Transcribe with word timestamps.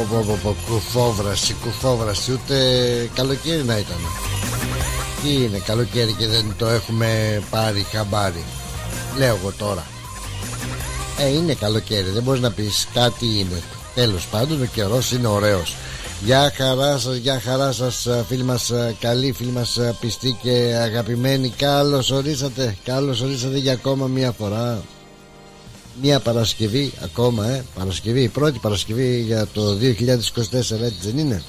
πω, 0.00 0.24
πω, 0.26 0.38
πω, 0.42 0.56
πω, 0.66 0.72
κουφόβραση, 0.72 1.54
κουφόβραση, 1.64 2.32
ούτε 2.32 2.56
καλοκαίρι 3.14 3.64
να 3.64 3.78
ήταν. 3.78 3.96
Τι 5.22 5.32
είναι 5.32 5.58
καλοκαίρι 5.58 6.12
και 6.12 6.26
δεν 6.26 6.54
το 6.58 6.66
έχουμε 6.66 7.42
πάρει 7.50 7.86
χαμπάρι. 7.92 8.44
Λέω 9.18 9.36
εγώ 9.36 9.52
τώρα. 9.58 9.86
Ε, 11.18 11.28
είναι 11.28 11.54
καλοκαίρι, 11.54 12.10
δεν 12.10 12.22
μπορείς 12.22 12.40
να 12.40 12.50
πεις 12.50 12.88
κάτι 12.94 13.26
είναι. 13.26 13.62
Τέλος 13.94 14.26
πάντων, 14.26 14.62
ο 14.62 14.64
καιρός 14.64 15.12
είναι 15.12 15.26
ωραίος. 15.26 15.76
Γεια 16.24 16.52
χαρά 16.56 16.98
σας, 16.98 17.16
γεια 17.16 17.40
χαρά 17.40 17.72
σας 17.72 18.08
φίλοι 18.28 18.42
μας 18.42 18.72
καλοί, 19.00 19.32
φίλοι 19.32 19.50
μας 19.50 19.78
πιστοί 20.00 20.38
και 20.42 20.76
αγαπημένοι 20.82 21.48
Καλώς 21.48 22.10
ορίσατε, 22.10 22.76
καλώς 22.84 23.20
ορίσατε 23.20 23.58
για 23.58 23.72
ακόμα 23.72 24.06
μια 24.06 24.32
φορά 24.32 24.82
Μια 26.02 26.20
Παρασκευή 26.20 26.92
ακόμα, 27.02 27.46
ε, 27.48 27.64
Παρασκευή, 27.74 28.22
η 28.22 28.28
πρώτη 28.28 28.58
Παρασκευή 28.58 29.20
για 29.20 29.46
το 29.46 29.74
2024 29.74 30.82
έτσι 30.82 30.98
δεν 31.04 31.18
είναι; 31.18 31.42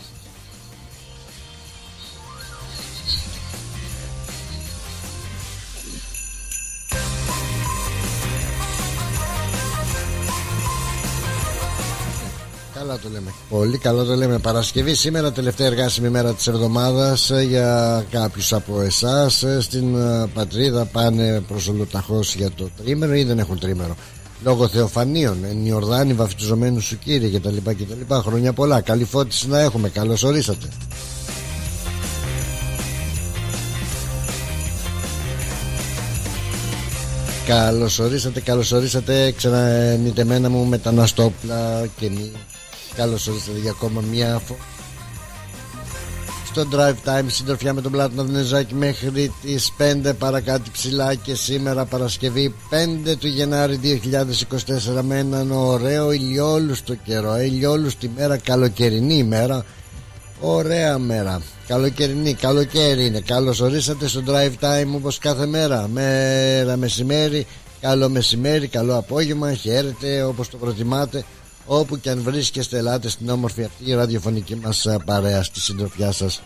Το 13.01 13.09
λέμε. 13.09 13.33
Πολύ 13.49 13.77
καλό 13.77 14.03
το 14.03 14.15
λέμε. 14.15 14.39
Παρασκευή 14.39 14.93
σήμερα, 14.93 15.31
τελευταία 15.31 15.67
εργάσιμη 15.67 16.09
μέρα 16.09 16.33
της 16.33 16.47
εβδομάδας 16.47 17.29
ε, 17.29 17.41
για 17.41 18.05
κάποιους 18.11 18.53
από 18.53 18.81
εσάς. 18.81 19.43
Ε, 19.43 19.61
στην 19.61 19.95
ε, 19.95 20.27
πατρίδα 20.33 20.85
πάνε 20.85 21.43
προς 21.47 21.67
ολοταχώς 21.67 22.35
για 22.35 22.51
το 22.51 22.69
τρίμερο 22.83 23.13
ή 23.13 23.23
δεν 23.23 23.39
έχουν 23.39 23.59
τρίμερο. 23.59 23.95
Λόγω 24.43 24.67
Θεοφανίων, 24.67 25.43
εν 25.43 25.65
Ιορδάνη, 25.65 26.13
βαφτιζομένους 26.13 26.85
σου 26.85 26.97
κύριε 26.99 27.39
κτλ. 27.39 27.55
κτλ. 27.57 28.13
Χρόνια 28.13 28.53
πολλά. 28.53 28.81
Καλή 28.81 29.03
φώτιση 29.03 29.47
να 29.47 29.59
έχουμε. 29.59 29.89
Καλώς 29.89 30.23
ορίσατε. 30.23 30.67
Καλώς 37.45 37.99
ορίσατε, 37.99 38.39
καλώς 38.39 38.71
ορίσατε 38.71 39.31
ξανανητεμένα 39.31 40.49
μου 40.49 40.65
μεταναστόπλα 40.65 41.85
και 41.97 42.09
μη 42.09 42.31
Καλώς 42.95 43.27
ορίσατε 43.27 43.59
για 43.59 43.71
ακόμα 43.71 44.01
μια 44.11 44.41
φορά 44.45 44.70
στο 46.51 46.67
Drive 46.71 47.09
Time 47.09 47.25
συντροφιά 47.27 47.73
με 47.73 47.81
τον 47.81 47.91
Πλάτωνα 47.91 48.23
Δενεζάκη 48.23 48.75
μέχρι 48.75 49.33
τις 49.41 49.73
5 50.05 50.11
παρακάτω 50.19 50.63
ψηλά 50.71 51.15
και 51.15 51.35
σήμερα 51.35 51.85
Παρασκευή 51.85 52.55
5 53.05 53.15
του 53.19 53.27
Γενάρη 53.27 53.79
2024 54.97 55.01
με 55.01 55.17
έναν 55.17 55.51
ωραίο 55.51 56.11
ηλιόλουστο 56.11 56.95
καιρό. 56.95 57.33
Ε, 57.33 57.45
ηλιόλουστη 57.45 58.11
μέρα, 58.15 58.37
καλοκαιρινή 58.37 59.17
ημέρα 59.17 59.65
ωραία 60.39 60.97
μέρα. 60.97 61.41
Καλοκαιρινή, 61.67 62.33
καλοκαίρι 62.33 63.05
είναι. 63.05 63.19
Καλώς 63.19 63.59
ορίσατε 63.59 64.07
στο 64.07 64.23
Drive 64.27 64.63
Time 64.65 64.87
όπως 64.95 65.17
κάθε 65.17 65.45
μέρα. 65.45 65.87
Μέρα 65.87 66.77
μεσημέρι. 66.77 67.45
Καλό 67.81 68.09
μεσημέρι, 68.09 68.67
καλό 68.67 68.97
απόγευμα. 68.97 69.53
Χαίρετε 69.53 70.23
όπως 70.23 70.49
το 70.49 70.57
προτιμάτε 70.57 71.23
Όπου 71.65 71.99
και 71.99 72.09
αν 72.09 72.21
βρίσκεστε 72.21 72.77
ελάτε 72.77 73.09
στην 73.09 73.29
όμορφη 73.29 73.63
αυτή 73.63 73.93
ραδιοφωνική 73.93 74.55
μας 74.55 74.87
παρέα 75.05 75.43
στη 75.43 75.59
συντροφιά 75.59 76.11
σας. 76.11 76.41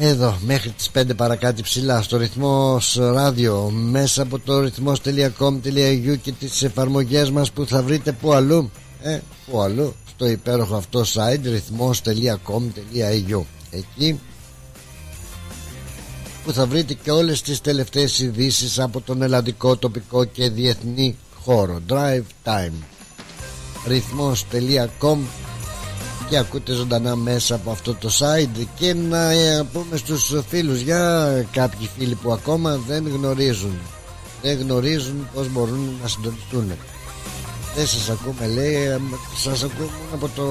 Εδώ 0.00 0.38
μέχρι 0.40 0.70
τις 0.70 0.90
5 0.94 1.16
παρακάτω 1.16 1.62
ψηλά 1.62 2.02
στο 2.02 2.16
ρυθμός 2.16 2.96
ράδιο 3.00 3.70
μέσα 3.70 4.22
από 4.22 4.38
το 4.38 4.60
ρυθμός.com.au 4.60 6.18
και 6.22 6.32
τις 6.32 6.62
εφαρμογές 6.62 7.30
μας 7.30 7.50
που 7.50 7.66
θα 7.66 7.82
βρείτε 7.82 8.12
που 8.12 8.32
αλλού 8.32 8.70
ε, 9.02 9.18
που 9.46 9.60
αλλού 9.60 9.94
στο 10.08 10.26
υπέροχο 10.26 10.76
αυτό 10.76 11.00
site 11.00 11.40
ρυθμός.com.au 11.42 13.42
εκεί 13.70 14.20
που 16.44 16.52
θα 16.52 16.66
βρείτε 16.66 16.94
και 16.94 17.10
όλες 17.10 17.42
τις 17.42 17.60
τελευταίες 17.60 18.18
ειδήσεις 18.18 18.78
από 18.78 19.00
τον 19.00 19.22
ελλαδικό 19.22 19.76
τοπικό 19.76 20.24
και 20.24 20.50
διεθνή 20.50 21.16
χώρο. 21.44 21.80
Drive 21.88 22.24
Time 22.44 22.72
ρυθμός.com 23.86 25.18
και 26.28 26.38
ακούτε 26.38 26.72
ζωντανά 26.72 27.16
μέσα 27.16 27.54
από 27.54 27.70
αυτό 27.70 27.94
το 27.94 28.10
site 28.18 28.66
και 28.78 28.94
να 28.94 29.30
ε, 29.30 29.66
πούμε 29.72 29.96
στους 29.96 30.34
φίλους 30.48 30.80
για 30.80 31.28
κάποιοι 31.52 31.90
φίλοι 31.98 32.14
που 32.14 32.32
ακόμα 32.32 32.80
δεν 32.86 33.08
γνωρίζουν. 33.08 33.78
Δεν 34.42 34.58
γνωρίζουν 34.58 35.28
πως 35.34 35.48
μπορούν 35.48 35.90
να 36.02 36.08
συντονιστούν. 36.08 36.72
Δεν 37.76 37.86
σας 37.86 38.10
ακούμε 38.10 38.46
λέει 38.46 38.74
ε, 38.74 39.00
σας 39.36 39.62
ακούμε 39.62 39.88
από 40.12 40.28
το, 40.36 40.44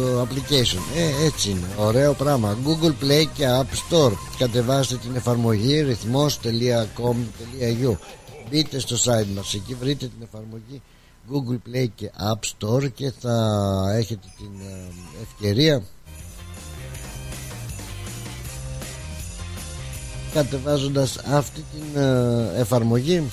το 0.00 0.20
application. 0.20 0.78
Ε, 0.96 1.24
έτσι 1.24 1.50
είναι. 1.50 1.66
Ωραίο 1.76 2.12
πράγμα. 2.12 2.56
Google 2.66 2.94
Play 3.04 3.24
και 3.34 3.44
App 3.60 3.94
Store. 3.94 4.12
Κατεβάστε 4.38 4.96
την 4.96 5.16
εφαρμογή 5.16 5.80
ρυθμός.com.au 5.80 7.96
μπείτε 8.50 8.78
στο 8.78 8.96
site 8.96 9.26
μας. 9.34 9.54
Εκεί 9.54 9.76
βρείτε 9.80 10.06
την 10.06 10.22
εφαρμογή 10.22 10.82
Google 11.32 11.68
Play 11.68 11.86
και 11.94 12.10
App 12.18 12.40
Store 12.58 12.92
και 12.92 13.12
θα 13.20 13.84
έχετε 13.96 14.26
την 14.36 14.60
ε, 14.60 14.88
ευκαιρία 15.22 15.82
κατεβάζοντας 20.32 21.18
αυτή 21.18 21.64
την 21.72 22.02
ε, 22.02 22.50
εφαρμογή 22.56 23.30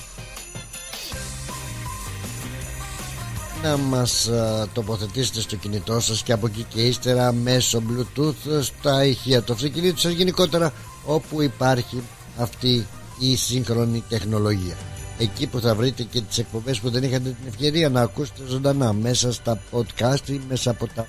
να 3.63 3.77
μας 3.77 4.27
ε, 4.27 4.65
τοποθετήσετε 4.73 5.41
στο 5.41 5.55
κινητό 5.55 5.99
σας 5.99 6.23
και 6.23 6.31
από 6.31 6.47
εκεί 6.47 6.63
και 6.63 6.81
ύστερα 6.81 7.31
μέσω 7.31 7.83
bluetooth 7.89 8.61
στα 8.61 9.05
ηχεία 9.05 9.41
του 9.41 9.53
αυτοκινήτου 9.53 9.99
σας 9.99 10.11
γενικότερα 10.11 10.73
όπου 11.05 11.41
υπάρχει 11.41 12.01
αυτή 12.37 12.87
η 13.19 13.35
σύγχρονη 13.35 14.03
τεχνολογία 14.09 14.75
εκεί 15.17 15.47
που 15.47 15.59
θα 15.59 15.75
βρείτε 15.75 16.03
και 16.03 16.21
τις 16.21 16.37
εκπομπές 16.37 16.79
που 16.79 16.89
δεν 16.89 17.03
είχατε 17.03 17.29
την 17.29 17.47
ευκαιρία 17.47 17.89
να 17.89 18.01
ακούσετε 18.01 18.41
ζωντανά 18.47 18.93
μέσα 18.93 19.33
στα 19.33 19.61
podcast 19.71 20.29
ή 20.29 20.41
μέσα 20.47 20.71
από 20.71 20.87
τα 20.87 21.07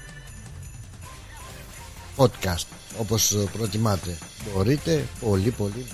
podcast 2.16 2.66
όπως 2.98 3.36
προτιμάτε. 3.52 4.18
Μπορείτε 4.54 5.04
πολύ 5.20 5.50
πολύ 5.50 5.86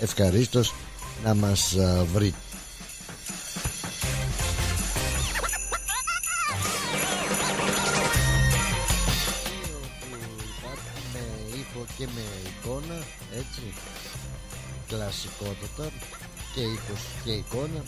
ευχαρίστως 0.00 0.74
να 1.24 1.34
μας 1.34 1.76
βρείτε. 2.12 2.36
Με 11.12 11.58
ήχο 11.58 11.86
και 11.98 12.06
με 12.14 12.22
εικόνα 12.46 13.02
έτσι 13.38 13.74
κλασικότατα 14.88 15.90
και 16.54 16.60
ήχος 16.60 17.00
και 17.24 17.30
εικόνα. 17.30 17.84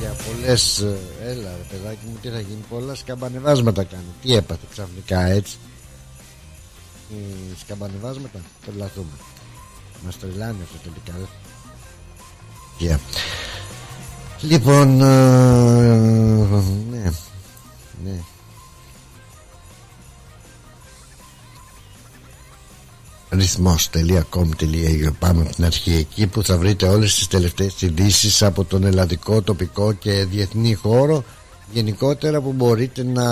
Για 0.00 0.16
πολλές 0.26 0.78
ε, 0.78 0.98
έλα 1.22 1.50
ρε 1.56 1.64
παιδάκι 1.70 2.06
μου 2.06 2.18
τι 2.22 2.28
θα 2.28 2.40
γίνει 2.40 2.64
πολλά 2.68 2.94
σκαμπανεβάσματα 2.94 3.84
κάνει. 3.84 4.12
Τι 4.22 4.34
έπαθε 4.34 4.66
ξαφνικά 4.70 5.20
έτσι. 5.20 5.56
Σκαμπανεβάσματα 7.60 8.40
τρελαθούμε. 8.64 9.16
Μας 10.04 10.18
τρελάνε 10.18 10.56
αυτό 10.62 10.90
τελικά 10.90 11.28
yeah. 12.80 12.98
λοιπόν 14.40 15.00
ε, 15.00 15.86
ναι 16.90 17.12
ναι 18.04 18.20
ρυθμός.com.au 23.30 25.12
Πάμε 25.18 25.42
από 25.42 25.54
την 25.54 25.64
αρχή. 25.64 25.92
Εκεί 25.92 26.26
που 26.26 26.42
θα 26.42 26.58
βρείτε 26.58 26.86
όλες 26.88 27.14
τις 27.14 27.26
τελευταίες 27.26 27.82
ειδήσεις 27.82 28.42
από 28.42 28.64
τον 28.64 28.84
ελλαδικό, 28.84 29.42
τοπικό 29.42 29.92
και 29.92 30.24
διεθνή 30.30 30.74
χώρο 30.74 31.24
γενικότερα 31.72 32.40
που 32.40 32.52
μπορείτε 32.52 33.04
να 33.04 33.30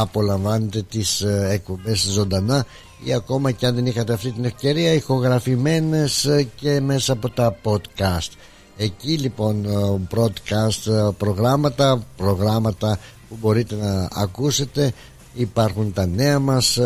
απολαμβάνετε 0.00 0.82
τις 0.82 1.20
ε, 1.20 1.48
εκπομπές 1.50 2.00
ζωντανά 2.00 2.66
ή 3.04 3.12
ακόμα 3.12 3.50
και 3.50 3.66
αν 3.66 3.74
δεν 3.74 3.86
είχατε 3.86 4.12
αυτή 4.12 4.30
την 4.30 4.44
ευκαιρία 4.44 4.92
ηχογραφημένες 4.92 6.24
ε, 6.24 6.48
και 6.56 6.80
μέσα 6.80 7.12
από 7.12 7.30
τα 7.30 7.56
podcast. 7.62 8.30
Εκεί 8.76 9.18
λοιπόν 9.18 9.64
ε, 9.64 10.00
broadcast 10.14 11.12
προγράμματα 11.18 12.02
προγράμματα 12.16 12.98
που 13.28 13.36
μπορείτε 13.40 13.74
να 13.74 14.08
ακούσετε. 14.12 14.92
Υπάρχουν 15.34 15.92
τα 15.92 16.06
νέα 16.06 16.38
μας 16.38 16.78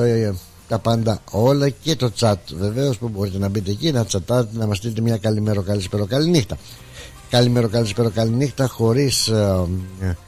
τα 0.73 0.79
πάντα 0.79 1.21
όλα 1.31 1.69
και 1.69 1.97
το 1.97 2.11
chat. 2.19 2.35
Βεβαίως 2.57 2.99
που 2.99 3.09
μπορείτε 3.09 3.39
να 3.39 3.49
μπείτε 3.49 3.71
εκεί 3.71 3.93
να 3.93 4.05
τσατάτε 4.05 4.59
να 4.59 4.67
μας 4.67 4.77
στείλετε 4.77 5.01
μια 5.01 5.17
καλημέρα 5.17 5.63
καλησπέρα 5.63 6.07
καλή 6.07 6.31
νύχτα 6.31 6.57
καλημέρα 7.31 7.67
καλησπέρα 7.69 8.11
καλή 8.11 8.31
νύχτα 8.31 8.67
χωρίς 8.67 9.29
ε, 9.29 9.67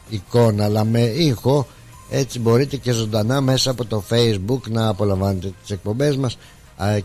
εικόνα 0.08 0.64
αλλά 0.64 0.84
με 0.84 1.00
ήχο. 1.00 1.66
Έτσι 2.10 2.38
μπορείτε 2.38 2.76
και 2.76 2.92
ζωντανά 2.92 3.40
μέσα 3.40 3.70
από 3.70 3.84
το 3.84 4.02
facebook 4.10 4.60
να 4.68 4.88
απολαμβάνετε 4.88 5.52
τις 5.60 5.70
εκπομπές 5.70 6.16
μας 6.16 6.38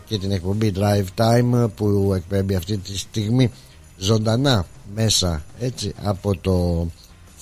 και 0.04 0.18
την 0.18 0.30
εκπομπή 0.30 0.72
Drive 0.76 1.06
Time 1.24 1.68
που 1.76 2.12
εκπέμπει 2.16 2.54
αυτή 2.54 2.76
τη 2.76 2.98
στιγμή 2.98 3.50
ζωντανά 3.98 4.66
μέσα 4.94 5.44
έτσι 5.58 5.92
από 6.02 6.36
το 6.36 6.86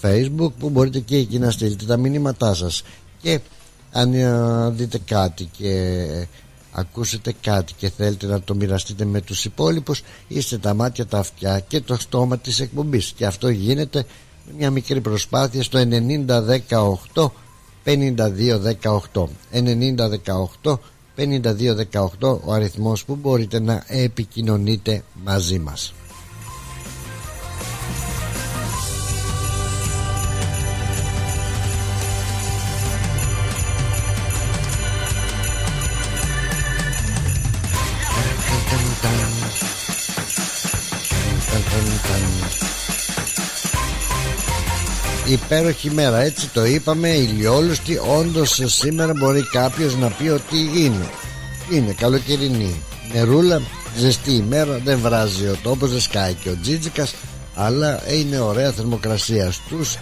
facebook 0.03 0.53
που 0.59 0.69
μπορείτε 0.71 0.99
και 0.99 1.17
εκεί 1.17 1.39
να 1.39 1.51
στείλετε 1.51 1.85
τα 1.85 1.97
μηνύματά 1.97 2.55
σας. 2.55 2.83
Και 3.23 3.41
αν 3.93 4.14
ε, 4.14 4.70
δείτε 4.70 4.99
κάτι 5.05 5.44
και 5.44 6.26
ακούσετε 6.73 7.35
κάτι 7.40 7.73
και 7.76 7.90
θέλετε 7.90 8.26
να 8.26 8.40
το 8.40 8.55
μοιραστείτε 8.55 9.05
με 9.05 9.20
τους 9.20 9.44
υπόλοιπους 9.44 10.02
είστε 10.29 10.58
τα 10.58 10.75
μάτια, 10.75 11.06
τα 11.06 11.19
αυτιά 11.19 11.61
και 11.61 11.81
το 11.81 11.96
στόμα 11.96 12.38
της 12.38 12.61
εκπομπής. 12.61 13.12
Και 13.17 13.26
αυτό 13.26 13.49
γίνεται 13.49 14.05
με 14.46 14.52
μια 14.56 14.70
μικρή 14.70 15.00
προσπάθεια 15.00 15.62
στο 15.62 15.79
9018 17.14 17.31
5218 17.85 19.29
9018 20.62 20.79
5218 21.17 22.41
ο 22.44 22.52
αριθμός 22.52 23.05
που 23.05 23.14
μπορείτε 23.14 23.61
να 23.61 23.84
επικοινωνείτε 23.87 25.02
μαζί 25.25 25.58
μας 25.58 25.93
υπέροχη 45.33 45.91
μέρα. 45.91 46.21
Έτσι 46.21 46.49
το 46.49 46.65
είπαμε 46.65 47.09
ηλιόλουστη 47.09 47.99
όντως 48.19 48.61
σήμερα 48.65 49.13
μπορεί 49.13 49.43
κάποιος 49.43 49.97
να 49.97 50.09
πει 50.09 50.29
ότι 50.29 50.59
είναι. 50.75 51.11
Είναι 51.71 51.93
καλοκαιρινή 51.93 52.83
νερούλα 53.13 53.63
ζεστή 53.99 54.33
ημέρα 54.33 54.81
δεν 54.85 54.99
βράζει 54.99 55.45
ο 55.45 55.57
τόπος 55.63 55.91
δεν 55.91 56.01
σκάει 56.01 56.35
και 56.35 56.49
ο 56.49 56.57
Τζίτζικας 56.63 57.15
αλλά 57.55 58.13
είναι 58.13 58.39
ωραία 58.39 58.73
θερμοκρασία 58.73 59.53
στους 59.53 59.97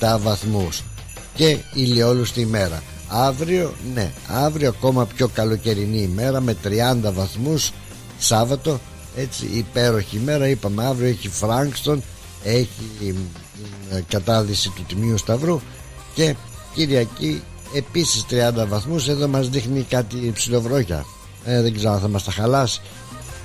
27 0.00 0.18
βαθμούς. 0.20 0.82
Και 1.34 1.56
ηλιόλουστη 1.74 2.40
ημέρα. 2.40 2.82
Αύριο 3.08 3.74
ναι 3.94 4.10
αύριο 4.26 4.68
ακόμα 4.68 5.06
πιο 5.06 5.28
καλοκαιρινή 5.28 6.00
ημέρα 6.02 6.40
με 6.40 6.56
30 6.64 6.68
βαθμούς 7.12 7.72
Σάββατο. 8.18 8.80
Έτσι 9.16 9.46
υπέροχη 9.52 10.16
ημέρα 10.16 10.48
είπαμε 10.48 10.86
αύριο 10.86 11.08
έχει 11.08 11.28
Φράγκστον 11.28 12.02
έχει 12.44 13.14
ε, 13.90 14.00
κατάδυση 14.08 14.68
του 14.68 14.84
Τιμίου 14.88 15.18
Σταυρού 15.18 15.60
και 16.14 16.34
Κυριακή 16.74 17.42
επίσης 17.74 18.26
30 18.30 18.66
βαθμούς. 18.68 19.08
Εδώ 19.08 19.28
μας 19.28 19.48
δείχνει 19.48 19.82
κάτι 19.82 20.30
ψηλοβρόχια. 20.34 21.04
Ε, 21.44 21.62
δεν 21.62 21.74
ξέρω 21.74 21.92
αν 21.92 22.00
θα 22.00 22.08
μας 22.08 22.24
τα 22.24 22.30
χαλάσει. 22.30 22.80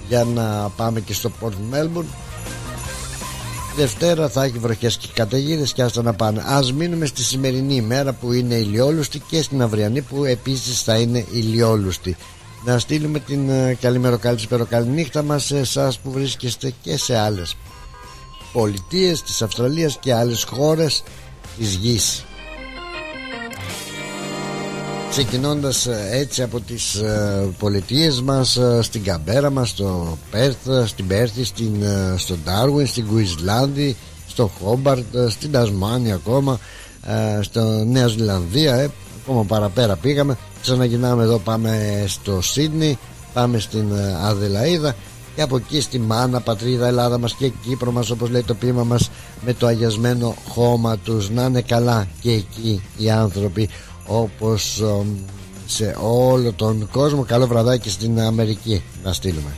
Για 0.07 0.23
να 0.23 0.69
πάμε 0.75 0.99
και 0.99 1.13
στο 1.13 1.31
Port 1.41 1.75
Melbourne. 1.75 2.05
Δευτέρα 3.75 4.29
θα 4.29 4.43
έχει 4.43 4.57
βροχές 4.57 4.97
και 4.97 5.07
καταιγίδες 5.13 5.73
και 5.73 5.81
άστα 5.81 6.01
να 6.01 6.13
πάνε. 6.13 6.43
Ας 6.45 6.73
μείνουμε 6.73 7.05
στη 7.05 7.23
σημερινή 7.23 7.75
ημέρα 7.75 8.13
που 8.13 8.31
είναι 8.33 8.55
ηλιόλουστη 8.55 9.19
και 9.19 9.41
στην 9.41 9.61
αυριανή 9.61 10.01
που 10.01 10.23
επίσης 10.25 10.81
θα 10.81 10.97
είναι 10.97 11.25
ηλιόλουστη. 11.31 12.17
Να 12.65 12.79
στείλουμε 12.79 13.19
την 13.19 13.49
ε, 13.49 13.77
καλημέρα 13.81 14.17
καλή 14.17 14.47
καλή 14.69 14.87
νύχτα 14.87 15.23
μας 15.23 15.43
σε 15.43 15.57
εσάς 15.57 15.99
που 15.99 16.11
βρίσκεστε 16.11 16.73
και 16.81 16.97
σε 16.97 17.17
άλλες 17.17 17.55
πολιτείες 18.51 19.21
της 19.21 19.41
Αυστραλίας 19.41 19.97
και 19.99 20.13
άλλες 20.13 20.43
χώρες 20.43 21.03
της 21.57 21.73
γης. 21.73 22.23
Ξεκινώντας 25.09 25.85
ε, 25.85 26.07
έτσι 26.11 26.41
από 26.41 26.59
τις 26.59 26.95
ε, 26.95 27.47
πολιτείες 27.59 28.21
μας 28.21 28.55
ε, 28.55 28.79
στην 28.81 29.03
Καμπέρα 29.03 29.49
μας 29.49 29.69
στο 29.69 30.17
Πέρθ, 30.31 30.69
στην 30.85 31.07
Πέρθη 31.07 31.43
στην, 31.43 31.83
στο 32.15 32.35
Ντάρουιν, 32.43 32.87
στην 32.87 33.07
Κουισλάνδη 33.07 33.95
στο 34.27 34.51
Χόμπαρτ, 34.59 35.05
στην 35.29 35.51
Τασμάνια 35.51 36.15
ακόμα 36.15 36.59
στο 37.41 37.83
Νέα 37.85 38.07
Ζηλανδία 38.07 38.91
ακόμα 39.21 39.43
παραπέρα 39.43 39.95
πήγαμε. 39.95 40.37
Ξαναγυρνάμε 40.61 41.23
εδώ 41.23 41.37
πάμε 41.37 42.03
στο 42.07 42.41
Σίδνη 42.41 42.97
πάμε 43.33 43.59
στην 43.59 43.87
Αδελαίδα 44.23 44.95
και 45.39 45.45
από 45.45 45.55
εκεί 45.55 45.81
στη 45.81 45.99
Μάνα, 45.99 46.41
Πατρίδα, 46.41 46.87
Ελλάδα 46.87 47.17
μας 47.17 47.33
και 47.33 47.49
Κύπρο 47.49 47.91
μας 47.91 48.09
όπως 48.09 48.29
λέει 48.29 48.43
το 48.43 48.53
πείμα 48.53 48.83
μας 48.83 49.09
με 49.45 49.53
το 49.53 49.67
αγιασμένο 49.67 50.35
χώμα 50.49 50.97
τους. 50.97 51.29
Να 51.29 51.45
είναι 51.45 51.61
καλά 51.61 52.07
και 52.21 52.31
εκεί 52.31 52.81
οι 52.97 53.09
άνθρωποι 53.09 53.69
όπως 54.05 54.83
σε 55.65 55.97
όλο 56.01 56.53
τον 56.53 56.89
κόσμο. 56.91 57.23
Καλό 57.23 57.47
βραδάκι 57.47 57.89
στην 57.89 58.19
Αμερική 58.21 58.83
να 59.03 59.13
στείλουμε. 59.13 59.55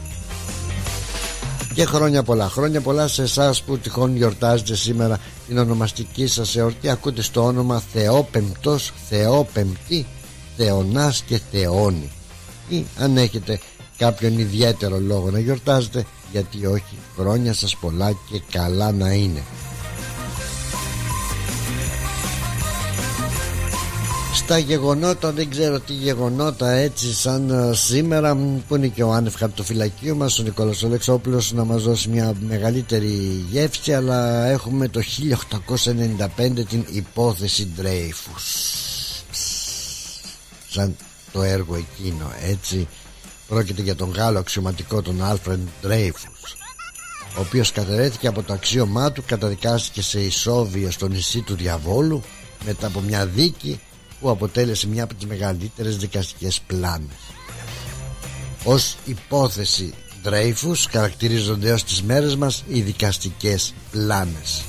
Και 1.74 1.86
χρόνια 1.86 2.24
πολλά. 2.24 2.50
Χρόνια 2.50 2.82
πολλά 2.82 3.08
σε 3.08 3.22
εσάς 3.22 3.62
που 3.62 3.78
τυχόν 3.78 4.16
γιορτάζετε 4.16 4.76
σήμερα 4.76 5.18
την 5.48 5.58
ονομαστική 5.58 6.28
σας 6.28 6.56
εορτή. 6.56 6.90
Ακούτε 6.90 7.22
στο 7.22 7.46
όνομα 7.46 7.82
Θεόπεμπτος 7.94 8.94
Θεόπεμπτη 9.10 10.06
Θεονάς 10.58 11.22
και 11.22 11.40
Θεόνη. 11.52 12.12
Ή 12.70 12.86
αν 12.98 13.18
έχετε 13.18 13.60
κάποιον 14.02 14.40
ιδιαίτερο 14.40 15.00
λόγο 15.00 15.32
να 15.32 15.40
γιορτάζετε 15.40 16.06
γιατί 16.32 16.66
όχι 16.66 16.98
χρόνια 17.18 17.54
σας 17.54 17.76
πολλά 17.78 18.12
και 18.12 18.42
καλά 18.52 18.92
να 18.92 19.12
είναι. 19.12 19.44
Στα 24.34 24.58
γεγονότα 24.58 25.32
δεν 25.32 25.50
ξέρω 25.50 25.80
τι 25.80 25.94
γεγονότα 25.94 26.72
έτσι 26.72 27.14
σαν 27.14 27.50
ε, 27.50 27.74
σήμερα 27.74 28.38
που 28.68 28.76
είναι 28.76 28.88
και 28.88 29.04
ο 29.04 29.12
άνευ 29.12 29.36
χαρτοφυλακίου 29.36 30.16
μας 30.16 30.40
ο 30.40 30.44
Νικόλας 30.44 30.84
Ολεξόπουλος 30.84 31.54
να 31.54 31.64
μας 31.64 31.84
δώσει 31.84 32.10
μια 32.10 32.34
μεγαλύτερη 32.48 33.46
γεύση 33.52 33.94
αλλά 33.94 34.46
έχουμε 34.46 34.88
το 34.88 35.02
1895 36.38 36.66
την 36.70 36.86
υπόθεση 36.92 37.68
Dreyfus. 37.78 38.46
Σαν 40.70 40.96
το 41.32 41.42
έργο 41.42 41.76
εκείνο 41.76 42.32
έτσι 42.42 42.88
Πρόκειται 43.52 43.82
για 43.82 43.96
τον 43.96 44.12
Γάλλο 44.12 44.40
αξιωματικό 44.40 45.02
τον 45.02 45.24
Άλφρεντ 45.24 45.68
Ντρέιφους 45.82 46.56
ο 47.38 47.40
οποίος 47.40 47.72
καθαιρέθηκε 47.72 48.28
από 48.28 48.44
το 48.44 48.54
αξίωμά 48.54 49.12
του 49.12 49.24
καταδικάστηκε 49.26 50.02
σε 50.02 50.22
ισόβια 50.22 50.92
στο 50.92 51.08
νησί 51.08 51.42
του 51.42 51.56
Διαβόλου 51.56 52.22
μετά 52.66 52.88
από 52.88 53.00
μια 53.00 53.26
δίκη 53.26 53.80
που 54.20 54.30
αποτέλεσε 54.30 54.88
μια 54.88 55.04
από 55.04 55.14
τις 55.14 55.26
μεγαλύτερες 55.26 55.98
δικαστικές 55.98 56.62
πλάνες. 56.68 57.18
Ως 58.64 58.96
υπόθεση 59.06 59.94
Ντρέιφους 60.22 60.88
χαρακτηρίζονται 60.92 61.70
έως 61.70 61.84
τις 61.84 62.02
μέρες 62.02 62.36
μας 62.36 62.64
οι 62.68 62.82
δικαστικές 62.82 63.74
πλάνες 63.92 64.64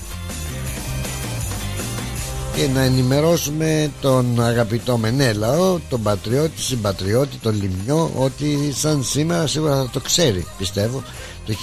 και 2.54 2.68
να 2.68 2.80
ενημερώσουμε 2.80 3.90
τον 4.00 4.42
αγαπητό 4.42 4.96
Μενέλαο, 4.96 5.78
τον 5.88 6.02
πατριώτη, 6.02 6.60
συμπατριώτη, 6.60 7.36
τον 7.36 7.54
Λιμιό 7.54 8.10
ότι 8.16 8.72
σαν 8.72 9.04
σήμερα 9.04 9.46
σίγουρα 9.46 9.76
θα 9.76 9.88
το 9.92 10.00
ξέρει 10.00 10.46
πιστεύω. 10.58 11.02
Το 11.46 11.54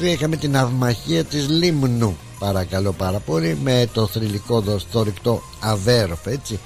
1913 0.00 0.02
είχαμε 0.02 0.36
την 0.36 0.56
αυμαχία 0.56 1.24
της 1.24 1.48
Λίμνου. 1.48 2.16
Παρακαλώ 2.38 2.92
πάρα 2.92 3.18
πολύ 3.18 3.58
με 3.62 3.88
το 3.92 4.06
θρηλυκό 4.06 4.60
δοστορυκτό 4.60 5.42
Αβέροφ 5.60 6.26
έτσι. 6.26 6.58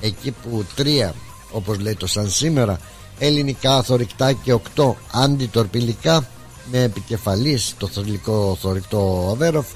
Εκεί 0.00 0.30
που 0.30 0.64
τρία 0.74 1.14
όπως 1.50 1.78
λέει 1.78 1.94
το 1.94 2.06
σαν 2.06 2.30
σήμερα 2.30 2.80
ελληνικά 3.18 3.82
θορυκτά 3.82 4.32
και 4.32 4.52
οκτώ 4.52 4.96
αντιτορπιλικά 5.12 6.28
με 6.70 6.82
επικεφαλής 6.82 7.74
το 7.78 7.86
θρηλυκό 7.86 8.56
θορυκτό 8.60 9.28
Αβέροφ 9.32 9.66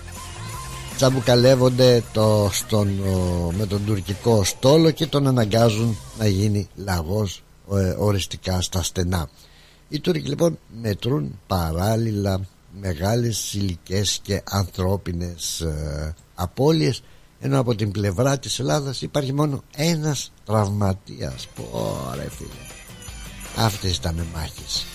τσαμπουκαλεύονται 0.97 2.03
το, 2.13 2.49
στον, 2.53 2.89
με 3.57 3.67
τον 3.67 3.85
τουρκικό 3.85 4.45
στόλο 4.45 4.91
και 4.91 5.07
τον 5.07 5.27
αναγκάζουν 5.27 5.97
να 6.19 6.27
γίνει 6.27 6.69
λαγός 6.75 7.43
ε, 7.73 7.95
οριστικά 7.99 8.61
στα 8.61 8.83
στενά. 8.83 9.29
Οι 9.89 10.01
Τούρκοι 10.01 10.29
λοιπόν 10.29 10.59
μετρούν 10.81 11.39
παράλληλα 11.47 12.41
μεγάλες 12.81 13.55
ηλικές 13.55 14.19
και 14.23 14.43
ανθρώπινες 14.45 15.61
ε, 15.61 16.15
απώλειες 16.35 17.03
ενώ 17.41 17.61
από 17.61 17.75
την 17.75 17.91
πλευρά 17.91 18.39
της 18.39 18.59
Ελλάδας 18.59 19.03
υπάρχει 19.03 19.33
μόνο 19.33 19.63
ένας 19.77 20.33
τραυματίας. 20.45 21.47
Πόρε 21.55 22.29
φίλε. 22.31 22.65
Αυτές 23.57 23.97
ήταν 23.97 24.27
μάχες 24.35 24.87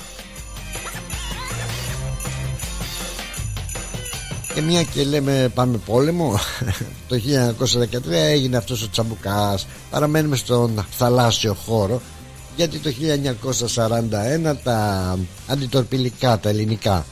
Και 4.60 4.66
μια 4.66 4.84
και 4.84 5.04
λέμε 5.04 5.52
πάμε 5.54 5.78
πόλεμο 5.86 6.40
Το 7.08 7.20
1913 8.06 8.12
έγινε 8.12 8.58
αυτός 8.58 8.84
ο 8.84 8.90
τσαμπουκάς. 8.90 9.68
Παραμένουμε 9.90 10.36
στον 10.36 10.86
θαλάσσιο 10.92 11.54
χώρο 11.54 12.02
Γιατί 12.56 12.78
το 12.78 12.90
1941 14.52 14.56
τα 14.64 15.18
αντιτορπιλικά 15.48 16.40
τα 16.40 16.50
ελληνικά 16.50 17.06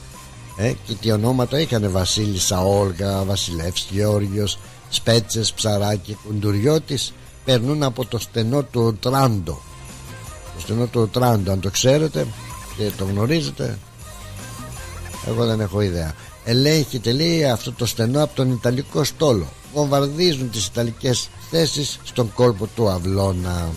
ε, 0.56 0.72
Και 0.86 0.94
τι 0.94 1.12
ονόματα 1.12 1.60
είχαν 1.60 1.90
Βασίλισσα 1.90 2.60
Όλγα, 2.60 3.24
Βασιλεύς 3.24 3.88
Γεώργιος 3.90 4.58
Σπέτσες, 4.88 5.52
Ψαράκι, 5.52 6.16
Κουντουριώτης 6.26 7.12
Περνούν 7.44 7.82
από 7.82 8.06
το 8.06 8.18
στενό 8.18 8.62
του 8.62 8.96
Τράντο 9.00 9.60
Το 10.54 10.60
στενό 10.60 10.86
του 10.86 11.08
Τράντο 11.08 11.52
αν 11.52 11.60
το 11.60 11.70
ξέρετε 11.70 12.26
Και 12.76 12.90
το 12.96 13.04
γνωρίζετε 13.04 13.78
Εγώ 15.26 15.46
δεν 15.46 15.60
έχω 15.60 15.80
ιδέα 15.80 16.14
ελέγχεται 16.48 17.12
λέει 17.12 17.44
αυτό 17.44 17.72
το 17.72 17.86
στενό 17.86 18.22
από 18.22 18.34
τον 18.34 18.52
Ιταλικό 18.52 19.04
στόλο. 19.04 19.46
Βομβαρδίζουν 19.74 20.50
τις 20.50 20.66
Ιταλικές 20.66 21.28
θέσεις 21.50 21.98
στον 22.04 22.32
κόλπο 22.34 22.66
του 22.66 22.88
Αυλώνα. 22.88 23.68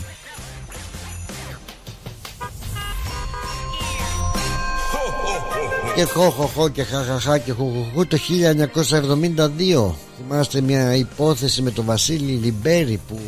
Και 5.96 6.04
χω 6.04 6.70
και 6.70 6.84
χαχαχά 6.84 7.38
και 7.38 7.52
χουχουχού 7.52 8.08
το 8.08 8.18
1972 9.88 9.94
θυμάστε 10.18 10.62
μια 10.62 10.96
υπόθεση 10.96 11.62
με 11.62 11.72
τον 11.72 11.86
Βασίλη 11.86 12.32
Λιμπέρη 12.32 13.00
που 13.08 13.20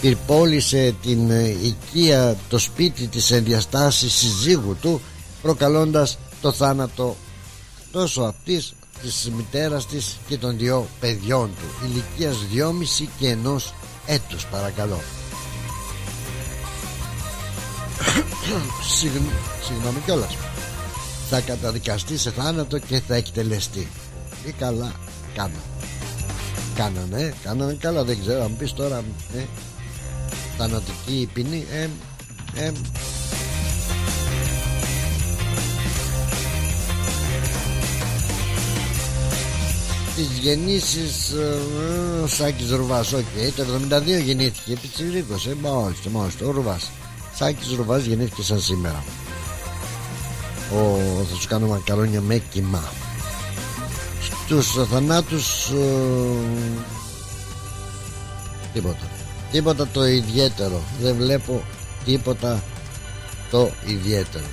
πυρπόλησε 0.00 0.94
την 1.02 1.30
οικία 1.62 2.36
το 2.48 2.58
σπίτι 2.58 3.06
της 3.06 3.30
ενδιαστάσης 3.30 4.14
συζύγου 4.14 4.76
του 4.80 5.00
προκαλώντας 5.42 6.18
το 6.40 6.52
θάνατο 6.52 7.16
τόσο 7.96 8.22
αυτής 8.22 8.74
της 9.02 9.30
μητέρας 9.36 9.86
της 9.86 10.16
και 10.28 10.38
των 10.38 10.58
δυο 10.58 10.88
παιδιών 11.00 11.50
του. 11.58 11.86
Ηλικίας 11.86 12.36
2,5 12.52 13.08
και 13.18 13.28
ενός 13.28 13.74
έτους 14.06 14.46
παρακαλώ. 14.46 15.00
Συγγνώμη 19.66 20.00
κιόλας. 20.04 20.36
Θα 21.30 21.40
καταδικαστεί 21.40 22.18
σε 22.18 22.30
θάνατο 22.30 22.78
και 22.78 23.00
θα 23.00 23.14
εκτελεστεί. 23.14 23.88
Ή 24.46 24.52
καλά 24.52 24.92
κάνανε 25.34 25.60
κάνανε, 26.74 27.34
κάνανε 27.42 27.76
καλά. 27.80 28.04
Δεν 28.04 28.20
ξέρω 28.20 28.44
αν 28.44 28.56
πεις 28.56 28.72
τώρα 28.72 29.04
ε, 29.36 29.44
θανατική 30.58 31.28
ποινή 31.32 31.66
ε, 31.72 31.88
ε, 32.64 32.72
τις 40.16 40.38
γεννήσεις 40.40 41.30
ε, 41.30 42.22
ο 42.22 42.26
Σάκης 42.26 42.70
Ρουβάς 42.70 43.12
OK 43.12 43.20
okay, 43.20 43.52
το 43.56 43.64
72 43.90 44.22
γεννήθηκε 44.24 44.76
πιτσιρίκος 44.80 45.46
ε, 45.46 45.54
μόλις, 45.62 45.98
μόλις 46.12 46.34
ο 46.44 46.50
Ρουβάς. 46.50 46.90
Σάκης 47.34 47.72
Ρουβάς 47.76 48.04
γεννήθηκε 48.04 48.42
σαν 48.42 48.60
σήμερα. 48.60 49.04
Ο, 50.72 50.98
θα 51.30 51.36
σου 51.40 51.48
κάνω 51.48 51.66
μακαρόνια 51.66 52.20
με 52.20 52.42
κοιμά 52.50 52.82
στους 54.22 54.88
θανάτους 54.90 55.68
ε, 55.68 55.84
τίποτα. 58.72 59.10
Τίποτα 59.50 59.88
το 59.92 60.06
ιδιαίτερο. 60.06 60.82
Δεν 61.00 61.16
βλέπω 61.16 61.62
τίποτα 62.04 62.62
το 63.50 63.70
ιδιαίτερο 63.86 64.46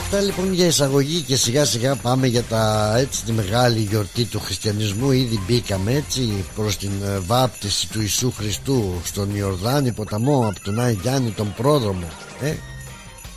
Αυτά 0.00 0.20
λοιπόν 0.20 0.52
για 0.52 0.66
εισαγωγή 0.66 1.20
και 1.20 1.36
σιγά 1.36 1.64
σιγά 1.64 1.96
πάμε 1.96 2.26
για 2.26 2.42
τα, 2.42 2.94
έτσι, 2.96 3.24
τη 3.24 3.32
μεγάλη 3.32 3.80
γιορτή 3.80 4.24
του 4.24 4.40
χριστιανισμού. 4.40 5.10
Ήδη 5.10 5.40
μπήκαμε 5.46 5.92
έτσι 5.92 6.44
προς 6.54 6.76
την 6.76 6.90
ε, 7.04 7.18
βάπτιση 7.18 7.88
του 7.88 8.00
Ιησού 8.00 8.32
Χριστού 8.36 9.00
Στον 9.04 9.36
Ιορδάνη 9.36 9.92
ποταμό 9.92 10.48
από 10.48 10.60
τον 10.60 10.80
Άι 10.80 10.98
Γιάννη 11.02 11.30
τον 11.30 11.54
πρόδρομο 11.56 12.08
ε, 12.40 12.54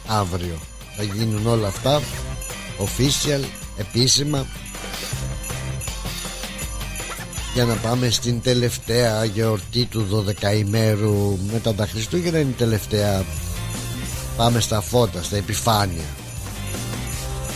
Αύριο 0.08 0.60
θα 0.98 1.03
γίνουν 1.03 1.48
όλα 1.48 1.67
αυτά 1.67 2.01
Official, 2.79 3.43
επίσημα. 3.77 4.46
Για 7.53 7.65
να 7.65 7.74
πάμε 7.74 8.10
στην 8.10 8.41
τελευταία 8.41 9.25
γιορτή 9.25 9.86
του 9.86 10.25
12 10.41 10.58
ημέρου 10.58 11.38
μετά 11.51 11.74
τα 11.74 11.86
Χριστούγεννα 11.86 12.39
είναι 12.39 12.50
η 12.50 12.58
τελευταία. 12.58 13.25
Πάμε 14.38 14.60
στα 14.60 14.82
φώτα, 14.82 15.24
στα 15.24 15.38
επιφάνεια 15.38 16.03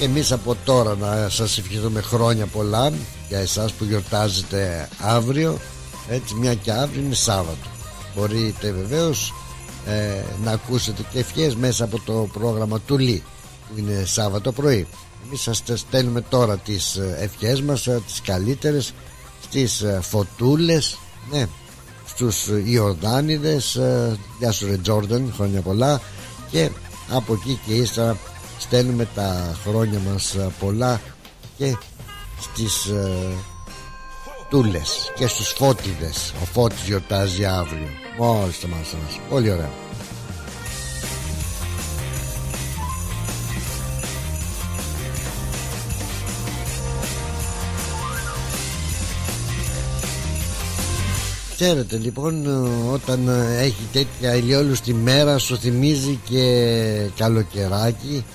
εμείς 0.01 0.32
από 0.32 0.56
τώρα 0.66 0.96
να 0.96 1.30
σας 1.30 1.58
ευχηθούμε 1.58 2.01
χρόνια 2.01 2.46
πολλά 2.46 2.92
για 3.27 3.39
εσάς 3.39 3.72
που 3.72 3.84
γιορτάζετε 3.84 4.89
αύριο. 5.01 5.60
Έτσι 6.10 6.36
μια 6.36 6.54
και 6.54 6.72
αύριο 6.72 7.01
είναι 7.01 7.16
Σάββατο. 7.16 7.68
Μπορείτε 8.16 8.72
βεβαίως 8.72 9.34
ε, 9.88 10.24
να 10.44 10.51
ακούσετε 10.51 11.06
και 11.12 11.20
ευχές 11.20 11.56
μέσα 11.56 11.84
από 11.84 12.00
το 12.06 12.30
πρόγραμμα 12.34 12.80
του 12.80 12.98
ΛΥ 12.98 13.24
που 13.68 13.74
είναι 13.77 14.04
Σάββατο 14.06 14.51
πρωί. 14.51 14.88
Εμείς 15.25 15.42
σας 15.42 15.63
στέλνουμε 15.74 16.22
τώρα 16.22 16.58
τις 16.58 16.96
ε, 16.96 17.18
ευχές 17.20 17.62
μας 17.62 17.88
ε, 17.88 18.01
τις 18.06 18.22
καλύτερες 18.22 18.94
στις 19.44 19.82
ε, 19.82 20.00
φωτούλες 20.01 20.98
ναι, 21.32 21.46
στους 22.06 22.48
Ιορδάνιδες 22.63 23.80
γεια 24.39 24.51
σου 24.51 24.68
Ρε 24.68 24.77
Τζόρνταν 24.77 25.34
χρόνια 25.36 25.62
πολλά. 25.62 26.01
Και 26.51 26.70
από 27.10 27.34
εκεί 27.34 27.60
και 27.66 27.74
ύστερα 27.74 28.18
στέλνουμε 28.58 29.08
τα 29.16 29.58
χρόνια 29.64 30.00
μας 30.12 30.36
πολλά 30.60 31.02
και 31.58 31.76
στις 32.40 32.86
ε, 32.86 33.12
τούλες 34.50 35.12
και 35.16 35.28
στους 35.28 35.48
φώτιδες. 35.48 36.34
Ο 36.42 36.46
Φώτης 36.46 36.84
γιορτάζει 36.86 37.46
αύριο. 37.46 37.90
Μόλις 38.18 38.60
το 38.60 38.68
μας 38.68 38.96
πολύ 39.30 39.52
ωραία. 39.52 39.72
Ξέρετε 51.60 51.98
λοιπόν 51.98 52.46
όταν 52.94 53.28
έχει 53.60 53.88
τέτοια 53.92 54.36
ηλιόλουστη 54.36 54.94
μέρα 54.94 55.38
σου 55.38 55.58
θυμίζει 55.58 56.20
και 56.30 57.10
καλοκαιράκι 57.18 58.26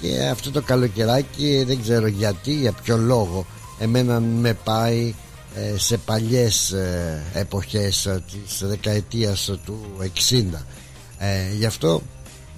και 0.00 0.28
αυτό 0.30 0.50
το 0.50 0.62
καλοκαιράκι 0.62 1.64
δεν 1.66 1.80
ξέρω 1.82 2.06
γιατί 2.06 2.52
για 2.52 2.72
ποιο 2.72 2.96
λόγο 2.96 3.46
εμένα 3.78 4.20
με 4.20 4.54
πάει 4.54 5.14
ε, 5.54 5.78
σε 5.78 5.96
παλιές 5.96 6.70
ε, 6.72 7.22
εποχές 7.32 8.06
ε, 8.06 8.22
της 8.30 8.62
δεκαετίας 8.68 9.50
του 9.64 9.80
60 10.30 10.44
γι' 11.58 11.66
αυτό 11.66 12.02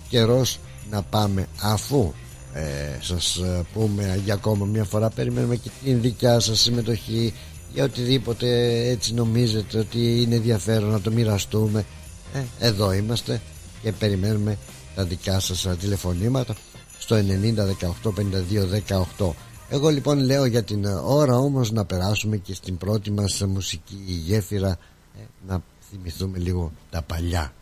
καιρός 0.09 0.59
να 0.91 1.03
πάμε 1.03 1.47
αφού 1.61 2.13
ε, 2.55 2.99
σας 3.01 3.41
πούμε 3.73 4.21
για 4.25 4.35
ακόμα 4.35 4.65
μια 4.65 4.85
φορά 4.85 5.11
περιμένουμε 5.11 5.57
και 5.57 5.71
την 5.85 6.01
δικιά 6.01 6.41
σας 6.41 6.61
συμμετοχή 6.61 7.35
για 7.73 7.85
οτιδήποτε 7.85 8.79
έτσι 8.89 9.15
νομίζετε 9.15 9.79
ότι 9.79 10.23
είναι 10.23 10.35
ενδιαφέρον 10.35 10.91
να 10.91 11.01
το 11.01 11.11
μοιραστούμε. 11.11 11.85
Εδώ 12.59 12.93
είμαστε 12.93 13.41
και 13.83 13.93
περιμένουμε 13.93 14.59
τα 14.95 15.05
δικά 15.05 15.41
σας 15.41 15.67
τηλεφωνήματα 15.81 16.55
στο 17.03 17.17
90 17.17 17.21
18 18.05 18.13
52 18.89 18.97
18 19.19 19.31
εγώ 19.69 19.89
λοιπόν 19.89 20.19
λέω 20.19 20.45
για 20.45 20.63
την 20.63 20.85
ώρα 21.05 21.37
όμως 21.37 21.71
να 21.71 21.85
περάσουμε 21.85 22.37
και 22.37 22.55
στην 22.55 22.77
πρώτη 22.77 23.11
μας 23.11 23.43
μουσική 23.49 23.97
γέφυρα 24.07 24.79
ε, 25.19 25.23
να 25.47 25.63
θυμηθούμε 25.91 26.39
λίγο 26.39 26.73
τα 26.91 27.03
παλιά. 27.03 27.53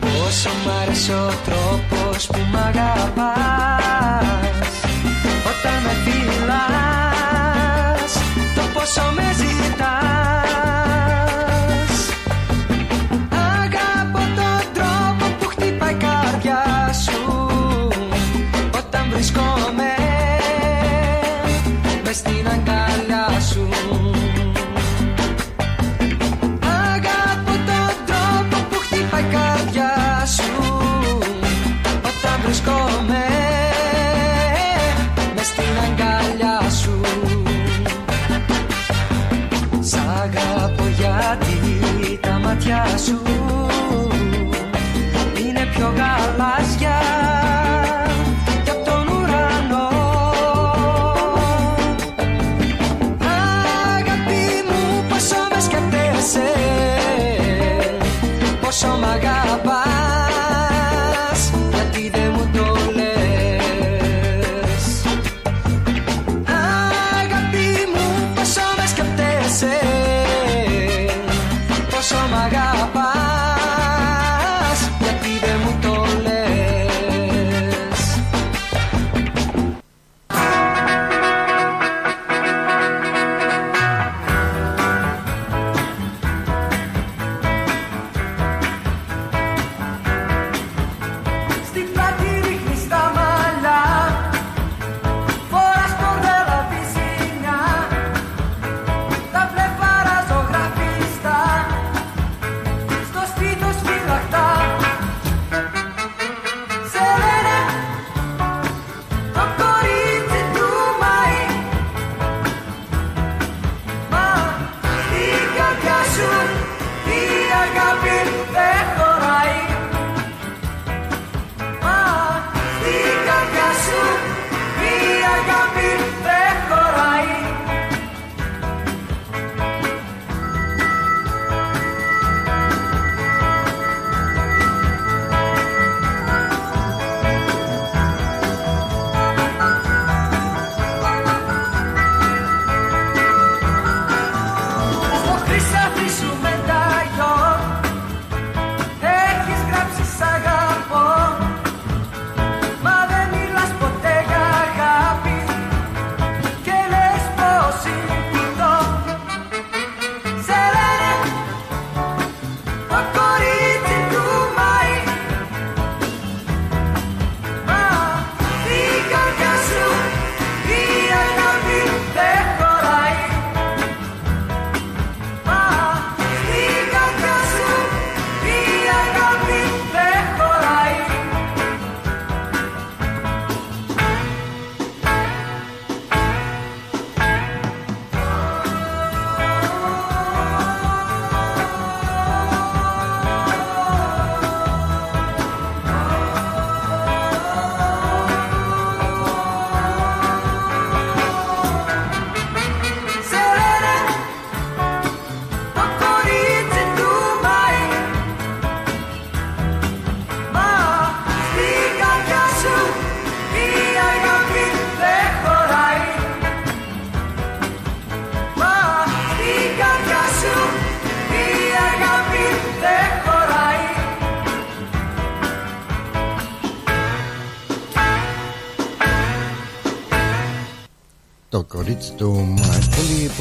Πόσο 0.00 0.50
μ' 0.64 0.68
άρεσε 0.82 1.14
ο 1.14 1.30
τρόπος 1.44 2.26
που 2.26 2.38
μ' 2.52 2.56
αγαπάς 2.56 4.49
πόσο 8.94 9.29
μάτια 42.50 42.84
σου. 43.06 43.22
Είναι 45.38 45.66
πιο 45.72 45.86
γαλάζια 45.86 47.00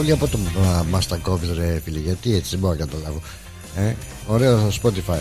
Πολύ, 0.10 0.22
πολύ 0.22 0.22
από 0.22 0.28
το 0.28 0.90
μα 0.90 1.00
τα 1.00 1.18
κόβει, 1.18 1.48
ρε 1.54 1.82
φίλε. 1.84 2.00
Γιατί 2.00 2.36
έτσι 2.36 2.50
δεν 2.50 2.60
μπορώ 2.60 2.74
να 2.74 2.86
καταλάβω. 2.86 3.22
Ε, 3.76 3.94
ωραίο 4.28 4.72
Spotify. 4.82 5.20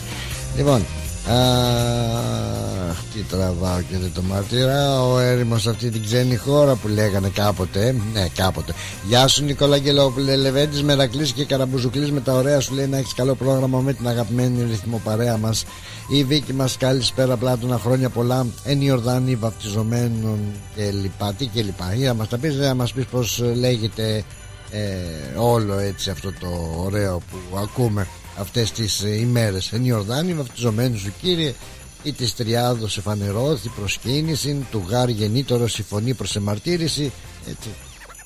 Λοιπόν, 0.56 0.86
Αχ, 1.28 2.96
τι 3.14 3.20
τραβάω 3.30 3.80
και 3.80 3.98
δεν 3.98 4.10
το 4.14 4.22
μαρτυρά 4.22 5.02
Ο 5.02 5.18
έρημος 5.18 5.66
αυτή 5.66 5.90
την 5.90 6.02
ξένη 6.02 6.36
χώρα 6.36 6.74
που 6.74 6.88
λέγανε 6.88 7.28
κάποτε. 7.28 7.94
Ναι, 8.12 8.26
κάποτε. 8.36 8.74
Γεια 9.08 9.26
σου 9.26 9.44
Νικόλα 9.44 9.76
Γελόπουλε. 9.76 10.36
Λεβέντης 10.36 10.82
Μερακλής 10.82 11.32
και 11.32 11.44
Καραμπουζουκλής 11.44 12.12
με 12.12 12.20
τα 12.20 12.32
ωραία 12.32 12.60
σου 12.60 12.74
λέει 12.74 12.86
να 12.86 12.96
έχεις 12.96 13.14
καλό 13.14 13.34
πρόγραμμα 13.34 13.80
με 13.80 13.92
την 13.92 14.08
αγαπημένη 14.08 14.62
ρυθμό 14.62 15.00
παρέα 15.04 15.36
μας. 15.36 15.64
Η 16.08 16.24
Βίκη 16.24 16.52
μας 16.52 16.76
καλησπέρα 16.76 17.36
πλάτωνα 17.36 17.78
χρόνια 17.78 18.08
πολλά. 18.08 18.46
Εν 18.64 18.80
Ιορδάνη 18.80 19.34
βαφτιζομένων 19.34 20.38
και 20.76 20.90
λοιπά. 20.90 21.34
Τι 21.38 21.46
και 21.46 21.62
λοιπά. 21.62 21.94
Για 21.94 22.08
να 22.08 22.14
μα 22.14 22.26
τα 22.26 22.38
πεις, 22.38 22.56
να 22.56 22.74
μα 22.74 22.86
πεις 22.94 23.04
πώς 23.04 23.42
λέγεται 23.54 24.24
ε, 24.70 25.38
όλο 25.38 25.78
έτσι 25.78 26.10
αυτό 26.10 26.32
το 26.40 26.80
ωραίο 26.84 27.22
που 27.30 27.56
ακούμε 27.56 28.06
αυτές 28.38 28.72
τις 28.72 29.02
ε, 29.02 29.18
ημέρες 29.18 29.72
εν 29.72 29.84
Ιορδάνη 29.84 30.34
βαφτιζομένου 30.34 30.98
σου 30.98 31.12
κύριε 31.20 31.54
ή 32.02 32.12
της 32.12 32.34
τριάδος 32.34 32.96
εφανερώθη 32.96 33.68
προσκύνηση 33.68 34.66
του 34.70 34.84
γάρ 34.88 35.08
γεννήτωρος 35.08 35.78
η 35.78 35.82
φωνή 35.82 36.14
προς 36.14 36.36
εμαρτύρηση 36.36 37.12
έτσι 37.48 37.68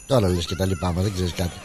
Τώρα 0.06 0.28
λες 0.28 0.46
και 0.46 0.54
τα 0.54 0.66
λοιπά, 0.66 0.92
μα 0.92 1.02
δεν 1.02 1.12
ξέρεις 1.12 1.32
κάτι. 1.32 1.58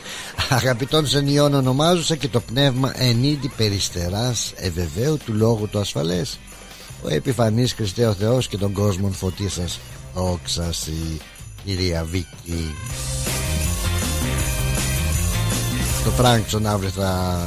Αγαπητών 0.49 1.07
σενιών 1.07 1.53
ονομάζουσα 1.53 2.15
και 2.15 2.27
το 2.27 2.39
πνεύμα 2.39 2.91
ενίδη 2.95 3.51
περιστεράς 3.57 4.53
ευεβαίου 4.55 5.17
του 5.25 5.33
λόγου 5.33 5.67
του 5.69 5.79
ασφαλές. 5.79 6.39
Ο 7.03 7.09
επιφανής 7.09 7.73
Χριστέ 7.73 8.07
ο 8.07 8.13
Θεός 8.13 8.47
και 8.47 8.57
τον 8.57 8.73
κόσμο 8.73 9.09
φωτίσας. 9.09 9.79
Όξαση, 10.13 11.21
κυρία 11.65 12.03
Βίκη. 12.03 12.75
Το 16.07 16.13
Φράγκσον 16.13 16.67
αύριο 16.67 16.89
θα 16.89 17.37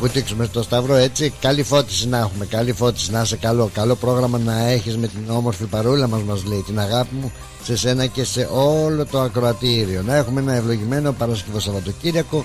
βουτήξουμε 0.00 0.44
στο 0.44 0.62
Σταυρό 0.62 0.94
έτσι. 0.94 1.32
Καλή 1.40 1.62
φώτιση 1.62 2.08
να 2.08 2.18
έχουμε, 2.18 2.44
καλή 2.44 2.72
φώτιση 2.72 3.10
να 3.10 3.20
είσαι 3.20 3.36
καλό. 3.36 3.70
Καλό 3.74 3.94
πρόγραμμα 3.94 4.38
να 4.38 4.66
έχεις 4.68 4.96
με 4.96 5.06
την 5.06 5.30
όμορφη 5.30 5.64
παρούλα 5.64 6.08
μας 6.08 6.22
μας 6.22 6.44
λέει 6.44 6.62
την 6.66 6.80
αγάπη 6.80 7.14
μου 7.14 7.32
σε 7.62 7.76
σένα 7.76 8.06
και 8.06 8.24
σε 8.24 8.48
όλο 8.52 9.06
το 9.06 9.20
ακροατήριο. 9.20 10.02
Να 10.02 10.16
έχουμε 10.16 10.40
ένα 10.40 10.54
ευλογημένο 10.54 11.12
Παρασκευό 11.12 11.60
Σαββατοκύριακο. 11.60 12.44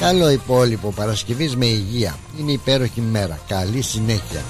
Καλό 0.00 0.30
υπόλοιπο 0.30 0.92
Παρασκευής 0.96 1.56
με 1.56 1.66
υγεία. 1.66 2.16
Είναι 2.38 2.52
υπέροχη 2.52 3.00
μέρα. 3.00 3.38
Καλή 3.48 3.82
συνέχεια. 3.82 4.44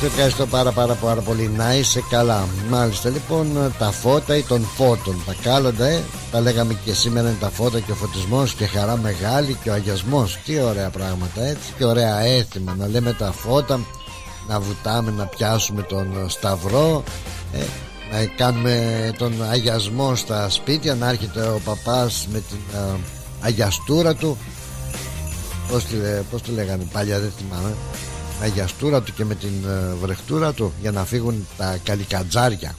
Σε 0.00 0.06
ευχαριστώ 0.06 0.46
πάρα 0.46 0.72
πάρα 0.72 0.94
πάρα 0.94 1.20
πολύ 1.20 1.50
Να 1.56 1.74
είσαι 1.74 2.02
καλά 2.10 2.48
Μάλιστα 2.70 3.08
λοιπόν 3.08 3.72
τα 3.78 3.90
φώτα 3.90 4.36
ή 4.36 4.42
των 4.42 4.66
φώτων 4.76 5.16
Τα 5.26 5.34
κάλοντα 5.42 5.86
ε 5.86 6.02
Τα 6.34 6.40
λέγαμε 6.40 6.78
και 6.84 6.94
σήμερα 6.94 7.28
είναι 7.28 7.38
τα 7.40 7.50
φώτα 7.50 7.80
και 7.80 7.92
ο 7.92 7.94
φωτισμός 7.94 8.54
Και 8.54 8.66
χαρά 8.66 8.96
μεγάλη 8.96 9.58
και 9.62 9.70
ο 9.70 9.72
αγιασμός. 9.72 10.38
Τι 10.44 10.60
ωραία 10.60 10.90
πράγματα 10.90 11.42
έτσι. 11.42 11.72
Και 11.78 11.84
ωραία 11.84 12.18
έθιμα 12.18 12.74
Να 12.78 12.88
λέμε 12.88 13.12
τα 13.12 13.32
φώτα 13.32 13.80
Να 14.48 14.60
βουτάμε 14.60 15.10
να 15.10 15.26
πιάσουμε 15.26 15.82
τον 15.82 16.28
σταυρό 16.28 17.02
ε, 17.52 17.58
Να 18.12 18.24
κάνουμε 18.26 19.10
τον 19.18 19.50
αγιασμό 19.50 20.14
στα 20.14 20.48
σπίτια 20.48 20.94
Να 20.94 21.08
έρχεται 21.08 21.40
ο 21.40 21.60
παπάς 21.64 22.26
με 22.32 22.42
την 22.48 22.78
α, 22.78 22.96
αγιαστούρα 23.40 24.14
του. 24.14 24.38
Πώς 25.70 25.84
τη, 25.84 25.96
πώς 26.30 26.42
τη 26.42 26.50
λέγανε 26.50 26.86
παλιά 26.92 27.20
δεν 27.20 27.32
θυμάμαι. 27.38 27.74
Αγιαστούρα 28.42 29.02
του 29.02 29.12
και 29.14 29.24
με 29.24 29.34
την 29.34 29.64
ε, 29.68 29.94
βρεχτούρα 30.00 30.52
του 30.52 30.72
για 30.80 30.90
να 30.90 31.04
φύγουν 31.04 31.46
τα 31.56 31.78
καλικατζάρια 31.84 32.74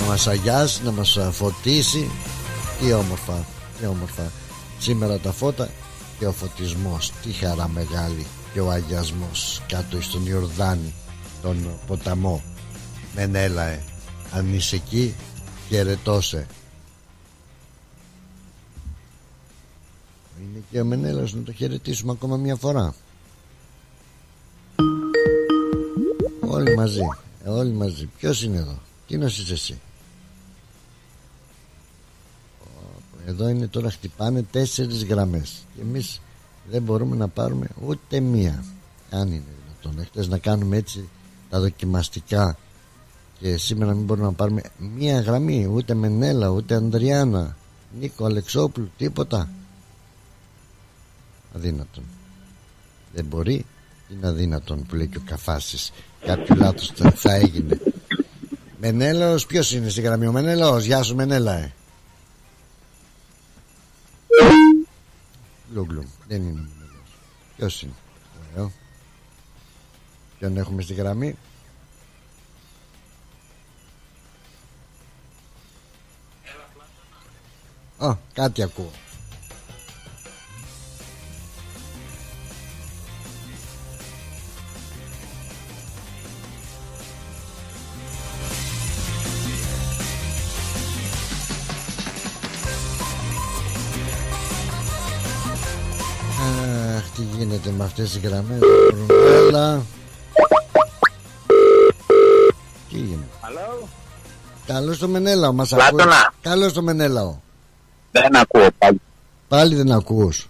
να 0.00 0.06
μας 0.06 0.26
αγιάσει, 0.26 0.82
να 0.84 0.90
μας 0.90 1.16
ε, 1.16 1.30
φωτίσει. 1.32 2.10
Τι 2.80 2.92
όμορφα, 2.92 3.46
τι 3.78 3.86
όμορφα. 3.86 4.32
Σήμερα 4.78 5.18
τα 5.18 5.32
φώτα 5.32 5.70
και 6.18 6.26
ο 6.26 6.32
φωτισμός. 6.32 7.12
Τι 7.22 7.32
χαρά 7.32 7.68
μεγάλη 7.68 8.26
και 8.52 8.60
ο 8.60 8.70
αγιασμός. 8.70 9.62
Κάτω 9.68 10.02
στον 10.02 10.26
Ιορδάνη 10.26 10.94
τον 11.42 11.78
ποταμό. 11.86 12.42
Μενέλαε 13.14 13.80
αν 14.32 14.54
είσαι 14.54 14.76
εκεί 14.76 15.14
χαιρετώσε. 15.68 16.46
Είναι 20.40 20.62
και 20.70 20.80
ο 20.80 20.84
Μενέλαος 20.84 21.34
να 21.34 21.42
το 21.42 21.52
χαιρετήσουμε 21.52 22.12
ακόμα 22.12 22.36
μια 22.36 22.56
φορά. 22.56 22.94
Όλοι 26.40 26.76
μαζί 26.76 27.00
Όλοι 27.46 27.72
μαζί. 27.72 28.08
Ποιος 28.18 28.42
είναι 28.42 28.58
εδώ; 28.58 28.78
Κίνος 29.06 29.38
είσαι 29.38 29.52
εσύ 29.52 29.80
Εδώ 33.26 33.48
είναι 33.48 33.66
τώρα 33.66 33.90
χτυπάνε 33.90 34.42
τέσσερις 34.42 35.04
γραμμές. 35.04 35.66
Και 35.74 35.80
εμείς 35.80 36.20
δεν 36.70 36.82
μπορούμε 36.82 37.16
να 37.16 37.28
πάρουμε 37.28 37.66
ούτε 37.86 38.20
μία. 38.20 38.64
Αν 39.10 39.26
είναι 39.28 39.42
δυνατόν. 39.64 40.00
Έχετε 40.00 40.26
να 40.26 40.38
κάνουμε 40.38 40.76
έτσι 40.76 41.08
τα 41.50 41.60
δοκιμαστικά. 41.60 42.58
Και 43.40 43.56
σήμερα 43.56 43.94
μην 43.94 44.04
μπορούμε 44.04 44.26
να 44.26 44.32
πάρουμε 44.32 44.62
μία 44.78 45.20
γραμμή. 45.20 45.66
Ούτε 45.66 45.94
Μενέλα 45.94 46.48
ούτε 46.48 46.74
Ανδριάνα 46.74 47.56
Νίκο 48.00 48.24
Αλεξόπουλου 48.24 48.90
τίποτα. 48.96 49.48
Αδύνατον. 51.56 52.04
Δεν 53.14 53.24
μπορεί. 53.24 53.66
Είναι 54.12 54.26
αδύνατον 54.26 54.86
που 54.86 54.94
λέει 54.94 55.06
και 55.06 55.16
ο 55.16 55.22
Καφάσης. 55.24 55.92
Κάποιο 56.20 56.54
λάθος 56.54 56.92
θα, 56.94 57.10
θα 57.10 57.34
έγινε. 57.34 57.80
Μενέλαος 58.80 59.46
ποιος 59.46 59.72
είναι 59.72 59.88
στη 59.88 60.00
γραμμή; 60.00 60.26
Ο 60.26 60.32
Μενέλαος. 60.32 60.84
Γεια 60.84 61.02
σου 61.02 61.14
Μενέλα 61.14 61.56
ε. 61.58 61.72
Λούγκλουμ 65.72 66.06
δεν 66.28 66.42
είναι 66.42 66.60
ο 66.60 66.66
Μενέλαος 66.78 67.16
ποιος 67.56 67.82
είναι; 67.82 67.92
Ωραίο. 68.52 68.72
ποιον 70.38 70.56
έχουμε 70.56 70.82
στη 70.82 70.94
γραμμή. 70.94 71.36
Ω, 77.98 78.16
κάτι 78.32 78.62
ακούω 78.62 78.90
τι 97.16 97.22
γίνεται 97.36 97.70
με 97.78 97.84
αυτές 97.84 98.10
τις 98.10 98.20
γραμμές 98.28 98.58
Έλα 99.48 99.82
Τι 102.90 102.96
γίνεται; 102.96 103.26
Καλό 103.42 103.88
Καλώς 104.66 104.98
το 104.98 105.08
Μενέλαο 105.08 105.52
μας 105.52 105.72
ακούει. 105.72 106.02
Καλώς 106.40 106.72
το 106.72 106.82
Μενέλαο. 106.82 107.36
Δεν 108.10 108.36
ακούω 108.36 108.66
πάλι. 108.78 109.00
Πάλι 109.48 109.74
δεν 109.74 109.92
ακούς. 109.92 110.48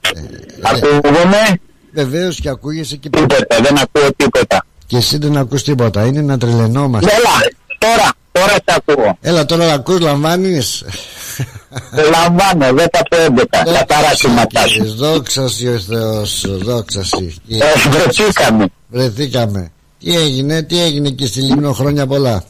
Ε, 0.00 0.20
Ακούγομαι; 0.62 1.60
Βεβαίως 1.92 2.40
και 2.40 2.48
ακούγεσαι 2.48 2.96
και 2.96 3.10
Τίποτα 3.10 3.60
δεν 3.62 3.78
ακούω 3.78 4.12
τίποτα. 4.16 4.64
Και 4.86 4.96
εσύ 4.96 5.18
δεν 5.18 5.36
ακούς 5.36 5.62
τίποτα 5.62 6.04
Είναι 6.04 6.20
να 6.20 6.38
τρελαινόμαστε. 6.38 7.10
Έλα 7.10 7.52
τώρα 7.78 8.12
Τώρα 8.32 8.52
σε 8.52 8.82
ακούω. 8.86 9.18
Έλα 9.20 9.44
τώρα 9.44 9.72
ακούς 9.72 10.00
λαμβάνεις 10.00 10.84
Λαμβάνω 12.10 12.82
10 12.82 12.86
από 12.92 13.16
11 13.36 13.44
Καταράσιματά 13.74 14.66
σου 14.66 14.94
Δόξα 14.96 15.42
ο 15.42 15.48
Θεός 15.88 16.44
Δόξα 16.48 17.00
ε, 17.48 17.88
Βρεθήκαμε. 17.90 18.66
Βρεθήκαμε. 18.88 19.72
Τι 19.98 20.16
έγινε 20.16 20.62
Τι 20.62 20.82
έγινε 20.82 21.10
και 21.10 21.26
στη 21.26 21.40
Λίμνο 21.40 21.72
χρόνια 21.72 22.06
πολλά. 22.06 22.44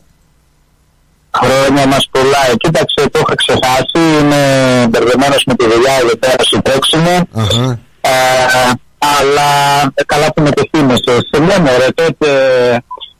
Χρόνια 1.43 1.87
μας 1.87 2.09
πολλά. 2.11 2.51
Ε, 2.51 2.55
Κοίταξε 2.57 3.09
το 3.11 3.21
είχα 3.23 3.35
ξεχάσει. 3.35 4.21
Είμαι 4.21 4.87
μπερδεμένος 4.91 5.45
με 5.47 5.55
τη 5.55 5.65
δουλειά 5.65 5.95
εδώ 6.03 6.17
πέρα 6.17 6.43
στο 6.43 6.63
τρέξιμο 6.63 7.29
ε, 8.01 8.11
Αλλά 8.99 9.83
ε, 9.95 10.05
καλά 10.07 10.33
που 10.33 10.43
με 10.43 10.51
το 10.51 10.63
θύμεσαι 10.71 11.19
Σε 11.31 11.39
λέμε 11.39 11.77
ρε 11.77 11.91
τότε 11.95 12.29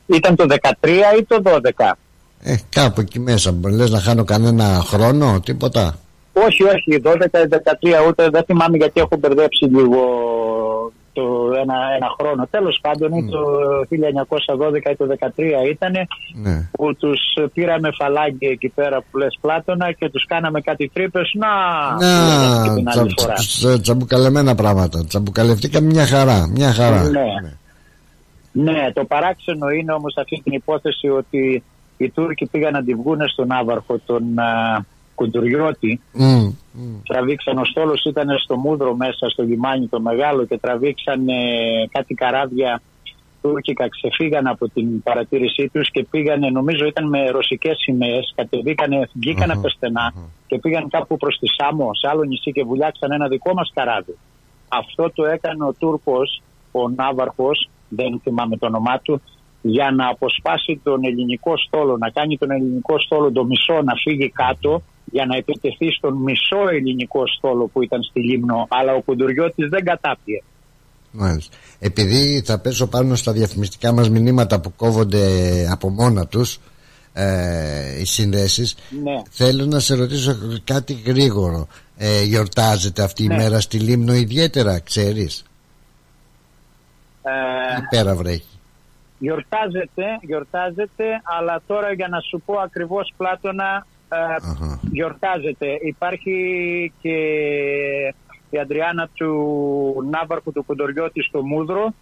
Ήταν 0.05 0.35
το 0.35 0.45
13 0.81 0.87
ή 1.19 1.23
το 1.27 1.41
12 1.45 1.91
ε, 2.43 2.55
κάπου 2.69 3.01
εκεί 3.01 3.19
μέσα. 3.19 3.59
Λες 3.63 3.89
να 3.89 3.99
χάνω 3.99 4.23
κανένα 4.23 4.81
χρόνο, 4.83 5.39
τίποτα. 5.39 5.95
Όχι, 6.33 6.63
όχι, 6.63 7.01
12-13 7.03 8.07
ούτε 8.07 8.29
δεν 8.29 8.43
θυμάμαι 8.43 8.77
γιατί 8.77 8.99
έχω 8.99 9.17
μπερδέψει 9.19 9.65
λίγο 9.65 9.99
το 11.13 11.23
ένα, 11.61 11.75
ένα 11.95 12.07
χρόνο. 12.19 12.47
Τέλος 12.51 12.79
πάντων 12.81 13.11
mm. 13.13 13.29
το 13.29 13.39
1912 14.87 14.91
ή 14.91 14.95
το 14.95 15.05
2013 15.65 15.69
ήταν 15.69 15.91
ναι. 16.33 16.69
που 16.71 16.95
τους 16.95 17.19
πήραμε 17.53 17.89
φαλάγγι 17.97 18.47
εκεί 18.47 18.69
πέρα 18.69 19.03
που 19.11 19.17
λες 19.17 19.37
Πλάτωνα 19.41 19.91
και 19.91 20.09
τους 20.09 20.25
κάναμε 20.25 20.61
κάτι 20.61 20.91
τρύπες. 20.93 21.31
Να, 21.33 21.47
να 22.81 22.91
τσα, 22.91 23.33
τσα, 23.33 23.79
τσαμπουκαλεμένα 23.79 24.55
πράγματα. 24.55 25.05
Τσαμπουκαλευτήκαμε 25.05 25.87
μια 25.87 26.05
χαρά. 26.05 26.47
Μια 26.47 26.73
χαρά. 26.73 27.03
Ναι. 27.03 27.21
ναι. 28.51 28.71
ναι, 28.71 28.91
το 28.93 29.05
παράξενο 29.05 29.69
είναι 29.69 29.93
όμως 29.93 30.13
αυτή 30.17 30.41
την 30.43 30.53
υπόθεση 30.53 31.07
ότι 31.07 31.63
οι 32.03 32.09
Τούρκοι 32.09 32.45
πήγαν 32.45 32.73
να 32.73 32.83
τη 32.83 32.93
βγουν 32.93 33.27
στον 33.27 33.51
Άβαρχο 33.51 33.99
τον 34.05 34.39
α, 34.39 34.85
Κουντουριώτη. 35.15 36.01
Mm. 36.19 36.53
Τραβήξαν, 37.03 37.57
ο 37.57 37.65
στόλος 37.65 38.03
ήταν 38.03 38.27
στο 38.37 38.57
Μούδρο 38.57 38.95
μέσα 38.95 39.29
στο 39.29 39.43
λιμάνι 39.43 39.87
το 39.87 40.01
μεγάλο 40.01 40.45
και 40.45 40.57
τραβήξαν 40.57 41.25
κάτι 41.91 42.13
καράβια 42.13 42.81
τουρκικά 43.41 43.89
ξεφύγαν 43.89 44.47
από 44.47 44.69
την 44.69 45.01
παρατήρησή 45.03 45.69
τους 45.73 45.89
και 45.91 46.05
πήγανε, 46.09 46.49
νομίζω 46.49 46.85
ήταν 46.85 47.09
με 47.09 47.29
ρωσικές 47.29 47.77
σημαίες, 47.77 48.33
κατεβήκανε, 48.35 49.09
βγήκαν 49.13 49.51
από 49.51 49.61
τα 49.61 49.69
στενα 49.69 50.13
και 50.47 50.59
πήγαν 50.59 50.89
κάπου 50.89 51.17
προς 51.17 51.37
τη 51.39 51.47
Σάμο, 51.47 51.89
σε 51.93 52.07
άλλο 52.07 52.23
νησί 52.23 52.51
και 52.51 52.63
βουλιάξαν 52.63 53.11
ένα 53.11 53.27
δικό 53.27 53.53
μας 53.53 53.71
καράβι. 53.73 54.17
Αυτό 54.67 55.11
το 55.15 55.25
έκανε 55.25 55.63
ο 55.63 55.73
Τούρκος, 55.79 56.41
ο 56.71 56.89
Ναύαρχος, 56.89 57.69
δεν 57.89 58.19
θυμάμαι 58.23 58.57
το 58.57 58.65
όνομά 58.65 58.99
του, 58.99 59.21
για 59.61 59.91
να 59.91 60.07
αποσπάσει 60.09 60.79
τον 60.83 61.03
ελληνικό 61.03 61.57
στόλο, 61.57 61.97
να 61.97 62.09
κάνει 62.09 62.37
τον 62.37 62.51
ελληνικό 62.51 62.99
στόλο 62.99 63.31
το 63.31 63.45
μισό 63.45 63.81
να 63.81 63.93
φύγει 64.03 64.29
κάτω 64.29 64.81
για 65.05 65.25
να 65.25 65.35
επιτεθεί 65.35 65.91
στον 65.91 66.13
μισό 66.17 66.69
ελληνικό 66.71 67.27
στόλο 67.37 67.67
που 67.73 67.81
ήταν 67.83 68.03
στη 68.03 68.19
Λίμνο, 68.19 68.67
αλλά 68.69 68.93
ο 68.93 69.01
Κουντουριώτης 69.01 69.69
δεν 69.69 69.83
κατάπιε. 69.83 70.41
Μάλιστα. 71.11 71.57
Επειδή 71.79 72.41
θα 72.45 72.59
πέσω 72.59 72.87
πάνω 72.87 73.15
στα 73.15 73.31
διαφημιστικά 73.31 73.91
μας 73.91 74.09
μηνύματα 74.09 74.59
που 74.59 74.73
κόβονται 74.75 75.25
από 75.71 75.89
μόνα 75.89 76.27
τους 76.27 76.59
ε, 77.13 77.99
οι 77.99 78.05
συνδέσεις 78.05 78.75
ναι. 79.03 79.21
θέλω 79.29 79.65
να 79.65 79.79
σε 79.79 79.95
ρωτήσω 79.95 80.37
κάτι 80.63 80.93
γρήγορο 81.05 81.67
ε, 81.97 82.23
γιορτάζεται 82.23 83.03
αυτή 83.03 83.27
ναι. 83.27 83.33
η 83.33 83.37
μέρα 83.37 83.59
στη 83.59 83.77
Λίμνο 83.77 84.13
ιδιαίτερα 84.13 84.79
ξέρεις; 84.79 85.43
Ε, 87.23 87.31
πέρα 87.89 88.15
βρέχει; 88.15 88.50
Γιορτάζεται, 89.21 90.05
γιορτάζεται 90.21 91.21
αλλά 91.23 91.61
τώρα 91.67 91.93
για 91.93 92.07
να 92.07 92.19
σου 92.19 92.41
πω 92.45 92.53
ακριβώς 92.59 93.13
Πλάτωνα 93.17 93.85
ε, 94.09 94.17
γιορτάζεται 94.91 95.67
υπάρχει 95.81 96.35
και 97.01 97.17
η 98.49 98.59
Αντριάννα 98.59 99.09
του 99.13 99.31
Ναύαρχου 100.09 100.51
του 100.51 100.65
Κοντοριώτη 100.65 101.21
στο 101.21 101.45
Μούδρο. 101.45 101.93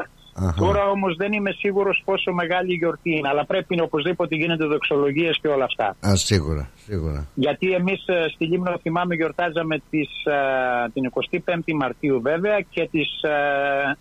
Τώρα 0.55 0.89
όμως 0.89 1.15
δεν 1.15 1.31
είμαι 1.33 1.51
σίγουρος 1.51 2.01
πόσο 2.05 2.33
μεγάλη 2.33 2.73
η 2.73 2.75
γιορτή 2.75 3.11
είναι, 3.11 3.27
αλλά 3.27 3.45
πρέπει 3.45 3.75
να 3.75 3.83
οπωσδήποτε 3.83 4.35
γίνονται 4.35 4.65
δοξολογίες 4.65 5.39
και 5.41 5.47
όλα 5.47 5.63
αυτά. 5.63 5.95
Α, 6.07 6.15
σίγουρα, 6.15 6.69
σίγουρα. 6.75 7.27
Γιατί 7.33 7.73
εμείς 7.73 8.07
ε, 8.07 8.25
στη 8.33 8.45
Λίμνο, 8.45 8.77
θυμάμαι, 8.81 9.15
γιορτάζαμε 9.15 9.81
τις, 9.89 10.09
uh, 10.25 10.89
την 10.93 11.11
25η 11.45 11.73
Μαρτίου 11.75 12.21
βέβαια 12.21 12.61
και 12.69 12.87
τις 12.91 13.07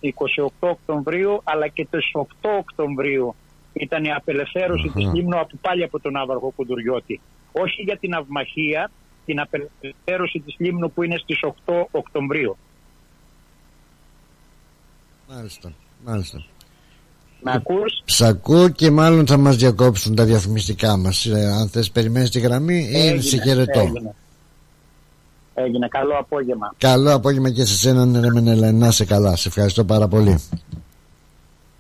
uh, 0.03 0.09
28 0.45 0.49
Οκτωβρίου, 0.59 1.41
αλλά 1.45 1.69
και 1.69 1.87
τις 1.91 2.11
8 2.13 2.23
Οκτωβρίου 2.59 3.35
ήταν 3.73 4.05
η 4.05 4.13
απελευθέρωση 4.13 4.89
της 4.89 5.13
Λίμνου 5.13 5.39
από 5.39 5.57
πάλι 5.61 5.83
από 5.83 6.01
τον 6.01 6.13
Ναύαρχο 6.13 6.53
Κοντοριώτη. 6.57 7.21
Όχι 7.53 7.83
για 7.83 7.97
την 7.97 8.15
αυμαχία, 8.15 8.91
την 9.25 9.41
απελευθέρωση 9.41 10.39
της 10.39 10.55
Λίμνου 10.59 10.91
που 10.93 11.03
είναι 11.03 11.19
στις 11.19 11.41
8 11.67 11.85
Οκτωβρίου. 11.91 12.57
Μάλιστα, 15.29 15.73
μάλιστα. 16.09 16.45
Με 17.43 17.53
ακούς; 17.55 18.03
Ψακού 18.05 18.71
και 18.71 18.91
μάλλον 18.91 19.27
θα 19.27 19.37
μας 19.37 19.57
διακόψουν 19.57 20.15
τα 20.15 20.25
διαφημιστικά 20.25 20.97
μας. 20.97 21.27
Ε, 21.27 21.47
αν 21.47 21.69
θες 21.69 21.91
περιμένεις 21.91 22.31
τη 22.31 22.41
γραμμή 22.41 22.89
ή 22.93 23.21
σε 23.21 23.43
χαιρετώ. 23.43 23.81
Έγινε. 23.81 24.15
έγινε. 25.55 25.89
Καλό 25.89 26.15
απόγευμα. 26.19 26.75
Καλό 26.79 27.15
απόγευμα 27.15 27.51
και 27.51 27.65
σε 27.65 27.77
σένα 27.77 28.21
ρε 28.21 28.31
Μενέλα. 28.31 28.73
Να 28.73 28.91
σε 28.91 29.05
καλά. 29.05 29.37
Σε 29.37 29.49
ευχαριστώ 29.49 29.85
πάρα 29.85 30.09
πολύ. 30.09 30.43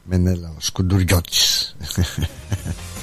Μενέλα, 0.04 0.48
ο 0.48 0.60
Σκουντουριώτης. 0.60 1.76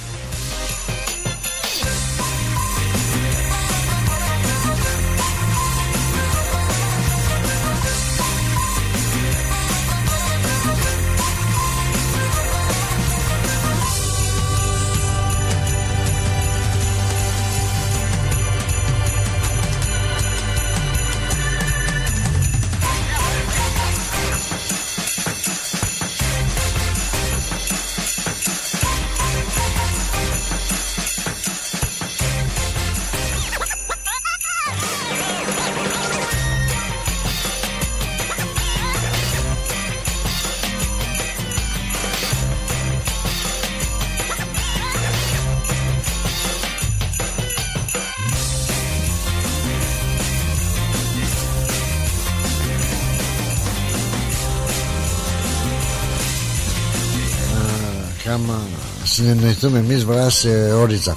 συνεννοηθούμε 59.04 59.78
εμείς 59.78 60.04
βράσε 60.04 60.72
όρυζα. 60.72 61.16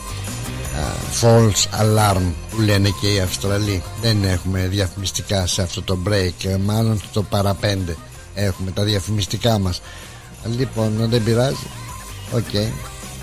False 1.22 1.82
alarm 1.82 2.22
που 2.52 2.62
λένε 2.62 2.90
και 3.02 3.08
οι 3.14 3.20
Αυστραλοί. 3.20 3.84
Δεν 4.02 4.24
έχουμε 4.24 4.68
διαφημιστικά 4.68 5.48
σε 5.48 5.62
αυτό 5.62 5.82
το 5.82 5.98
break 6.08 6.46
ε, 6.46 6.58
μάλλον 6.58 7.02
το 7.14 7.24
παραπέντε 7.24 7.96
έχουμε 8.34 8.72
τα 8.72 8.84
διαφημιστικά 8.84 9.60
μας. 9.60 9.82
Λοιπόν 10.58 11.08
δεν 11.10 11.24
πειράζει. 11.24 11.68
OK. 12.32 12.44
Okay. 12.54 12.68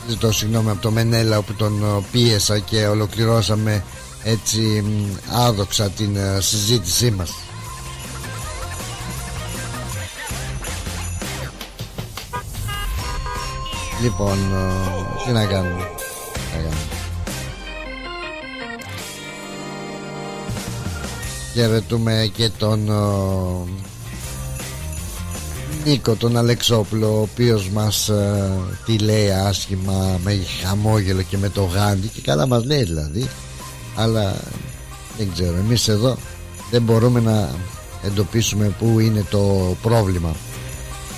ζητώ 0.08 0.32
συγγνώμη 0.32 0.70
από 0.70 0.80
το 0.82 0.90
Μενέλαο 0.90 1.40
που 1.42 1.54
τον 1.54 1.82
ε, 1.82 2.04
πίεσα 2.12 2.58
και 2.58 2.86
ολοκληρώσαμε 2.86 3.84
έτσι 4.24 4.84
άδοξα 5.32 5.90
την 5.90 6.16
ε, 6.16 6.40
συζήτησή 6.40 7.10
μας 7.10 7.30
Λοιπόν, 14.02 14.38
ε, 14.38 15.24
τι 15.26 15.32
να 15.32 15.44
κάνουμε. 15.44 15.88
Χαιρετούμε 21.52 22.30
και 22.34 22.50
τον 22.58 22.88
ε, 22.88 23.70
Νίκο 25.84 26.14
τον 26.14 26.36
Αλεξόπουλο 26.36 27.18
ο 27.18 27.20
οποίος 27.20 27.68
μας 27.68 28.08
ε, 28.08 28.52
τη 28.84 28.98
λέει 28.98 29.30
άσχημα 29.30 30.18
με 30.24 30.38
χαμόγελο 30.62 31.22
και 31.22 31.36
με 31.38 31.48
το 31.48 31.62
γάντι. 31.62 32.06
Και 32.06 32.20
καλά 32.20 32.46
μας 32.46 32.64
λέει 32.64 32.82
δηλαδή. 32.82 33.28
Αλλά 33.96 34.36
δεν 35.16 35.30
ξέρω 35.32 35.56
εμείς 35.56 35.88
εδώ 35.88 36.16
δεν 36.70 36.82
μπορούμε 36.82 37.20
να 37.20 37.48
εντοπίσουμε 38.04 38.74
πού 38.78 38.98
είναι 38.98 39.24
το 39.30 39.76
πρόβλημα 39.82 40.34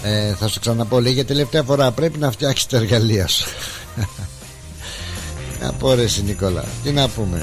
ε, 0.02 0.34
θα 0.34 0.48
σου 0.48 0.60
ξαναπώ 0.60 1.00
λέει 1.00 1.12
για 1.12 1.24
τελευταία 1.24 1.62
φορά 1.62 1.90
πρέπει 1.90 2.18
να 2.18 2.30
φτιάξεις 2.30 2.66
τα 2.66 2.76
εργαλεία 2.76 3.26
σου. 3.26 3.48
Να 5.62 5.72
πω 5.72 5.94
ρε 5.94 6.04
Νικόλα 6.24 6.64
τι 6.82 6.90
να 6.90 7.08
πούμε. 7.08 7.42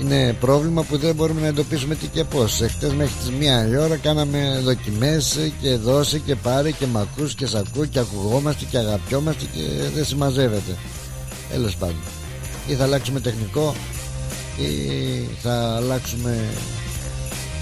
Είναι 0.00 0.32
πρόβλημα 0.40 0.82
που 0.82 0.98
δεν 0.98 1.14
μπορούμε 1.14 1.40
να 1.40 1.46
εντοπίσουμε 1.46 1.94
τι 1.94 2.06
και 2.06 2.24
πως 2.24 2.60
εχθές 2.60 2.92
μέχρι 2.92 3.12
τις 3.20 3.30
μία 3.30 3.68
η 3.68 3.76
ώρα 3.76 3.96
κάναμε 3.96 4.60
δοκιμές 4.64 5.50
και 5.60 5.76
δώσε 5.76 6.18
και 6.18 6.34
πάρε 6.34 6.70
και 6.70 6.86
μ' 6.86 6.96
ακούς 6.96 7.34
και 7.34 7.46
σ' 7.46 7.54
ακού 7.54 7.88
και 7.88 7.98
ακουγόμαστε 7.98 8.64
και 8.70 8.78
αγαπιόμαστε 8.78 9.44
και 9.54 9.60
δεν 9.94 10.04
συμμαζεύεται. 10.04 10.76
Τέλος 11.50 11.76
πάντων. 11.76 12.02
Ή 12.66 12.74
θα 12.74 12.84
αλλάξουμε 12.84 13.20
τεχνικό 13.20 13.74
ή 14.56 15.28
θα 15.42 15.76
αλλάξουμε 15.76 16.44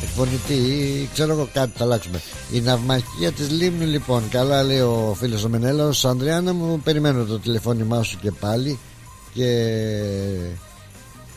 εκφωνητή 0.03 0.55
ή 0.55 1.09
ξέρω 1.13 1.33
εγώ 1.33 1.49
κάτι 1.53 1.73
θα 1.77 1.85
αλλάξουμε. 1.85 2.21
Η 2.53 2.61
ναυμαχία 2.61 3.33
της 3.33 3.51
Λήμνου 3.51 3.87
λοιπόν, 3.87 4.29
καλά 4.29 4.63
λέει 4.63 4.81
ο 4.81 5.15
φίλος 5.19 5.45
ο 5.45 5.49
Μενέλαος, 5.49 6.05
Ανδριάννα 6.05 6.53
μου 6.53 6.81
περιμένω 6.81 7.25
το 7.25 7.39
τηλεφώνημά 7.39 8.03
σου 8.03 8.19
και 8.21 8.31
πάλι 8.31 8.79
και 9.35 9.71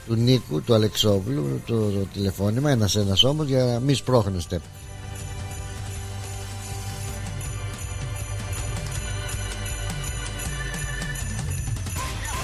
του 0.07 0.15
Νίκου, 0.15 0.61
του 0.61 0.73
Αλεξόπουλου, 0.73 1.61
το, 1.65 1.75
το 1.75 2.07
τηλεφώνημα, 2.13 2.71
ένας 2.71 2.95
ένας 2.95 3.23
όμως 3.23 3.47
για 3.47 3.63
να 3.63 3.79
μη 3.79 3.93
σπρώχνεστε. 3.93 4.61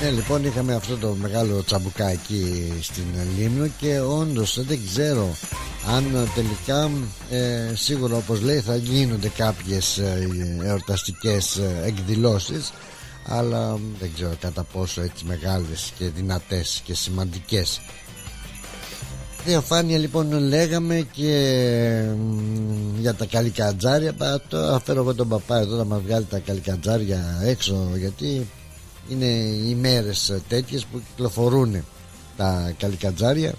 Ναι 0.06 0.12
λοιπόν 0.12 0.46
είχαμε 0.46 0.74
αυτό 0.74 0.98
το 0.98 1.15
μεγάλο 1.22 1.63
τσαμπουκάκι 1.63 2.74
στην 2.82 3.06
Λίμνο 3.38 3.68
και 3.80 4.00
όντως 4.00 4.60
δεν 4.65 4.80
ξέρω 4.86 5.36
αν 5.96 6.30
τελικά 6.36 6.91
ε, 7.30 7.76
σίγουρα 7.76 8.15
όπως 8.15 8.41
λέει 8.41 8.60
θα 8.60 8.76
γίνονται 8.76 9.30
κάποιες 9.30 9.98
ε, 9.98 10.28
εορταστικές 10.63 11.56
ε, 11.58 11.82
εκδηλώσεις 11.86 12.74
αλλά 13.24 13.80
δεν 14.00 14.12
ξέρω 14.13 14.36
κατά 14.39 14.63
πόσο 14.63 15.02
έτσι 15.02 15.26
μεγάλες 15.26 15.94
και 15.98 16.10
δυνατές 16.10 16.82
και 16.84 16.94
σημαντικές. 16.94 17.82
Διαφάνεια 19.46 19.98
λοιπόν 19.98 20.32
λέγαμε 20.32 21.08
και 21.12 21.34
για 23.00 23.13
τα 23.13 23.26
καλικατζάρια 23.26 24.13
το 24.48 24.58
αφαίρω 24.58 25.02
εγώ 25.02 25.13
τον 25.15 25.28
παπά 25.28 25.58
εδώ 25.58 25.76
να 25.76 25.84
μας 25.86 26.02
βγάλει 26.02 26.26
τα 26.26 26.39
καλικατζάρια 26.39 27.41
έξω 27.44 27.89
γιατί 27.98 28.48
είναι 29.10 29.26
οι 29.26 29.76
μέρες 29.76 30.41
τέτοιες 30.48 30.86
που 30.86 31.02
κυκλοφορούν 31.10 31.86
τα 32.38 32.74
καλικατζάρια. 32.78 33.54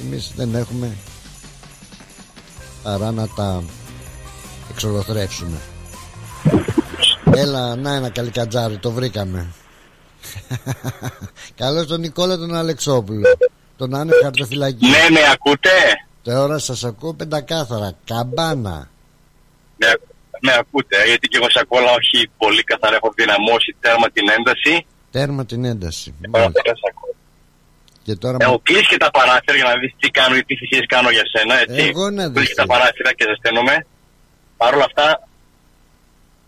Εμείς 0.00 0.32
δεν 0.36 0.54
έχουμε 0.54 0.96
παρά 2.82 3.10
να 3.10 3.28
τα 3.28 3.62
εξολοθρεύσουμε 4.70 5.58
Έλα 7.34 7.76
να 7.76 7.94
ένα 7.94 8.10
καλικατζάρι 8.10 8.78
το 8.78 8.90
βρήκαμε. 8.90 9.46
Καλώς 11.60 11.86
τον 11.86 12.00
Νικόλα 12.00 12.36
τον 12.36 12.54
Αλεξόπουλο. 12.54 13.36
Τον 13.76 13.94
Άνε 13.94 14.12
χαρτοφυλακή. 14.22 14.86
Ναι 14.86 15.10
με 15.10 15.20
ακούτε; 15.32 15.68
Τώρα 16.22 16.58
σας 16.58 16.84
ακούω 16.84 17.14
πεντακάθαρα. 17.14 17.92
Καμπάνα. 18.04 18.88
Με, 19.76 19.86
με 20.46 20.52
ακούτε 20.62 20.96
γιατί 21.10 21.24
και 21.30 21.36
εγώ 21.40 21.48
σε 21.54 21.58
ακούω 21.62 21.78
αλλά 21.80 21.92
όχι 22.00 22.18
πολύ 22.42 22.62
καθαρά 22.70 22.94
Έχω 23.00 23.10
δυναμώσει 23.20 23.70
τέρμα 23.84 24.08
την 24.16 24.26
ένταση. 24.36 24.74
Τέρμα 25.16 25.42
την 25.50 25.60
ένταση 25.72 26.08
Μάλιστα. 26.34 26.60
Και 28.06 28.14
τώρα 28.22 28.36
Έχω 28.40 28.58
κλείσει 28.68 28.88
και 28.92 29.00
τα 29.04 29.10
παράθυρα 29.16 29.56
για 29.60 29.68
να 29.70 29.74
δεις 29.80 29.92
τι 30.00 30.08
κάνω 30.18 30.34
ή 30.40 30.42
τι 30.48 30.54
θυσίες 30.60 30.84
κάνω 30.94 31.10
για 31.16 31.24
σένα 31.34 31.54
έτσι. 31.64 31.82
Εγώ 31.90 32.04
να 32.10 32.24
δεις 32.28 32.36
Κλείσει 32.38 32.54
τα 32.60 32.62
τι. 32.66 32.68
παράθυρα 32.72 33.10
και 33.16 33.24
ζεσταίνομαι. 33.30 33.74
Παρ' 34.60 34.74
όλα 34.76 34.86
αυτά 34.90 35.06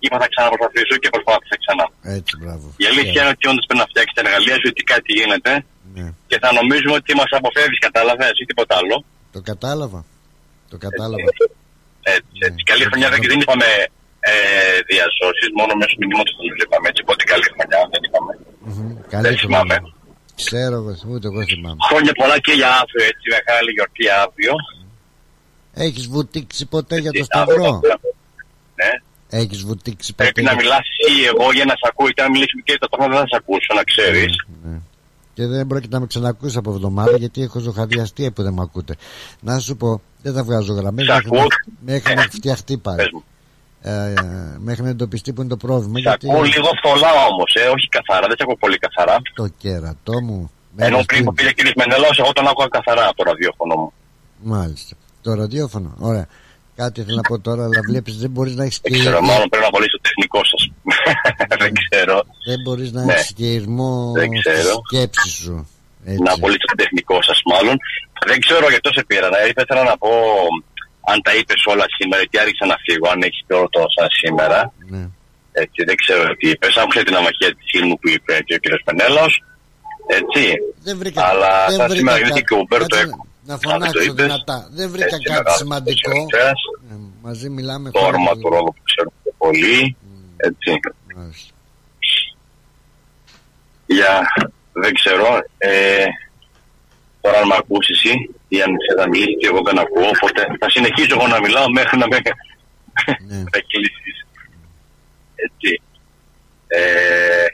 είπα 0.05 0.17
θα 0.23 0.29
ξαναπροσπαθήσω 0.33 0.95
και 1.03 1.09
προσπάθησα 1.15 1.57
ξανά. 1.63 1.87
Έτσι 2.19 2.33
μπράβο. 2.41 2.67
Η 2.85 2.87
αλήθεια 2.93 3.21
είναι 3.23 3.33
ότι 3.37 3.45
όντως 3.51 3.65
πρέπει 3.67 3.83
να 3.85 3.89
φτιάξεις 3.91 4.15
τα 4.17 4.21
εργαλεία 4.25 4.57
σου, 4.61 4.69
ότι 4.73 4.83
κάτι 4.93 5.11
γίνεται. 5.19 5.53
Ναι. 5.97 6.07
και 6.31 6.37
θα 6.43 6.49
νομίζουμε 6.59 6.95
ότι 7.01 7.11
μας 7.21 7.31
αποφεύγεις, 7.41 7.81
κατάλαβες 7.87 8.35
ή 8.43 8.45
τίποτα 8.51 8.75
άλλο. 8.81 8.97
Το 9.37 9.41
κατάλαβα. 9.51 10.01
Το 10.73 10.77
κατάλαβα. 10.87 11.29
Έτσι, 11.31 11.45
έτσι. 12.47 12.61
Καλή 12.71 12.85
χρονιά 12.91 13.09
δεν, 13.13 13.21
δεν 13.33 13.41
είπαμε 13.45 13.69
ε, 14.31 14.35
διασώσεις, 14.91 15.49
μόνο 15.59 15.73
μέσω 15.81 15.95
μηνύματος 16.03 16.35
το 16.39 16.43
είπαμε. 16.65 16.87
Έτσι, 16.91 17.01
οπότε 17.05 17.23
καλή 17.33 17.45
χρονιά 17.55 17.79
δεν 17.93 18.03
είπαμε. 18.07 18.33
Μμμ. 18.69 18.91
Καλή 19.13 19.25
Δεν 19.29 19.37
θυμάμαι. 19.43 19.75
χρονιά. 19.81 20.01
Ξέρω 20.49 20.75
εγώ, 20.81 20.93
ούτε 21.13 21.27
εγώ 21.31 21.41
θυμάμαι 21.53 21.81
Χρόνια 21.89 22.13
πολλά 22.21 22.37
και 22.47 22.55
για 22.61 22.71
αύριο, 22.83 23.03
έτσι, 23.11 23.27
μεγάλη 23.37 23.71
γιορτή 23.77 24.05
αύριο. 24.25 24.55
Έχεις 25.87 26.05
βουτήξει 26.15 26.63
ποτέ 26.75 26.97
για 27.05 27.13
το 27.17 27.19
Έτσι, 27.23 27.31
αύριο, 27.41 27.55
Σταυρό; 27.63 27.75
αύριο. 27.77 27.97
Ναι. 28.81 28.91
Έχεις 29.41 29.61
βουτήξει 29.69 30.11
ποτέ 30.15 30.23
Πρέπει 30.25 30.43
να 30.49 30.53
για- 30.53 30.61
μιλάς 30.63 30.85
εσύ, 30.93 31.13
εγώ 31.33 31.47
για 31.59 31.65
να 31.71 31.75
σε 31.81 31.87
ακούω, 31.91 32.09
και 32.15 32.23
να 32.27 32.31
μιλήσουμε 32.35 32.63
και 32.67 32.73
ταυτόχρονα 32.81 33.13
δεν 33.17 33.23
θα 33.25 33.29
σε 33.33 33.37
ακούσω, 33.43 33.71
να 33.81 33.85
ξέρεις. 33.93 34.33
Ναι. 35.35 35.45
Και 35.45 35.47
δεν 35.53 35.67
πρόκειται 35.67 35.95
να 35.95 36.01
με 36.01 36.07
ξανακούσει 36.07 36.57
από 36.57 36.71
εβδομάδα 36.71 37.17
γιατί 37.17 37.43
έχω 37.43 37.59
ζωχαδιαστεί 37.59 38.31
που 38.31 38.43
δεν 38.43 38.53
με 38.53 38.63
ακούτε. 38.63 38.95
Να 39.41 39.59
σου 39.59 39.77
πω, 39.77 40.01
δεν 40.23 40.33
θα 40.35 40.43
βγάζω 40.45 40.73
γραμμές 40.73 41.05
Σ' 41.05 41.09
μέχρι, 41.09 41.27
ακούω. 41.27 41.47
μέχρι 41.85 42.15
να 42.15 42.23
φτιαχτεί 42.23 42.79
Πες 42.79 42.95
πάλι. 42.95 43.09
μου. 43.13 43.23
Ε, 43.85 44.15
μέχρι 44.59 44.83
να 44.83 44.89
εντοπιστεί 44.89 45.33
που 45.33 45.41
είναι 45.41 45.51
το 45.51 45.57
πρόβλημα. 45.57 45.95
Σε 45.95 46.01
γιατί 46.01 46.31
ακούω 46.31 46.43
λίγο 46.43 46.69
θολά 46.83 47.13
όμως, 47.31 47.55
ε, 47.55 47.61
όχι 47.69 47.89
καθαρά, 47.89 48.27
δεν 48.27 48.37
σε 48.37 48.43
ακούω 48.43 48.57
πολύ 48.57 48.79
καθαρά. 48.79 49.17
το 49.35 49.49
κέρατό 49.59 50.21
μου. 50.23 50.51
Ενώ 50.77 50.91
μέρες 50.91 51.05
πριν 51.07 51.25
που 51.25 51.33
πριν. 51.33 51.55
πήγε 51.55 51.69
ο 51.69 51.73
κ. 51.73 51.77
Μενέλαος, 51.77 52.19
εγώ 52.19 52.33
τον 52.33 52.47
άκουγα 52.49 52.69
καθαρά 52.69 53.05
από 53.09 53.17
το 53.17 53.23
ραδιόφωνο 53.31 53.75
μου. 53.77 53.93
Μάλιστα. 54.43 54.97
Το 55.23 55.35
ραδιόφωνο. 55.35 55.95
Ωραία. 55.99 56.27
Κάτι 56.83 56.99
θέλω 57.05 57.17
να 57.23 57.27
πω 57.31 57.37
τώρα, 57.49 57.63
αλλά 57.67 57.81
βλέπεις 57.91 58.15
δεν 58.23 58.31
μπορείς 58.35 58.55
να 58.59 58.65
έχεις 58.67 58.79
Δεν 58.83 58.93
και. 58.93 58.99
ξέρω, 58.99 59.19
μάλλον 59.31 59.47
πρέπει 59.51 59.65
να 59.67 59.71
απολύσει 59.73 59.95
το 59.99 60.03
τεχνικό 60.09 60.41
σας. 60.51 60.61
Δεν 61.63 61.73
ξέρω. 61.83 62.17
Δεν 62.51 62.59
μπορείς 62.65 62.91
να 62.97 63.01
Ναι. 63.05 63.13
έχεις 63.13 63.33
και 63.39 63.47
ηρμό 63.59 63.93
Δεν 64.19 64.29
στη 64.29 64.39
ξέρω. 64.43 64.73
σκέψη 64.89 65.29
σου. 65.43 65.55
Έτσι. 66.11 66.23
Να 66.27 66.33
απολύσει 66.37 66.65
το 66.73 66.77
τεχνικό 66.83 67.17
σας, 67.29 67.39
μάλλον. 67.53 67.75
Δεν 68.31 68.39
ξέρω 68.45 68.67
γιατί 68.75 68.89
σε 68.97 69.03
πήρα. 69.09 69.27
Να 69.35 69.39
ήθελα 69.51 69.83
να 69.91 69.95
πω 70.03 70.11
αν 71.13 71.19
τα 71.27 71.33
είπες 71.39 71.61
όλα 71.73 71.87
σήμερα, 71.99 72.21
γιατί 72.23 72.37
άρχισα 72.45 72.67
να 72.73 72.77
φύγω, 72.85 73.07
αν 73.15 73.19
έχεις 73.27 73.41
πει 73.47 73.53
όλο 73.59 73.69
το 73.77 73.81
σαν 73.97 74.09
σήμερα. 74.23 74.59
Ναι. 74.93 75.03
Έτσι, 75.63 75.79
δεν 75.89 75.97
ξέρω 76.03 76.23
τι 76.39 76.47
είπες. 76.53 76.73
Άκουσα 76.83 77.01
την 77.09 77.17
αμαχία 77.21 77.51
της 77.57 77.65
φίλη 77.71 77.87
μου 77.91 77.97
που 78.01 78.09
είπε 78.15 78.33
και 78.47 78.55
ο 78.59 78.61
κ. 78.63 78.67
Πενέλο. 78.87 79.25
Έτσι. 80.19 80.43
Δεν 80.87 80.95
βρήκα, 81.01 81.21
Αλλά 81.31 81.53
δεν 81.69 81.77
σαν 81.79 81.87
βρήκα 81.91 81.99
σήμερα, 81.99 82.17
κάτι- 82.19 82.27
γιατί 82.29 82.43
και 82.49 82.55
ο 82.61 82.65
Μπέρτο 82.69 82.87
κάτσε 82.97 83.05
έκο- 83.07 83.27
Να 83.45 83.55
αν 83.55 83.59
δεν 83.61 83.71
το 83.71 83.71
φωνάξω 83.71 84.03
είπες, 84.03 84.25
δυνατά. 84.25 84.69
Δεν 84.71 84.91
βρήκα 84.91 85.05
έτσι, 85.05 85.19
κάτι 85.19 85.31
μεγάλος 85.31 85.57
σημαντικό. 85.59 86.11
τεσσεριτρές, 86.11 86.61
Ε, 86.91 86.95
μαζί 87.23 87.49
μιλάμε. 87.49 87.91
Το 87.91 87.99
χωρίς- 87.99 88.15
όνομα 88.15 88.33
του 88.37 88.49
ρόλου 88.49 88.73
που 88.77 88.83
ξέρουμε 88.85 89.15
πολύ. 89.39 89.97
Έτσι. 90.37 90.71
Μάλιστα. 91.17 91.51
Για 93.87 94.21
δεν 94.73 94.95
ξέρω. 94.95 95.27
Ε, 95.59 96.05
τώρα 97.21 97.39
αν 97.39 97.47
με 97.47 97.55
ακούσει 97.59 97.93
εσύ 97.93 98.31
ή 98.49 98.63
αν 98.63 98.71
σε 98.89 98.95
θα 99.01 99.09
μιλήσεις 99.09 99.37
και 99.41 99.47
εγώ 99.47 99.61
δεν 99.63 99.79
ακούω. 99.79 100.09
Οπότε 100.09 100.41
θα 100.61 100.71
συνεχίσω 100.71 101.15
εγώ 101.19 101.27
να 101.27 101.41
μιλάω 101.41 101.71
μέχρι 101.71 101.99
να 101.99 102.07
με 102.07 102.19
Ναι. 103.29 103.43
θα 103.53 103.59
κυλήσεις. 103.67 104.27
Έτσι. 105.35 105.83
Ε, 106.67 107.47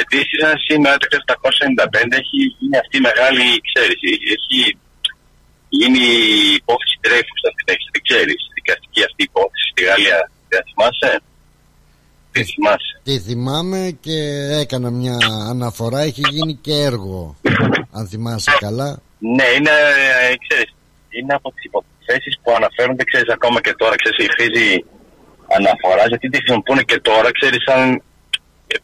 Επίσης, 0.00 0.38
σήμερα 0.68 0.96
το 0.96 1.06
1795 1.10 2.16
έχει 2.22 2.38
γίνει 2.58 2.76
αυτή 2.82 2.96
η 3.00 3.04
μεγάλη, 3.08 3.46
ξέρεις, 3.68 3.98
έχει 4.36 4.60
γίνει 5.78 5.98
η 5.98 6.54
υπόθεση 6.60 6.96
τρέφου 7.04 7.36
στα 7.42 7.50
συνέχεια, 7.56 7.88
δεν 7.94 8.02
ξέρεις, 8.08 8.40
η 8.48 8.52
δικαστική 8.58 9.00
αυτή 9.08 9.22
υπόθεση 9.30 9.66
στη 9.72 9.82
Γαλλία, 9.88 10.18
δεν 10.50 10.62
θυμάσαι; 10.68 11.10
Δεν 12.34 12.44
θυμάσαι; 12.50 12.92
Τι 13.06 13.14
θυμάμαι 13.26 13.80
και 14.06 14.18
έκανα 14.62 14.88
μια 15.00 15.16
αναφορά. 15.52 16.00
Έχει 16.08 16.22
γίνει 16.34 16.54
και 16.64 16.74
έργο. 16.90 17.36
Αν 17.96 18.04
θυμάσαι 18.10 18.52
καλά. 18.66 18.90
Ναι, 19.36 19.46
είναι, 19.56 19.74
ε, 20.24 20.34
ξέρεις, 20.44 20.70
είναι 21.16 21.34
από 21.38 21.48
τις 21.52 21.64
υποθέσεις 21.68 22.34
που 22.42 22.50
αναφέρονται, 22.58 23.04
ξέρεις, 23.10 23.30
ακόμα 23.36 23.58
και 23.60 23.74
τώρα, 23.80 23.94
ξέρεις, 24.02 24.26
χρήζει 24.34 24.70
αναφοράς, 25.56 26.08
γιατί 26.12 26.28
τη 26.28 26.36
χρησιμοποιούν 26.36 26.80
και 26.90 26.98
τώρα, 27.08 27.28
ξέρεις, 27.38 27.62
σαν 27.68 27.82
ε, 27.94 28.02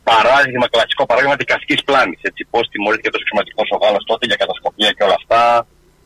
παράδειγμα, 0.09 0.67
κλασικό 0.75 1.03
παράδειγμα 1.11 1.37
δικαστικής 1.43 1.81
πλάνης, 1.89 2.21
έτσι, 2.29 2.43
πώς 2.53 2.65
τιμωρήθηκε 2.73 3.11
το 3.15 3.21
σχηματικό 3.25 3.63
ο 3.75 3.77
Γάλλος 3.83 4.05
τότε 4.11 4.25
για 4.31 4.39
κατασκοπία 4.43 4.91
και 4.97 5.05
όλα 5.07 5.17
αυτά, 5.21 5.43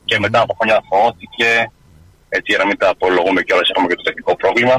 και 0.08 0.16
μετά 0.24 0.38
από 0.44 0.52
χρόνια 0.58 0.76
αθωώθηκε, 0.80 1.50
έτσι, 2.36 2.48
για 2.52 2.60
να 2.62 2.66
μην 2.68 2.76
τα 2.82 2.88
απολογούμε 2.94 3.40
κιόλας, 3.46 3.68
έχουμε 3.72 3.88
και 3.90 3.98
το 4.00 4.06
τεχνικό 4.08 4.32
πρόβλημα. 4.42 4.76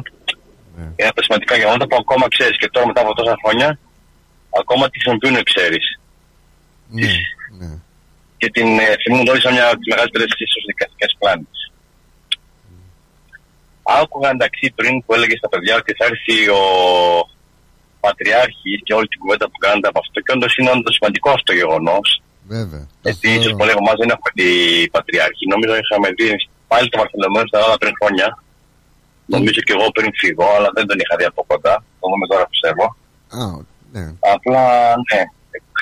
Ναι. 0.78 0.86
Είναι 0.98 1.10
από 1.12 1.18
τα 1.20 1.26
σημαντικά 1.28 1.54
γεγονότα 1.60 1.86
που 1.90 1.98
ακόμα 2.04 2.26
ξέρεις 2.36 2.58
και 2.62 2.70
τώρα 2.74 2.86
μετά 2.90 3.02
από 3.06 3.14
τόσα 3.20 3.36
χρόνια, 3.42 3.70
ακόμα 4.62 4.84
τη 4.90 4.96
χρησιμοποιούν, 4.98 5.36
ξέρεις. 5.52 5.86
Ναι, 6.96 7.14
ναι. 7.60 7.72
και 8.40 8.50
την 8.56 8.68
ε, 8.86 8.88
θυμούν 9.02 9.28
όλοι 9.32 9.42
σαν 9.44 9.54
μια 9.56 9.66
από 9.72 9.80
τι 9.82 9.88
μεγαλύτερε 9.94 10.26
ίσω 10.46 10.58
δικαστικέ 10.72 11.08
πλάνε. 11.20 11.46
Άκουγα 14.02 14.30
εντάξει 14.36 14.74
πριν 14.78 14.94
που 15.04 15.14
έλεγε 15.14 15.36
στα 15.38 15.50
παιδιά 15.52 15.76
ότι 15.82 15.92
θα 15.98 16.06
έρθει 16.12 16.38
ο 16.60 16.64
Πατριάρχη 18.06 18.72
και 18.86 18.94
όλη 18.98 19.08
την 19.12 19.20
κουβέντα 19.22 19.46
που 19.52 19.58
κάνετε 19.66 19.88
από 19.92 20.00
αυτό. 20.04 20.18
Και 20.24 20.32
όντως 20.36 20.52
είναι 20.58 20.72
όντως 20.76 20.94
σημαντικό 20.98 21.28
αυτό 21.36 21.48
το 21.52 21.56
γεγονός. 21.62 22.08
Βέβαια. 22.56 22.84
Το 22.90 23.08
Γιατί 23.08 23.28
ίσως 23.38 23.44
θεωρώ. 23.44 23.60
πολλοί 23.60 23.72
από 23.76 23.84
εμά 23.86 23.94
δεν 24.02 24.10
έχουμε 24.14 24.32
δει 24.38 24.50
Πατριάρχη. 24.96 25.44
Νομίζω 25.54 25.74
είχαμε 25.82 26.08
δει 26.18 26.30
πάλι 26.72 26.86
το 26.92 26.98
Βαρθολομαίο 27.02 27.44
στην 27.48 27.58
Ελλάδα 27.60 27.76
πριν 27.82 27.94
χρόνια. 28.00 28.28
Νομίζω 29.34 29.60
και 29.66 29.74
εγώ 29.78 29.86
πριν 29.96 30.10
φύγω, 30.22 30.48
αλλά 30.58 30.70
δεν 30.78 30.86
τον 30.90 30.98
είχα 31.02 31.16
δει 31.20 31.26
από 31.32 31.42
κοντά. 31.52 31.76
Το 32.00 32.06
δούμε 32.12 32.26
τώρα 32.32 32.46
πιστεύω. 32.54 32.86
Α, 33.42 33.44
ναι. 33.94 34.06
Απλά 34.36 34.64
ναι. 35.10 35.22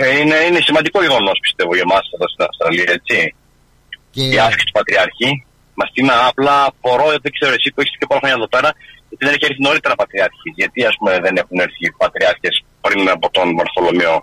Ε, 0.03 0.19
Είναι, 0.21 0.37
είναι 0.47 0.61
σημαντικό 0.67 0.97
γεγονός 1.05 1.37
πιστεύω 1.45 1.71
για 1.77 1.85
εμάς 1.89 2.05
εδώ 2.15 2.25
στην 2.33 2.43
Αυστραλία, 2.47 2.87
έτσι 2.97 3.15
Και 4.13 4.23
η 4.33 4.37
άσκηση 4.45 4.65
του 4.67 4.75
Πατριάρχη. 4.79 5.29
Μα 5.79 5.85
την 5.95 6.07
απλά 6.29 6.55
απορώ, 6.69 7.07
δεν 7.23 7.31
ξέρω 7.37 7.53
εσύ 7.57 7.67
που 7.73 7.81
έχεις 7.81 7.95
και 7.99 8.05
πολλά 8.07 8.19
χρόνια 8.21 8.37
εδώ 8.41 8.49
πέρα, 8.55 8.69
γιατί 9.11 9.23
δεν 9.27 9.33
έχει 9.35 9.45
έρθει 9.49 9.61
νωρίτερα 9.67 9.95
Πατριάρχη. 10.01 10.49
Γιατί 10.59 10.79
ας 10.89 10.95
πούμε 10.97 11.11
δεν 11.25 11.35
έχουν 11.41 11.57
έρθει 11.65 11.83
Πατριάρχες 12.03 12.55
πριν 12.85 13.03
από 13.15 13.25
τον 13.35 13.47
Βαρθολομαίο; 13.59 14.15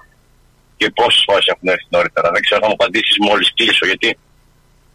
Και 0.79 0.87
πόσες 0.99 1.23
φορές 1.27 1.47
έχουν 1.53 1.69
έρθει 1.75 1.87
νωρίτερα; 1.97 2.27
Δεν 2.35 2.43
ξέρω, 2.47 2.61
θα 2.63 2.69
μου 2.71 2.77
απαντήσεις 2.79 3.17
μόλις 3.29 3.49
κλείσω, 3.59 3.85
γιατί 3.91 4.09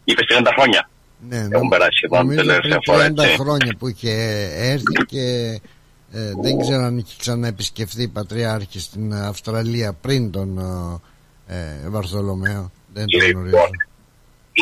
είπες 0.10 0.26
30 0.30 0.52
χρόνια. 0.58 0.82
ναι, 1.30 1.42
Έχουν 1.56 1.70
περάσει 1.74 1.96
σχεδόν 2.00 2.18
νομίζω 2.20 2.42
τελευταία 2.42 2.80
πριν 2.80 2.88
φορά, 2.88 3.04
30 3.08 3.24
έτσι. 3.24 3.38
χρόνια 3.42 3.72
που 3.80 3.88
είχε 3.92 4.14
έρθει 4.74 4.98
και 5.14 5.26
ε, 6.16 6.32
δεν 6.46 6.54
ξέρω 6.64 6.84
αν 6.90 6.98
είχε 6.98 7.16
ξαναεπισκεφθεί 7.24 8.08
πατριάρχη 8.08 8.80
στην 8.80 9.14
Αυστραλία 9.14 9.94
πριν 9.94 10.32
τον 10.32 10.50
ε, 11.48 11.56
ε, 11.58 11.90
Βαρθολομαίο. 11.90 12.72
Δεν 12.94 13.06
το 13.08 13.18
Λοιπόν, 13.18 13.32
γνωρίζω. 13.42 13.58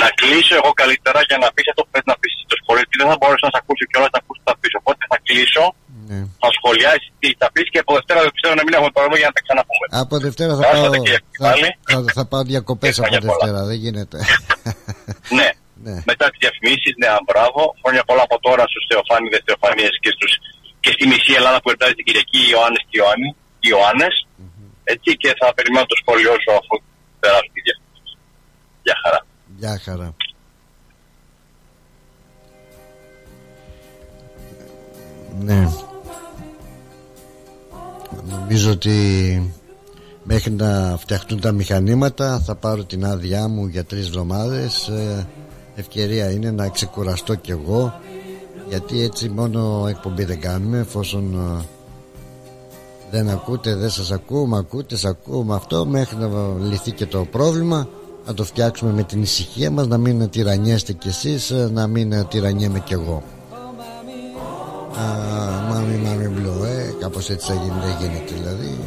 Να 0.04 0.08
κλείσω 0.20 0.54
εγώ 0.62 0.72
καλύτερα 0.82 1.20
για 1.30 1.38
να 1.44 1.48
πεις 1.54 1.66
αυτό 1.72 1.82
που 1.86 1.92
πρέπει 1.94 2.10
να 2.14 2.18
πεις 2.22 2.32
στο 2.48 2.56
σχολείο, 2.62 2.84
γιατί 2.86 2.98
δεν 3.02 3.08
θα 3.12 3.18
μπορέσω 3.20 3.44
να 3.48 3.52
σε 3.54 3.60
ακούσω 3.62 3.84
κιόλα 3.92 4.10
να 4.16 4.20
ακούσω 4.22 4.42
τα 4.50 4.56
πίσω. 4.62 4.76
Οπότε 4.84 5.02
θα 5.12 5.18
κλείσω, 5.28 5.64
Ναι. 6.10 6.20
θα 6.42 6.50
σχολιάσεις 6.58 7.10
τι 7.22 7.30
θα 7.42 7.48
πεις 7.54 7.66
και 7.74 7.80
από 7.84 7.92
Δευτέρα 7.98 8.20
δεν 8.26 8.32
πιστεύω 8.36 8.54
να 8.60 8.64
μην 8.66 8.74
έχουμε 8.78 8.92
πρόβλημα 8.98 9.18
για 9.22 9.30
να 9.30 9.36
τα 9.38 9.42
ξαναπούμε. 9.46 9.86
Από 10.04 10.16
Δευτέρα 10.26 10.54
θα 10.60 10.64
Άσε 10.72 10.76
πάω, 10.82 10.92
τα 10.96 11.00
κύριε 11.06 11.22
θα, 11.44 11.46
πάλι. 11.48 11.68
θα, 11.92 11.98
θα 12.18 12.24
πάω 12.32 12.44
διακοπές 12.52 12.94
Και 12.94 13.00
από 13.02 13.04
χρόνια 13.08 13.20
πολλά. 13.22 13.34
Δευτέρα, 13.38 13.60
δεν 13.70 13.78
γίνεται. 13.86 14.18
Ναι. 15.38 15.48
ναι. 15.86 15.96
μετά 16.12 16.26
τις 16.32 16.40
διαφημίσεις, 16.44 16.94
ναι, 17.02 17.08
μπράβο. 17.28 17.62
Χρόνια 17.82 18.04
πολλά 18.10 18.24
από 18.30 18.38
τώρα 18.48 18.64
στους 18.72 18.84
Θεοφάνιδες, 18.90 19.42
Θεοφανίες 19.50 19.94
και, 20.04 20.12
στους, 20.16 20.32
και 20.84 20.92
στη 20.96 21.04
μισή 21.12 21.32
Ελλάδα 21.40 21.58
που 21.62 21.70
ερτάζει 21.74 21.96
την 22.00 22.06
Κυριακή 22.08 22.40
Ιωάννη 22.54 22.80
και 22.90 22.96
Ιωάννη. 23.02 23.30
Ιωάννες. 23.72 24.16
Έτσι 24.94 25.10
και 25.22 25.30
θα 25.40 25.48
περιμένω 25.58 25.86
το 25.94 25.98
σχολείο 26.02 26.34
σου 26.44 26.52
αφού 26.60 26.74
περάσω 27.24 27.50
τη 27.56 27.60
διαφήμιση. 27.66 27.81
Γεια 29.62 29.80
χαρά. 29.80 29.80
Γεια 29.80 29.82
χαρά. 29.86 30.16
Ναι. 35.46 35.70
Νομίζω 38.30 38.72
ότι 38.72 39.54
μέχρι 40.24 40.52
να 40.52 40.98
φτιαχτούν 40.98 41.40
τα 41.40 41.52
μηχανήματα 41.52 42.40
θα 42.40 42.56
πάρω 42.56 42.84
την 42.84 43.06
άδειά 43.06 43.48
μου 43.48 43.68
για 43.68 43.84
τρεις 43.84 44.08
εβδομάδες 44.08 44.88
ε, 44.88 45.28
ευκαιρία 45.76 46.32
είναι 46.32 46.52
να 46.52 46.70
ξεκουραστώ 46.70 47.36
κι 47.36 47.52
εγώ 47.52 47.94
γιατί 48.70 49.02
έτσι 49.02 49.30
μόνο 49.30 49.86
εκπομπή 49.88 50.24
δεν 50.24 50.40
κάνουμε 50.40 50.78
εφόσον 50.78 51.34
ε, 51.34 51.66
δεν 53.12 53.30
ακούτε, 53.30 53.76
δεν 53.76 53.90
σας 53.90 54.12
ακούμε, 54.12 54.58
ακούτε, 54.58 54.96
σας 54.96 55.12
ακούμε 55.12 55.56
αυτό 55.56 55.86
μέχρι 55.86 56.18
να 56.18 56.30
λυθεί 56.60 56.92
και 56.92 57.06
το 57.06 57.26
πρόβλημα 57.26 57.88
να 58.26 58.34
το 58.34 58.44
φτιάξουμε 58.44 58.92
με 58.92 59.04
την 59.04 59.22
ησυχία 59.22 59.72
μας 59.72 59.88
να 59.88 59.98
μην 59.98 60.30
τυραννιέστε 60.30 60.94
κι 60.94 61.08
εσείς 61.08 61.52
ε, 61.52 61.70
να 61.74 61.88
μην 61.88 62.28
τυραννιέμαι 62.28 62.80
κι 62.80 62.94
εγώ. 62.94 63.24
Μάμι, 65.70 65.96
μάμι 65.96 66.28
μπλου, 66.28 66.64
ε, 66.64 66.94
κάπως 67.00 67.30
έτσι 67.30 67.48
θα 67.48 67.54
γίνει, 67.54 67.80
δεν 67.80 67.96
γίνεται 68.00 68.34
δηλαδή. 68.34 68.78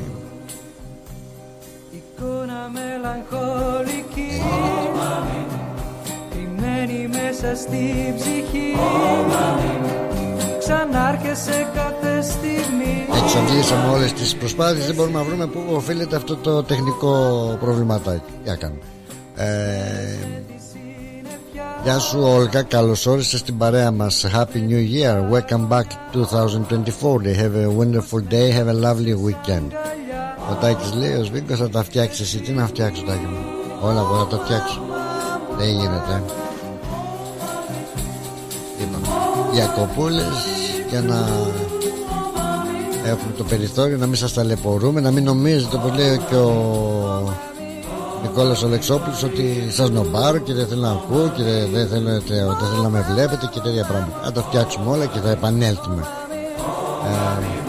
Εικόνα 1.93 2.71
μελαγχολική 2.73 4.43
Κρυμμένη 6.31 7.09
μέσα 7.09 7.57
στη 7.57 8.15
ψυχή. 8.17 8.77
Ξανάρχεσαι 10.59 11.69
κάθε 11.75 12.23
στιγμή. 12.23 13.07
Εξαντλήσαμε 13.23 13.93
όλες 13.93 14.13
τις 14.13 14.37
προσπάθειες 14.37 14.87
Δεν 14.87 14.95
μπορούμε 14.95 15.19
να 15.19 15.25
βρούμε 15.25 15.47
πού 15.47 15.61
οφείλεται 15.73 16.17
αυτό 16.17 16.37
το 16.37 16.63
τεχνικό 16.63 17.57
προβληματάκι. 17.61 18.33
Για 18.45 18.55
κάνουμε 18.55 18.81
ε, 19.35 20.35
Γεια 21.85 21.99
σου 21.99 22.19
Όλγα, 22.23 22.63
καλώς 22.63 23.07
όρισες 23.07 23.41
στην 23.41 23.59
παρέα 23.59 23.91
μας. 23.91 24.27
Happy 24.35 24.57
New 24.57 24.83
Year, 24.95 25.33
welcome 25.33 25.69
back 25.69 25.85
2024 26.13 27.35
Have 27.35 27.57
a 27.57 27.69
wonderful 27.79 28.21
day, 28.31 28.51
have 28.51 28.69
a 28.69 28.87
lovely 28.87 29.15
weekend. 29.27 29.73
Ο 30.51 30.55
Τάκης 30.61 30.95
λέει, 30.95 31.15
ο 31.15 31.25
Σβίγκος 31.25 31.59
θα 31.59 31.69
τα 31.69 31.83
φτιάξεις 31.83 32.21
εσύ. 32.21 32.39
Τι 32.39 32.53
να 32.53 32.67
φτιάξω 32.67 33.03
Τάκη 33.03 33.25
μου; 33.25 33.39
Όλα 33.81 34.01
εγώ 34.01 34.17
θα 34.19 34.37
τα 34.37 34.45
φτιάξω 34.45 34.81
Δεν 35.59 35.69
γίνεται. 35.69 36.23
Είπαμε 38.81 39.07
Διακοπούλες 39.53 40.35
για 40.91 41.01
να 41.01 41.29
έχουμε 43.05 43.33
το 43.37 43.45
περιθώριο 43.45 43.97
να 43.97 44.07
μην 44.07 44.17
σας 44.17 44.33
ταλαιπωρούμε 44.33 45.01
να 45.01 45.11
μην 45.11 45.25
νομίζετε 45.25 45.77
όπως 45.77 45.97
λέει 45.97 46.19
και 46.29 46.35
ο 46.35 47.54
Νικόλας 48.25 48.63
Αλεξόπουλος 48.63 49.23
ότι 49.23 49.69
σας 49.71 49.91
νομπάρω 49.91 50.39
και 50.39 50.55
δεν 50.55 50.67
θέλω 50.67 50.81
να 50.81 50.91
ακούω 50.91 51.33
και 51.37 51.43
δεν, 51.43 51.71
δεν, 51.73 51.89
θέλω, 51.89 52.09
δεν 52.61 52.69
θέλω 52.71 52.83
να 52.83 52.89
με 52.89 53.07
βλέπετε 53.11 53.49
και 53.53 53.61
τέτοια 53.61 53.85
πράγματα. 53.85 54.21
Θα 54.25 54.33
τα 54.33 54.43
φτιάξουμε 54.43 54.91
όλα 54.91 55.07
και 55.07 55.19
θα 55.19 55.31
επανέλθουμε. 55.31 56.03
Ε, 57.07 57.64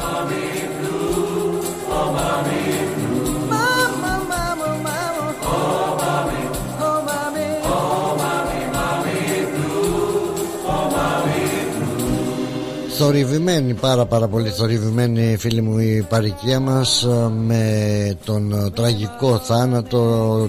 θορυβημένη 12.97 13.73
πάρα 13.73 14.05
πάρα 14.05 14.27
πολύ 14.27 14.49
θορυβημένη 14.49 15.35
φίλη 15.37 15.61
μου 15.61 15.79
η 15.79 16.05
παροικία 16.09 16.59
μας 16.59 17.03
ε, 17.03 17.29
με 17.29 18.17
τον 18.25 18.71
τραγικό 18.75 19.37
θάνατο 19.37 19.99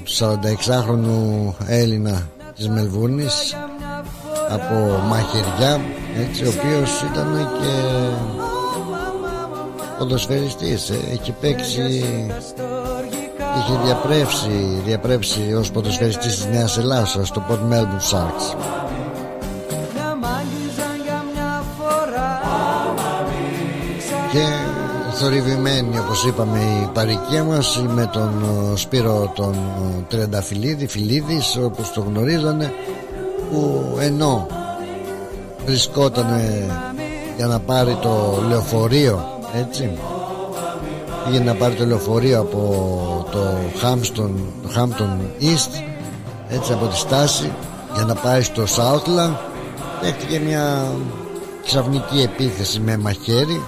του 0.04 0.12
46χρονου 0.18 1.52
Έλληνα 1.66 2.28
της 2.56 2.68
Μελβούνης 2.68 3.54
από 4.48 5.02
μαχαιριά 5.08 5.80
έτσι, 6.28 6.44
ο 6.44 6.48
οποίος 6.48 7.02
ήταν 7.12 7.48
και 7.58 7.72
ποδοσφαιριστής 9.98 10.90
ε. 10.90 10.98
έχει 11.12 11.34
παίξει 11.40 12.04
είχε 13.58 13.78
διαπρέψει, 13.84 14.80
διαπρέψει 14.84 15.54
ως 15.54 15.70
ποδοσφαιριστής 15.70 16.34
της 16.34 16.46
Νέας 16.46 16.78
Ελλάδας 16.78 17.28
στο 17.28 17.42
Port 17.48 17.72
Melbourne 17.72 18.12
Sharks 18.12 18.56
και 24.36 25.12
θορυβημένη 25.12 25.98
όπως 25.98 26.24
είπαμε 26.24 26.58
η 26.58 26.90
παροικία 26.92 27.44
μας 27.44 27.82
με 27.94 28.06
τον 28.12 28.30
Σπύρο 28.74 29.32
τον 29.34 29.54
Τρενταφυλλίδη 30.08 30.86
Φιλίδης 30.86 31.56
όπως 31.56 31.92
το 31.92 32.00
γνωρίζανε 32.00 32.72
που 33.50 33.84
ενώ 34.00 34.46
βρισκόταν 35.66 36.26
για 37.36 37.46
να 37.46 37.58
πάρει 37.58 37.96
το 38.02 38.42
λεωφορείο 38.48 39.40
έτσι 39.54 39.90
πήγε 41.24 41.40
να 41.40 41.54
πάρει 41.54 41.74
το 41.74 41.86
λεωφορείο 41.86 42.40
από 42.40 43.28
το 43.30 43.38
Hampton, 43.82 44.30
το 44.62 44.68
Hampton 44.76 45.42
East 45.42 45.82
έτσι 46.48 46.72
από 46.72 46.86
τη 46.86 46.96
στάση 46.96 47.52
για 47.94 48.04
να 48.04 48.14
πάει 48.14 48.42
στο 48.42 48.62
Southland 48.62 49.36
δέχτηκε 50.02 50.38
μια 50.38 50.86
ξαφνική 51.64 52.20
επίθεση 52.20 52.80
με 52.80 52.96
μαχαίρι 52.96 53.60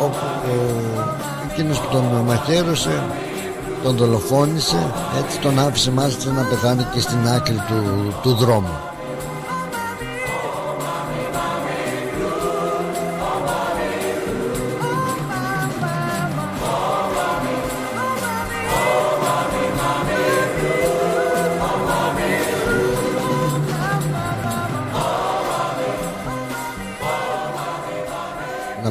όπου 0.00 0.16
εκείνος 1.50 1.80
που 1.80 1.88
τον 1.90 2.04
μαχαίρωσε 2.26 3.02
τον 3.82 3.96
δολοφόνησε 3.96 4.92
έτσι 5.24 5.38
τον 5.38 5.58
άφησε 5.58 5.90
μάλιστα 5.90 6.30
να 6.32 6.42
πεθάνει 6.42 6.86
και 6.94 7.00
στην 7.00 7.28
άκρη 7.28 7.62
του, 7.68 8.14
του 8.22 8.34
δρόμου 8.34 8.78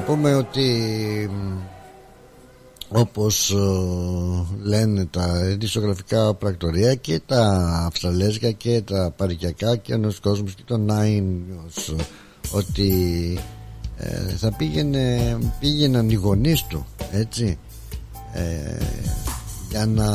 πούμε 0.07 0.33
ότι 0.33 1.29
όπως 2.89 3.51
ε, 3.51 3.57
λένε 4.63 5.05
τα 5.05 5.49
ειδησιογραφικά 5.49 6.33
πρακτορία 6.33 6.95
και 6.95 7.21
τα 7.25 7.43
αυστραλέζικα 7.87 8.51
και 8.51 8.81
τα 8.81 9.13
παρικιακά 9.17 9.75
και 9.75 9.93
ο 9.93 10.11
κόσμος 10.21 10.53
και 10.53 10.61
το 10.65 10.79
Nine 10.89 11.23
ότι 12.51 12.89
ε, 13.97 14.35
θα 14.37 14.53
πήγαινε 14.57 15.37
πήγαιναν 15.59 16.09
οι 16.09 16.13
γονείς 16.13 16.63
του 16.63 16.85
έτσι 17.11 17.57
ε, 18.33 18.77
για 19.69 19.85
να 19.85 20.05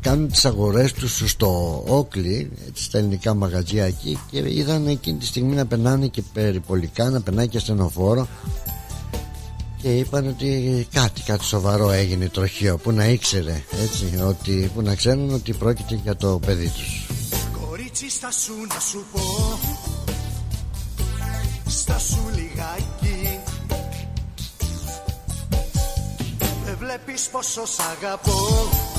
κάνουν 0.00 0.28
τις 0.28 0.44
αγορές 0.44 0.92
τους 0.92 1.22
στο 1.30 1.82
Όκλι 1.86 2.50
στα 2.72 2.98
ελληνικά 2.98 3.34
μαγαζιά 3.34 3.84
εκεί 3.84 4.18
και 4.30 4.38
είδαν 4.38 4.86
εκείνη 4.86 5.18
τη 5.18 5.26
στιγμή 5.26 5.54
να 5.54 5.66
περνάνε 5.66 6.06
και 6.06 6.22
περιπολικά 6.32 7.10
να 7.10 7.20
περνάει 7.20 7.48
και 7.48 7.58
στενοφόρο 7.58 8.28
και 9.82 9.98
είπαν 9.98 10.26
ότι 10.28 10.86
κάτι 10.92 11.20
κάτι 11.22 11.44
σοβαρό 11.44 11.90
έγινε 11.90 12.28
τροχείο 12.28 12.78
που 12.78 12.92
να 12.92 13.04
ήξερε 13.04 13.62
έτσι 13.82 14.22
ότι, 14.26 14.70
που 14.74 14.82
να 14.82 14.94
ξέρουν 14.94 15.34
ότι 15.34 15.52
πρόκειται 15.52 16.00
για 16.02 16.16
το 16.16 16.40
παιδί 16.46 16.68
τους. 16.68 17.06
Κορίτσι 17.60 18.10
στα 18.10 18.30
σου 18.30 18.52
να 18.74 18.80
σου 18.80 19.04
πω 19.12 19.20
Στα 21.66 21.98
σου 21.98 22.20
λιγάκι. 22.34 23.40
Δεν 26.64 26.76
βλέπεις 26.78 27.28
πόσο 27.32 27.66
σ' 27.66 27.78
αγαπώ 27.78 28.89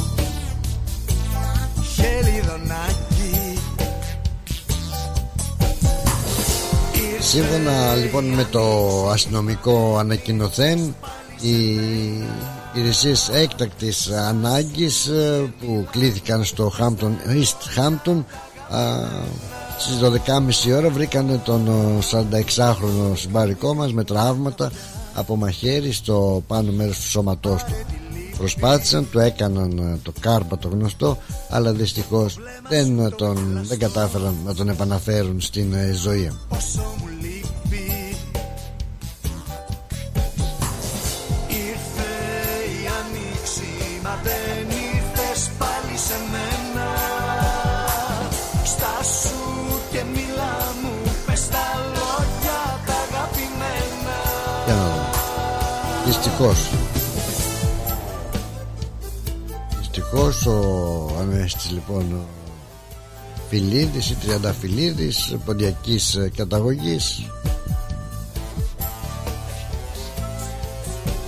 Σύμφωνα 7.20 7.96
λοιπόν 7.96 8.26
με 8.26 8.44
το 8.52 8.62
αστυνομικό 9.10 9.98
ανακοινωθέν 9.98 10.96
οι 11.42 11.80
υπηρεσίες 12.74 13.30
έκτακτης 13.30 14.10
ανάγκης 14.10 15.08
ε, 15.08 15.54
που 15.60 15.88
κλήθηκαν 15.92 16.44
στο 16.44 16.72
Hampton, 16.80 17.12
East 17.36 17.80
Hampton 17.80 18.24
στις 19.78 20.00
12.30 20.70 20.78
ώρα 20.78 20.90
βρήκαν 20.90 21.42
τον 21.44 21.70
46χρονο 22.12 23.16
συμπαρικό 23.16 23.74
μας 23.74 23.94
με 23.94 24.04
τραύματα 24.04 24.72
από 25.14 25.36
μαχαίρι 25.36 25.92
στο 25.92 26.44
πάνω 26.48 26.72
μέρος 26.72 26.96
του 26.96 27.10
σώματός 27.10 27.64
του 27.64 27.74
προσπάθησαν 28.42 29.08
το 29.12 29.20
έκαναν 29.20 29.78
ε, 29.78 30.00
το 30.04 30.14
κάρπα 30.20 30.58
το 30.58 30.68
γνωστό 30.68 31.18
αλλά 31.50 31.72
δυστυχώς 31.72 32.40
δεν, 32.70 33.00
ε, 33.00 33.10
τον, 33.10 33.60
δεν 33.64 33.80
κατάφεραν 33.80 34.36
να 34.46 34.54
τον 34.54 34.70
επαναφέρουν 34.70 35.42
στην 35.42 35.74
ε, 35.74 35.92
ζωή 35.94 36.32
Δυστυχώς. 56.06 56.81
Δυστυχώς 60.14 60.46
ο 60.46 61.16
Ανέστης 61.20 61.72
λοιπόν 61.72 62.14
ο 62.14 62.26
Φιλίδης 63.50 64.10
ή 64.10 64.16
Τριανταφυλλίδης 64.16 65.36
ποντιακής 65.46 66.18
καταγωγής. 66.36 67.26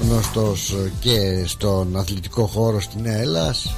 Γνωστός 0.01 0.75
και 0.99 1.45
στον 1.45 1.97
αθλητικό 1.97 2.45
χώρο 2.45 2.81
στην 2.81 3.01
Νέα 3.01 3.17
Ελλάς 3.17 3.75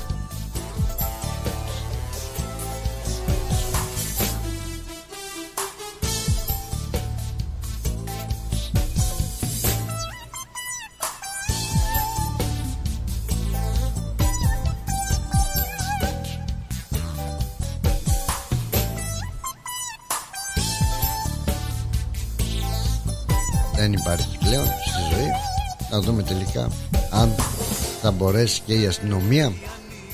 θα 28.26 28.32
μπορέσει 28.32 28.61
και 28.65 28.73
η 28.73 28.86
αστυνομία 28.86 29.53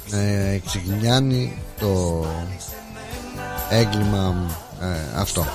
να 0.10 0.20
εξηγνιάνει 0.54 1.58
το 1.80 2.26
έγκλημα 3.70 4.50
ε, 4.82 5.20
αυτό. 5.20 5.46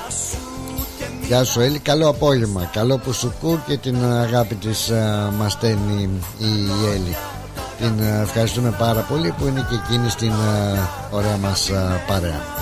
Γεια 1.27 1.45
σου 1.45 1.61
Έλλη, 1.61 1.79
καλό 1.79 2.09
απόγευμα. 2.09 2.71
Καλό 2.73 2.99
που 2.99 3.13
σου 3.13 3.35
κου 3.41 3.59
και 3.67 3.77
την 3.77 4.05
αγάπη 4.05 4.55
της 4.55 4.89
ε, 4.89 5.33
μας 5.39 5.53
στέλνει 5.53 6.11
η 6.39 6.87
Έλλη. 6.93 7.17
Την 7.79 8.05
ε, 8.05 8.21
ευχαριστούμε 8.23 8.75
πάρα 8.79 9.01
πολύ 9.01 9.35
που 9.39 9.47
είναι 9.47 9.67
και 9.69 9.75
εκείνη 9.75 10.11
στην 10.11 10.31
ε, 10.31 10.79
ωραία 11.11 11.37
μας 11.37 11.69
ε, 11.69 12.03
παρέα 12.07 12.56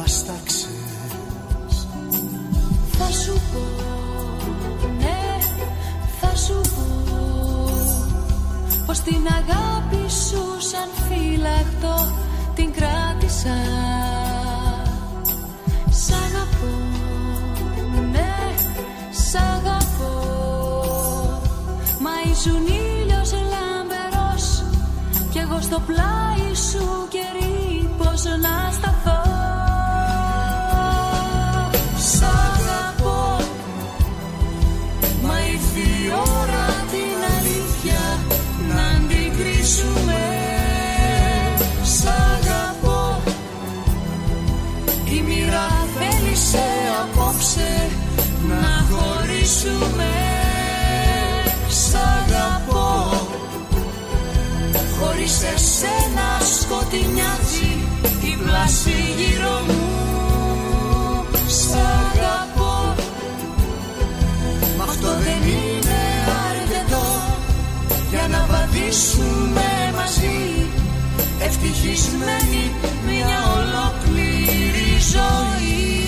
δεν 0.00 0.08
βάσταξες 0.08 0.68
Θα 2.90 3.10
σου 3.10 3.32
πω, 3.32 3.60
ναι, 4.98 5.38
θα 6.20 6.36
σου 6.36 6.60
πω 6.60 6.90
Πως 8.86 8.98
την 8.98 9.26
αγάπη 9.26 10.10
σου 10.10 10.68
σαν 10.70 10.88
φύλακτο 11.08 12.12
την 12.54 12.72
κράτησα. 12.72 13.56
Σ' 15.90 16.10
αγαπώ, 16.10 16.74
ναι, 18.12 18.34
σ' 19.10 19.34
αγαπώ. 19.34 20.14
Μα 22.00 22.10
ήσουν 22.30 22.66
ήλιος 22.66 23.32
λαμπερός 23.32 24.62
Κι 25.30 25.38
εγώ 25.38 25.60
στο 25.60 25.80
πλάι 25.86 26.54
σου 26.54 27.08
καιρή 27.08 27.88
πως 27.98 28.24
να 28.24 28.70
σταθώ 28.72 28.99
βαδίσουμε 69.00 69.92
μαζί 69.96 70.68
Ευτυχισμένη 71.42 72.72
μια 73.06 73.42
ολόκληρη 73.56 74.98
ζωή. 75.10 75.98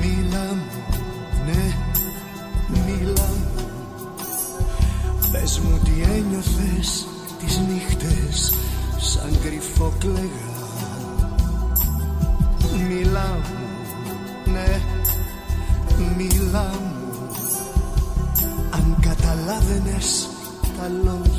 Μίλα 0.00 0.54
μου, 0.54 0.66
ναι, 1.46 1.74
μίλα 2.68 3.28
μου 3.28 3.64
Πες 5.32 5.58
μου 5.58 5.80
τι 5.84 5.90
ένιωθες 6.02 7.06
τις 7.38 7.60
νύχτες 7.68 8.54
σαν 8.98 9.38
κρυφό 9.42 9.92
κλαίγα 9.98 10.41
τα 20.82 20.88
λόγια 20.88 21.31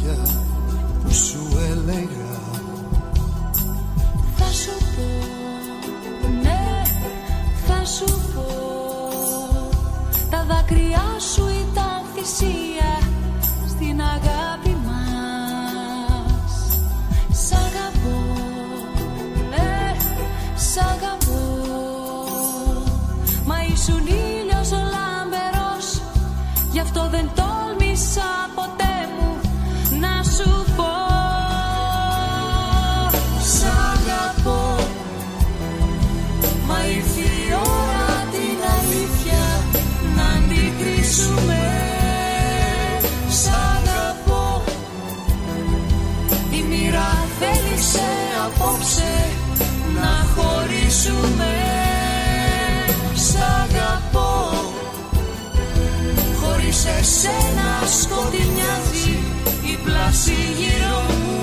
σπάσει 59.87 60.37
γύρω 60.57 60.97
μου 61.23 61.41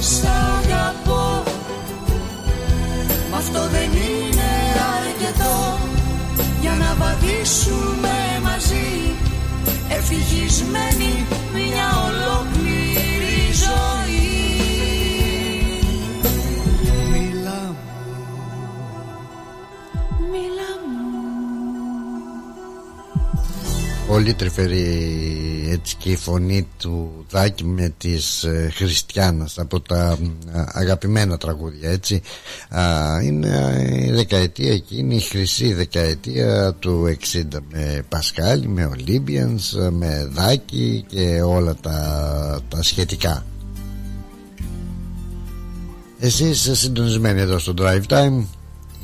Σ' 0.00 0.24
αγαπώ. 0.24 1.42
Μ' 3.30 3.34
αυτό 3.34 3.68
δεν 3.68 3.90
είναι 3.92 4.50
αρκετό 4.98 5.78
Για 6.60 6.70
να 6.70 6.94
βαδίσουμε 6.94 8.16
μαζί. 8.42 9.14
Ευτυχισμένοι 9.88 11.26
μια 11.54 11.88
ολόκληρη 12.08 13.40
ζωή. 13.64 14.28
Μίλα 17.12 17.60
μου. 17.66 17.76
Μίλα 20.30 20.70
μου. 20.86 21.10
Πολύ 24.06 24.34
τρυφερή 24.34 25.59
έτσι 25.70 25.96
και 25.96 26.10
η 26.10 26.16
φωνή 26.16 26.68
του 26.78 27.24
Δάκη 27.30 27.64
με 27.64 27.94
της 27.98 28.44
ε, 28.44 28.70
Χριστιανάς 28.74 29.58
από 29.58 29.80
τα 29.80 30.18
ε, 30.52 30.64
αγαπημένα 30.66 31.36
τραγούδια 31.36 31.90
έτσι. 31.90 32.22
Α, 32.68 32.82
είναι 33.22 33.82
η 34.06 34.10
δεκαετία 34.10 34.72
εκείνη 34.72 35.16
η 35.16 35.20
χρυσή 35.20 35.72
δεκαετία 35.72 36.74
του 36.78 37.16
60 37.32 37.42
με 37.72 38.02
Πασχάλη, 38.08 38.68
με 38.68 38.90
Olympians 38.96 39.90
με 39.90 40.28
Δάκη 40.32 41.04
και 41.08 41.42
όλα 41.42 41.74
τα, 41.74 42.60
τα 42.68 42.82
σχετικά. 42.82 43.44
Εσείς 46.22 46.70
συντονισμένοι 46.72 47.40
εδώ 47.40 47.58
στο 47.58 47.74
Drive 47.78 48.02
Time. 48.08 48.44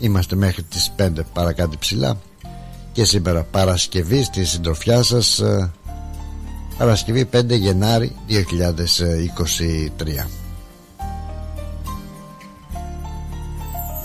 Είμαστε 0.01 0.37
μέχρι 0.37 0.63
τις 0.63 0.93
5 0.99 1.09
παρακάτω 1.33 1.79
ψηλά. 1.79 2.19
Και 2.93 3.05
σήμερα 3.05 3.43
Παρασκευή 3.43 4.23
στη 4.23 4.45
συντροφιά 4.45 5.03
σας 5.03 5.39
ε, 5.39 5.73
Παρασκευή 6.79 7.29
5 7.33 7.49
Γενάρη 7.49 8.17
2023 8.29 8.37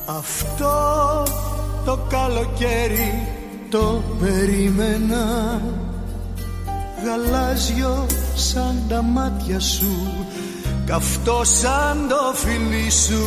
Αυτό 0.06 1.24
το 1.86 2.00
καλοκαίρι 2.10 3.28
το 3.70 4.02
περίμενα. 4.20 5.62
Γαλάζιο 7.06 8.06
σαν 8.36 8.84
τα 8.90 9.02
μάτια 9.02 9.60
σου 9.60 10.12
Καυτό 10.86 11.42
σαν 11.44 12.08
το 12.10 12.34
φιλί 12.34 12.92
σου. 12.92 13.24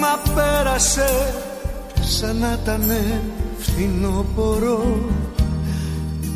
Μα 0.00 0.32
πέρασε 0.34 1.34
σαν 2.00 2.36
να 2.36 2.58
ήταν 2.62 2.92
φθινόπορο 3.58 4.96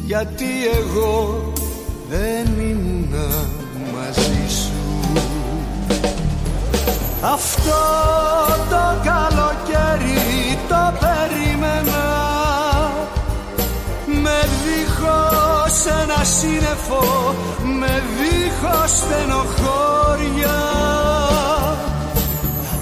Γιατί 0.09 0.66
εγώ 0.80 1.52
δεν 2.09 2.46
ήμουν 2.61 3.14
μαζί 3.94 4.48
σου. 4.48 4.72
Αυτό 7.20 7.80
το 8.70 8.84
καλοκαίρι 9.04 10.59
το 10.68 10.92
περίμενα. 11.00 12.06
Με 14.22 14.38
δίχως 14.64 15.86
ένα 16.02 16.24
σύννεφο 16.24 17.34
Με 17.78 18.02
δίχως 18.18 18.90
στενοχώρια. 18.90 20.59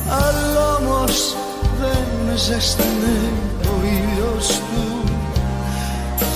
Αλλά 0.08 0.76
όμως 0.76 1.36
δεν 1.80 2.36
ζέστανε 2.36 3.32
ο 3.62 3.84
ήλιος 3.84 4.48
του 4.48 5.05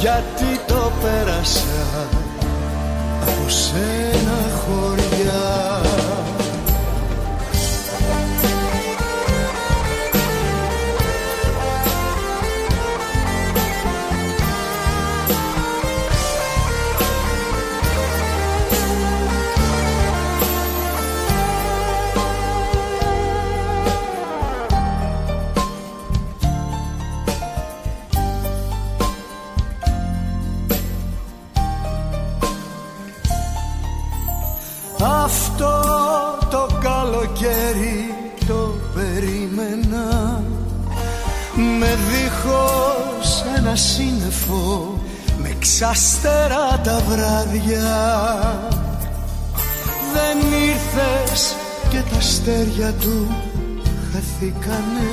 Γιατί 0.00 0.60
το 0.66 0.92
πέρασα 1.02 2.08
από 3.22 3.48
σένα 3.48 4.38
χωριά 4.60 5.80
καλοκαίρι 36.80 38.14
το 38.46 38.74
περίμενα. 38.94 40.42
Με 41.78 41.98
δίχως 42.10 43.44
ένα 43.56 43.76
σύννεφο 43.76 44.98
Με 45.38 45.56
ξαστέρα 45.58 46.80
τα 46.84 47.02
βράδια. 47.08 47.88
Δεν 50.12 50.38
ήρθες 50.68 51.56
και 51.90 52.02
τα 52.10 52.16
αστέρια 52.16 52.92
του 52.92 53.26
χαθήκανε. 54.12 55.10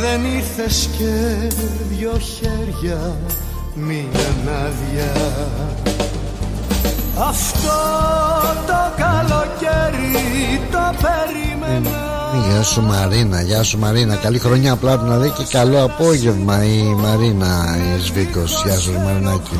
Δεν 0.00 0.24
ήρθες 0.24 0.88
και 0.98 1.54
δυο 1.90 2.18
χέρια 2.18 3.16
μείναν 3.74 4.48
άδεια 4.64 5.12
αυτό 7.18 7.76
το 8.66 8.80
καλοκαίρι 8.96 10.60
το 10.70 10.94
περίμενα. 11.02 11.98
Γεια 12.48 12.62
σου 12.62 12.82
Μαρίνα, 12.82 13.42
γεια 13.42 13.62
σου 13.62 13.78
Μαρίνα. 13.78 14.14
Καλή 14.14 14.38
χρονιά 14.38 14.72
απλά 14.72 14.96
να 14.96 15.18
δει 15.18 15.30
και 15.30 15.44
καλό 15.50 15.84
απόγευμα 15.84 16.64
η 16.64 16.82
Μαρίνα 16.82 17.76
η 17.96 18.00
Σβίκος. 18.00 18.62
Γεια 18.64 18.78
σου 18.78 18.92
Μαρινάκη. 19.04 19.58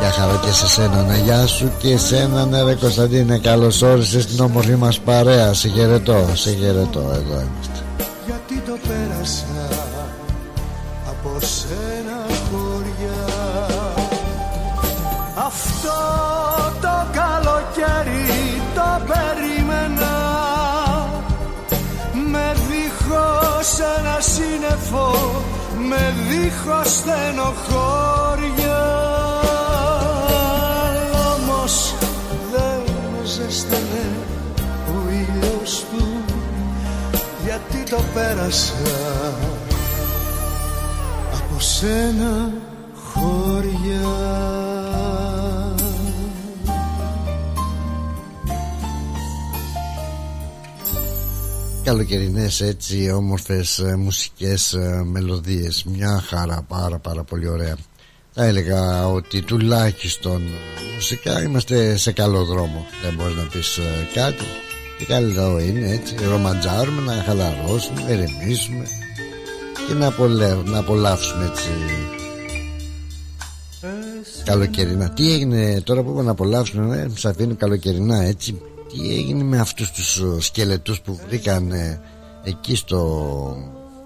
Γεια 0.00 0.10
χαρά 0.10 0.40
και 0.44 0.52
σε 0.52 0.66
σένα 0.66 1.02
να 1.02 1.16
γεια 1.16 1.46
σου 1.46 1.72
και 1.78 1.92
εσένα 1.92 2.44
ναι 2.44 2.62
ρε 2.62 2.74
Κωνσταντίνε 2.74 3.38
Καλώς 3.38 3.82
όρισες 3.82 4.22
στην 4.22 4.40
όμορφη 4.40 4.76
μας 4.76 5.00
παρέα. 5.00 5.52
Σε 5.52 5.68
χαιρετώ, 5.68 6.28
σε 6.32 6.50
χαιρετώ 6.50 7.00
Εδώ 7.00 7.18
είμαστε. 7.18 7.82
Γιατί 8.26 8.62
το 8.66 8.78
πέρασα 8.88 9.53
σύννεφο 24.32 25.14
Με 25.88 26.14
δίχως 26.28 26.88
στενοχώρια. 26.92 28.82
Όμως 31.34 31.94
δεν 32.52 32.82
ζέστανε 33.24 34.06
ο 34.88 35.10
ήλιος 35.10 35.84
του 35.90 36.06
γιατί 37.44 37.90
το 37.90 38.00
πέρασα 38.14 38.74
από 41.32 41.60
σένα 41.60 42.50
χωριά 43.12 44.73
Καλοκαιρινές 51.84 52.60
έτσι 52.60 53.10
όμορφες 53.10 53.78
ε, 53.78 53.96
μουσικές 53.96 54.72
ε, 54.72 55.02
μελωδίες. 55.04 55.84
Μια 55.84 56.22
χαρά 56.26 56.64
πάρα 56.68 56.98
πάρα 56.98 57.22
πολύ 57.24 57.48
ωραία. 57.48 57.76
Θα 58.32 58.44
έλεγα 58.44 59.08
ότι 59.08 59.42
τουλάχιστον 59.42 60.42
μουσικά 60.94 61.42
είμαστε 61.42 61.96
σε 61.96 62.12
καλό 62.12 62.44
δρόμο. 62.44 62.86
Δεν 63.02 63.14
μπορείς 63.14 63.36
να 63.36 63.42
πεις 63.42 63.76
ε, 63.76 64.08
κάτι. 64.14 64.44
Και 64.98 65.04
καλό 65.04 65.58
είναι 65.58 65.90
έτσι 65.90 66.14
Ρομαντζάρουμε 66.28 67.02
να 67.02 67.22
χαλαρώσουμε, 67.22 68.02
να 68.02 68.10
ηρεμήσουμε 68.10 68.86
Και 69.88 69.94
να, 69.94 70.06
απολε... 70.06 70.56
να 70.64 70.78
απολαύσουμε 70.78 71.44
έτσι 71.44 71.68
Καλοκαιρινά. 74.44 75.10
Τι 75.10 75.32
έγινε 75.32 75.80
τώρα 75.80 76.02
που 76.02 76.10
είπα 76.10 76.22
να 76.22 76.30
απολαύσουμε 76.30 77.00
ε, 77.00 77.08
Μας 77.08 77.24
αφήνουν 77.24 77.56
καλοκαιρινά 77.56 78.22
έτσι 78.22 78.60
τι 78.94 79.14
έγινε 79.14 79.42
με 79.42 79.58
αυτούς 79.58 79.90
τους 79.90 80.16
ε, 80.18 80.40
σκελετούς 80.40 81.00
που 81.00 81.18
βρήκαν 81.28 81.70
ε, 81.70 82.00
εκεί 82.44 82.76
στο, 82.76 83.56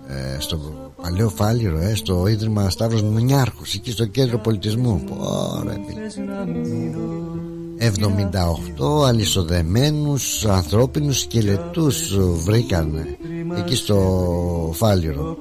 ε, 0.09 0.41
στο 0.41 0.61
παλαιό 1.03 1.29
Φάληρο 1.29 1.79
ε, 1.79 1.95
στο 1.95 2.27
Ίδρυμα 2.27 2.71
Σταύρος 2.71 3.03
Μουνιάρχος 3.03 3.75
εκεί 3.75 3.91
στο 3.91 4.07
κέντρο 4.07 4.39
πολιτισμού. 4.39 5.05
Ωραία, 5.59 5.77
78 7.79 9.07
αλυσοδεμένους 9.07 10.45
ανθρώπινους 10.45 11.21
σκελετούς 11.21 12.17
βρήκαν 12.19 13.07
εκεί 13.57 13.75
στο 13.75 14.73
Φάληρο. 14.75 15.37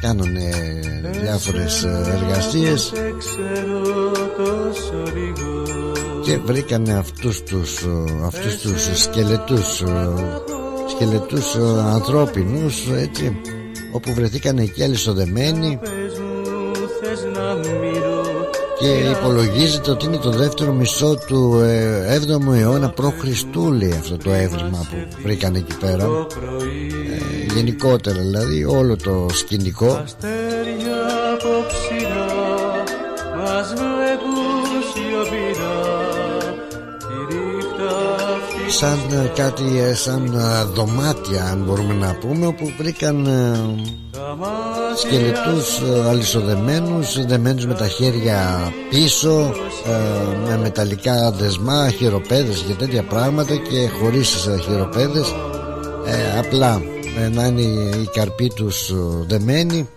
Κάνανε 0.00 0.50
διάφορες 1.20 1.84
εργασίες 1.84 2.92
και 6.28 6.38
βρήκανε 6.44 6.92
αυτούς 6.92 7.42
τους, 7.42 7.86
αυτούς 8.24 8.56
τους 8.56 9.02
σκελετούς 9.02 9.82
σκελετούς 10.88 11.54
ανθρώπινους 11.92 12.88
έτσι 12.90 13.40
όπου 13.92 14.14
βρεθήκαν 14.14 14.58
εκεί 14.58 14.82
αλυσοδεμένοι. 14.82 15.78
Και 18.78 19.10
υπολογίζεται 19.18 19.90
ότι 19.90 20.06
είναι 20.06 20.16
το 20.16 20.30
δεύτερο 20.30 20.72
μισό 20.72 21.18
του 21.26 21.60
7ου 22.20 22.52
ε, 22.54 22.58
αιώνα 22.58 22.90
π.Χ. 22.90 23.22
λέει 23.72 23.92
αυτό 23.92 24.16
το 24.16 24.30
έβριμα 24.32 24.86
που 24.90 25.20
βρήκαν 25.22 25.54
εκεί 25.54 25.76
πέρα. 25.76 26.04
Ε, 26.04 27.54
γενικότερα 27.54 28.20
δηλαδή 28.20 28.64
όλο 28.64 28.96
το 28.96 29.26
σκηνικό 29.32 30.04
σαν 38.68 38.98
ε, 39.10 39.32
κάτι 39.34 39.78
ε, 39.78 39.94
σαν 39.94 40.24
ε, 40.26 40.64
δωμάτια 40.74 41.44
αν 41.44 41.62
μπορούμε 41.66 41.94
να 41.94 42.14
πούμε 42.14 42.46
όπου 42.46 42.72
βρήκαν 42.78 43.28
σκελετούς 44.96 45.80
αλυσοδεμένους 46.08 47.26
δεμένους 47.26 47.66
με 47.66 47.74
τα 47.74 47.88
χέρια 47.88 48.72
πίσω 48.90 49.52
με 50.46 50.56
μεταλλικά 50.56 51.30
δεσμά 51.30 51.90
χειροπέδες 51.90 52.64
και 52.66 52.74
τέτοια 52.74 53.02
πράγματα 53.02 53.56
και 53.56 53.88
χωρίς 54.00 54.48
χειροπέδες. 54.64 55.34
Απλά 56.38 56.82
να 57.32 57.46
είναι 57.46 57.62
οι 57.62 58.08
καρποί 58.12 58.48
τους 58.54 58.92
δεμένοι 59.26 59.88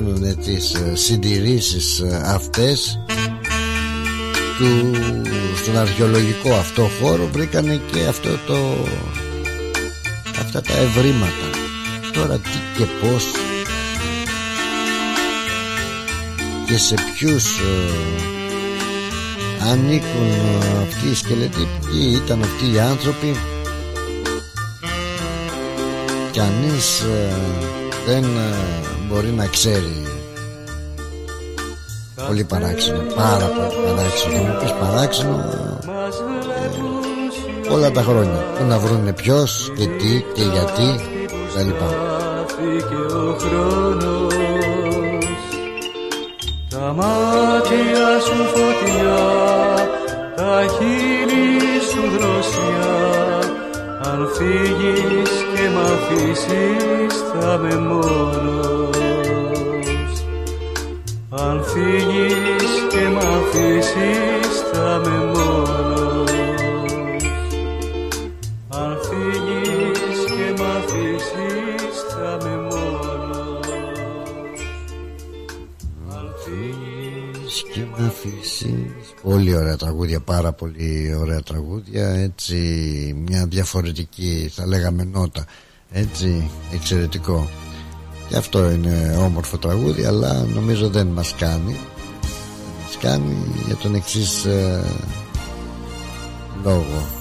κάνουν 0.00 0.36
τις 0.44 0.74
ε, 0.74 0.94
συντηρήσεις 0.94 2.00
ε, 2.00 2.22
αυτές 2.24 2.98
του, 4.58 4.94
στον 5.62 5.78
αρχαιολογικό 5.78 6.54
αυτό 6.54 6.90
χώρο 7.00 7.28
βρήκανε 7.32 7.80
και 7.92 8.06
αυτό 8.08 8.28
το 8.46 8.56
αυτά 10.40 10.60
τα 10.60 10.72
ευρήματα. 10.72 11.50
Τώρα 12.12 12.38
τι 12.38 12.48
και 12.76 12.84
πως 12.84 13.24
και 16.66 16.78
σε 16.78 16.94
ποιους 16.94 17.58
ε, 17.58 17.90
ανήκουν 19.70 20.28
ε, 20.28 20.82
αυτοί 20.82 21.08
οι 21.08 21.14
σκελετοί 21.14 21.68
ποιοι 21.80 22.20
ήταν 22.24 22.42
αυτοί 22.42 22.74
οι 22.74 22.78
άνθρωποι. 22.78 23.36
Κανείς 26.32 27.04
δεν 28.06 28.24
μπορεί 29.10 29.30
να 29.30 29.46
ξέρει. 29.46 30.20
Πολύ 32.26 32.44
παράξενο 32.44 33.02
Πάρα 33.14 33.46
πολύ 33.46 33.68
παράξενο 33.86 34.34
Θα 34.34 34.40
μου 34.40 34.56
πεις 34.60 34.72
παράξενο 34.72 35.44
ε, 37.68 37.72
Όλα 37.72 37.90
τα 37.90 38.02
χρόνια. 38.02 38.44
Πού 38.58 38.64
να 38.64 38.78
βρούνε 38.78 39.12
ποιος 39.12 39.72
και 39.76 39.86
τι 39.86 40.24
και 40.34 40.42
γιατί 40.42 41.00
Τα 41.54 41.62
λοιπά. 41.62 41.88
Τα 46.68 46.92
μάτια 46.96 48.20
σου 48.24 48.44
φωτιά 48.52 49.18
Τα 50.36 50.62
χείλη 50.78 51.80
σου 51.90 52.02
δροσιά 52.16 53.19
Αν 54.20 54.28
φύγεις 54.28 55.30
και 55.54 55.68
μ' 55.74 55.78
αφήσεις 55.78 57.14
θα 57.32 57.58
με 57.58 57.76
μόνος. 57.76 58.96
Αν 61.30 61.64
φύγεις 61.64 62.70
και 62.90 63.08
μ' 63.08 63.18
αφήσεις 63.18 64.60
θα 64.72 65.00
με 65.04 65.16
μόνος 65.24 66.09
και 78.22 78.28
μ' 78.28 78.38
αφήσεις 78.38 79.14
Πολύ 79.22 79.56
ωραία 79.56 79.76
τραγούδια, 79.76 80.20
πάρα 80.20 80.52
πολύ 80.52 81.14
ωραία 81.20 81.42
τραγούδια 81.42 82.08
Έτσι 82.08 82.54
μια 83.26 83.46
διαφορετική 83.46 84.50
θα 84.54 84.66
λέγαμε 84.66 85.04
νότα 85.04 85.44
Έτσι 85.92 86.50
εξαιρετικό. 86.72 87.48
Και 88.28 88.36
αυτό 88.36 88.70
είναι 88.70 89.16
όμορφο 89.18 89.58
τραγούδι 89.58 90.04
αλλά 90.04 90.44
νομίζω 90.54 90.88
δεν 90.88 91.06
μας 91.06 91.34
κάνει. 91.38 91.72
Δεν 91.72 92.82
μας 92.82 92.96
κάνει 93.00 93.36
για 93.66 93.76
τον 93.76 93.94
εξής 93.94 94.44
ε, 94.44 94.84
λόγο. 96.64 97.18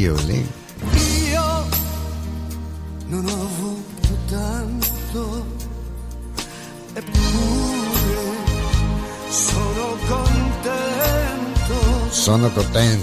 Io 0.00 0.16
lì 0.28 0.40
Io 1.32 1.48
non 3.10 3.24
ho 3.24 3.32
avuto 3.48 3.57
tanto 5.18 5.44
Eppure 6.94 7.16
sono 9.28 9.96
contento 10.08 11.76
Sono 12.10 12.50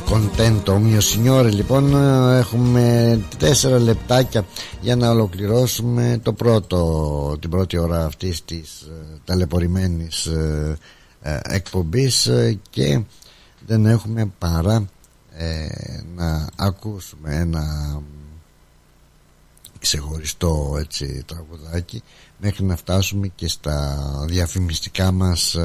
contento 0.05 0.77
mio 0.77 1.01
signore 1.01 1.51
Λοιπόν 1.51 1.93
έχουμε 2.31 3.19
τέσσερα 3.37 3.79
λεπτάκια 3.79 4.45
για 4.81 4.95
να 4.95 5.09
ολοκληρώσουμε 5.09 6.19
το 6.23 6.33
πρώτο, 6.33 7.37
την 7.39 7.49
πρώτη 7.49 7.77
ώρα 7.77 8.05
αυτής 8.05 8.45
της 8.45 8.81
ε, 8.81 9.19
ταλαιπωρημένης 9.25 10.25
ε, 10.25 10.77
ε, 11.21 11.39
εκπομπής 11.43 12.29
και 12.69 13.01
δεν 13.65 13.85
έχουμε 13.85 14.31
παρά 14.37 14.85
να 16.15 16.47
ακούσουμε 16.55 17.35
ένα 17.35 17.63
ξεχωριστό 19.85 20.75
έτσι 20.79 21.23
τραγουδάκι 21.25 22.03
μέχρι 22.37 22.65
να 22.65 22.75
φτάσουμε 22.75 23.27
και 23.27 23.47
στα 23.47 23.99
διαφημιστικά 24.27 25.11
μας 25.11 25.55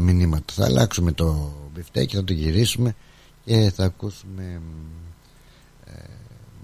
μηνύματα. 0.00 0.52
Θα 0.52 0.64
αλλάξουμε 0.64 1.12
το 1.12 1.52
μπιφτέκι 1.72 2.16
θα 2.16 2.24
το 2.24 2.32
γυρίσουμε 2.32 2.94
και 3.44 3.72
θα 3.74 3.84
ακούσουμε 3.84 4.60
ε, 5.84 5.92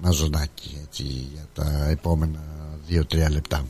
μαζονάκι 0.00 0.80
έτσι 0.82 1.02
για 1.02 1.46
τα 1.54 1.88
επόμενα 1.88 2.40
2-3 2.90 3.30
λεπτά. 3.30 3.64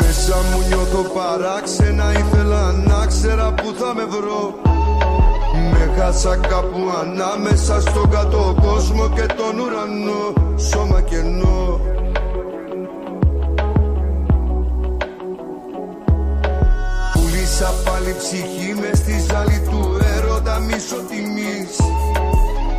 Μέσα 0.00 0.36
μου 0.36 0.68
νιώθω 0.90 1.08
παράξενα 1.14 2.12
Ήθελα 2.12 2.72
να 2.72 3.06
ξέρα 3.06 3.54
που 3.54 3.74
θα 3.78 3.94
με 3.94 4.04
βρω. 4.04 4.54
Με 5.70 5.92
χάσα 5.96 6.36
κάπου 6.36 6.82
ανάμεσα 7.00 7.80
στον 7.80 8.10
κάτω 8.10 8.56
κόσμο 8.60 9.08
και 9.08 9.26
τον 9.26 9.58
ουρανό. 9.58 10.56
Σώμα 10.56 11.00
κενό. 11.00 11.80
Πούλησα 17.12 17.72
πάλι 17.84 18.14
ψυχή 18.18 18.74
μες 18.80 18.98
στη 18.98 19.24
ζάλη 19.28 19.60
του 19.70 19.96
έρωτα 20.16 20.58
μίσο 20.58 20.96
τιμής. 21.08 21.74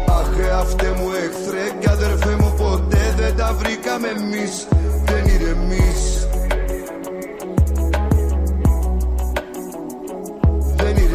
Αχ 0.07 0.59
αυτέ 0.59 0.93
μου 0.97 1.09
εχθρέ 1.23 1.65
και 1.79 1.89
αδερφέ 1.89 2.35
μου 2.39 2.53
ποτέ 2.57 3.13
δεν 3.17 3.35
τα 3.35 3.55
βρήκαμε 3.59 4.07
εμείς. 4.07 4.67
Δεν 5.05 5.25
ηρεμείς. 5.25 5.81
Δεν 5.83 5.90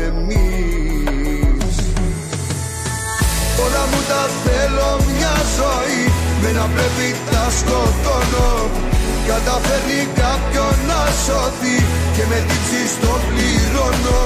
ηρεμείς 0.07 1.77
Όλα 3.65 3.83
μου 3.91 4.01
τα 4.11 4.23
θέλω 4.45 4.91
μια 5.11 5.35
ζωή 5.59 6.03
με 6.43 6.51
να 6.59 6.67
πρέπει 6.75 7.09
τα 7.31 7.45
σκοτώνω. 7.59 8.51
Καταφέρνει 9.31 10.01
κάποιον 10.21 10.75
να 10.91 11.01
σωθεί 11.25 11.77
Και 12.15 12.25
με 12.31 12.39
τύψη 12.49 12.83
στο 12.95 13.13
πληρώνω. 13.27 14.23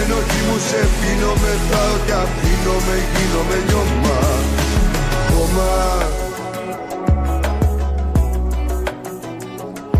Ενώ 0.00 0.16
εκεί 0.22 0.40
μου 0.46 0.58
σε 0.68 0.80
πίνω 0.98 1.32
Μετράω 1.42 1.96
και 2.06 2.14
αφήνω 2.22 2.76
Με 2.86 2.96
γίνομαι 3.12 3.58
νιώμα. 3.66 4.18
Ακόμα 5.28 5.68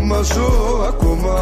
Μα 0.07 0.21
ζω 0.21 0.49
ακόμα 0.87 1.39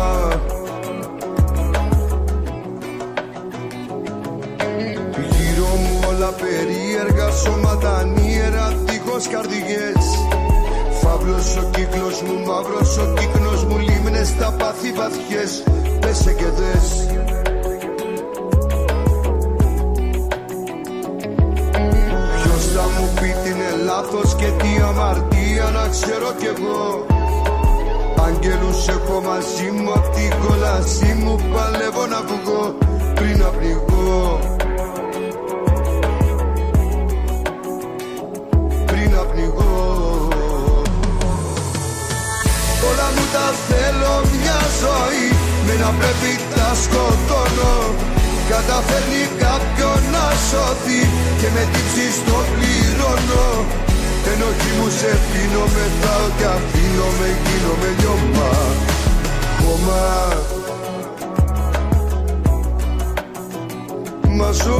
μου 6.19 6.25
όλα 6.25 6.31
περίεργα 6.31 7.29
σώματα 7.31 7.97
ανίερα 7.97 8.73
δίχως 8.85 9.27
καρδιές. 9.27 10.03
Φαύλος 11.01 11.57
ο 11.57 11.69
κύκλος 11.71 12.21
μου, 12.21 12.45
μαύρος 12.45 12.97
ο 12.97 13.13
κύκνος 13.13 13.63
μου 13.63 13.77
Λίμνες 13.77 14.27
στα 14.27 14.55
πάθη 14.59 14.91
βαθιές. 14.91 15.63
Πέσε 15.99 16.33
και 16.33 16.49
δες. 16.57 16.87
Ποιος 22.35 22.63
θα 22.73 22.85
μου 22.95 23.09
πει 23.15 23.35
τι 23.43 23.49
είναι 23.49 23.83
λάθος 23.85 24.35
και 24.35 24.49
τι 24.59 24.81
αμαρτία 24.89 25.69
να 25.73 25.87
ξέρω 25.87 26.33
κι 26.39 26.45
εγώ. 26.45 27.05
Αγγέλους 28.25 28.87
έχω 28.87 29.21
μαζί 29.21 29.71
μου 29.71 29.91
απ' 29.91 30.13
την 30.15 30.31
κόλασή 30.47 31.13
μου 31.13 31.35
Παλεύω 31.53 32.05
να 32.05 32.21
βγω 32.21 32.77
πριν 33.15 33.37
να 33.37 33.45
πνιγώ 33.45 34.58
ζωή 44.83 45.25
Με 45.65 45.73
να 45.83 45.89
πρέπει 45.99 46.31
τα 46.55 46.69
σκοτώνω. 46.83 47.75
Καταφέρνει 48.53 49.23
κάποιον 49.43 49.99
να 50.15 50.25
σωθεί 50.47 51.01
Και 51.39 51.49
με 51.55 51.63
τύψεις 51.71 52.13
στο 52.21 52.37
πληρώνω. 52.51 53.47
Ενοχή 54.31 54.71
μου 54.77 54.89
σε 54.99 55.11
πίνω 55.29 55.63
μετά 55.77 56.17
και 56.37 56.47
αφήνω 56.55 57.07
με 57.19 57.29
γίνομαι 57.43 57.89
λιώμα 57.99 58.51
Χώμα. 59.61 60.03
Μα 64.37 64.51
ζω 64.51 64.79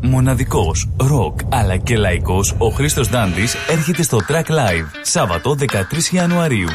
Μοναδικός, 0.00 0.88
ροκ 0.96 1.38
αλλά 1.48 1.76
και 1.76 1.96
λαϊκός, 1.96 2.54
ο 2.58 2.68
Χρήστος 2.68 3.08
Δάντης 3.08 3.54
έρχεται 3.68 4.02
στο 4.02 4.18
Track 4.28 4.50
Live, 4.50 4.86
Σάββατο 5.02 5.54
13 5.54 6.12
Ιανουαρίου. 6.12 6.68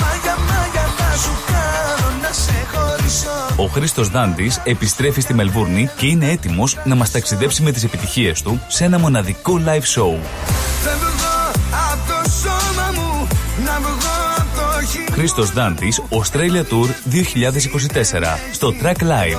Μάγια, 0.00 0.36
μάγια 0.48 0.86
θα 0.96 1.16
σου 1.16 1.30
κάνω 1.46 2.16
να 2.22 2.32
σε 2.32 2.66
χωρίσω 2.72 3.62
Ο 3.62 3.66
Χρήστος 3.66 4.08
Δάντης 4.08 4.60
επιστρέφει 4.64 5.20
στη 5.20 5.34
Μελβούρνη 5.34 5.90
και 5.96 6.06
είναι 6.06 6.30
έτοιμος 6.30 6.78
να 6.84 6.94
μας 6.94 7.10
ταξιδέψει 7.10 7.62
με 7.62 7.70
τις 7.72 7.84
επιτυχίες 7.84 8.42
του 8.42 8.60
σε 8.68 8.84
ένα 8.84 8.98
μοναδικό 8.98 9.60
live 9.66 10.00
show. 10.00 10.18
Φεύγω 10.82 11.50
απ' 11.92 12.08
το 12.08 12.30
σώμα 12.30 12.90
μου 12.94 13.26
να 13.64 13.78
βγω 13.80 14.10
απ' 14.36 14.56
το 14.56 14.86
χείλο 14.86 15.04
Χρήστος 15.12 15.52
Δάντης, 15.52 16.00
Australia 16.10 16.62
Tour 16.62 16.88
2024, 17.04 18.38
στο 18.52 18.74
Track 18.82 19.02
Live. 19.02 19.38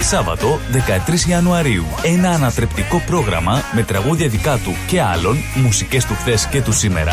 Σάββατο 0.00 0.58
13 1.26 1.28
Ιανουαρίου. 1.28 1.84
Ένα 2.02 2.30
ανατρεπτικό 2.30 3.02
πρόγραμμα 3.06 3.62
με 3.74 3.82
τραγούδια 3.82 4.28
δικά 4.28 4.56
του 4.56 4.74
και 4.86 5.02
άλλων, 5.02 5.36
μουσικές 5.54 6.04
του 6.04 6.14
χθες 6.14 6.46
και 6.46 6.62
του 6.62 6.72
σήμερα, 6.72 7.12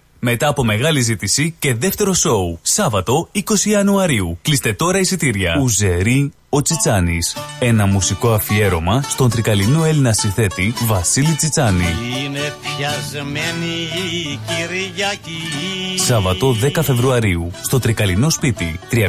Μετά 0.23 0.47
από 0.47 0.63
μεγάλη 0.63 1.01
ζήτηση 1.01 1.55
και 1.59 1.73
δεύτερο 1.75 2.13
σοου. 2.13 2.59
Σάββατο 2.61 3.29
20 3.33 3.39
Ιανουαρίου. 3.63 4.37
Κλείστε 4.41 4.73
τώρα 4.73 4.99
εισιτήρια. 4.99 5.57
Ουζερή 5.61 6.31
ο 6.49 6.61
Τσιτσάνης. 6.61 7.37
Ένα 7.59 7.85
μουσικό 7.85 8.33
αφιέρωμα 8.33 9.01
στον 9.01 9.29
τρικαλινό 9.29 9.83
Έλληνα 9.85 10.13
συνθέτη 10.13 10.73
Βασίλη 10.85 11.33
Τσιτσάνη. 11.35 11.85
Είναι 12.25 12.53
πιασμένη 12.61 13.75
η 14.11 14.39
Κυριακή 14.47 15.99
Σάββατο 15.99 16.55
10 16.75 16.79
Φεβρουαρίου. 16.83 17.51
Στο 17.61 17.79
τρικαλινό 17.79 18.29
σπίτι 18.29 18.79
314 18.91 19.01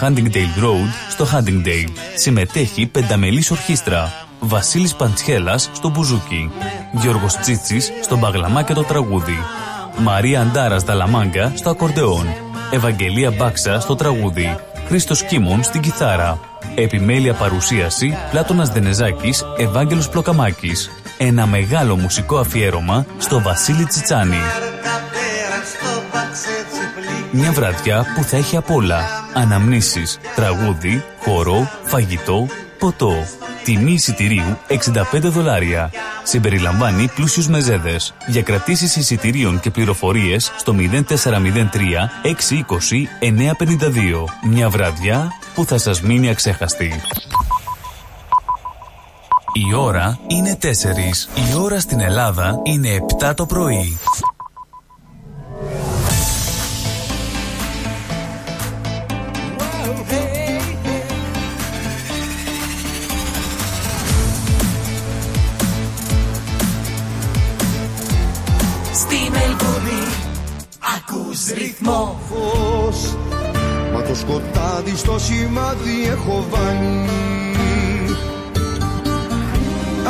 Huntingdale 0.00 0.62
Road 0.62 0.90
στο 1.10 1.26
Huntingdale. 1.32 1.92
Συμμετέχει 2.14 2.86
πενταμελής 2.86 3.50
ορχήστρα. 3.50 4.12
Βασίλης 4.40 4.94
Παντσχέλας 4.94 5.70
στο 5.72 5.88
μπουζούκι. 5.88 6.50
Γιώργος 6.92 7.36
Τσίτσης 7.36 7.92
στο 8.02 8.16
μπαγλαμά 8.16 8.62
και 8.62 8.72
το 8.72 8.82
τραγούδι. 8.82 9.38
Μαρία 9.98 10.40
Αντάρας 10.40 10.82
Δαλαμάγκα 10.82 11.52
στο 11.54 11.70
ακορντεόν. 11.70 12.26
Ευαγγελία 12.70 13.30
Μπάξα 13.30 13.80
στο 13.80 13.94
τραγούδι. 13.94 14.56
Χρήστος 14.86 15.22
Κίμων 15.22 15.62
στην 15.62 15.80
κιθάρα. 15.80 16.38
Επιμέλεια 16.74 17.34
παρουσίαση 17.34 18.16
Πλάτωνας 18.30 18.68
Δενεζάκης, 18.68 19.44
Ευάγγελος 19.58 20.08
Πλοκαμάκης. 20.08 20.90
Ένα 21.18 21.46
μεγάλο 21.46 21.96
μουσικό 21.96 22.38
αφιέρωμα 22.38 23.06
στο 23.18 23.40
Βασίλη 23.40 23.84
Τσιτσάνη. 23.84 24.40
Μια 27.30 27.52
βραδιά 27.52 28.06
που 28.14 28.22
θα 28.22 28.36
έχει 28.36 28.56
απ' 28.56 28.70
όλα. 28.70 29.00
Αναμνήσεις, 29.34 30.18
τραγούδι, 30.34 31.04
χορό, 31.20 31.70
φαγητό, 31.84 32.46
ποτό. 32.78 33.12
Τιμή 33.64 33.92
εισιτηρίου 33.92 34.58
65 34.68 35.30
δολάρια. 35.30 35.90
Συμπεριλαμβάνει 36.22 37.08
πλούσιους 37.14 37.48
μεζέδες. 37.48 38.14
Για 38.26 38.42
κρατήσεις 38.42 38.96
εισιτηρίων 38.96 39.60
και 39.60 39.70
πληροφορίες 39.70 40.52
στο 40.56 40.72
0403 40.72 42.10
620 42.22 43.08
952. 43.20 44.24
Μια 44.48 44.68
βραδιά 44.68 45.32
που 45.54 45.64
θα 45.64 45.78
σας 45.78 46.00
μείνει 46.02 46.28
αξέχαστη. 46.28 47.00
Η 49.52 49.74
ώρα 49.74 50.18
είναι 50.26 50.58
4. 50.62 51.28
Η 51.50 51.54
ώρα 51.60 51.80
στην 51.80 52.00
Ελλάδα 52.00 52.60
είναι 52.62 52.88
7 53.20 53.34
το 53.34 53.46
πρωί. 53.46 53.98
Ρυθμός. 71.52 72.16
Φως 72.28 73.16
Μα 73.92 74.02
το 74.02 74.14
σκοτάδι 74.14 74.96
στο 74.96 75.18
σημάδι 75.18 76.06
έχω 76.10 76.44
βάλει. 76.50 77.08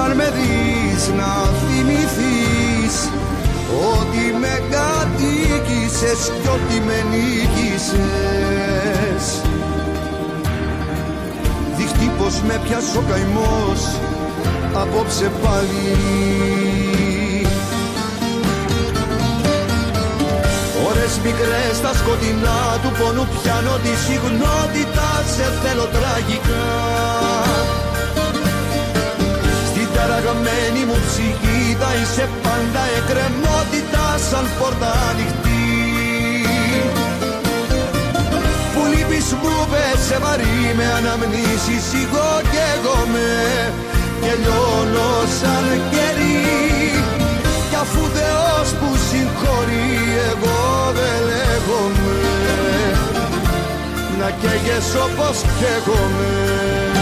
Αν 0.04 0.16
με 0.16 0.32
δεις 0.36 1.08
να 1.08 1.32
θυμηθείς 1.60 3.10
Ότι 3.92 4.38
με 4.40 4.62
κατοίκησες 4.70 6.32
κι 6.42 6.48
ότι 6.48 6.80
με 6.86 7.04
νίκησες. 7.10 8.44
Δείχνει 11.76 12.10
πως 12.18 12.40
με 12.46 12.60
πιάσε 12.64 12.98
ο 12.98 13.02
καημός 13.08 13.82
Απόψε 14.74 15.30
πάλι 15.42 16.93
Ώρες 20.94 21.18
μικρές 21.24 21.76
στα 21.80 21.92
σκοτεινά 22.00 22.60
του 22.82 22.90
πόνου 22.98 23.26
πιάνω 23.32 23.74
τη 23.84 23.92
συγνότητα 24.04 25.08
σε 25.34 25.46
θέλω 25.62 25.86
τραγικά. 25.96 26.66
Στην 29.68 29.88
ταραγμένη 29.94 30.80
μου 30.88 30.98
ψυχή 31.06 31.60
θα 31.80 31.90
είσαι 31.98 32.26
πάντα 32.44 32.82
εκκρεμότητα 32.98 34.04
σαν 34.28 34.46
πόρτα 34.58 34.90
ανοιχτή. 35.10 35.66
Που 38.72 38.82
λείπεις 38.92 39.28
μου 39.40 39.56
πέσε 39.72 40.16
βαρύ 40.22 40.60
με 40.78 40.86
αναμνήσεις 40.98 41.86
εγώ 42.02 42.30
και 42.52 42.62
εγώ 42.76 42.98
με. 43.12 43.32
Και 44.22 44.32
λιώνω 44.42 45.10
σαν 45.38 45.66
κερί 45.92 46.33
κι 47.74 47.80
αφού 47.80 48.00
Θεός 48.00 48.68
που 48.72 48.96
συγχωρεί 49.08 49.88
εγώ 50.30 50.92
δεν 50.92 51.18
λέγομαι. 51.30 52.18
Να 54.18 54.30
καίγες 54.30 54.94
όπως 54.94 55.42
καίγομαι 55.58 56.93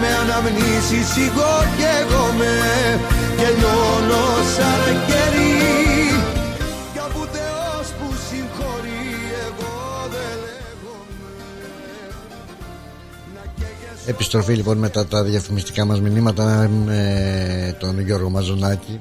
με 0.00 0.10
αναμνήσεις 0.22 1.10
εγώ 1.26 1.52
και 1.76 1.88
εγώ 2.02 2.24
με. 2.38 2.54
Και 3.38 3.48
λιώνω 3.58 4.24
σαν 4.54 4.92
κερί 5.08 5.54
Κι 6.92 7.00
αφού 7.06 7.20
Θεός 7.36 7.86
που 7.98 8.06
συγχωρεί 8.28 9.04
εγώ 9.46 9.74
δεν 10.14 10.32
λέγομαι. 10.44 11.32
Να 13.34 13.42
καίγες 13.56 14.06
Επιστροφή 14.06 14.54
λοιπόν 14.54 14.78
μετά 14.78 15.06
τα 15.06 15.22
διαφημιστικά 15.22 15.84
μας 15.84 16.00
μηνύματα 16.00 16.68
με 16.84 17.76
τον 17.80 18.00
Γιώργο 18.00 18.30
Μαζονάκη 18.30 19.00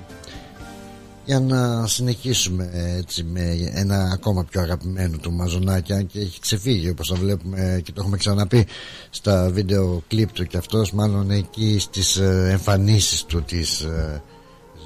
για 1.30 1.40
να 1.40 1.88
συνεχίσουμε 1.88 2.70
έτσι 2.98 3.24
με 3.24 3.72
ένα 3.74 4.10
ακόμα 4.14 4.44
πιο 4.44 4.62
αγαπημένο 4.62 5.18
του 5.18 5.32
Μαζονάκη 5.32 5.94
αν 5.94 6.08
και 6.08 6.20
έχει 6.20 6.40
ξεφύγει 6.40 6.90
όπως 6.90 7.08
θα 7.08 7.16
βλέπουμε 7.16 7.82
και 7.84 7.92
το 7.92 8.02
έχουμε 8.02 8.18
ξαναπεί 8.18 8.68
στα 9.10 9.50
βίντεο 9.52 10.04
κλιπ 10.08 10.32
του 10.32 10.46
και 10.46 10.58
αυτός 10.58 10.92
μάλλον 10.92 11.32
εκεί 11.32 11.80
στις 11.80 12.18
ε, 12.18 12.48
εμφανίσεις 12.52 13.24
του 13.24 13.44
τις 13.44 13.80
ε, 13.82 14.22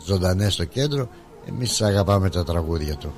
ζωντανές 0.06 0.54
στο 0.54 0.66
κέντρο 0.66 1.10
εμείς 1.48 1.82
αγαπάμε 1.82 2.30
τα 2.30 2.44
τραγούδια 2.44 2.96
του. 2.96 3.14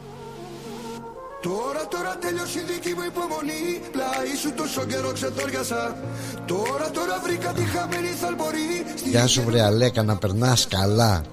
Τώρα, 1.42 1.88
τώρα 1.90 2.18
τέλειωσε 2.18 2.60
η 2.60 2.64
δική 2.74 2.94
μου 2.96 3.04
υπομονή 3.08 3.64
Πλάι 3.92 4.36
σου 4.42 4.54
τόσο 4.54 4.86
καιρό 4.86 5.12
ξετόριασα. 5.12 5.98
Τώρα, 6.46 6.90
τώρα 6.92 7.20
βρήκα 7.24 7.52
τη 7.52 7.62
χαμένη 7.62 8.08
θαλπορή 8.08 8.86
Στη 8.96 9.10
Γεια 9.10 9.28
σου 9.28 9.44
βρε 9.44 9.62
Αλέκα 9.62 10.04
να 10.04 10.16
περνάς 10.18 10.68
καλά 10.68 11.24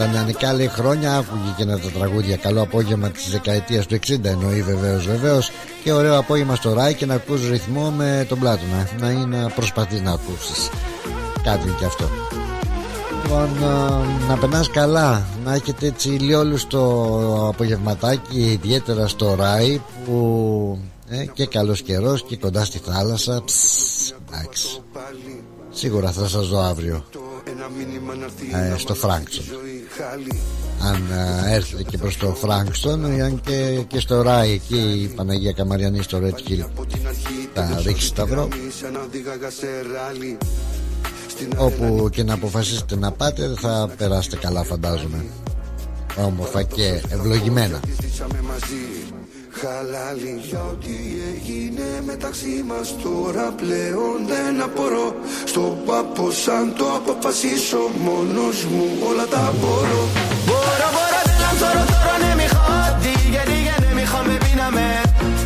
Στα 0.00 0.08
νεανικά 0.08 0.52
λέει 0.52 0.68
χρόνια 0.68 1.16
άκουγε 1.16 1.54
και 1.56 1.62
ένα 1.62 1.78
τα 1.78 1.88
τραγούδια. 1.88 2.36
Καλό 2.36 2.62
απόγευμα 2.62 3.08
της 3.08 3.30
δεκαετίας 3.30 3.86
του 3.86 3.94
60 3.94 4.24
εννοεί 4.24 4.62
βεβαίως 4.62 5.06
βεβαίως. 5.06 5.50
Και 5.84 5.92
ωραίο 5.92 6.18
απόγευμα 6.18 6.54
στο 6.54 6.72
Ράι 6.72 6.94
και 6.94 7.06
να 7.06 7.14
ακούς 7.14 7.48
ρυθμό 7.48 7.90
με 7.90 8.26
τον 8.28 8.38
Πλάτωνα. 8.38 8.88
Να 9.00 9.10
είναι 9.10 9.36
να 9.36 9.48
προσπαθείς 9.48 10.00
να 10.00 10.12
ακούσεις 10.12 10.70
Κάτι 11.42 11.74
και 11.78 11.84
αυτό. 11.84 12.04
Λοιπόν, 13.22 13.64
α, 13.64 14.04
να 14.28 14.36
περνάς 14.36 14.70
καλά. 14.70 15.26
Να 15.44 15.54
έχετε 15.54 15.86
έτσι 15.86 16.08
λιόλουστο 16.08 17.48
απογευματάκι 17.52 18.40
Ιδιαίτερα 18.40 19.08
στο 19.08 19.34
Ράι 19.34 19.80
Που 20.04 20.78
ε, 21.08 21.24
και 21.32 21.46
καλός 21.46 21.82
καιρός 21.82 22.22
και 22.22 22.36
κοντά 22.36 22.64
στη 22.64 22.78
θάλασσα. 22.78 23.42
Ψ, 23.44 23.54
Εντάξει. 24.32 24.82
Σίγουρα 25.70 26.10
θα 26.10 26.28
σας 26.28 26.48
δω 26.48 26.60
αύριο 26.60 27.04
Ένα 27.60 27.68
μήνυμα 27.78 28.14
να 28.14 28.24
έρθει 28.24 28.66
ε, 28.66 28.68
να 28.68 28.78
στο 28.78 28.92
μας 28.92 28.98
Φράγκστον. 28.98 29.44
ζωή 29.44 29.86
χάλι. 29.96 30.40
Αν 30.80 31.06
ε, 31.48 31.54
έρθετε 31.54 31.82
και 31.82 31.98
προς 31.98 32.16
το 32.16 32.34
Φράγκστον 32.34 33.16
ή 33.16 33.22
αν 33.22 33.40
και, 33.40 33.84
και 33.88 34.00
στο 34.00 34.22
Ράι 34.22 34.50
εκεί 34.52 35.00
η 35.02 35.06
Παναγία 35.14 35.52
Καμαριανή 35.52 36.02
στο 36.02 36.18
Red 36.18 36.50
Hill 36.50 36.60
Από 36.60 36.86
την 36.86 37.06
αρχή 37.06 37.48
θα 37.54 37.82
ρίξει 37.86 38.06
σταυρό 38.06 38.48
Σαν 38.80 38.92
να 38.92 39.00
οδήγαγα 39.00 39.50
σε 39.50 39.66
ράλι. 39.92 40.38
Στην 41.28 41.52
όπου 41.56 42.08
και 42.12 42.22
να 42.22 42.34
αποφασίσετε 42.34 42.96
να 42.96 43.12
πάτε 43.12 43.54
θα 43.56 43.90
περάσετε 43.96 44.36
καλά 44.36 44.62
φαντάζομαι. 44.62 45.24
Όμορφα 46.16 46.62
και 46.62 47.02
ευλογημένα 47.08 47.80
Καλά 49.66 50.08
για 50.48 50.62
ό,τι 50.72 50.96
έγινε 51.32 51.88
μεταξύ 52.10 52.64
μας 52.70 52.88
τώρα 53.02 53.46
πλέον 53.60 54.16
δεν 54.32 54.62
απορώ. 54.66 55.08
Στον 55.44 55.72
πάπο 55.86 56.30
σαν 56.30 56.74
το 56.78 56.86
αποφασίσω 56.98 57.80
μόνος 58.04 58.56
μου 58.72 58.86
όλα 59.08 59.26
τα 59.34 59.44
μπορώ. 59.58 60.02
Μπορώ, 60.46 60.88
μπορώ, 60.94 61.20
τέλα, 61.28 61.50
τώρα, 61.62 61.82
τώρα, 61.92 62.14
ναι, 62.22 62.32
μη 62.38 62.46
Τι 63.02 63.12
Γιατί, 63.34 63.56
γιατί, 63.66 63.88
μη 63.96 64.04
χάμε, 64.12 64.36
πίναμε. 64.44 64.86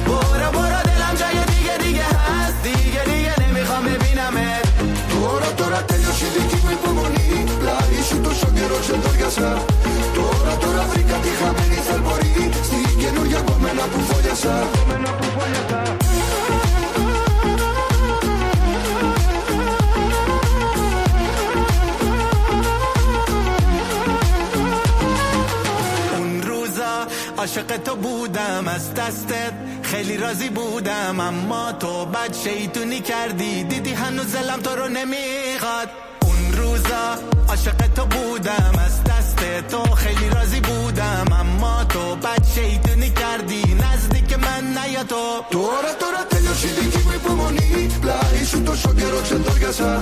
Μπορώ, 0.06 0.48
μπορώ, 0.54 0.80
τέλα, 0.88 1.08
για 1.18 1.28
γιατί, 1.36 1.56
γιατί, 1.66 1.88
για 1.96 2.10
χάστη 2.24 2.72
Γιατί, 2.94 3.16
μη 3.54 3.62
Τώρα, 5.12 5.48
τώρα, 5.60 5.78
τέλειωσε 5.88 6.26
η 6.28 6.30
δική 6.36 6.58
μου 6.64 6.70
υπομονή. 6.78 7.28
Πλάι 7.60 7.98
σου 8.08 8.16
τόσο 8.26 8.46
καιρό 8.56 8.78
ξεντόριασα 8.84 9.50
Τώρα, 10.18 10.52
τώρα, 10.62 10.82
βρήκα 10.90 11.16
τη 11.24 11.30
χαμένη 11.40 11.78
θερμορή 11.88 12.34
Kieruję, 13.04 13.38
bo 13.46 13.54
mnie 13.58 13.72
عاشق 27.38 27.76
تو 27.76 27.96
بودم 27.96 28.68
از 28.68 28.94
دستت 28.94 29.52
خیلی 29.82 30.16
راضی 30.16 30.48
بودم 30.48 31.20
اما 31.20 31.72
تو 31.72 32.04
بد 32.04 32.34
شیطونی 32.44 33.00
کردی. 33.00 33.64
دیدی 33.64 33.92
هنوز 33.92 34.26
زلم 34.26 34.60
تو 34.60 34.70
رو 34.76 34.88
نمی‌خواد. 34.88 35.88
اون 36.22 36.52
روزا 36.52 37.18
عاشق 37.48 37.86
تو 37.96 38.06
بودم 38.06 38.72
از 38.86 39.04
دستت 39.04 39.13
تو 39.70 39.82
خیلی 39.82 40.28
راضی 40.30 40.60
بودم 40.60 41.24
اما 41.40 41.84
تو 41.84 42.16
بچه 42.16 42.60
ای 42.60 42.78
تو 42.78 42.94
نکردی. 43.00 43.74
نزدیک 43.74 44.38
من 44.38 44.78
نیا 44.78 45.04
تو. 45.04 45.44
تو 45.50 45.58
آره، 45.66 45.72
را 45.72 45.78
آره، 45.78 45.88
آره، 45.88 45.98
تو 46.00 46.06
را 46.06 46.24
تلیو 46.30 46.54
شیدی 46.54 46.90
که 46.90 46.98
بوی 46.98 47.18
پومونی. 47.18 47.88
تو 48.66 48.76
شکر 48.76 49.10
رو 49.10 49.68
گسا 49.68 50.00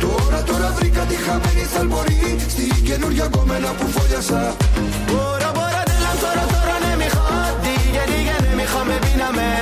تو 0.00 0.30
را 0.30 0.42
تو 0.42 0.58
را 0.58 0.70
دی 1.04 1.16
خمه 1.16 1.54
نیز 1.54 1.68
سی 2.48 2.82
که 2.82 2.98
نور 2.98 3.12
یا 3.12 3.28
گومه 3.28 3.58
نا 3.58 3.72
پو 3.72 3.86
فو 3.86 4.00
بورا 5.08 5.52
بورا 5.52 5.84
دلم 5.84 6.16
تو 6.20 6.26
را 6.26 6.46
تو 6.46 6.60
را 6.68 6.90
نمی‌خواد. 6.90 7.62
دیگه 7.62 8.06
دیگه 8.06 8.52
نمی‌خوام 8.52 8.88
ببینمه 8.88 9.60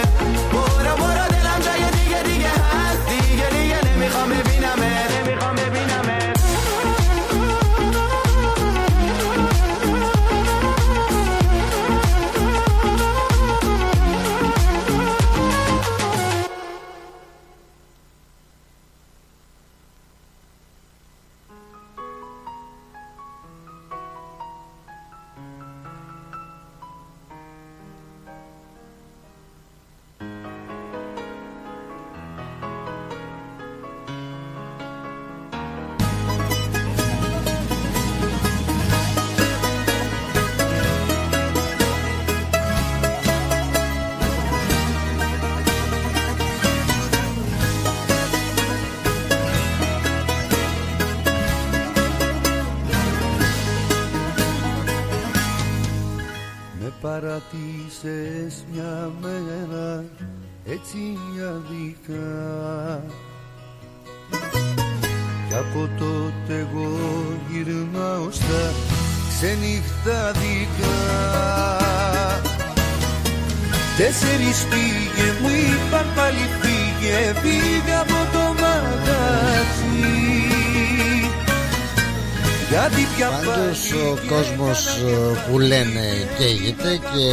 που 85.48 85.58
λένε 85.58 86.28
καίγεται 86.38 86.96
και 86.96 87.28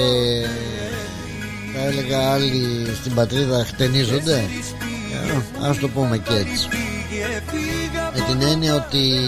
θα 1.75 1.85
έλεγα 1.85 2.31
άλλοι 2.31 2.87
στην 3.01 3.13
πατρίδα 3.13 3.65
χτενίζονται. 3.65 4.45
Ε, 5.27 5.67
Ας 5.67 5.77
το 5.77 5.87
πούμε 5.87 6.17
και 6.17 6.33
έτσι. 6.33 6.67
Με 8.13 8.23
την 8.27 8.47
έννοια 8.47 8.75
ότι 8.75 9.19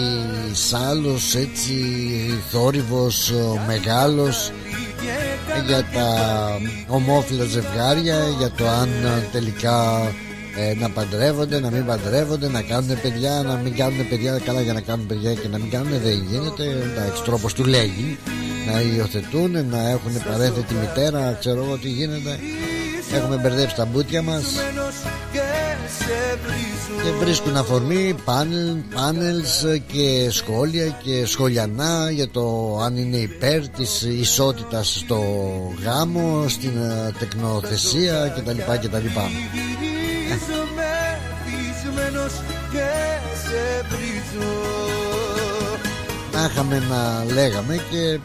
σάλος 0.52 1.34
έτσι 1.34 1.74
θόρυβος 2.50 3.32
μεγάλος 3.66 4.52
για 5.66 5.84
τα 5.94 6.10
ομόφυλα 6.86 7.44
ζευγάρια 7.44 8.18
για 8.38 8.50
το 8.50 8.68
αν 8.68 8.88
τελικά 9.32 10.12
ε, 10.58 10.74
να 10.74 10.90
παντρεύονται, 10.90 11.60
να 11.60 11.70
μην 11.70 11.86
παντρεύονται, 11.86 12.48
να 12.48 12.62
κάνουν 12.62 13.00
παιδιά, 13.02 13.42
να 13.42 13.54
μην 13.54 13.76
κάνουν 13.76 14.08
παιδιά. 14.08 14.40
Καλά, 14.44 14.60
για 14.60 14.72
να 14.72 14.80
κάνουν 14.80 15.06
παιδιά 15.06 15.34
και 15.34 15.48
να 15.48 15.58
μην 15.58 15.70
κάνουν 15.70 16.00
δεν 16.02 16.24
γίνεται. 16.30 16.64
Εντάξει, 16.64 17.22
τρόπος 17.22 17.54
του 17.54 17.64
λέγει. 17.64 18.18
Να 18.72 18.80
υιοθετούν, 18.80 19.50
να 19.50 19.88
έχουν 19.90 20.12
παρέθετη 20.30 20.74
μητέρα, 20.74 21.36
ξέρω 21.40 21.64
εγώ 21.64 21.76
τι 21.76 21.88
γίνεται. 21.88 22.38
Έχουμε 23.14 23.36
μπερδέψει 23.36 23.76
τα 23.76 23.84
μπούτια 23.84 24.22
μας 24.22 24.44
και 27.06 27.24
βρίσκουν 27.24 27.56
αφορμή 27.56 28.14
πάνελ, 28.24 28.76
πάνελς 28.94 29.64
και 29.86 30.28
σχόλια 30.30 30.86
και 31.02 31.26
σχολιανά 31.26 32.10
για 32.10 32.28
το 32.28 32.78
αν 32.84 32.96
είναι 32.96 33.16
υπέρ 33.16 33.68
της 33.68 34.02
ισότητας 34.02 34.94
στο 34.94 35.22
γάμο, 35.84 36.44
στην 36.48 36.76
ε, 36.76 37.12
τεκνοθεσία 37.18 38.34
κτλ. 38.36 38.86
κτλ. 38.86 39.06
Να 46.32 46.44
είχαμε 46.44 46.82
να 46.90 47.24
λέγαμε 47.34 47.80
και 47.90 48.20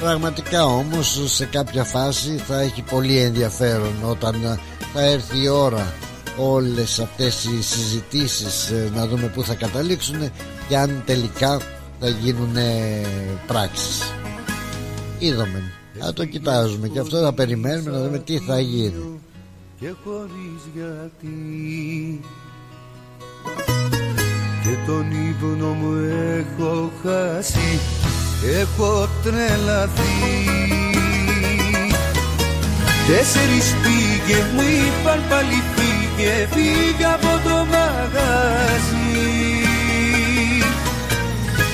πραγματικά 0.00 0.64
όμως 0.64 1.20
σε 1.24 1.44
κάποια 1.44 1.84
φάση 1.84 2.36
θα 2.36 2.60
έχει 2.60 2.82
πολύ 2.82 3.18
ενδιαφέρον 3.18 3.94
όταν 4.04 4.60
θα 4.94 5.00
έρθει 5.00 5.42
η 5.42 5.48
ώρα 5.48 5.94
όλες 6.36 6.98
αυτές 6.98 7.44
οι 7.44 7.62
συζητήσεις 7.62 8.70
ε, 8.70 8.90
να 8.94 9.06
δούμε 9.06 9.26
πού 9.26 9.42
θα 9.44 9.54
καταλήξουν 9.54 10.30
και 10.68 10.76
αν 10.76 11.02
τελικά 11.06 11.60
θα 12.00 12.08
γίνουν 12.08 12.56
πράξεις. 13.46 14.02
Είδαμε. 15.18 15.62
Θα 15.98 16.12
το 16.12 16.24
κοιτάζουμε 16.24 16.88
και 16.88 16.98
αυτό 16.98 17.22
θα 17.22 17.32
περιμένουμε 17.32 17.90
να 17.90 18.02
δούμε 18.02 18.18
τι 18.18 18.38
θα 18.38 18.60
γίνει 18.60 19.20
και 19.80 19.94
χωρίς 20.04 20.62
γιατί. 20.74 22.20
Και 24.62 24.76
τον 24.86 25.06
ύπνο 25.10 25.66
μου 25.66 25.92
έχω 26.38 26.92
χάσει 27.02 27.80
έχω 28.60 29.08
τρελαθεί. 29.22 30.16
Τέσσερις 33.06 33.74
πήγε 33.82 34.38
μου 34.54 34.60
είπαν 34.60 35.22
πάλι 35.28 35.62
φύγε 35.74 36.46
φύγε 36.52 37.04
από 37.04 37.48
το 37.48 37.56
μαγαζί. 37.72 39.16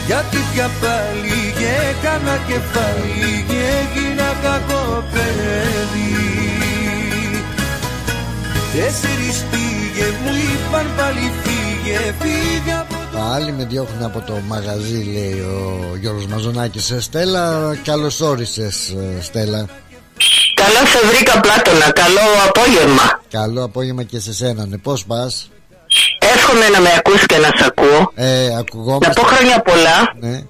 Γιατί 0.06 0.36
πια 0.52 0.70
πάλι 0.80 1.52
και 1.58 1.68
έκανα 1.90 2.36
κεφάλι 2.46 3.44
και 3.48 3.60
έγινα 3.80 4.28
κακό 4.42 5.04
παιδί 5.12 6.33
Τέσσερις 8.76 9.44
πήγε 9.50 10.06
μου 10.22 10.32
είπαν 10.34 10.86
πάλι 10.96 11.32
φύγε 11.42 11.98
φύγε 12.20 12.72
από 12.80 12.94
το 13.12 13.18
Πάλι 13.18 13.52
με 13.52 13.64
διώχνουν 13.64 14.02
από 14.02 14.20
το 14.20 14.40
μαγαζί 14.46 15.02
λέει 15.12 15.40
ο 15.40 15.96
Γιώργος 16.00 16.26
Μαζονάκης. 16.26 16.90
Ε, 16.90 17.00
Στέλλα 17.00 17.76
καλώς 17.84 18.20
όρισες 18.20 18.88
ε, 18.88 19.22
Στέλλα. 19.22 19.68
Καλά 20.54 20.86
σε 20.86 21.06
βρήκα 21.06 21.40
Πλάτωνα, 21.40 21.90
καλό 21.92 22.20
απόγευμα. 22.48 23.20
Καλό 23.30 23.64
απόγευμα 23.64 24.02
και 24.02 24.20
σε 24.20 24.34
σένα, 24.34 24.66
ναι 24.66 24.76
πώς 24.76 25.04
πας; 25.04 25.50
Εύχομαι 26.34 26.68
να 26.68 26.80
με 26.80 26.88
ακούς 26.96 27.26
και 27.26 27.36
να 27.36 27.50
σε 27.56 27.64
ακούω. 27.66 28.12
Ε, 28.14 28.56
ακουγόμαστε. 28.58 29.06
Να 29.06 29.12
πω 29.12 29.22
χρόνια 29.22 29.60
πολλά. 29.60 30.14
Ναι. 30.20 30.42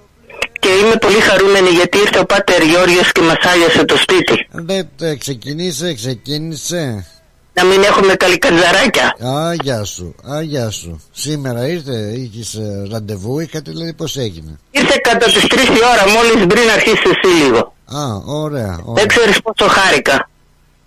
Και 0.58 0.68
είμαι 0.68 0.96
πολύ 0.96 1.20
χαρούμενη 1.20 1.68
γιατί 1.68 1.98
ήρθε 1.98 2.18
ο 2.18 2.24
Πάτερ 2.24 2.62
Γιώργος 2.62 3.12
και 3.12 3.20
μας 3.20 3.36
άγιασε 3.52 3.84
το 3.84 3.96
σπίτι. 3.96 4.46
Δεν 4.50 4.88
ναι, 5.00 5.16
ξεκίνησε, 5.16 5.94
ξεκίνησε 5.94 7.06
να 7.54 7.64
μην 7.64 7.82
έχουμε 7.82 8.14
καλικατζαράκια. 8.14 9.16
Α, 9.36 9.54
γεια 9.62 9.84
σου, 9.84 10.14
α, 10.32 10.42
γεια 10.42 10.70
σου. 10.70 11.02
Σήμερα 11.12 11.66
ήρθε, 11.66 11.96
είχες 12.16 12.60
ραντεβού, 12.92 13.40
είχατε 13.40 13.70
δηλαδή 13.70 13.92
πώς 13.92 14.16
έγινε; 14.16 14.58
Ήρθε 14.70 14.96
κατά 15.02 15.26
τι 15.26 15.40
3 15.48 15.58
η 15.58 15.80
ώρα, 15.92 16.04
μόλις 16.16 16.46
πριν 16.46 16.70
αρχίσει 16.70 17.02
εσύ 17.04 17.34
λίγο. 17.42 17.58
Α, 17.84 18.04
ωραία, 18.26 18.78
ωραία. 18.84 18.94
Δεν 18.94 19.06
ξέρεις 19.06 19.42
πόσο 19.42 19.70
χάρηκα. 19.70 20.28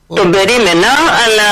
Τον 0.07 0.31
περίμενα, 0.31 0.91
αλλά 1.25 1.49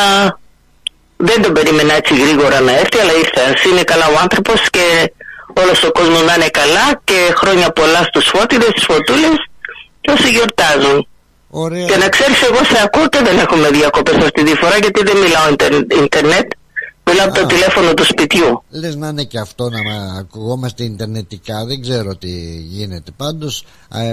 δεν 1.18 1.42
τον 1.42 1.54
περίμενα 1.54 1.94
έτσι 1.94 2.14
γρήγορα 2.22 2.60
να 2.60 2.72
έρθει, 2.72 3.00
αλλά 3.00 3.14
ήρθε. 3.14 3.70
Είναι 3.70 3.84
καλά 3.84 4.08
ο 4.08 4.18
άνθρωπος 4.22 4.70
και 4.70 5.14
όλος 5.54 5.84
ο 5.84 5.92
κόσμος 5.92 6.24
να 6.24 6.34
είναι 6.34 6.50
καλά 6.50 7.02
και 7.04 7.34
χρόνια 7.36 7.70
πολλά 7.70 8.04
στους 8.04 8.26
φώτιδες, 8.28 8.70
στις 8.70 8.86
φωτούλες 8.86 9.36
και 10.02 10.12
όσοι 10.12 10.30
γιορτάζουν. 10.30 11.08
Ωραία. 11.64 11.86
Και 11.86 11.98
να 11.98 12.10
ξέρεις, 12.10 12.42
εγώ 12.42 12.64
σε 12.64 12.78
ακούω 12.84 13.08
και 13.08 13.22
δεν 13.24 13.38
έχουμε 13.38 13.70
διακοπές 13.70 14.16
αυτή 14.16 14.44
τη 14.44 14.56
φορά 14.56 14.78
γιατί 14.78 15.04
δεν 15.04 15.18
μιλάω 15.18 15.50
ίντερνετ. 16.04 16.48
Μιλάω 17.10 17.26
από 17.28 17.40
το 17.40 17.46
τηλέφωνο 17.46 17.94
του 17.94 18.06
σπιτιού. 18.06 18.64
Λες 18.70 18.96
να 18.96 19.08
είναι 19.08 19.24
και 19.24 19.40
αυτό 19.40 19.70
να 19.70 19.80
ακουγόμαστε 20.20 20.84
ιντερνετικά, 20.84 21.66
δεν 21.66 21.82
ξέρω 21.82 22.16
τι 22.16 22.32
γίνεται. 22.76 23.12
Πάντως, 23.18 23.66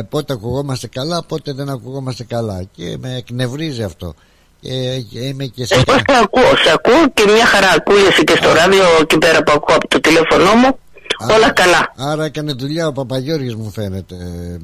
πότε 0.09 0.33
ακουγόμαστε 0.33 0.87
καλά, 0.87 1.25
πότε 1.25 1.53
δεν 1.53 1.69
ακουγόμαστε 1.69 2.25
καλά. 2.25 2.65
Και 2.77 2.97
με 2.99 3.17
εκνευρίζει 3.17 3.83
αυτό. 3.83 4.15
Και, 4.61 5.19
είμαι 5.19 5.45
και 5.45 5.65
σε... 5.67 5.75
Εγώ 5.75 5.93
σε 5.93 6.19
ακούω, 6.23 6.57
σε 6.65 6.73
ακούω 6.73 7.09
και 7.15 7.25
μια 7.33 7.47
χαρά 7.47 7.71
ακούγεσαι 7.77 8.23
και 8.23 8.37
στο 8.37 8.53
ράδιο 8.53 8.85
εκεί 9.01 9.19
πέρα 9.19 9.43
που 9.43 9.53
ακούω 9.55 9.77
από 9.77 9.89
το 9.89 10.01
τηλέφωνό 10.01 10.55
μου. 10.55 10.79
όλα 11.35 11.51
καλά. 11.51 11.93
Άρα 11.97 12.25
έκανε 12.25 12.53
δουλειά 12.53 12.87
ο 12.87 12.93
Παπαγιώργης 12.93 13.55
μου 13.55 13.71
φαίνεται 13.71 14.17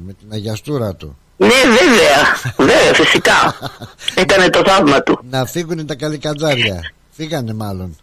με 0.05 0.13
την 0.13 0.27
αγιαστούρα 0.31 0.95
του. 0.95 1.17
Ναι, 1.41 1.47
βέβαια. 1.47 2.53
βέβαια, 2.57 2.93
φυσικά. 2.93 3.55
Έκανε 4.21 4.49
το 4.49 4.63
θαύμα 4.65 5.01
του. 5.01 5.19
Να 5.29 5.45
φύγουν 5.45 5.85
τα 5.85 5.95
καλικατζάρια. 5.95 6.91
Φύγανε 7.11 7.53
μάλλον. 7.53 7.97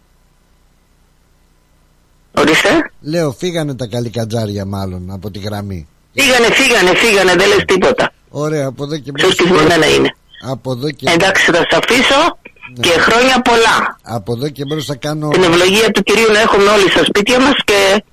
Ορίστε. 2.37 2.69
Λέω, 3.01 3.31
φύγανε 3.31 3.75
τα 3.75 3.87
καλικατζάρια 3.87 4.65
μάλλον 4.65 5.11
από 5.11 5.31
τη 5.31 5.39
γραμμή. 5.39 5.87
Φύγανε, 6.13 6.53
φύγανε, 6.53 6.95
φύγανε, 6.95 7.35
δεν 7.35 7.47
λες 7.47 7.63
τίποτα. 7.65 8.11
Ωραία, 8.29 8.67
από 8.67 8.83
εδώ 8.83 8.97
και 8.97 9.11
μπρος. 9.11 9.35
να 9.79 9.87
είναι. 9.87 10.15
Από 10.41 10.71
εδώ 10.71 10.91
και... 10.91 11.09
Εντάξει, 11.09 11.51
θα 11.51 11.57
σε 11.69 11.79
αφήσω 11.81 12.37
ναι. 12.75 12.87
και 12.87 12.99
χρόνια 12.99 13.41
πολλά. 13.41 13.97
Από 14.01 14.33
εδώ 14.33 14.49
και 14.49 14.65
μπρος 14.65 14.85
θα 14.85 14.95
κάνω... 14.95 15.29
Την 15.29 15.43
ευλογία 15.43 15.91
του 15.91 16.03
Κυρίου 16.03 16.31
να 16.31 16.39
έχουμε 16.39 16.69
όλοι 16.69 16.89
στα 16.89 17.03
σπίτια 17.03 17.39
μας 17.39 17.55
και 17.65 18.03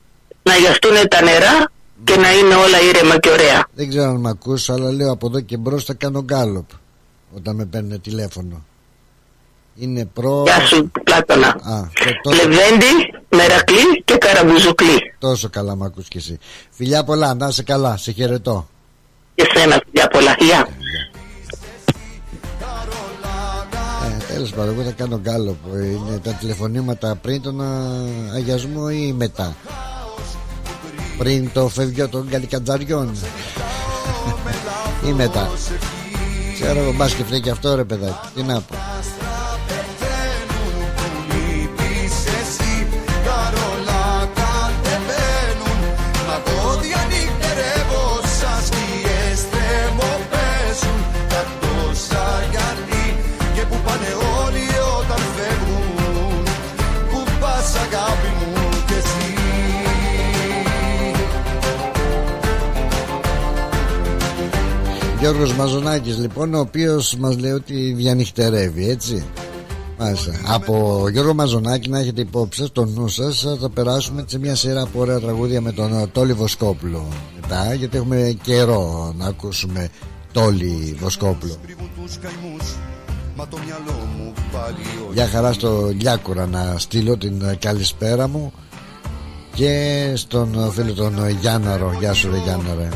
να 0.43 0.57
γιαστούν 0.57 1.09
τα 1.09 1.22
νερά 1.22 1.70
και 2.05 2.16
να 2.16 2.32
είναι 2.32 2.55
όλα 2.55 2.80
ήρεμα 2.88 3.18
και 3.18 3.30
ωραία. 3.30 3.66
Δεν 3.74 3.88
ξέρω 3.88 4.09
αν 4.09 4.20
με 4.20 4.28
ακούς, 4.28 4.70
αλλά 4.70 4.92
λέω 4.92 5.12
από 5.12 5.26
εδώ 5.26 5.40
και 5.40 5.57
μπρος 5.57 5.84
θα 5.84 5.94
κάνω 5.94 6.22
γκάλοπ 6.22 6.68
όταν 7.36 7.57
με 7.57 7.64
παίρνουν 7.64 8.00
τηλέφωνο. 8.00 8.64
Είναι 9.76 10.05
προ... 10.05 10.42
Γεια 10.46 10.66
σου 10.66 10.90
Πλάτωνα. 11.05 11.48
Α, 11.48 11.88
τόσο... 12.22 12.36
Λεβέντη, 12.36 12.86
Μερακλή 13.28 14.02
και 14.05 14.16
Καραμπουζουκλή. 14.16 15.14
Τόσο 15.18 15.48
καλά 15.48 15.76
με 15.76 15.84
ακούς 15.84 16.09
κι 16.09 16.16
εσύ. 16.16 16.38
Φιλιά 16.70 17.05
πολλά, 17.05 17.34
να 17.34 17.46
είσαι 17.46 17.62
καλά, 17.62 17.96
σε 17.96 18.12
χαιρετώ. 18.12 18.68
Και 19.34 19.50
σένα 19.55 19.82
φιλιά 19.84 20.09
πολλά, 20.09 20.34
φιλιά. 20.38 20.68
Ε, 24.07 24.32
τέλος 24.34 24.50
πάντων, 24.50 24.74
εγώ 24.74 24.82
θα 24.82 24.90
κάνω 24.90 25.18
γκάλοπ. 25.18 25.57
Είναι 25.74 26.18
τα 26.22 26.30
τηλεφωνήματα 26.30 27.14
πριν 27.14 27.42
τον 27.42 27.61
αγιασμό 28.34 28.88
ή 28.92 29.12
μετά 29.12 29.57
πριν 31.18 31.50
το 31.52 31.68
φεύγιο 31.68 32.08
των 32.08 32.28
καλικατζαριών. 32.28 33.16
Ή 35.06 35.12
μετά. 35.12 35.50
Ξέρω 36.54 36.80
εγώ 36.80 36.92
μπας 36.92 37.14
και 37.14 37.24
φταίει 37.24 37.50
αυτό 37.50 37.74
ρε 37.74 37.84
παιδάκι. 37.84 38.28
Τι 38.34 38.42
να 38.42 38.60
πω 38.60 38.76
Γιώργος 65.25 65.55
Μαζονάκης 65.55 66.18
λοιπόν 66.18 66.55
ο 66.55 66.61
οποίος 66.61 67.16
μας 67.16 67.39
λέει 67.39 67.51
ότι 67.51 67.93
διανυχτερεύει 67.97 68.89
έτσι. 68.89 69.25
Μάλιστα. 69.99 70.33
Από 70.46 71.07
Γιώργο 71.13 71.34
Μαζονάκη 71.34 71.88
να 71.88 71.99
έχετε 71.99 72.21
υπόψη 72.21 72.71
το 72.72 72.84
νου 72.84 73.09
σας 73.09 73.46
θα 73.61 73.71
περάσουμε 73.71 74.25
σε 74.26 74.38
μια 74.38 74.55
σειρά 74.55 74.83
από 74.83 75.01
ωραία 75.01 75.21
τραγούδια 75.21 75.61
με 75.61 75.72
τον 75.72 76.11
Τόλι 76.13 76.33
Βοσκόπουλο. 76.33 77.09
Μετά 77.41 77.75
γιατί 77.75 77.96
έχουμε 77.96 78.37
καιρό 78.42 79.14
να 79.18 79.26
ακούσουμε 79.26 79.88
Τόλι 80.33 80.96
Βοσκόπουλο. 81.01 81.57
Για 85.13 85.26
χαρά 85.26 85.53
στο 85.53 85.92
Λιάκουρα 86.01 86.46
να 86.46 86.75
στείλω 86.79 87.17
την 87.17 87.42
καλησπέρα 87.59 88.29
μου 88.29 88.53
και 89.55 90.13
στον 90.14 90.72
φίλο 90.72 90.92
τον 90.92 91.29
Γιάνναρο. 91.41 91.96
Γεια 92.01 92.13
σου 92.13 92.30
ρε 92.30 92.38
Γιάνναρε 92.38 92.88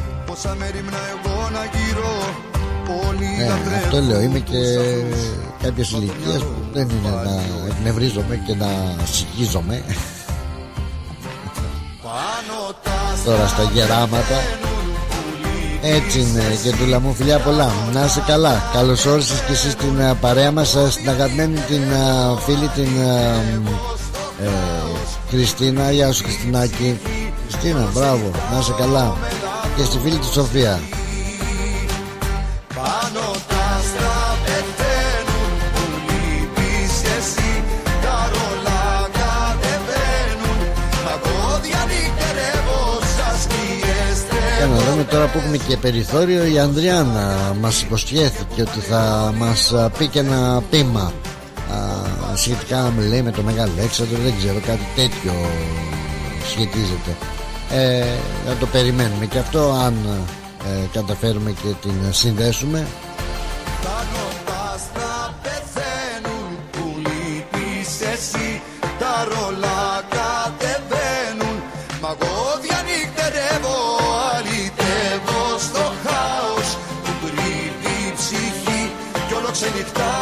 ναι, 3.19 3.75
αυτό 3.77 4.01
λέω. 4.01 4.21
Είμαι 4.21 4.39
και 4.39 4.59
κάποιες 5.63 5.91
ηλικίες 5.91 6.39
που 6.39 6.55
δεν 6.73 6.89
είναι 6.89 7.09
να 7.25 7.43
εκνευρίζομαι 7.69 8.43
και 8.47 8.55
να 8.55 8.67
συγχύζομαι. 9.13 9.83
Τώρα 13.25 13.47
στα 13.47 13.63
γεράματα. 13.73 14.37
έτσι 15.83 16.21
είναι 16.21 16.43
και 16.63 16.71
του 16.71 17.01
μου 17.01 17.15
φιλιά 17.15 17.39
πολλά. 17.39 17.73
Να 17.93 18.05
είσαι 18.05 18.23
καλά. 18.27 18.71
Καλώς 18.73 19.07
όρισες 19.07 19.41
και 19.41 19.53
εσείς 19.53 19.73
στην 19.73 20.01
ε, 20.01 20.15
παρέα 20.21 20.53
μας 20.53 20.75
ε, 20.75 20.91
Στην 20.91 21.09
αγαπημένη 21.09 21.59
την 21.59 21.83
ε, 21.83 22.41
φίλη 22.45 22.69
την 22.75 23.01
ε, 24.43 24.49
Χριστίνα. 25.29 25.91
Γεια 25.91 26.13
σου 26.13 26.23
Χριστινάκη. 26.23 26.99
Χριστίνα 27.49 27.89
μπράβο. 27.93 28.31
Να 28.53 28.59
είσαι 28.59 28.75
καλά. 28.79 29.17
Και 29.77 29.85
στη 29.85 29.99
φίλη 29.99 30.19
τη 30.19 30.27
Σοφία 30.27 30.81
τώρα 45.11 45.27
που 45.27 45.39
έχουμε 45.39 45.57
και 45.57 45.77
περιθώριο 45.77 46.47
η 46.47 46.59
Ανδριάννα 46.59 47.57
μας 47.61 47.83
υποσχέθηκε 47.83 48.63
ότι 48.63 48.81
θα 48.81 49.35
μας 49.39 49.75
πει 49.99 50.07
και 50.07 50.19
ένα 50.19 50.63
πείμα 50.71 51.13
σχετικά 52.35 52.93
με 52.97 53.07
λέει 53.07 53.23
με 53.23 53.31
το 53.31 53.43
Μεγάλο 53.43 53.73
Έξοδο. 53.81 54.17
Δεν 54.23 54.35
ξέρω 54.39 54.61
κάτι 54.67 54.87
τέτοιο 54.95 55.33
σχετίζεται. 56.51 57.17
Ε, 57.71 58.05
να 58.49 58.55
το 58.55 58.67
περιμένουμε. 58.67 59.27
Και 59.27 59.39
αυτό 59.39 59.71
αν 59.85 59.95
ε, 60.65 60.87
καταφέρουμε 60.93 61.51
και 61.51 61.69
την 61.83 61.93
συνδέσουμε 62.11 62.87
не. 79.79 80.18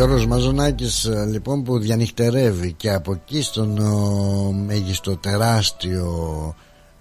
Γιώργος 0.00 0.26
Μαζονάκης 0.26 1.04
ε, 1.04 1.24
λοιπόν 1.24 1.62
που 1.62 1.78
διανυχτερεύει 1.78 2.72
και 2.72 2.90
από 2.90 3.12
εκεί 3.12 3.42
στον 3.42 3.78
ο, 3.78 4.52
μέγιστο 4.52 5.16
τεράστιο 5.16 6.54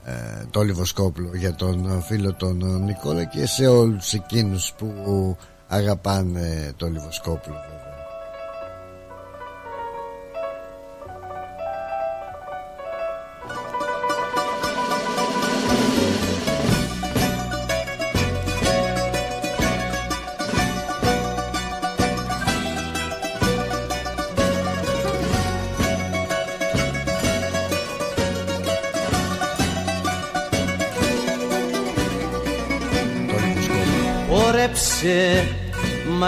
ε, 0.04 0.12
το 0.52 0.62
Λιβοσκόπουλο 0.62 1.30
για 1.36 1.56
τον 1.56 2.02
φίλο 2.02 2.34
τον 2.34 2.84
Νικόλα 2.84 3.24
και 3.24 3.46
σε 3.46 3.68
όλους 3.68 4.14
εκείνους 4.14 4.74
που 4.78 5.38
αγαπάνε 5.68 6.74
το 6.78 6.88
Λιβοσκόπουλο 6.88 7.79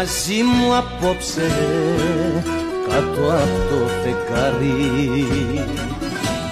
μαζί 0.02 0.44
μου 0.44 0.76
απόψε 0.76 1.52
κάτω 2.90 3.22
από 3.28 3.60
το 3.69 3.88
φεκάρι 4.03 5.28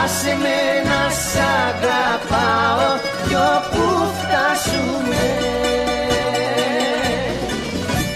άσε 0.04 0.32
με 0.42 0.60
να 0.88 1.02
σ' 1.10 1.38
αγαπάω 1.66 2.88
κι 3.28 3.34
όπου 3.34 3.84
φτάσουμε. 4.18 5.22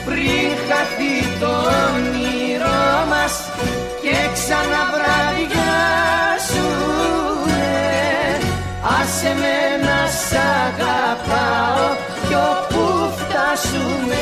Πριν 0.05 0.49
χαθεί 0.69 1.17
το 1.41 1.53
όνειρό 1.95 2.85
μας 3.11 3.35
και 4.03 4.17
ξαναβραδιάσουμε 4.35 5.62
αγαπάω 11.23 11.97
κι 12.29 12.35
όπου 12.35 13.13
φτάσουμε. 13.17 14.17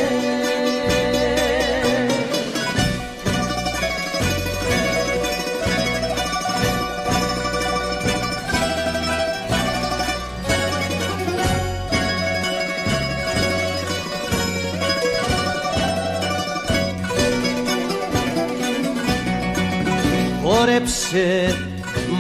Όρεψε 20.45 21.55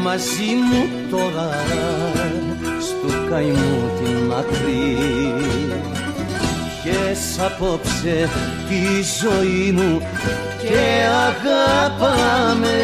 μαζί 0.03 0.55
μου 0.55 0.89
τώρα 1.11 2.10
καημού 3.31 3.91
την 3.99 4.17
μακρύ. 4.17 4.99
Και 6.83 7.43
απόψε 7.45 8.29
τη 8.69 8.83
ζωή 9.23 9.73
μου 9.73 10.03
και 10.63 10.79
αγάπαμε 11.29 12.79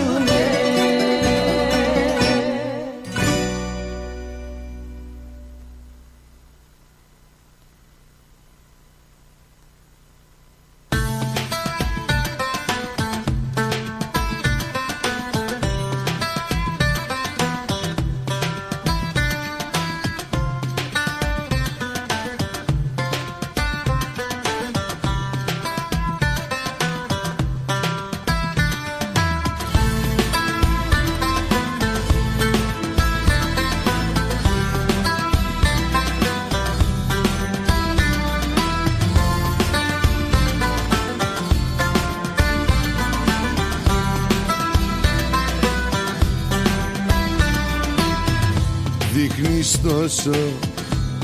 Δείχνεις 50.23 50.39
τόσο 50.39 50.39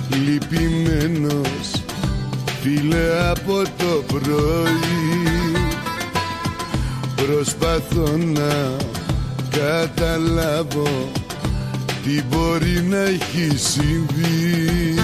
λυπημένος 0.09 1.70
Φίλε 2.62 3.31
από 3.31 3.62
το 3.77 4.03
πρωί. 4.07 5.53
Προσπαθώ 7.16 8.16
να 8.16 8.77
καταλάβω 9.51 11.11
Τι 12.05 12.23
μπορεί 12.29 12.83
να 12.89 12.99
έχει 12.99 13.57
συμβεί. 13.57 14.95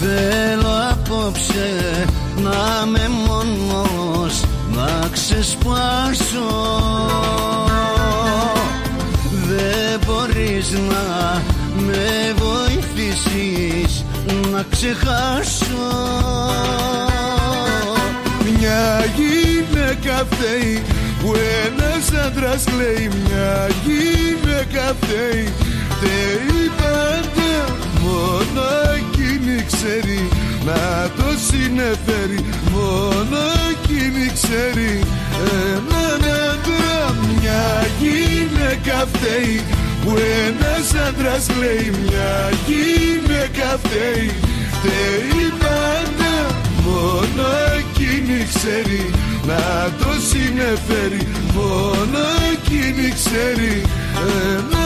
Θέλω 0.00 0.90
απόψε 0.90 2.04
να 2.36 2.84
είμαι 2.86 3.08
μόνος 3.26 4.44
να 4.74 5.08
ξεσπάσω. 5.12 6.48
Δεν 9.46 10.00
μπορείς 10.06 10.70
να 10.70 11.42
με 11.86 12.34
βοηθήσεις 12.36 14.04
να 14.52 14.64
ξεχάσω. 14.70 15.86
Μια 18.44 19.04
γυναίκα 19.16 20.26
φταίει 20.30 20.82
που 21.20 21.34
ένας 21.66 22.26
άντρας 22.26 22.64
λέει 22.76 23.10
Μια 23.24 23.68
γυναίκα 23.84 24.94
φταίει 25.00 25.52
φταίει 25.96 26.70
πάντα. 26.76 27.74
Μόνο 28.02 28.64
εκείνη 28.96 29.64
ξέρει 29.72 30.28
να 30.64 31.10
το 31.16 31.28
συνεφέρει. 31.48 32.44
Μόνο 32.72 33.38
εκείνη 33.70 34.30
ξέρει 34.32 35.02
έναν 35.74 36.22
άντρα. 36.50 37.14
Μια 37.40 37.86
γυναίκα 38.00 39.06
φταίει 39.12 39.64
που 40.06 40.16
ένας 40.46 41.08
άντρας 41.08 41.46
λέει 41.58 41.90
Μια 42.02 42.50
γυναίκα 42.66 43.78
φταίει 43.82 44.30
φταίει 44.76 45.52
πάντα 45.58 46.34
Μόνο 46.84 47.46
εκείνη 47.78 48.46
ξέρει 48.54 49.10
να 49.46 49.92
το 49.98 50.10
συνεφέρει 50.28 51.26
Μόνο 51.54 52.22
εκείνη 52.52 53.08
ξέρει 53.08 53.82
έναν 54.20 54.85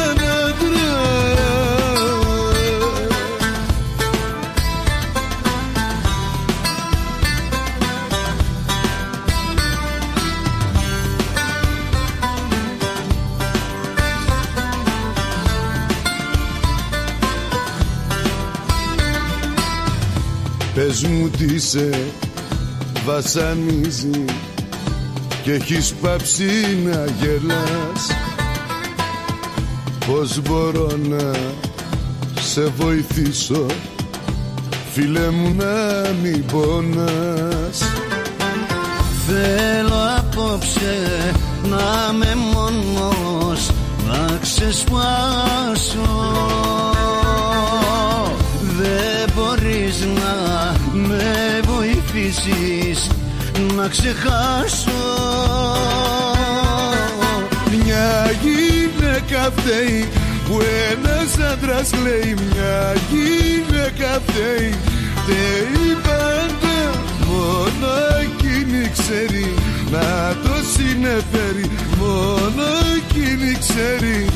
Πες 20.90 21.02
μου 21.02 21.28
τι 21.28 21.58
σε 21.58 21.90
βασανίζει 23.04 24.24
και 25.42 25.52
έχεις 25.52 25.94
πάψει 25.94 26.78
να 26.84 27.04
γελάς. 27.20 28.06
Πώς 30.06 30.40
μπορώ 30.42 30.96
να 31.08 31.32
σε 32.40 32.64
βοηθήσω 32.76 33.66
Φίλε 34.92 35.30
μου 35.30 35.54
να 35.56 36.10
μην 36.22 36.44
πονάς. 36.46 37.82
Θέλω 39.26 40.18
απόψε 40.18 41.32
να 41.62 42.10
είμαι 42.12 42.34
μόνος 42.34 43.70
να 44.06 44.38
ξεσπάσω. 44.40 46.08
Δεν 48.78 49.30
μπορείς 49.34 50.00
να 50.00 50.79
με 51.10 51.60
βοηθήσεις 51.62 53.10
να 53.76 53.88
ξεχάσω. 53.88 55.02
Μια 57.70 58.30
γυναίκα 58.42 59.52
φταίει 59.56 60.08
που 60.46 60.60
ένας 60.90 61.52
άντρας 61.52 61.90
λέει. 62.02 62.34
Μια 62.34 62.94
γυναίκα 63.10 64.20
φταίει 64.26 64.74
φταίει 65.22 65.96
πάντα 66.02 66.50
Μόνο 67.26 67.92
εκείνη 68.22 68.90
ξέρει 68.98 69.54
να 69.90 70.36
το 70.42 70.54
συνεφέρει. 70.74 71.70
Μόνο 71.98 72.66
εκείνη 72.96 73.52
ξέρει 73.58 74.26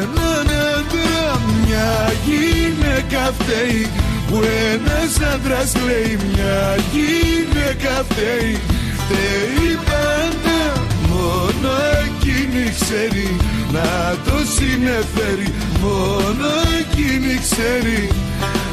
έναν 0.00 0.46
άντρα. 0.74 1.40
Μια 1.66 2.12
γυναίκα 2.24 3.32
φταίει 3.38 3.88
που 4.30 4.40
ένας 4.72 5.34
άντρας 5.34 5.72
λέει 5.86 6.18
Μια 6.32 6.76
γυναίκα 6.92 8.04
φταίει 8.08 8.58
φταίει 9.00 9.78
πάντα 9.90 10.82
Μόνο 11.08 11.70
εκείνη 12.04 12.74
ξέρει 12.80 13.36
να 13.72 14.16
το 14.24 14.36
συνεφέρει 14.56 15.52
Μόνο 15.80 16.48
εκείνη 16.80 17.38
ξέρει 17.40 18.08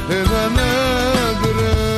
έναν 0.09 0.59
άντρα 1.29 1.96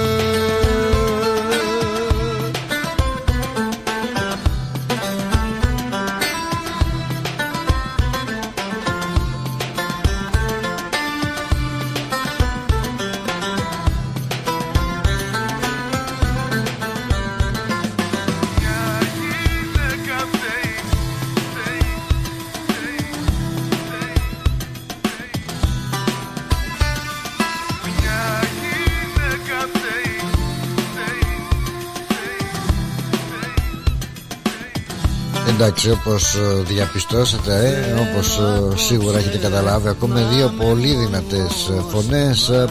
Εντάξει 35.70 35.92
όπως 35.92 36.36
ε, 36.36 36.62
διαπιστώσατε 36.64 37.86
ε, 37.88 38.00
Όπως 38.00 38.38
ε, 38.38 38.78
σίγουρα 38.78 39.18
έχετε 39.18 39.38
καταλάβει 39.38 39.88
Ακόμα 39.88 40.22
δύο 40.22 40.54
πολύ 40.58 40.96
δυνατές 40.96 41.70
ε, 41.70 41.84
φωνές 41.90 42.50
ε, 42.50 42.66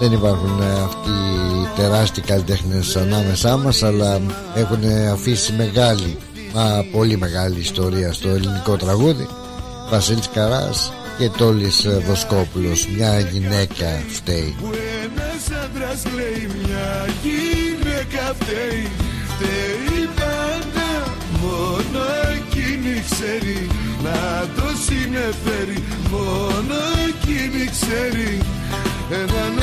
Δεν 0.00 0.12
υπάρχουν 0.12 0.60
ε, 0.60 0.82
αυτοί 0.82 1.10
οι 1.10 1.68
τεράστιοι 1.76 2.22
καλλιτέχνες 2.22 2.96
ανάμεσά 2.96 3.56
μας 3.56 3.82
Αλλά 3.82 4.20
έχουν 4.54 4.80
αφήσει 5.12 5.52
μεγάλη 5.52 6.16
Μα 6.54 6.84
πολύ 6.92 7.16
μεγάλη 7.16 7.60
ιστορία 7.60 8.12
στο 8.12 8.28
ελληνικό 8.28 8.76
τραγούδι. 8.76 9.28
Βασίλης 9.90 10.28
Καράς 10.28 10.92
και 11.18 11.28
Τόλης 11.28 11.88
Βοσκόπουλος 12.06 12.88
Μια 12.96 13.20
γυναίκα 13.20 14.02
φταίει. 14.08 14.56
Που 14.60 14.70
ένας 15.04 15.62
άντρας 15.64 16.02
λέει 16.14 16.50
μια 16.62 17.06
γυναίκα 17.22 18.34
φταίει 18.38 18.88
Φταίει 19.36 19.91
ξέρει 23.10 23.66
Να 24.02 24.48
το 24.54 24.68
συνεφέρει. 24.86 25.84
Μόνο 26.10 26.74
εκείνη 27.08 27.64
ξέρει 27.64 28.40
Έναν 29.10 29.62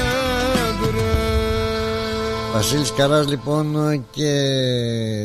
άντρα. 0.70 1.38
Βασίλης 2.53 2.94
Καράς 2.94 3.28
λοιπόν 3.28 4.06
και 4.11 4.32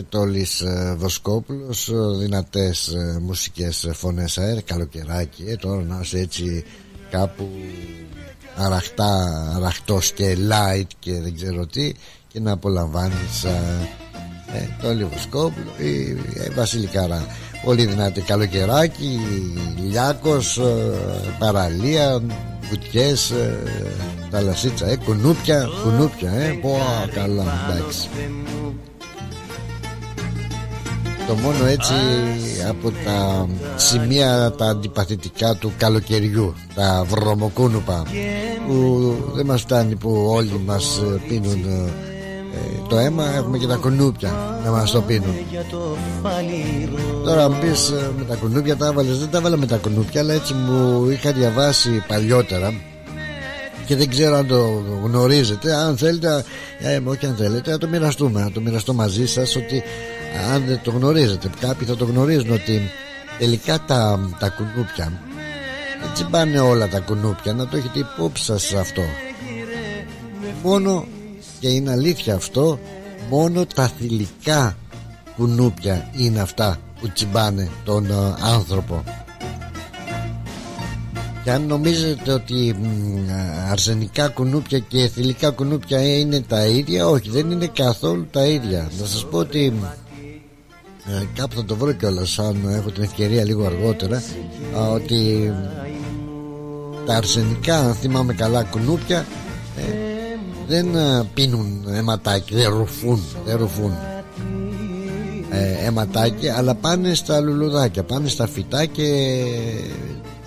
Τόλης 0.09 0.63
Βοσκόπουλος 0.97 1.91
δυνατές 2.19 2.89
ε, 2.89 3.19
μουσικές 3.21 3.89
φωνές 3.93 4.39
αέρα 4.39 4.61
καλοκαιράκι. 4.61 5.45
Ε, 5.49 5.57
τώρα 5.57 5.83
να 5.83 6.01
είσαι 6.03 6.19
έτσι 6.19 6.65
κάπου 7.11 7.49
αραχτά, 8.57 9.53
αραχτός 9.57 10.13
και 10.13 10.37
light 10.51 10.89
και 10.99 11.21
δεν 11.21 11.35
ξέρω 11.35 11.67
τι 11.67 11.93
και 12.29 12.41
να 12.41 12.53
απολαμβάνεις 12.53 13.45
ε, 13.45 13.89
ε, 14.55 14.69
Τόλη 14.83 15.05
Βοσκόπουλο 15.05 15.71
ή 15.79 16.19
ε, 16.35 16.51
Βασίλη 16.51 16.87
Καρά 16.87 17.27
πολύ 17.65 17.87
δυνατή. 17.87 18.21
Καλοκαιράκι 18.21 19.21
Λιάκος, 19.89 20.59
ε, 20.59 20.63
παραλία 21.39 22.23
βουτιές 22.69 23.31
ε, 23.31 23.59
θαλασσίτσα, 24.31 24.87
ε, 24.87 24.97
κουνούπια 24.97 25.69
κουνούπια, 25.83 26.31
ε, 26.31 26.59
πω 26.63 26.79
καλά 27.15 27.45
εντάξει. 27.71 28.09
Το 31.27 31.35
μόνο 31.35 31.67
έτσι 31.67 31.93
από 32.69 32.91
τα 32.91 33.49
σημεία 33.77 34.53
τα 34.59 34.67
αντιπαθητικά 34.67 35.55
του 35.55 35.73
καλοκαιριού 35.79 36.55
τα 36.75 37.05
βρωμοκούνουπα 37.09 38.03
που 38.67 39.15
δεν 39.35 39.47
μας 39.47 39.61
φτάνει 39.61 39.97
που 39.97 40.27
όλοι 40.29 40.61
μας 40.67 40.99
ε, 40.99 41.21
πίνουν 41.29 41.65
ε, 41.67 41.91
ε, 42.09 42.14
το 42.89 42.97
αίμα 42.97 43.35
έχουμε 43.35 43.59
και 43.59 43.67
τα 43.67 43.77
κουνούπια 43.77 44.59
να 44.65 44.71
μας 44.71 44.91
το 44.91 45.01
πίνουν. 45.01 45.35
Τώρα 47.25 47.51
μου 47.51 47.59
πεις 47.61 47.89
ε, 47.89 48.11
με 48.19 48.25
τα 48.25 48.35
κουνούπια 48.35 48.77
τα 48.77 48.87
έβαλες 48.87 49.19
Δεν 49.19 49.31
τα 49.31 49.39
έβαλα 49.39 49.57
με 49.57 49.67
τα 49.67 49.77
κουνούπια 49.77 50.21
Αλλά 50.21 50.33
έτσι 50.33 50.55
μου 50.55 51.09
είχα 51.11 51.33
διαβάσει 51.33 52.05
παλιότερα 52.07 52.75
Και 53.87 53.97
δεν 53.97 54.09
ξέρω 54.09 54.37
αν 54.37 54.47
το 54.47 54.83
γνωρίζετε 55.05 55.75
Αν 55.75 55.97
θέλετε 55.97 56.45
ε, 56.79 57.01
Όχι 57.05 57.27
αν 57.27 57.35
θέλετε 57.37 57.71
να 57.71 57.79
το 57.79 57.89
μοιραστούμε 57.89 58.41
Να 58.41 58.51
το 58.51 58.61
μοιραστώ 58.61 58.93
μαζί 58.93 59.27
σας 59.27 59.57
Ότι 59.57 59.83
αν 60.55 60.65
δεν 60.67 60.81
το 60.83 60.91
γνωρίζετε 60.91 61.51
Κάποιοι 61.61 61.87
θα 61.87 61.97
το 61.97 62.05
γνωρίζουν 62.05 62.53
ότι 62.53 62.91
Τελικά 63.39 63.79
τα, 63.87 64.31
τα 64.39 64.49
κουνούπια 64.49 65.13
Έτσι 66.11 66.27
πάνε 66.31 66.61
όλα 66.61 66.89
τα 66.89 67.01
κουνούπια 67.01 67.53
Να 67.53 67.67
το 67.67 67.77
έχετε 67.77 67.99
υπόψη 67.99 68.45
σας 68.45 68.73
αυτό. 68.75 69.03
Μόνο 70.63 71.07
και 71.61 71.69
είναι 71.69 71.91
αλήθεια 71.91 72.35
αυτό 72.35 72.79
μόνο 73.31 73.67
τα 73.67 73.89
θηλυκά 73.89 74.77
κουνούπια 75.37 76.11
είναι 76.17 76.41
αυτά 76.41 76.79
που 77.01 77.09
τσιμπάνε 77.09 77.71
τον 77.85 78.11
ε, 78.11 78.35
άνθρωπο. 78.41 79.05
Και 81.45 81.51
αν 81.51 81.67
νομίζετε 81.67 82.33
ότι 82.33 82.77
μ, 82.81 83.31
αρσενικά 83.71 84.29
κουνούπια 84.29 84.79
και 84.79 85.09
θηλυκά 85.09 85.51
κουνούπια 85.51 86.19
είναι 86.19 86.41
τα 86.41 86.67
ίδια 86.67 87.09
όχι 87.09 87.31
δεν 87.31 87.51
είναι 87.51 87.67
καθόλου 87.67 88.27
τα 88.31 88.47
ίδια. 88.47 88.91
Να 89.01 89.07
σας 89.07 89.27
πω 89.31 89.39
ότι 89.39 89.73
ε, 91.07 91.25
κάπου 91.35 91.55
θα 91.55 91.65
το 91.65 91.77
βρω 91.77 91.93
κιόλας 91.93 92.39
αν 92.39 92.69
έχω 92.69 92.91
την 92.91 93.03
ευκαιρία 93.03 93.45
λίγο 93.45 93.67
αργότερα 93.67 94.23
ε, 94.75 94.79
ότι 94.79 95.53
τα 97.07 97.17
αρσενικά 97.17 97.79
αν 97.79 97.95
θυμάμαι 97.95 98.35
καλά 98.35 98.63
κουνούπια 98.63 99.19
ε, 99.19 99.25
δεν 100.69 100.95
ε, 100.95 101.25
πίνουν 101.35 101.85
αιματάκι 101.95 102.55
δεν 102.55 102.71
ρουφούν, 102.77 103.23
δεν 103.45 103.57
ρουφούν. 103.57 103.93
Ε, 105.51 105.87
αιματάκι 105.87 106.49
αλλά 106.49 106.75
πάνε 106.75 107.15
στα 107.15 107.41
λουλουδάκια 107.41 108.03
πάνε 108.03 108.29
στα 108.29 108.47
φυτά 108.47 108.85
και 108.85 109.35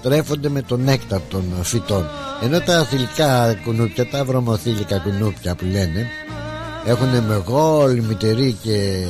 τρέφονται 0.01 0.49
με 0.49 0.61
τον 0.61 0.83
νέκταρ 0.83 1.19
των 1.29 1.43
φυτών. 1.61 2.05
Ενώ 2.43 2.59
τα 2.59 2.83
θηλυκά 2.83 3.53
κουνούπια 3.63 4.09
τα 4.09 4.25
βρωμοθήλικα 4.25 4.97
κουνούπια 4.97 5.55
που 5.55 5.65
λένε 5.65 6.07
έχουν 6.85 7.23
μεγάλη 7.27 8.01
μητερή 8.01 8.57
και 8.63 9.05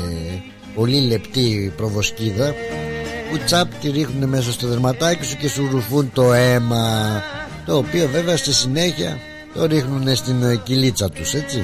πολύ 0.76 1.00
λεπτή 1.00 1.74
προβοσκίδα 1.78 2.54
που 3.32 3.38
τσάπ 3.46 3.74
τη 3.74 3.90
ρίχνουν 3.90 4.30
μέσα 4.30 4.52
στο 4.52 4.68
δερματάκι 4.68 5.26
σου 5.26 5.38
και 5.38 5.50
σου 5.50 5.68
ρουφούν 5.72 6.12
το 6.14 6.34
αίμα 6.34 7.22
το 7.66 7.78
οποίο 7.78 8.08
βέβαια 8.08 8.38
στη 8.38 8.54
συνέχεια 8.54 9.18
το 9.58 9.66
ρίχνουν 9.66 10.16
στην 10.16 10.44
ε, 10.44 10.56
κυλίτσα 10.56 11.10
τους 11.10 11.34
έτσι. 11.34 11.64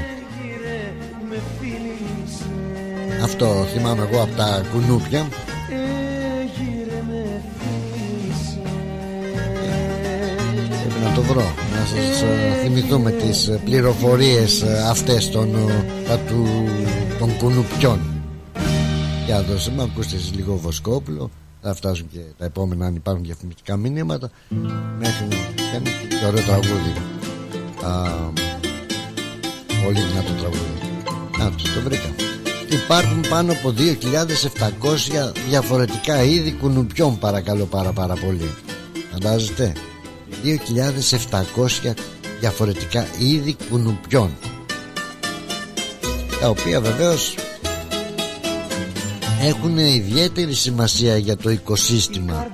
Αυτό 3.23 3.65
θυμάμαι 3.73 4.07
εγώ 4.11 4.21
από 4.21 4.35
τα 4.35 4.65
κουνούπια. 4.71 5.27
Πρέπει 10.81 10.99
να 11.03 11.13
το 11.15 11.21
βρω 11.21 11.53
Να 11.79 11.85
σας 11.85 12.21
ε, 12.21 12.59
θυμηθούμε 12.63 13.11
τις 13.11 13.47
ε, 13.47 13.59
πληροφορίες 13.65 14.61
ε, 14.61 14.83
αυτές 14.89 15.29
των, 15.29 15.55
ε, 15.55 15.85
τα 16.07 16.17
του, 16.17 16.47
των 17.19 17.37
κουνουπιών. 17.37 17.99
Για 19.25 19.41
δώσε 19.41 19.71
μου 19.71 19.81
ακούστε 19.81 20.15
εσείς 20.15 20.33
λίγο 20.35 20.55
Βοσκόπουλο. 20.55 21.29
Θα 21.61 21.73
φτάσουν 21.73 22.07
και 22.07 22.19
τα 22.37 22.45
επόμενα 22.45 22.85
αν 22.85 22.95
υπάρχουν 22.95 23.23
διαφημιστικά 23.23 23.77
μηνύματα. 23.77 24.29
Μέχρι 24.99 25.27
να 25.29 25.35
κάνει 25.71 25.89
και 26.09 26.25
ωραίο 26.25 26.43
τραγούδι. 26.43 26.93
Α, 26.99 27.12
Πολύ 29.83 29.99
δυνατό 29.99 30.31
τραγούδι 30.39 30.73
Α, 31.41 31.49
το, 31.49 31.73
το 31.73 31.81
βρήκα. 31.81 32.09
Υπάρχουν 32.69 33.23
πάνω 33.29 33.51
από 33.51 33.73
2.700 33.77 35.31
διαφορετικά 35.49 36.23
είδη 36.23 36.51
κουνουπιών 36.51 37.19
παρακαλώ 37.19 37.65
πάρα 37.65 37.91
πάρα 37.91 38.13
πολύ. 38.13 38.49
Φαντάζεστε; 39.11 39.73
2.700 40.43 41.93
διαφορετικά 42.39 43.07
είδη 43.19 43.55
κουνουπιών. 43.69 44.37
Τα 46.39 46.49
οποία 46.49 46.81
βεβαίως 46.81 47.35
έχουν 49.41 49.77
ιδιαίτερη 49.77 50.53
σημασία 50.53 51.17
για 51.17 51.37
το 51.37 51.49
οικοσύστημα 51.49 52.47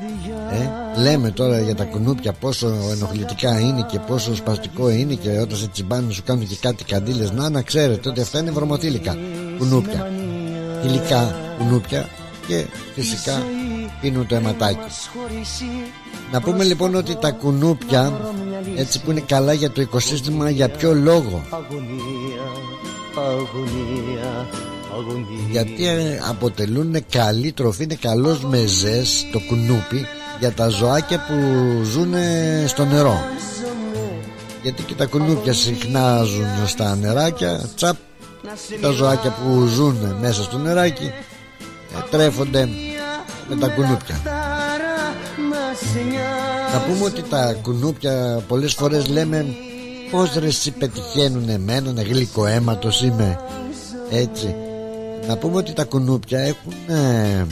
ε, 0.52 0.70
λέμε 1.02 1.32
τώρα 1.32 1.60
για 1.60 1.76
τα 1.76 1.84
κουνούπια 1.84 2.34
πόσο 2.34 2.74
ενοχλητικά 2.92 3.60
είναι 3.60 3.86
και 3.92 4.00
πόσο 4.00 4.36
σπαστικό 4.36 4.90
είναι 4.90 5.14
και 5.14 5.30
όταν 5.30 5.58
σε 5.58 5.68
τσιμπάνε 5.68 6.12
σου 6.12 6.24
κάνουν 6.26 6.48
και 6.48 6.56
κάτι 6.62 6.84
καντήλες. 6.84 7.32
Να 7.32 7.50
να 7.50 7.62
ξέρετε 7.62 8.10
ότι 8.10 8.22
αυτά 8.22 8.40
είναι 8.40 8.52
βρωμοθήλικα 8.52 9.18
κουνούπια. 9.58 10.12
Υλικά 10.86 11.36
κουνούπια 11.58 12.10
και 12.48 12.66
φυσικά 12.96 13.44
πίνουν 14.02 14.28
το 14.28 14.36
αιματάκι. 14.36 14.80
Να 16.32 16.42
πούμε 16.42 16.64
λοιπόν 16.64 16.96
ότι 16.96 17.16
τα 17.16 17.32
κουνούπια 17.32 18.20
έτσι 18.76 19.02
που 19.02 19.12
είναι 19.12 19.24
καλά 19.26 19.54
για 19.54 19.72
το 19.72 19.82
οικοσύστημα 19.82 20.50
για 20.50 20.70
ποιο 20.70 20.94
λόγο; 20.94 21.42
Γιατί 25.52 25.88
ε, 25.88 26.20
αποτελούν 26.30 27.06
καλή 27.10 27.52
τροφή 27.52 27.84
είναι 27.84 27.96
καλός 27.96 28.44
μεζές 28.44 29.28
το 29.32 29.40
κουνούπι 29.48 30.06
για 30.40 30.52
τα 30.52 30.68
ζωάκια 30.68 31.26
που 31.28 31.34
ζουν 31.84 32.14
στο 32.66 32.86
νερό. 32.86 33.24
Γιατί 34.62 34.84
και 34.84 34.94
τα 34.94 35.06
κουνούπια 35.06 35.54
συχνά 35.54 36.24
ζουν 36.24 36.68
στα 36.68 36.96
νεράκια 36.96 37.70
τσαπ 37.76 37.96
τα 38.82 38.90
ζωάκια 38.90 39.32
που 39.32 39.66
ζουν 39.66 40.16
μέσα 40.20 40.44
στο 40.44 40.58
νεράκι 40.58 41.12
ε, 41.98 42.10
τρέφονται 42.10 42.70
με 43.50 43.56
τα 43.56 43.68
κουνούπια. 43.68 44.22
Να 46.74 46.80
πούμε 46.80 47.06
ότι 47.06 47.22
τα 47.22 47.56
κουνούπια 47.62 48.44
πολλές 48.48 48.74
φορές 48.74 49.08
λέμε 49.08 49.46
πως 50.12 50.34
ρε 50.34 50.48
εσύ 50.48 50.72
πετυχαίνουν 50.72 51.50
εμένα 51.50 52.02
γλυκό 52.02 52.46
αίματος 52.46 53.02
είμαι 53.02 53.40
έτσι. 54.10 54.56
Να 55.28 55.38
πούμε 55.38 55.58
ότι 55.58 55.74
τα 55.74 55.84
κουνούπια 55.84 56.40
έχουν 56.40 56.74
ε, 56.88 57.46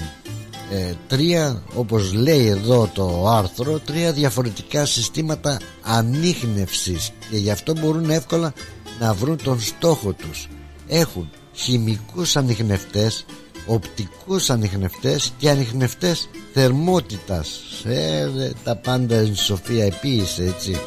ε, 0.71 0.93
τρία 1.07 1.63
όπως 1.75 2.13
λέει 2.13 2.45
εδώ 2.45 2.89
το 2.93 3.27
άρθρο 3.27 3.79
τρία 3.79 4.11
διαφορετικά 4.11 4.85
συστήματα 4.85 5.59
ανείχνευσης 5.81 7.11
και 7.29 7.37
γι' 7.37 7.51
αυτό 7.51 7.73
μπορούν 7.79 8.09
εύκολα 8.09 8.53
να 8.99 9.13
βρουν 9.13 9.37
τον 9.43 9.61
στόχο 9.61 10.13
τους. 10.13 10.47
Έχουν 10.87 11.29
χημικούς 11.53 12.35
ανιχνευτές 12.35 13.25
οπτικούς 13.65 14.49
ανιχνευτές 14.49 15.33
και 15.37 15.49
ανιχνευτές 15.49 16.29
θερμότητας. 16.53 17.61
Ε, 17.85 18.29
τα 18.63 18.75
πάντα 18.75 19.15
εν 19.15 19.35
σοφία 19.35 19.85
επίησε 19.85 20.43
έτσι. 20.43 20.79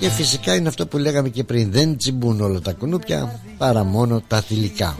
Και 0.00 0.08
φυσικά 0.08 0.54
είναι 0.54 0.68
αυτό 0.68 0.86
που 0.86 0.98
λέγαμε 0.98 1.28
και 1.28 1.44
πριν. 1.44 1.72
Δεν 1.72 1.96
τσιμπούν 1.96 2.40
όλα 2.40 2.60
τα 2.60 2.72
κουνούπια 2.72 3.40
παρά 3.58 3.84
μόνο 3.84 4.22
τα 4.28 4.40
θηλυκά 4.40 4.96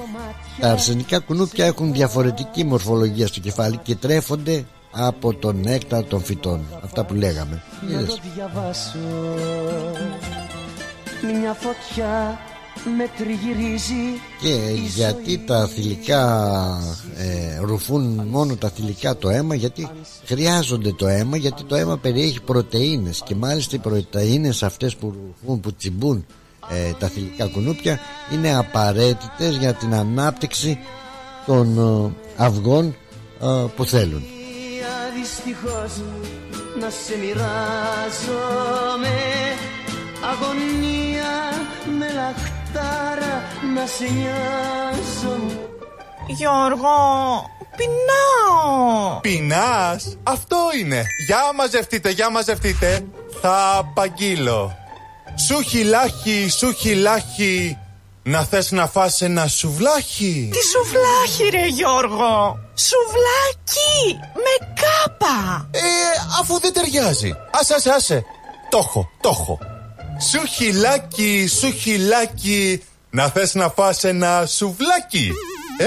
Τα 0.61 0.71
αρσενικά 0.71 1.19
κουνούπια 1.19 1.67
έχουν 1.67 1.93
διαφορετική 1.93 2.65
μορφολογία 2.65 3.27
στο 3.27 3.41
κεφάλι 3.41 3.77
και 3.77 3.95
τρέφονται 3.95 4.65
από 4.91 5.35
τον 5.35 5.61
νέκταρ 5.61 6.05
των 6.05 6.23
φυτών. 6.23 6.61
Αυτά 6.85 7.05
που 7.05 7.15
λέγαμε. 7.15 7.63
Να 7.83 7.93
το 7.93 8.01
Είδες. 8.01 8.21
διαβάσω 8.35 8.99
Μια 11.41 11.53
φωτιά 11.53 12.39
με 12.85 13.11
τριγυρίζει 13.17 14.21
Και 14.41 14.73
γιατί 14.97 15.39
τα 15.39 15.67
θηλυκά 15.67 16.23
ε, 17.17 17.59
ρουφούν 17.61 18.03
μόνο 18.29 18.57
τα 18.57 18.69
θηλυκά 18.69 19.17
το 19.17 19.29
αίμα 19.29 19.55
γιατί 19.55 19.89
χρειάζονται 20.25 20.93
το 20.93 21.07
αίμα 21.07 21.37
γιατί 21.37 21.65
το 21.65 21.75
αίμα 21.75 21.99
περιέχει 21.99 22.41
πρωτεΐνες 22.41 23.23
και 23.25 23.35
μάλιστα 23.35 23.77
οι 23.77 23.79
πρωτεΐνες 23.79 24.63
αυτές 24.63 24.97
που 24.97 25.15
ρουφούν, 25.17 25.61
που 25.61 25.75
τσιμπούν 25.75 26.27
ε, 26.71 26.93
τα 26.99 27.09
θηλυκά 27.09 27.47
κουνούπια 27.47 27.99
είναι 28.33 28.57
απαραίτητες 28.57 29.57
για 29.57 29.75
την 29.75 29.95
ανάπτυξη 29.95 30.79
των 31.47 31.79
ε, 31.79 32.43
αυγών 32.43 32.97
ε, 33.43 33.47
που 33.77 33.85
θέλουν 33.85 34.23
Δυστυχώς 35.19 35.93
να 36.81 36.91
σε 36.91 37.19
μοιράζομαι 37.19 38.69
Αγωνία 40.31 41.33
με 41.99 42.07
λαχτάρα 42.13 43.43
να 43.75 43.87
σε 43.87 44.05
νοιάζομαι 44.05 45.71
Γιώργο, 46.33 46.97
πεινάω. 47.77 49.21
Πεινάς, 49.21 50.17
αυτό 50.23 50.57
είναι. 50.81 51.03
Για 51.27 51.39
μαζευτείτε, 51.55 52.11
για 52.11 52.31
μαζευτείτε. 52.31 53.01
Θα 53.41 53.77
απαγγείλω. 53.79 54.80
Σου 55.47 55.63
χιλάχι, 55.63 56.49
σου 56.49 56.73
χιλάχι. 56.73 57.79
Να 58.23 58.45
θες 58.45 58.71
να 58.71 58.87
φας 58.87 59.21
ένα 59.23 59.47
σουβλάχι. 59.47 60.51
Τι 60.53 60.59
σουβλάχι 60.59 61.51
ρε 61.51 61.67
Γιώργο. 61.67 62.59
Σουβλάκι 62.75 64.19
με 64.35 64.67
κάπα. 64.75 65.69
Ε, 65.71 65.81
αφού 66.41 66.61
δεν 66.61 66.73
ταιριάζει. 66.73 67.35
Άσε, 67.51 67.75
άσε, 67.75 67.91
άσε. 67.91 68.25
Το 68.71 68.79
έχω, 68.79 69.11
το 69.21 69.29
έχω. 69.29 69.59
Σου 70.31 70.47
χιλάκι, 70.47 71.47
σου 71.59 71.71
χιλάκι. 71.71 72.83
Να 73.11 73.29
θες 73.29 73.55
να 73.55 73.69
φας 73.69 74.05
ένα 74.05 74.47
σουβλάκι. 74.47 75.33
Ε, 75.79 75.87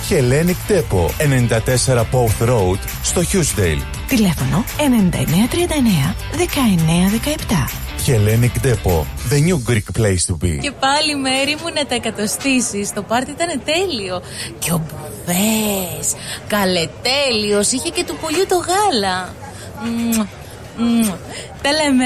Hellenic 0.11 0.59
Depot 0.67 1.09
94 1.91 2.03
Pouth 2.11 2.47
Road 2.49 2.79
στο 3.03 3.21
Hughesdale. 3.21 3.81
Τηλέφωνο 4.07 4.63
9939 4.77 6.15
1917. 8.07 8.07
Hellenic 8.07 8.67
Depot, 8.67 9.05
the 9.29 9.39
new 9.47 9.59
Greek 9.69 10.01
place 10.01 10.25
to 10.27 10.35
be. 10.43 10.59
Και 10.61 10.71
πάλι 10.71 11.15
μέρη 11.15 11.55
μου 11.61 11.73
να 11.75 11.85
τα 11.85 11.95
εκατοστήσεις 11.95 12.93
Το 12.93 13.01
πάρτι 13.01 13.31
ήταν 13.31 13.61
τέλειο 13.65 14.21
Και 14.59 14.71
ο 14.71 14.81
Μπουβές 14.85 16.13
Καλετέλειος 16.47 17.71
Είχε 17.71 17.89
και 17.89 18.03
του 18.03 18.17
πολιού 18.21 18.45
το 18.47 18.55
γάλα 18.55 19.33
Μμμ, 19.83 20.25
μμμ. 20.77 21.11
Τα 21.61 21.71
λέμε 21.71 22.05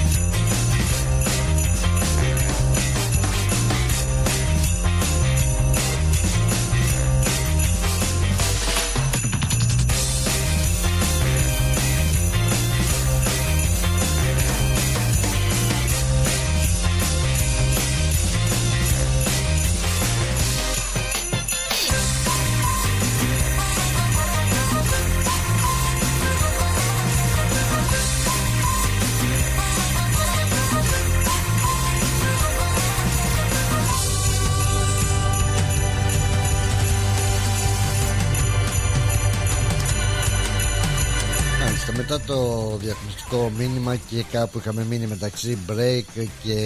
Μετά 42.11 42.23
το 42.25 42.77
διαφημιστικό 42.77 43.51
μήνυμα 43.57 43.95
και 43.95 44.23
κάπου 44.31 44.57
είχαμε 44.57 44.83
μείνει 44.83 45.07
μεταξύ 45.07 45.57
break 45.69 46.25
και 46.43 46.57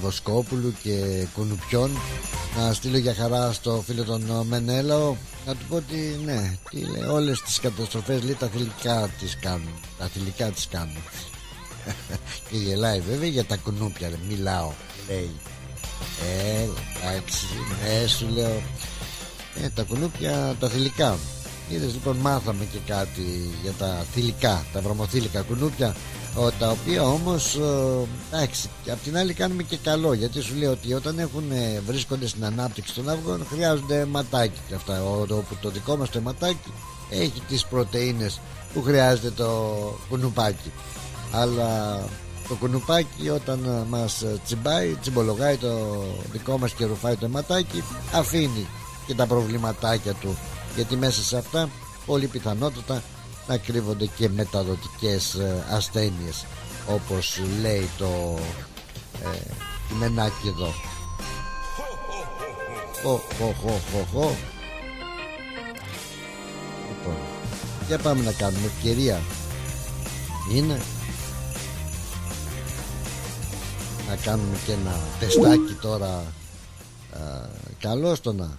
Βοσκόπουλου 0.00 0.74
και 0.82 1.26
Κουνουπιών 1.34 1.90
να 2.56 2.72
στείλω 2.72 2.98
για 2.98 3.14
χαρά 3.14 3.52
στο 3.52 3.82
φίλο 3.86 4.04
τον 4.04 4.46
Μενέλαο 4.46 5.16
να 5.46 5.52
του 5.52 5.64
πω 5.68 5.76
ότι 5.76 6.20
ναι, 6.24 6.56
τι 6.70 6.78
λέει, 6.78 7.02
όλες 7.08 7.42
τις 7.42 7.60
καταστροφές 7.60 8.22
λέει 8.22 8.34
τα 8.34 8.48
θηλυκά 8.48 9.10
τις 9.18 9.38
κάνουν 9.40 9.80
τα 9.98 10.06
θηλυκά 10.06 10.46
τις 10.50 10.68
κάνουν. 10.70 11.02
Και 12.50 12.56
γελάει 12.56 13.00
βέβαια 13.00 13.28
για 13.28 13.44
τα 13.44 13.56
κουνούπια 13.56 14.08
ρε, 14.08 14.16
μιλάω 14.28 14.72
λέει. 15.08 15.30
Ε, 16.20 16.68
εντάξει, 17.08 17.46
ναι 17.82 18.06
σου 18.06 18.28
λέω. 18.28 18.62
Ε, 19.62 19.68
τα 19.68 19.82
κουνούπια 19.82 20.56
τα 20.60 20.68
θηλυκά 20.68 21.18
Είδες 21.70 21.92
λοιπόν 21.92 22.16
μάθαμε 22.16 22.64
και 22.64 22.78
κάτι 22.86 23.50
για 23.62 23.72
τα 23.78 24.04
θηλυκά, 24.12 24.64
τα 24.72 24.80
βρωμοθήλικα 24.80 25.40
κουνούπια 25.40 25.94
ο, 26.34 26.50
τα 26.50 26.70
οποία 26.70 27.02
όμως 27.02 27.54
ε, 27.54 28.06
εντάξει 28.30 28.68
και 28.84 28.90
απ' 28.90 29.02
την 29.02 29.16
άλλη 29.16 29.32
κάνουμε 29.32 29.62
και 29.62 29.76
καλό 29.76 30.12
γιατί 30.12 30.40
σου 30.40 30.54
λέει 30.54 30.68
ότι 30.68 30.94
όταν 30.94 31.18
έχουν, 31.18 31.50
ε, 31.50 31.80
βρίσκονται 31.86 32.26
στην 32.26 32.44
ανάπτυξη 32.44 32.94
των 32.94 33.08
αυγών 33.08 33.46
χρειάζονται 33.50 34.04
ματάκι 34.04 34.58
και 34.68 34.74
αυτά. 34.74 35.02
Ο, 35.02 35.26
το, 35.26 35.34
που 35.34 35.56
το 35.60 35.70
δικό 35.70 35.96
μας 35.96 36.10
το 36.10 36.20
ματάκι 36.20 36.72
έχει 37.10 37.42
τις 37.48 37.66
πρωτεΐνες 37.66 38.40
που 38.74 38.82
χρειάζεται 38.82 39.30
το 39.30 39.50
κουνουπάκι. 40.08 40.72
Αλλά 41.32 42.00
το 42.48 42.54
κουνουπάκι 42.54 43.28
όταν 43.28 43.64
ε, 43.64 43.84
μας 43.88 44.22
ε, 44.22 44.40
τσιμπάει 44.44 44.96
τσιμπολογάει 45.00 45.56
το 45.56 46.04
δικό 46.32 46.58
μας 46.58 46.72
και 46.72 46.84
ρουφάει 46.84 47.16
το 47.16 47.28
ματάκι 47.28 47.82
αφήνει 48.14 48.66
και 49.06 49.14
τα 49.14 49.26
προβληματάκια 49.26 50.12
του 50.12 50.36
γιατί 50.80 50.96
μέσα 50.96 51.22
σε 51.22 51.36
αυτά 51.36 51.68
πολύ 52.06 52.26
πιθανότατα 52.26 53.02
να 53.46 53.56
κρύβονται 53.56 54.06
και 54.06 54.28
μεταδοτικές 54.28 55.34
ε, 55.34 55.64
ασθένειες 55.70 56.44
όπως 56.88 57.40
λέει 57.60 57.88
το 57.98 58.38
ε, 59.24 59.52
μενάκι 59.98 60.48
εδώ 60.48 60.72
Χω, 63.02 63.20
χω, 63.38 63.54
χω, 63.62 63.80
χω, 63.92 64.06
χω. 64.12 64.36
Λοιπόν, 66.88 67.16
για 67.86 67.98
πάμε 67.98 68.24
να 68.24 68.32
κάνουμε 68.32 68.66
ευκαιρία. 68.66 69.20
Είναι 70.54 70.80
να 74.08 74.16
κάνουμε 74.16 74.56
και 74.66 74.72
ένα 74.72 75.00
τεστάκι 75.18 75.74
τώρα 75.80 76.08
α, 76.16 77.48
καλό 77.80 78.14
στο 78.14 78.32
να 78.32 78.58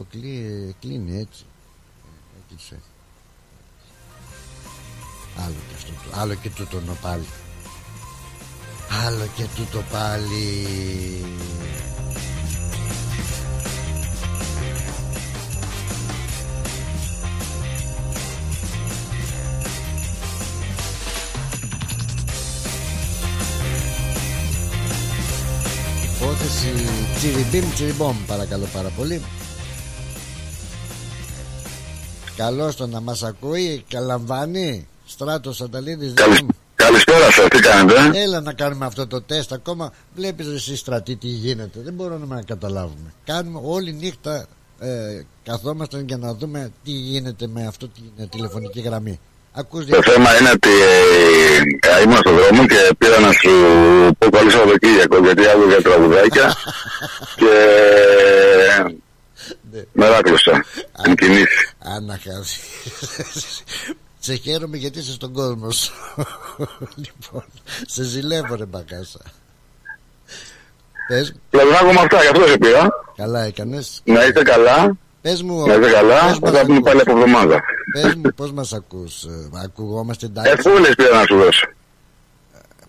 το 0.00 0.06
κλεί, 0.10 0.74
κλείνει 0.80 1.18
έτσι. 1.18 1.44
Έκλεισε 2.42 2.78
άλλο 5.36 5.54
και 5.68 5.74
αυτό 5.74 6.20
άλλο 6.20 6.34
και 6.34 6.48
τούτο 6.50 6.96
πάλι. 7.02 7.26
Άλλο 9.06 9.28
και 9.36 9.44
τούτο 9.56 9.82
πάλι. 9.90 10.64
Υπόθεση 26.14 26.72
τσιριμπίμ 27.14 27.72
τσιριμπόμ 27.72 28.16
παρακαλώ 28.26 28.66
πάρα 28.72 28.88
πολύ 28.88 29.22
Καλώς 32.40 32.76
το 32.76 32.86
να 32.86 33.00
μας 33.00 33.22
ακούει 33.22 33.84
Καλαμβάνει 33.88 34.86
Στράτος 35.06 35.60
Ανταλίδης 35.60 36.14
Καλησπέρα 36.74 37.30
σας, 37.30 37.48
τι 37.48 37.58
κάνετε. 37.58 38.18
Έλα 38.18 38.40
να 38.40 38.52
κάνουμε 38.52 38.86
αυτό 38.86 39.06
το 39.06 39.22
τεστ 39.22 39.52
ακόμα. 39.52 39.92
Βλέπεις 40.14 40.46
εσύ 40.46 40.76
στρατή 40.76 41.16
τι 41.16 41.26
γίνεται. 41.26 41.80
Δεν 41.82 41.94
μπορούμε 41.94 42.34
να 42.34 42.42
καταλάβουμε. 42.42 43.14
Κάνουμε 43.24 43.60
όλη 43.62 43.92
νύχτα 43.92 44.46
ε, 44.78 44.88
καθόμαστε 45.42 46.04
για 46.06 46.16
να 46.16 46.34
δούμε 46.34 46.70
τι 46.84 46.90
γίνεται 46.90 47.46
με 47.46 47.66
αυτό 47.66 47.88
την 47.88 48.04
ε, 48.16 48.26
τηλεφωνική 48.26 48.80
γραμμή. 48.80 49.20
Ακούς 49.52 49.86
το 49.86 50.02
θέμα 50.02 50.38
είναι 50.38 50.50
ότι 50.50 50.70
ε, 51.98 52.02
ήμουν 52.02 52.16
στον 52.16 52.34
δρόμο 52.36 52.66
και 52.66 52.94
πήρα 52.98 53.20
να 53.20 53.32
σου 53.32 53.50
πω 54.18 54.28
καλή 54.30 54.50
Σαββατοκύριακο 54.50 55.18
γιατί 55.18 55.48
άκουγα 55.48 55.76
τραγουδάκια 55.76 56.54
και 57.40 57.52
ναι. 59.70 59.82
με 59.92 60.08
δάκρυσα 60.08 60.64
την 61.02 61.14
κινήση. 61.14 61.69
Αναχάσει. 61.82 62.60
Σε 64.18 64.34
χαίρομαι 64.34 64.76
γιατί 64.76 64.98
είσαι 64.98 65.12
στον 65.12 65.32
κόσμο 65.32 65.70
σου. 65.70 65.92
λοιπόν, 66.96 67.44
σε 67.86 68.04
ζηλεύω 68.04 68.54
ρε 68.54 68.64
μπακάσα. 68.64 69.20
Πες 71.08 71.32
μου. 71.32 71.92
με 71.92 72.00
αυτά, 72.00 72.22
γι' 72.22 72.28
αυτό 72.28 72.46
σε 72.46 72.58
πήρα. 72.58 72.88
Καλά 73.16 73.42
έκανες. 73.42 74.00
Να 74.04 74.24
είστε 74.24 74.42
καλά. 74.42 74.96
Πες 75.20 75.42
μου, 75.42 75.66
να 75.66 75.74
είστε 75.74 75.90
καλά, 75.90 76.34
θα 76.34 76.50
τα 76.50 76.64
πούμε 76.64 76.80
πάλι 76.80 77.00
από 77.00 77.10
εβδομάδα. 77.10 77.60
Πες 77.92 78.14
μου 78.14 78.30
πώς 78.34 78.52
μας 78.52 78.72
ακούς, 78.72 79.22
ε, 79.24 79.48
ακουγόμαστε 79.64 80.26
εντάξει; 80.26 80.52
Εφούλες 80.52 80.94
πήρα 80.94 81.16
να 81.16 81.24
σου 81.24 81.36
δώσω. 81.36 81.66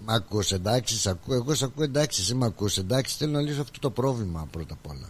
Μ' 0.06 0.10
ακούς 0.10 0.52
εντάξει, 0.52 0.96
σ 0.96 1.08
ακού, 1.08 1.34
εγώ 1.34 1.54
σ' 1.54 1.64
ακούω 1.64 1.84
εντάξει, 1.84 2.22
εσύ 2.22 2.34
μ' 2.34 2.44
ακούς 2.44 2.78
εντάξει, 2.78 3.16
θέλω 3.18 3.32
να 3.32 3.42
λύσω 3.42 3.62
αυτό 3.62 3.80
το 3.80 3.90
πρόβλημα 3.90 4.48
πρώτα 4.52 4.74
απ' 4.74 4.92
όλα. 4.92 5.10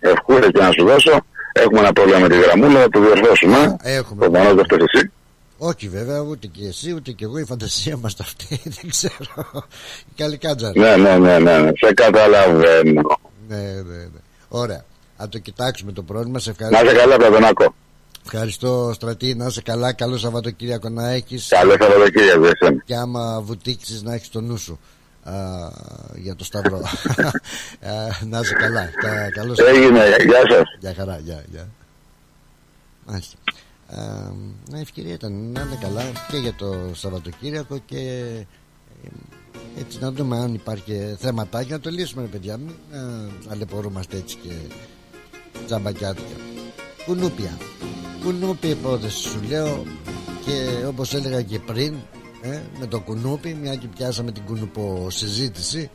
Ευχούλες 0.00 0.50
και 0.52 0.60
να 0.62 0.70
σου 0.72 0.84
δώσω. 0.84 1.24
Έχουμε 1.52 1.78
ένα 1.78 1.92
πρόβλημα 1.92 2.18
με 2.18 2.28
τη 2.28 2.40
γραμμούλα, 2.40 2.80
θα 2.80 2.88
το 2.88 3.00
διορθώσουμε. 3.00 3.76
Έχουμε. 3.82 4.28
Προφανώ 4.28 4.54
δεν 4.54 4.64
φταίει 4.64 4.78
εσύ. 4.92 5.10
Όχι 5.58 5.88
βέβαια, 5.88 6.20
ούτε 6.20 6.46
και 6.46 6.66
εσύ, 6.66 6.92
ούτε 6.92 7.12
και 7.12 7.24
εγώ. 7.24 7.38
Η 7.38 7.44
φαντασία 7.44 7.96
μας 7.96 8.14
αυτή 8.20 8.60
δεν 8.80 8.90
ξέρω. 8.90 9.66
Η 10.08 10.12
καλή 10.16 10.36
κάτζα. 10.36 10.72
Ναι, 10.74 10.96
ναι, 10.96 11.18
ναι, 11.18 11.38
ναι, 11.38 11.58
ναι. 11.58 11.70
Σε 11.74 11.92
καταλαβαίνω. 11.94 13.18
Ναι, 13.48 13.56
ναι, 13.56 13.82
ναι. 13.82 14.20
Ωραία. 14.48 14.84
Α 15.16 15.28
το 15.28 15.38
κοιτάξουμε 15.38 15.92
το 15.92 16.02
πρόβλημα. 16.02 16.38
Σε 16.38 16.50
ευχαριστώ. 16.50 16.84
Να 16.84 16.90
είσαι 16.90 17.00
καλά, 17.00 17.16
Παπανάκο. 17.16 17.74
Ευχαριστώ, 18.24 18.90
Στρατή. 18.94 19.34
Να 19.34 19.46
είσαι 19.46 19.62
καλά. 19.62 19.92
Καλό 19.92 20.18
Σαββατοκύριακο 20.18 20.88
να 20.88 21.10
έχεις. 21.10 21.48
Καλό 21.48 21.76
Σαββατοκύριακο, 21.80 22.44
εσένα. 22.44 22.82
Και 22.84 22.94
άμα 22.94 23.40
βουτήξεις, 23.40 24.02
να 24.02 24.14
έχεις 24.14 24.30
το 24.30 24.40
νου 24.40 24.56
σου 24.56 24.78
για 26.16 26.36
το 26.36 26.44
Σταυρό. 26.44 26.80
να 28.30 28.38
είσαι 28.40 28.54
καλά. 28.54 28.86
Κα, 29.00 29.30
καλώς 29.30 29.58
Έγινε, 29.58 30.00
γεια 30.06 30.40
σας. 30.50 30.62
Γεια 30.80 30.94
χαρά, 30.94 31.18
γεια, 31.18 31.44
γεια. 31.50 31.68
Μάλιστα. 33.06 33.36
Να 34.70 34.78
ευκαιρία 34.78 35.14
ήταν 35.14 35.32
να 35.32 35.60
είναι 35.60 35.78
καλά 35.80 36.02
και 36.28 36.36
για 36.36 36.54
το 36.54 36.90
Σαββατοκύριακο 36.94 37.78
και 37.78 37.98
ε, 39.04 39.80
έτσι 39.80 39.98
να 40.00 40.12
δούμε 40.12 40.38
αν 40.38 40.54
υπάρχει 40.54 41.16
θέματάκι 41.18 41.70
να 41.70 41.80
το 41.80 41.90
λύσουμε 41.90 42.22
παιδιά 42.26 42.56
μην 42.56 42.74
αλεπορούμαστε 43.48 44.16
έτσι 44.16 44.36
και 44.36 44.52
τζαμπακιάτικα 45.66 46.36
κουνούπια 47.06 47.58
κουνούπια 48.24 48.70
υπόθεση 48.70 49.16
σου 49.16 49.40
λέω 49.48 49.84
και 50.44 50.84
όπως 50.86 51.14
έλεγα 51.14 51.42
και 51.42 51.58
πριν 51.58 51.94
ε, 52.42 52.60
με 52.78 52.86
το 52.86 53.00
κουνούπι 53.00 53.54
μια 53.54 53.74
και 53.74 53.86
πιάσαμε 53.96 54.32
την 54.32 54.42
κουνουπο 54.44 55.06
συζήτηση 55.10 55.90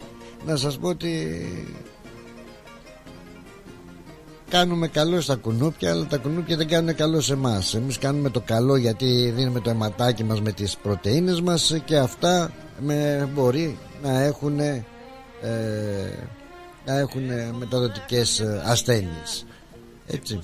να 0.46 0.56
σας 0.56 0.78
πω 0.78 0.88
ότι 0.88 1.42
κάνουμε 4.50 4.88
καλό 4.88 5.22
στα 5.22 5.36
κουνούπια 5.36 5.92
αλλά 5.92 6.06
τα 6.06 6.18
κουνούπια 6.18 6.58
δεν 6.58 6.68
κάνουν 6.68 6.96
καλό 6.96 7.22
σε 7.22 7.34
εμάς. 7.34 7.74
εμείς 7.74 7.98
κάνουμε 7.98 8.30
το 8.30 8.42
καλό 8.46 8.76
γιατί 8.76 9.32
δίνουμε 9.36 9.60
το 9.60 9.70
αιματάκι 9.70 10.24
μας 10.24 10.42
με 10.42 10.52
τις 10.52 10.78
πρωτεΐνες 10.78 11.42
μας 11.42 11.82
και 11.86 11.98
αυτά 11.98 12.52
με, 12.80 13.30
μπορεί 13.34 13.78
να 14.04 14.22
έχουν 14.22 14.60
ε, 14.60 14.84
να 16.86 16.98
έχουν 16.98 17.24
μεταδοτικές 17.58 18.42
ασθένειες. 18.64 19.46
Έτσι. 20.08 20.40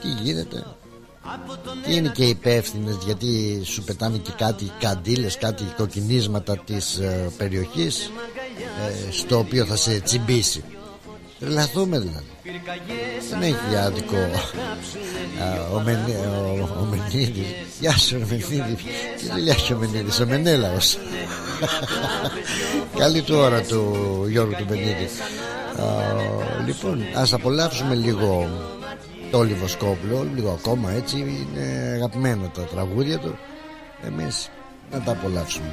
Τι 0.00 0.08
γίνεται. 0.22 0.56
και 0.56 0.83
είναι 1.88 2.08
και 2.08 2.24
υπεύθυνες 2.24 2.96
γιατί 3.04 3.60
σου 3.64 3.82
πετάνε 3.82 4.16
και 4.18 4.32
κάτι 4.36 4.72
καντήλες, 4.78 5.38
κάτι 5.38 5.64
κοκκινίσματα 5.76 6.56
της 6.58 6.96
ε, 6.98 7.30
περιοχής 7.36 8.10
ε, 9.08 9.12
στο 9.12 9.38
οποίο 9.38 9.64
θα 9.64 9.76
σε 9.76 10.00
τσιμπήσει. 10.00 10.64
Τρελαθούμε 11.38 11.98
δηλαδή. 11.98 12.24
Δεν 13.30 13.42
έχει 13.42 13.76
άδικο 13.84 14.16
ο, 15.72 15.76
ο, 15.76 16.86
Μενίδης 16.90 17.46
Γεια 17.80 17.98
σου 17.98 18.16
ο 18.16 18.26
Μενίδης 18.28 18.82
Τι 19.18 19.30
δουλειά 19.32 19.52
έχει 19.52 19.72
ο 19.72 19.76
Μενίδης 19.76 20.20
Ο 20.20 20.26
Μενέλαος 20.26 20.98
Καλή 22.98 23.22
του 23.22 23.34
ώρα 23.36 23.62
του 23.62 23.94
Γιώργου 24.28 24.54
του 24.58 24.66
Μενίδη 24.68 25.08
Λοιπόν 26.66 27.04
ας 27.14 27.32
απολαύσουμε 27.32 27.94
λίγο 27.94 28.48
το 29.34 29.42
Λιβοσκόπουλο 29.42 30.26
λίγο 30.34 30.50
ακόμα 30.50 30.90
έτσι 30.90 31.18
είναι 31.18 31.92
αγαπημένα 31.94 32.48
τα 32.48 32.62
τραγούδια 32.62 33.18
του. 33.18 33.38
Εμείς 34.06 34.50
να 34.90 35.00
τα 35.00 35.12
απολαύσουμε 35.12 35.72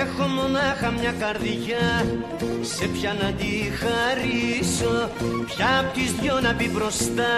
Έχω 0.00 0.26
μονάχα 0.28 0.90
μια 0.90 1.14
καρδιά 1.22 1.86
Σε 2.60 2.86
ποια 2.86 3.12
να 3.20 3.28
τη 3.38 3.52
χαρίσω 3.80 5.10
Ποια 5.48 5.68
απ' 5.80 5.92
τις 5.94 6.10
δυο 6.20 6.40
να 6.40 6.54
πει 6.54 6.66
μπροστά 6.74 7.34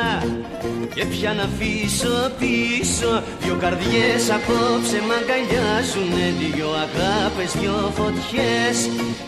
Και 0.95 1.05
ποια 1.13 1.33
να 1.39 1.45
αφήσω 1.51 2.17
πίσω. 2.41 3.11
Δυο 3.43 3.57
καρδιές 3.63 4.23
απόψε 4.37 4.99
μ' 5.07 5.15
αγκαλιάζουνε 5.19 6.27
Δυο 6.41 6.71
αγάπες, 6.85 7.51
δυο 7.61 7.79
φωτιές. 7.97 8.77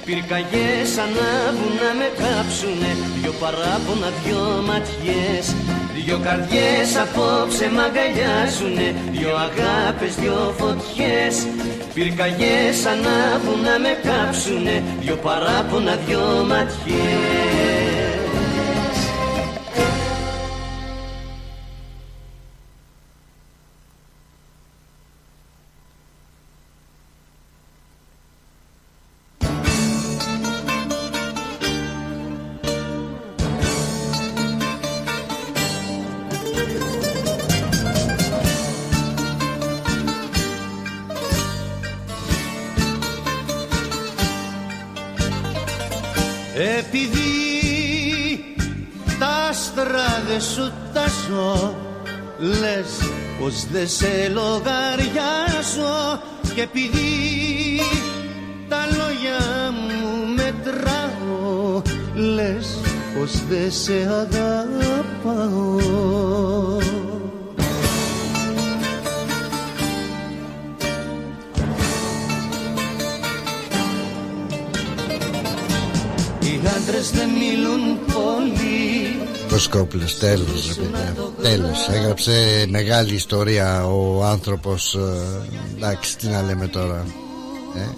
Πυρκαγιές 0.04 0.90
ανάβουν 1.04 1.74
να 1.82 1.90
με 1.98 2.08
κάψουνε 2.20 2.90
Δυο 3.20 3.32
παράπονα, 3.42 4.08
δυο 4.22 4.42
ματιές. 4.68 5.46
Δυο 5.96 6.18
καρδιές 6.26 6.88
απόψε 7.04 7.66
μ' 7.74 7.82
αγκαλιάζουνε 7.86 8.88
Δυο 9.14 9.32
αγάπες, 9.46 10.12
δυο 10.20 10.38
φωτιές 10.58 11.34
Πυρκαγιές 11.96 12.86
ανάβουν 12.86 13.60
να 13.60 13.78
με 13.78 13.98
κάψουνε 14.02 14.82
Δυο 15.00 15.16
παράπονα, 15.16 15.96
δυο 16.06 16.44
ματιές 16.48 17.75
Λες 53.56 53.64
πως 53.64 53.72
δεν 53.72 53.88
σε 53.88 54.28
λογαριάζω 54.28 56.20
Και 56.54 56.60
επειδή 56.60 57.80
τα 58.68 58.86
λόγια 58.96 59.72
μου 59.72 60.26
μετράω 60.34 61.82
Λες 62.14 62.78
πως 63.18 63.32
δεν 63.48 63.72
σε 63.72 63.92
αγαπάω. 63.92 65.76
Οι 76.40 76.60
άντρες 76.76 77.10
δεν 77.10 77.28
μιλούν 77.28 77.80
πολύ 77.80 78.05
Βοσκόπουλος 79.56 80.18
τέλος 80.18 80.68
ρε 80.68 80.82
παιδιά 80.82 81.14
Τέλος. 81.42 81.88
Έγραψε 81.88 82.66
μεγάλη 82.68 83.14
ιστορία 83.14 83.86
Ο 83.86 84.24
άνθρωπος 84.24 84.94
ε, 84.94 85.00
Εντάξει 85.76 86.16
τι 86.16 86.26
να 86.26 86.42
λέμε 86.42 86.66
τώρα 86.66 87.06
ε; 87.76 87.88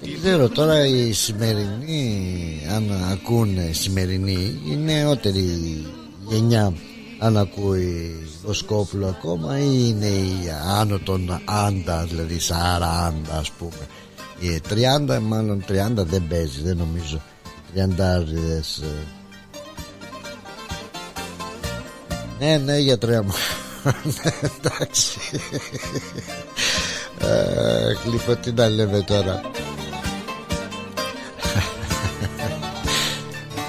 Δεν 0.00 0.18
ξέρω 0.22 0.48
τώρα 0.48 0.86
οι 0.86 1.12
σημερινοί 1.12 2.60
Αν 2.74 2.90
ακούνε 3.12 3.70
σημερινοί 3.72 4.60
Η 4.70 4.76
νεότερη 4.76 5.46
γενιά 6.28 6.72
Αν 7.18 7.36
ακούει 7.36 8.16
Βοσκόπουλο 8.44 9.06
ακόμα 9.06 9.58
Ή 9.58 9.86
είναι 9.88 10.06
η 10.06 10.36
άνω 10.78 10.98
των 10.98 11.40
άντα 11.44 12.06
Δηλαδή 12.08 12.40
40 12.48 13.12
ας 13.38 13.50
πούμε. 13.50 13.86
Οι 14.38 14.60
30 15.08 15.18
μάλλον 15.22 15.64
30 15.68 15.72
δεν 15.94 16.26
παίζει 16.28 16.62
Δεν 16.62 16.76
νομίζω. 16.76 17.22
30 17.74 17.78
Ναι, 22.38 22.56
ναι, 22.56 22.78
γιατρέ 22.78 23.20
μου. 23.20 23.34
Ναι, 23.84 24.30
εντάξει. 24.58 25.18
Λοιπόν, 28.10 28.40
τι 28.40 28.52
να 28.52 28.68
λέμε 28.68 29.00
τώρα. 29.00 29.40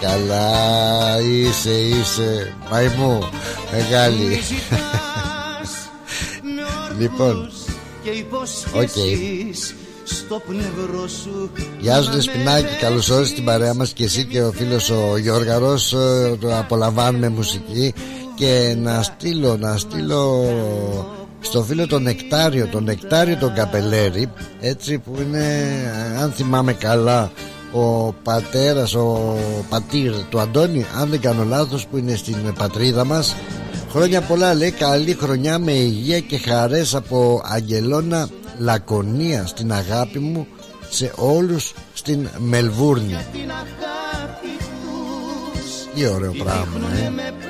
Καλά 0.02 1.20
είσαι, 1.22 1.72
είσαι 1.72 2.56
μαϊμού 2.72 3.30
μεγάλη. 3.72 4.40
λοιπόν, 7.00 7.52
OK. 8.74 8.90
Okay. 8.96 9.18
Γεια 11.80 12.02
σου 12.02 12.12
Δεσποινάκη, 12.12 12.76
καλώς 12.80 13.10
όρισες 13.10 13.32
στην 13.32 13.46
παρέα 13.46 13.74
μας 13.74 13.94
και 13.94 14.04
εσύ 14.04 14.26
και 14.26 14.44
ο 14.44 14.52
φίλος 14.52 14.90
ο 14.90 15.18
Γιώργαρος 15.18 15.96
Απολαμβάνουμε 16.52 17.30
μουσική 17.30 17.94
και 18.38 18.76
να 18.78 19.02
στείλω, 19.02 19.58
να 19.58 19.78
στείλω 19.78 20.46
στο 21.40 21.64
φίλο 21.64 21.88
τον 21.88 22.02
Νεκτάριο, 22.02 22.68
τον 22.68 22.84
Νεκτάριο 22.84 23.38
τον 23.38 23.54
Καπελέρη 23.54 24.32
έτσι 24.60 24.98
που 24.98 25.16
είναι 25.22 25.66
αν 26.22 26.32
θυμάμαι 26.32 26.74
καλά 26.74 27.32
ο 27.72 28.14
πατέρας, 28.24 28.94
ο 28.94 29.36
πατήρ 29.70 30.14
του 30.30 30.40
Αντώνη 30.40 30.86
αν 31.00 31.10
δεν 31.10 31.22
κάνω 31.22 31.44
λάθος 31.44 31.88
που 31.88 31.98
είναι 31.98 32.16
στην 32.16 32.54
πατρίδα 32.58 33.06
μας. 33.06 33.36
Χρόνια 33.90 34.22
πολλά 34.22 34.54
λέει 34.54 34.72
καλή 34.72 35.14
χρονιά 35.14 35.60
με 35.60 35.72
υγεία 35.72 36.20
και 36.20 36.38
χαρές 36.38 36.96
από 36.96 37.42
Αγγελώνα 37.46 38.30
Λακωνία 38.58 39.46
στην 39.46 39.72
αγάπη 39.72 40.20
μου 40.20 40.48
σε 40.90 41.14
όλους 41.16 41.74
στην 41.94 42.28
Μελβούρνη. 42.38 43.18
Τι 45.96 46.08
ωραίο 46.08 46.32
πράγμα 46.32 46.80
ε. 47.06 47.47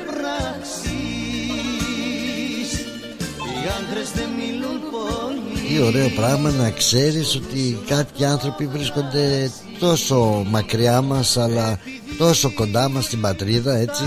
Τι 5.67 5.81
ωραίο 5.81 6.09
πράγμα 6.09 6.49
να 6.49 6.69
ξέρεις 6.71 7.35
ότι 7.35 7.79
κάποιοι 7.87 8.25
άνθρωποι 8.25 8.67
βρίσκονται 8.67 9.51
τόσο 9.79 10.45
μακριά 10.49 11.01
μας 11.01 11.37
αλλά 11.37 11.79
τόσο 12.17 12.53
κοντά 12.53 12.89
μας 12.89 13.05
στην 13.05 13.21
πατρίδα 13.21 13.75
έτσι. 13.75 14.03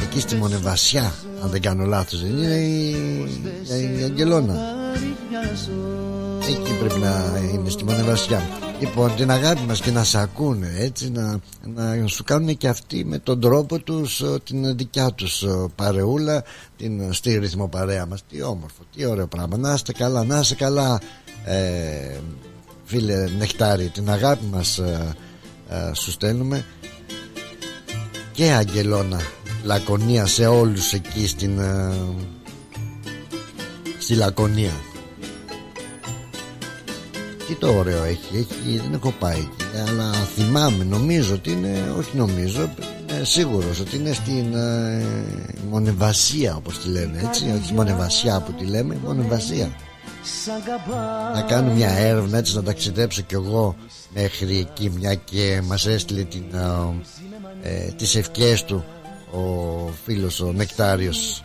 Εκεί 0.00 0.20
στη 0.20 0.34
Μονεβασιά 0.34 1.14
αν 1.42 1.50
δεν 1.50 1.60
κάνω 1.60 1.84
λάθος 1.84 2.20
δεν 2.20 2.30
είναι 2.30 2.54
η, 2.54 2.90
η 4.00 4.02
Αγγελώνα. 4.04 4.54
Εκεί 6.48 6.72
πρέπει 6.80 6.98
να 6.98 7.40
είναι 7.52 7.70
στη 7.70 7.84
Μονεβασιά 7.84 8.42
λοιπόν 8.82 9.16
την 9.16 9.30
αγάπη 9.30 9.60
μας 9.66 9.80
και 9.80 9.90
να 9.90 10.04
σε 10.04 10.20
ακούνε 10.20 10.72
έτσι 10.78 11.10
να, 11.10 11.38
να 11.74 12.06
σου 12.06 12.24
κάνουν 12.24 12.56
και 12.56 12.68
αυτοί 12.68 13.04
με 13.04 13.18
τον 13.18 13.40
τρόπο 13.40 13.78
τους 13.78 14.22
την 14.44 14.76
δικιά 14.76 15.12
τους 15.12 15.44
παρεούλα 15.74 16.44
την, 16.76 17.12
στη 17.12 17.38
ρυθμό 17.38 17.68
παρέα 17.68 18.06
μας. 18.06 18.22
Τι 18.30 18.42
όμορφο, 18.42 18.82
τι 18.96 19.06
ωραίο 19.06 19.26
πράγμα. 19.26 19.56
Να 19.56 19.72
είστε 19.72 19.92
καλά, 19.92 20.24
να 20.24 20.38
είστε 20.38 20.54
καλά 20.54 21.00
ε, 21.44 22.18
φίλε 22.84 23.28
Νεκτάρι 23.38 23.88
την 23.88 24.10
αγάπη 24.10 24.44
μας 24.52 24.78
ε, 24.78 25.14
ε, 25.68 25.94
σου 25.94 26.10
στέλνουμε. 26.10 26.64
Και 28.32 28.52
Αγγελώνα 28.52 29.20
Λακωνία 29.64 30.26
σε 30.26 30.46
όλους 30.46 30.92
εκεί 30.92 31.26
στην 31.26 31.58
ε, 31.58 31.94
στη 33.98 34.14
Λακωνία 34.14 34.72
τι 37.46 37.54
το 37.54 37.74
ωραίο 37.78 38.02
έχει, 38.04 38.36
έχει 38.36 38.78
δεν 38.78 38.92
έχω 38.92 39.14
πάει 39.18 39.38
εκεί 39.38 39.88
αλλά 39.88 40.12
θυμάμαι 40.12 40.84
νομίζω 40.84 41.34
ότι 41.34 41.50
είναι 41.50 41.94
όχι 41.98 42.16
νομίζω 42.16 42.70
ε, 43.20 43.24
σίγουρος 43.24 43.80
ότι 43.80 43.96
είναι 43.96 44.12
στην 44.12 44.54
ε, 44.54 45.04
Μονεβασία 45.70 46.56
όπως 46.56 46.78
τη 46.78 46.88
λένε 46.88 47.22
έτσι 47.24 47.60
όχι 47.62 47.72
Μονεβασιά 47.72 48.40
που 48.40 48.52
τη 48.52 48.64
λέμε 48.64 48.98
Μονεβασία. 49.04 49.70
Να 51.34 51.42
κάνω 51.42 51.72
μια 51.72 51.90
έρευνα 51.90 52.38
έτσι 52.38 52.54
να 52.54 52.62
ταξιδέψω 52.62 53.22
κι 53.22 53.34
εγώ 53.34 53.76
μέχρι 54.14 54.58
εκεί 54.58 54.90
μια 54.98 55.14
και 55.14 55.62
μας 55.64 55.86
έστειλε 55.86 56.22
την, 56.22 56.44
ε, 57.62 57.78
ε, 57.86 57.92
τις 57.96 58.14
ευχές 58.14 58.64
του 58.64 58.84
ο 59.30 59.90
φίλος 60.04 60.40
ο 60.40 60.52
Νεκτάριος 60.52 61.44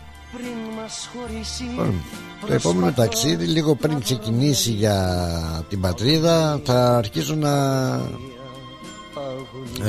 λοιπόν, 1.70 2.04
το 2.48 2.54
επόμενο 2.54 2.92
ταξίδι 2.92 3.46
λίγο 3.46 3.76
πριν 3.76 4.00
ξεκινήσει 4.00 4.72
για 4.72 5.66
την 5.70 5.82
πατρίδα 5.82 6.62
θα 6.64 6.98
αρχίσω 6.98 7.36
να 7.36 7.52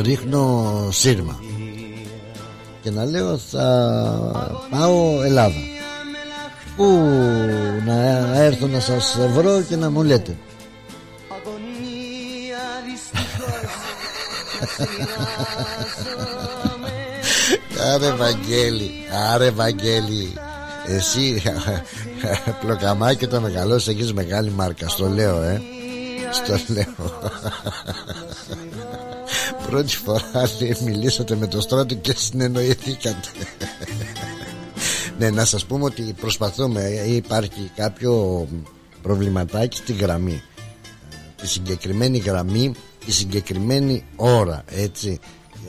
ρίχνω 0.01 0.89
σύρμα. 0.91 1.41
Και 2.83 2.91
να 2.91 3.05
λέω 3.05 3.39
θα 3.39 4.59
πάω 4.71 5.23
Ελλάδα. 5.23 5.61
Που 6.77 6.85
να 7.87 7.95
έρθω 8.37 8.67
να 8.67 8.81
σας 8.81 9.19
βρω 9.35 9.63
και 9.63 9.77
να 9.77 9.91
μου 9.91 10.03
λέτε 10.03 10.37
Άρε 17.81 18.13
Βαγγέλη 18.13 18.91
Άρε 19.33 19.51
Βαγγέλη 19.51 20.33
Εσύ 20.87 21.43
Πλοκαμάκι 22.61 23.27
το 23.27 23.41
μεγαλώσεις 23.41 23.89
Έχεις 23.89 24.13
μεγάλη 24.13 24.51
μάρκα. 24.51 24.89
Στο 24.89 25.09
λέω 25.09 25.43
ε. 25.43 25.63
Στο 26.33 26.75
λέω. 26.75 27.21
Πρώτη 29.69 29.97
φορά 29.97 30.49
μιλήσατε 30.85 31.37
με 31.37 31.47
το 31.47 31.61
στράτο 31.61 31.95
και 31.95 32.15
συνεννοηθήκατε. 32.17 33.29
Ναι 35.19 35.31
να 35.31 35.45
σας 35.45 35.65
πούμε 35.65 35.85
ότι 35.85 36.15
προσπαθούμε. 36.21 36.81
Υπάρχει 37.07 37.71
κάποιο 37.77 38.47
προβληματάκι 39.03 39.77
στη 39.77 39.93
γραμμή. 39.93 40.43
Τη 41.37 41.49
συγκεκριμένη 41.49 42.19
γραμμή 42.19 42.73
Τη 43.05 43.13
συγκεκριμένη 43.13 44.05
ώρα 44.17 44.65
Έτσι 44.67 45.21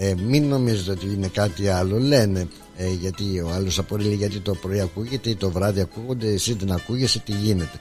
ε, 0.02 0.14
μην 0.28 0.48
νομίζετε 0.48 0.92
ότι 0.92 1.06
είναι 1.06 1.28
κάτι 1.28 1.68
άλλο. 1.68 2.00
Λένε 2.00 2.48
ε, 2.78 2.90
γιατί 2.90 3.40
ο 3.40 3.50
άλλος 3.56 3.80
απορρίλει 3.80 4.16
γιατί 4.16 4.40
το 4.40 4.54
πρωί 4.56 4.80
ακούγεται 4.80 5.30
ή 5.30 5.36
το 5.36 5.52
βράδυ 5.52 5.82
ακούγονται 5.82 6.28
εσύ 6.28 6.54
δεν 6.54 6.72
ακούγεσαι 6.72 7.20
τι 7.20 7.32
γίνεται. 7.32 7.80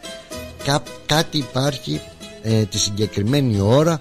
Κά, 0.64 0.82
κάτι 1.06 1.38
υπάρχει 1.38 2.00
ε, 2.42 2.64
τη 2.64 2.78
συγκεκριμένη 2.78 3.60
ώρα 3.60 4.00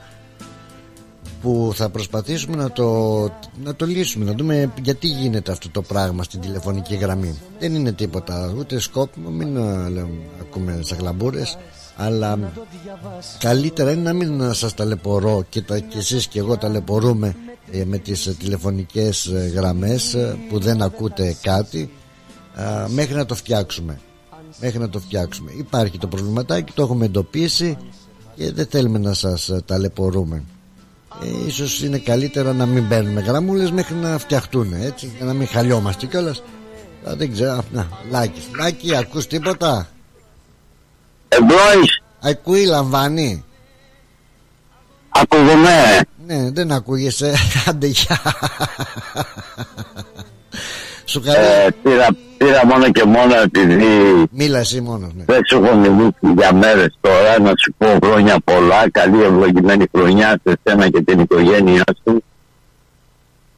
που 1.41 1.72
θα 1.76 1.89
προσπαθήσουμε 1.89 2.56
να 2.56 2.72
το, 2.72 3.19
να 3.64 3.76
το 3.76 3.85
λύσουμε 3.85 4.26
να 4.26 4.34
δούμε 4.34 4.73
γιατί 4.81 5.07
γίνεται 5.07 5.52
αυτό 5.52 5.69
το 5.69 5.81
πράγμα 5.81 6.23
στην 6.23 6.39
τηλεφωνική 6.39 6.95
γραμμή. 6.95 7.39
Δεν 7.60 7.76
είναι 7.76 7.91
τίποτα 7.91 8.53
ούτε 8.57 8.80
σκόπιμο 8.80 9.30
μην 9.30 9.56
λέμε, 9.56 10.10
ακούμε 10.41 10.80
σαγλαμπούρες 10.84 11.57
αλλά 11.97 12.39
καλύτερα 13.39 13.91
είναι 13.91 14.01
να 14.01 14.13
μην 14.13 14.53
σας 14.53 14.73
ταλαιπωρώ 14.73 15.45
και, 15.49 15.61
τα, 15.61 15.79
και 15.79 15.97
εσείς 15.97 16.27
και 16.27 16.39
εγώ 16.39 16.57
ταλαιπωρούμε 16.57 17.35
ε, 17.71 17.85
με 17.85 17.97
τις 17.97 18.35
τηλεφωνικές 18.39 19.25
ε, 19.25 19.51
γραμμές 19.55 20.13
ε, 20.13 20.37
που 20.49 20.59
δεν 20.59 20.81
ακούτε 20.81 21.35
κάτι. 21.41 21.91
Μέχρι 22.87 23.15
να 23.15 23.25
το 23.25 23.35
φτιάξουμε. 23.35 23.99
Μέχρι 24.59 24.79
να 24.79 24.89
το 24.89 24.99
φτιάξουμε. 24.99 25.51
Υπάρχει 25.57 25.97
το 25.97 26.07
προβληματάκι 26.07 26.71
το 26.75 26.81
έχουμε 26.81 27.05
εντοπίσει 27.05 27.77
και 28.35 28.51
δεν 28.51 28.65
θέλουμε 28.65 28.99
να 28.99 29.13
σας 29.13 29.51
ταλαιπωρούμε. 29.65 30.43
Ε, 31.23 31.47
ίσως 31.47 31.83
είναι 31.83 31.97
καλύτερα 31.97 32.53
να 32.53 32.65
μην 32.65 32.87
παίρνουμε 32.87 33.21
γραμμούλες 33.21 33.71
μέχρι 33.71 33.95
να 33.95 34.17
φτιαχτούν 34.17 34.73
έτσι 34.73 35.11
για 35.17 35.25
να 35.25 35.33
μην 35.33 35.47
χαλιόμαστε 35.47 36.05
κιόλας. 36.05 36.43
Α, 37.09 37.15
δεν 37.15 37.31
ξέρω 37.31 37.63
να, 37.71 37.87
Λάκης. 38.11 38.43
Λάκη 38.59 38.95
ακούς 38.95 39.27
τίποτα; 39.27 39.87
Εμπρόης 41.29 42.01
Ακούει 42.21 42.65
λαμβάνει 42.65 43.43
Ακούγομαι. 45.09 45.99
Ναι 46.27 46.51
δεν 46.51 46.71
ακούγεσαι. 46.71 47.33
Άντε 47.67 47.87
γεια. 47.87 48.19
Σου 51.05 51.21
καλέ 51.21 51.65
ε, 51.65 51.69
πήρα, 51.83 52.07
πήρα 52.37 52.65
μόνο 52.65 52.91
και 52.91 53.03
μόνο 53.03 53.35
επειδή 53.35 53.85
Μίλα 54.31 54.59
εσύ 54.59 54.81
μόνος 54.81 55.13
ναι. 55.13 55.23
δεν 55.25 55.41
σου 55.49 55.63
έχω 55.63 55.75
μιλήσει 55.75 56.33
για 56.37 56.53
μέρες 56.53 56.97
τώρα 57.01 57.39
να 57.39 57.51
σου 57.57 57.73
πω 57.77 58.07
χρόνια 58.07 58.39
πολλά. 58.43 58.89
Καλή 58.89 59.23
ευλογημένη 59.23 59.85
χρονιά 59.95 60.39
σε 60.43 60.59
σένα 60.63 60.89
και 60.89 61.01
την 61.01 61.19
οικογένειά 61.19 61.83
σου. 62.03 62.23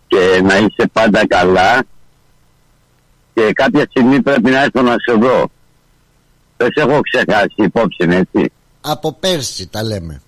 Και 0.07 0.41
να 0.43 0.57
είσαι 0.57 0.89
πάντα 0.93 1.27
καλά. 1.27 1.83
Και 3.33 3.51
κάποια 3.53 3.85
στιγμή 3.89 4.21
πρέπει 4.21 4.49
να 4.49 4.63
έρθω 4.63 4.81
να 4.81 4.95
σε 4.97 5.13
δω 5.19 5.49
δεν 6.60 6.69
σε 6.76 6.81
έχω 6.90 6.99
ξεχάσει 7.11 7.53
υπόψη 7.56 8.07
έτσι. 8.10 8.52
Από 8.81 9.14
πέρσι 9.19 9.68
τα 9.68 9.84
λέμε. 9.84 10.22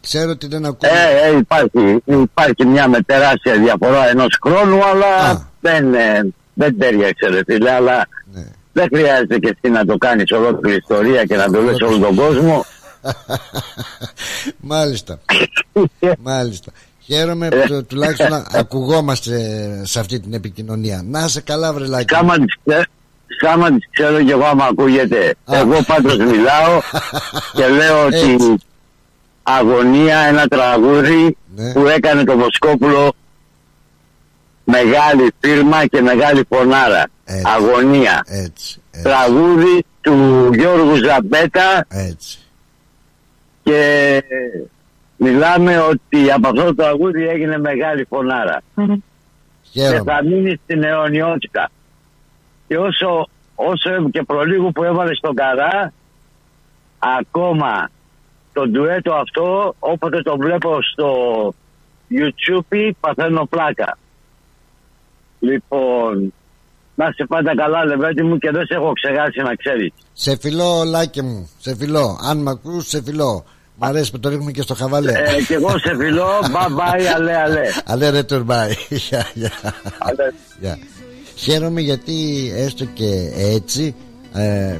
Ξέρω 0.00 0.30
ότι 0.30 0.46
δεν 0.46 0.64
ακούω. 0.64 0.90
Ε, 0.92 1.28
ε, 1.28 1.36
υπάρχει, 1.36 2.02
υπάρχει 2.06 2.66
μια 2.66 2.88
με 2.88 3.00
τεράστια 3.02 3.54
διαφορά 3.58 4.08
ενός 4.08 4.38
χρόνου 4.42 4.84
αλλά 4.84 5.48
δεν, 5.60 5.94
ε, 5.94 6.20
δεν 6.54 6.78
τέριαξε 6.78 7.26
ρε 7.28 7.40
φίλε 7.46 7.70
αλλά 7.70 8.08
Ναι. 8.32 8.44
δεν 8.72 8.88
χρειάζεται 8.94 9.38
και 9.38 9.56
εσύ 9.60 9.72
να 9.72 9.84
το 9.84 9.96
κάνεις 9.96 10.30
ολόκληρη 10.32 10.76
ιστορία 10.76 11.24
και 11.24 11.36
να 11.36 11.50
το 11.50 11.60
λες 11.60 11.80
όλο 11.80 11.98
τον 11.98 12.14
κόσμο. 12.14 12.64
Μάλιστα. 14.60 15.20
Μάλιστα. 16.18 16.70
Χαίρομαι 17.00 17.48
που 17.48 17.62
του- 17.66 17.84
τουλάχιστον 17.86 18.28
να 18.30 18.46
ακουγόμαστε 18.60 19.36
σε 19.84 20.00
αυτή 20.00 20.20
την 20.20 20.32
επικοινωνία. 20.34 21.02
Να 21.06 21.28
σε 21.28 21.40
καλά 21.40 21.72
βρελάκι 21.72 22.14
Σκάμα 22.14 22.34
της, 23.40 23.48
ξέ- 23.48 23.50
σκάμα 23.50 23.68
της 23.68 23.88
ξέρω 23.90 24.22
και 24.22 24.32
εγώ 24.32 24.44
άμα 24.44 24.64
ακούγεται. 24.64 25.34
Εγώ 25.50 25.82
πάντως 25.86 26.16
μιλάω 26.16 26.80
και 27.52 27.66
λέω 27.68 28.04
ότι 28.06 28.58
αγωνία 29.42 30.18
ένα 30.18 30.46
τραγούδι 30.46 31.36
Ναι. 31.56 31.72
που 31.72 31.86
έκανε 31.86 32.24
το 32.24 32.36
Βοσκόπουλο 32.36 33.12
μεγάλη 34.64 35.30
φίρμα 35.40 35.86
και 35.86 36.00
μεγάλη 36.02 36.42
φωνάρα. 36.48 37.04
Αγωνία. 37.56 38.22
Έτσι, 38.26 38.80
Τραγούδι 39.02 39.84
του 40.00 40.50
Γιώργου 40.54 40.94
Ζαμπέτα 40.96 41.86
έτσι. 41.88 42.38
και 43.62 44.22
μιλάμε 45.16 45.78
ότι 45.78 46.30
από 46.32 46.48
αυτό 46.48 46.64
το 46.64 46.74
τραγούδι 46.74 47.28
έγινε 47.28 47.58
μεγάλη 47.58 48.04
φωνάρα. 48.08 48.62
Και 49.72 50.00
θα 50.04 50.24
μείνει 50.24 50.60
στην 50.64 50.82
αιωνιότητα. 50.84 51.70
Και 52.70 52.78
όσο, 52.78 53.28
όσο 53.54 54.10
και 54.10 54.22
προλίγου 54.22 54.72
που 54.72 54.84
έβαλε 54.84 55.14
στον 55.14 55.34
καρά, 55.34 55.92
ακόμα 56.98 57.90
το 58.52 58.68
ντουέτο 58.68 59.14
αυτό, 59.14 59.74
όποτε 59.78 60.22
το 60.22 60.36
βλέπω 60.36 60.78
στο 60.92 61.08
YouTube, 62.10 62.90
παθαίνω 63.00 63.44
πλάκα. 63.44 63.98
Λοιπόν, 65.40 66.32
να 66.94 67.06
είσαι 67.06 67.24
πάντα 67.28 67.54
καλά, 67.56 67.84
Λεβέντη 67.84 68.22
μου, 68.22 68.38
και 68.38 68.50
δεν 68.50 68.66
σε 68.66 68.74
έχω 68.74 68.92
ξεχάσει 68.92 69.40
να 69.42 69.54
ξέρεις. 69.54 69.92
Σε 70.12 70.36
φιλώ 70.40 70.82
λάκι 70.84 71.22
μου 71.22 71.50
Σε 71.58 71.76
φιλώ 71.76 72.18
Αν 72.22 72.38
μ' 72.38 72.48
ακούς 72.48 72.88
σε 72.88 73.02
φιλώ 73.02 73.44
Μ' 73.76 73.84
αρέσει 73.84 74.10
που 74.10 74.20
το 74.20 74.28
ρίχνουμε 74.28 74.50
και 74.50 74.62
στο 74.62 74.74
χαβαλέ 74.74 75.12
Ε, 75.12 75.42
και 75.46 75.54
εγώ 75.54 75.78
σε 75.78 75.96
φιλώ, 75.96 76.28
bye 76.54 76.78
bye, 76.78 77.04
αλέ, 77.14 77.36
αλέ. 77.36 77.62
Αλέ 77.84 78.10
ρε 78.10 78.22
τουρμπάι 78.22 78.72
Γεια, 79.08 79.26
γεια. 79.34 80.78
Γεια. 81.40 81.54
Χαίρομαι 81.54 81.80
γιατί 81.80 82.50
έστω 82.54 82.84
και 82.84 83.32
έτσι 83.34 83.94
ε, 84.32 84.78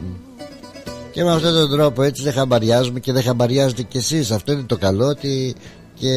και 1.13 1.25
με 1.25 1.33
αυτόν 1.33 1.53
τον 1.53 1.71
τρόπο 1.71 2.03
έτσι 2.03 2.23
δεν 2.23 2.33
χαμπαριάζουμε 2.33 3.01
και 3.01 3.13
δεν 3.13 3.23
χαμπαριάζετε 3.23 3.83
κι 3.83 3.97
εσείς. 3.97 4.31
Αυτό 4.31 4.53
είναι 4.53 4.63
το 4.63 4.77
καλό 4.77 5.07
ότι 5.07 5.55
και 5.95 6.13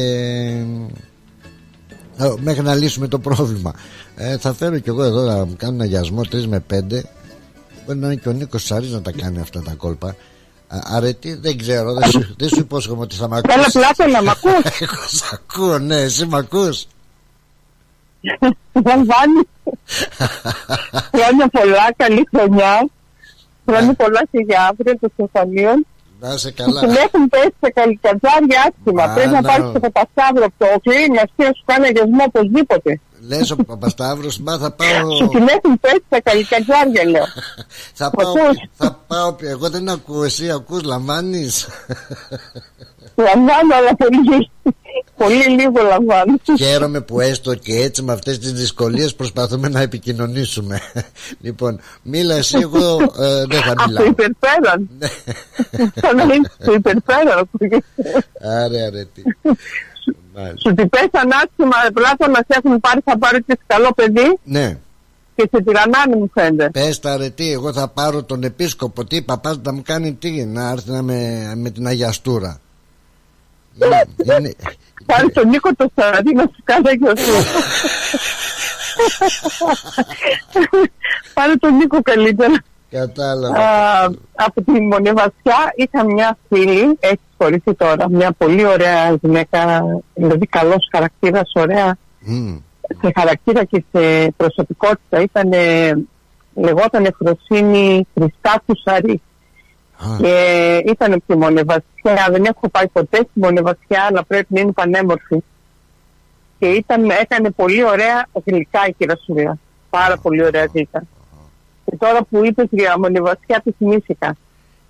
ε, 2.16 2.32
μέχρι 2.40 2.62
να 2.62 2.74
λύσουμε 2.74 3.08
το 3.08 3.18
πρόβλημα. 3.18 3.74
Ε, 4.16 4.38
θα 4.38 4.54
φέρω 4.54 4.78
κι 4.78 4.88
εγώ 4.88 5.02
εδώ 5.02 5.22
να 5.22 5.44
μου 5.44 5.54
κάνω 5.56 5.74
ένα 5.74 5.84
αγιασμό 5.84 6.20
3 6.32 6.44
με 6.44 6.64
5 6.70 6.80
μπορεί 7.86 7.98
να 7.98 8.06
είναι 8.06 8.14
και 8.14 8.28
ο 8.28 8.32
Νίκος 8.32 8.64
Σαρής 8.64 8.90
να 8.90 9.02
τα 9.02 9.10
κάνει 9.10 9.40
αυτά 9.40 9.62
τα 9.62 9.74
κόλπα. 9.74 10.08
Α, 10.68 10.78
αρετή 10.84 11.34
δεν 11.34 11.58
ξέρω 11.58 11.94
δεν 11.94 12.10
σου, 12.10 12.34
δεν 12.38 12.48
σου 12.48 12.58
υπόσχομαι 12.58 13.02
ότι 13.02 13.14
θα 13.14 13.28
μ' 13.28 13.34
ακούσει 13.34 13.54
Έλα 13.58 13.70
πλάτο 13.72 14.10
να 14.12 14.22
μ' 14.22 14.28
ακούς. 14.36 14.80
Εγώ 14.80 15.06
σ' 15.10 15.32
ακούω 15.32 15.78
ναι 15.78 15.96
εσύ 15.96 16.26
μ' 16.26 16.34
ακούς 16.34 16.86
Βαλβάνη. 18.72 19.42
Χρόνια 21.14 21.48
πολλά, 21.52 21.86
καλή 21.96 22.28
χρονιά. 22.34 22.88
Χρόνια 23.66 23.94
πολλά 23.94 24.22
και 24.30 24.38
για 24.48 24.66
αύριο 24.70 24.98
των 25.00 25.10
Στεφανίων. 25.12 25.86
να 26.20 26.32
είσαι 26.34 26.48
Που 26.50 26.54
καλά 26.64 26.80
την 26.80 26.90
έχουν 26.90 27.28
πέσει 27.28 27.54
σε 27.60 27.70
καλικατζάρια 27.74 28.60
άσχημα. 28.68 29.02
Α, 29.04 29.14
Πρέπει 29.14 29.30
να 29.30 29.40
να. 29.40 29.48
πάρεις 29.48 29.72
το 29.72 29.80
Παπασταύρο 29.80 30.44
από 30.44 30.54
το 30.58 30.66
οκλή 30.76 31.08
να 31.14 31.20
έρθει 31.20 31.42
να 31.48 31.52
σου 31.56 31.62
κάνει 31.64 31.86
αγιασμό 31.86 32.24
οπωσδήποτε. 32.26 33.00
Λες 33.28 33.50
ο 33.50 33.56
Παπασταύρος 33.56 34.38
Μα 34.38 34.58
θα 34.58 34.70
πάω 34.72 35.10
Σου 35.16 35.28
την 35.28 35.46
έχουν 35.48 35.80
πέσει 35.80 36.04
σε 36.10 36.20
καλικατζάρια 36.20 37.04
λέω. 37.10 37.24
Θα 38.00 38.10
πάω, 38.10 38.32
θα 38.76 38.98
πάω, 39.06 39.36
εγώ 39.40 39.70
δεν 39.70 39.88
ακούω, 39.88 40.24
εσύ 40.24 40.50
ακούς, 40.50 40.82
λαμβάνεις; 40.82 41.68
Λαμβάνω, 43.14 43.74
αλλά 43.74 43.94
πολύ, 43.96 44.50
πολύ 45.16 45.44
λίγο 45.48 45.82
λαμβάνω. 45.88 46.34
Χαίρομαι 46.58 47.00
που 47.00 47.20
έστω 47.20 47.54
και 47.54 47.74
έτσι 47.74 48.02
με 48.02 48.12
αυτές 48.12 48.38
τις 48.38 48.52
δυσκολίες 48.52 49.14
προσπαθούμε 49.14 49.68
να 49.68 49.80
επικοινωνήσουμε 49.80 50.80
Λοιπόν, 51.46 51.80
μίλα 52.02 52.34
εσύ, 52.34 52.58
εγώ 52.60 53.00
ε, 53.18 53.44
δεν 53.46 53.60
θα 53.62 53.72
Από 53.72 53.84
μιλάω 53.86 54.04
υπερπέραν. 54.04 54.88
Ναι. 54.98 55.06
Σαν 55.94 56.16
να 56.16 56.22
είναι 56.22 56.50
στο 56.60 56.72
υπερπέραν. 56.74 57.38
ακούγεται. 57.38 57.84
Άρε, 58.42 58.82
άρε, 58.82 59.04
τι 59.14 59.22
Μάλιστα. 60.34 60.68
Σου 60.68 60.74
την 60.74 60.88
πέσαν 60.88 61.30
άσχημα 61.32 61.76
πλάτο 61.94 62.26
να 62.26 62.36
σε 62.48 62.60
έχουν 62.64 62.80
πάρει, 62.80 63.00
θα 63.04 63.18
πάρει 63.18 63.42
και 63.42 63.58
καλό 63.66 63.92
παιδί 63.94 64.38
Ναι, 64.44 64.78
και 65.34 65.48
σε 65.52 65.62
τυραννάνε 65.62 66.16
μου 66.16 66.30
φαίνεται. 66.34 66.70
πες 66.70 67.00
τα 67.00 67.16
ρε 67.16 67.28
τι, 67.30 67.52
εγώ 67.52 67.72
θα 67.72 67.88
πάρω 67.88 68.22
τον 68.22 68.42
επίσκοπο 68.42 69.04
Τι 69.04 69.22
παπάς 69.22 69.58
να 69.62 69.72
μου 69.72 69.82
κάνει 69.84 70.14
τι, 70.14 70.44
να 70.44 70.70
έρθει 70.70 70.90
να 70.90 71.02
με, 71.02 71.52
με 71.56 71.70
την 71.70 71.86
Αγιαστούρα 71.86 72.60
Είναι- 73.82 74.36
είναι- 74.38 74.54
Πάρει 75.06 75.30
τον 75.30 75.48
Νίκο 75.48 75.74
το 75.74 75.90
Σαραντί 75.94 76.34
να 76.34 76.42
σου 76.42 76.62
κάνει 76.64 76.88
αγιασμό. 76.88 77.38
Πάρε 81.34 81.54
τον 81.56 81.76
Νίκο 81.76 82.02
καλύτερα. 82.02 82.54
Κατάλαβα 82.90 83.58
Α, 83.58 84.04
από 84.34 84.62
τη 84.62 84.70
Μονεβασιά 84.80 85.72
είχα 85.74 86.04
μια 86.04 86.38
φίλη, 86.48 86.96
έχει 87.00 87.20
σχοληθεί 87.38 87.74
τώρα, 87.74 88.10
μια 88.10 88.32
πολύ 88.32 88.66
ωραία 88.66 89.16
γυναίκα, 89.22 89.82
δηλαδή 90.14 90.46
καλός 90.46 90.88
χαρακτήρας, 90.92 91.50
ωραία 91.54 91.96
Μμ. 92.20 92.56
σε 93.02 93.12
χαρακτήρα 93.16 93.64
και 93.64 93.84
σε 93.92 94.30
προσωπικότητα. 94.36 95.20
Ήταν, 95.20 95.50
λεγόταν 96.54 97.04
Εφροσύνη 97.04 98.06
Χριστάκου 98.14 98.72
Σαρή. 98.84 99.20
Και 100.18 100.76
ήταν 100.86 101.12
από 101.12 101.22
τη 101.26 101.36
Μονεβασιά, 101.36 102.28
δεν 102.30 102.44
έχω 102.44 102.68
πάει 102.68 102.88
ποτέ 102.88 103.16
στη 103.16 103.40
Μονεβασιά, 103.40 104.02
αλλά 104.08 104.24
πρέπει 104.24 104.46
να 104.48 104.60
είναι 104.60 104.72
πανέμορφη. 104.72 105.42
Και 106.58 106.66
ήταν, 106.66 107.10
έκανε 107.10 107.50
πολύ 107.50 107.84
ωραία 107.84 108.26
γλυκά 108.44 108.86
η 108.88 108.92
κυρασουρία. 108.92 109.58
Πάρα 109.90 110.18
πολύ 110.18 110.44
ωραία 110.44 110.68
γλυκά. 110.72 111.02
Και 111.84 111.96
τώρα 111.96 112.22
που 112.22 112.44
είπες 112.44 112.66
για 112.70 112.98
Μονεβασιά, 112.98 113.60
τη 113.64 113.70
θυμήθηκα. 113.72 114.36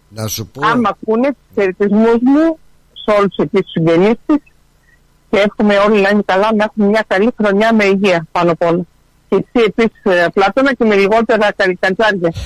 Να 0.09 0.27
σου 0.27 0.47
πω 0.47 0.67
Αν 0.67 0.81
μ' 0.81 0.87
ακούνε, 0.87 1.29
του 1.29 1.39
χαιρετισμούς 1.55 2.19
μου 2.23 2.59
σε 2.93 3.11
όλους 3.19 3.37
εκεί 3.37 3.61
τους 3.63 3.71
συγγενείς 3.71 4.17
της 4.27 4.43
και 5.31 5.39
εύχομαι 5.39 5.77
όλοι 5.77 6.01
να 6.01 6.09
είναι 6.09 6.23
καλά, 6.25 6.55
να 6.55 6.65
έχουμε 6.65 6.87
μια 6.87 7.05
καλή 7.07 7.31
χρονιά 7.37 7.75
με 7.75 7.85
υγεία 7.85 8.27
πάνω 8.33 8.53
απ' 8.53 8.63
όλα. 8.63 8.83
Και 9.35 9.45
εσύ 9.53 9.65
επίσης, 9.67 10.31
Πλάτωνα, 10.35 10.75
και 10.75 10.85
με 10.85 10.95
λιγότερα 10.95 11.53
καλικαντζάρια. 11.57 12.33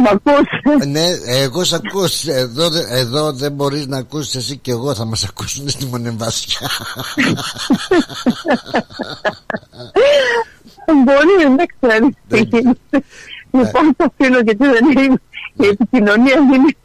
Μ' 0.00 0.06
ακούς; 0.06 0.48
Ναι, 0.86 1.06
εγώ 1.26 1.64
σ' 1.64 1.72
ακούς 1.72 2.26
εδώ, 2.26 2.68
δε- 2.70 2.98
εδώ 2.98 3.32
δεν 3.32 3.52
μπορείς 3.52 3.86
να 3.86 3.96
ακούσεις 3.98 4.34
εσύ 4.34 4.56
και 4.56 4.70
εγώ 4.70 4.94
Θα 4.94 5.04
μας 5.04 5.24
ακούσουν 5.24 5.68
στη 5.68 5.84
Μονεμβασιά 5.86 6.70
Μπορεί, 11.04 11.54
δεν 11.56 11.66
ξέρεις 11.80 12.08
τι 12.28 12.38
γίνεται. 12.56 13.06
Λοιπόν, 13.50 13.96
το 13.96 14.04
αφήνω 14.18 14.38
γιατί 14.38 14.64
δεν 14.66 15.02
είναι. 15.04 15.20
Η 15.60 15.66
επικοινωνία 15.66 16.34
είναι, 16.34 16.76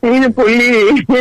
είναι 0.00 0.28
πολύ 0.30 0.62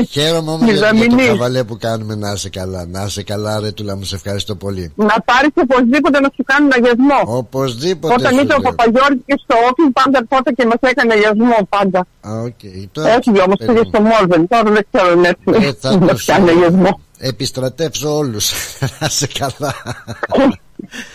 Χαίρομαι 0.09 0.51
όμως 0.51 0.63
για, 0.65 0.73
για 0.73 0.87
το 0.87 0.93
μηδαμινής. 0.95 1.27
καβαλέ 1.27 1.63
που 1.63 1.77
κάνουμε 1.77 2.15
να 2.15 2.31
είσαι 2.31 2.49
καλά 2.49 2.85
Να 2.85 3.03
είσαι 3.07 3.23
καλά 3.23 3.59
ρε 3.59 3.71
Τούλα 3.71 3.95
μου 3.95 4.03
σε 4.03 4.15
ευχαριστώ 4.15 4.55
πολύ 4.55 4.93
Να 4.95 5.15
πάρεις 5.25 5.49
οπωσδήποτε 5.55 6.19
να 6.19 6.29
σου 6.35 6.43
κάνουν 6.45 6.71
αγιασμό. 6.73 7.37
Οπωσδήποτε 7.37 8.13
Όταν 8.13 8.33
σου 8.33 8.39
ήταν 8.43 8.57
ο 8.57 8.61
λέω. 8.61 8.69
Παπαγιώργης 8.71 9.23
στο 9.43 9.55
όφιλ, 9.69 9.91
πάντα 9.91 10.19
ερχόταν 10.29 10.55
και 10.55 10.65
μας 10.65 10.77
έκανε 10.91 11.13
αγιασμό 11.13 11.57
πάντα. 11.69 11.99
Α, 12.27 12.31
οκ. 12.47 12.59
Τώρα 12.91 13.09
Έφυγε 13.09 13.41
όμως, 13.41 13.57
πήγε 13.65 13.81
στο 13.91 14.01
Μόρβεν. 14.01 14.47
Τώρα 14.47 14.71
δεν 14.71 14.85
ξέρω 14.91 15.11
αν 15.11 15.23
Ε, 15.25 15.29
έτσι 15.29 15.77
θα 15.79 15.97
να 15.97 16.07
το 16.07 16.15
κάνει 16.25 16.49
αγιασμό. 16.49 16.99
επιστρατεύσω 17.17 18.17
όλους 18.17 18.51
Να 18.99 19.07
σε 19.09 19.27
καλά 19.39 19.73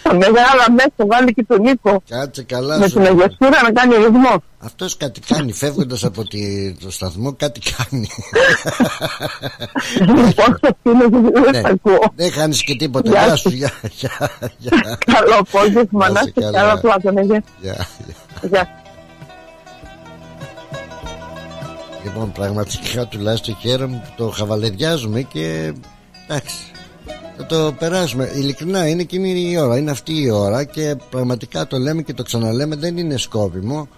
Τα 0.03 0.15
μεγάλα 0.15 0.65
μέσα 0.71 0.93
βάλει 0.97 1.35
και 1.35 1.45
τον 1.49 1.61
Νίκο 1.61 2.03
Κάτσε 2.09 2.43
καλά 2.43 2.79
Με 2.79 2.89
σου. 2.89 2.93
την 2.95 3.03
Αγιασούρα 3.07 3.63
να 3.63 3.71
κάνει 3.73 3.95
ρυθμό 3.95 4.43
Αυτός 4.65 4.97
κάτι 4.97 5.21
κάνει 5.21 5.53
φεύγοντας 5.53 6.05
από 6.05 6.25
τη, 6.25 6.73
το 6.75 6.91
σταθμό 6.91 7.33
κάτι 7.35 7.61
κάνει 7.77 8.09
Λοιπόν 9.99 10.59
αυτό 10.63 10.91
είναι 10.91 11.07
Ναι. 11.07 11.51
δεν 11.51 11.63
τα 11.63 11.69
ακούω 11.69 12.13
Δεν 12.15 12.33
χάνεις 12.33 12.63
και 12.65 12.75
τίποτα 12.77 13.11
Γεια 13.11 13.25
Γεια 13.25 13.37
σου. 13.37 13.49
σου 13.51 13.57
γεια, 13.57 13.71
γεια, 13.93 14.31
γεια. 14.59 14.99
Καλό 15.07 15.35
απόγευμα 15.39 16.07
Να 16.09 16.13
να 16.13 16.21
είσαι 16.21 16.29
είστε 16.29 16.41
καλά. 16.41 16.59
καλά 16.59 16.81
Πλάτωνα 16.81 17.23
Γεια 17.23 17.43
Γεια. 17.61 17.87
Γεια 18.51 18.69
Λοιπόν, 22.05 22.33
πραγματικά 22.33 23.07
τουλάχιστον 23.07 23.57
χαίρομαι 23.61 24.03
που 24.05 24.13
το 24.25 24.31
χαβαλεδιάζουμε 24.31 25.23
και 25.23 25.73
εντάξει. 26.29 26.57
Θα 27.37 27.47
το 27.47 27.75
περάσουμε. 27.79 28.31
Ειλικρινά 28.35 28.89
είναι 28.89 29.03
εκείνη 29.03 29.51
η 29.51 29.57
ώρα, 29.59 29.77
είναι 29.77 29.91
αυτή 29.91 30.23
η 30.23 30.31
ώρα 30.31 30.65
και 30.65 30.97
πραγματικά 31.11 31.67
το 31.67 31.79
λέμε 31.79 32.03
και 32.03 32.15
το 32.15 32.23
ξαναλέμε, 32.23 32.77
δεν 32.77 32.97
είναι 32.97 33.17
σκόπιμο. 33.17 33.89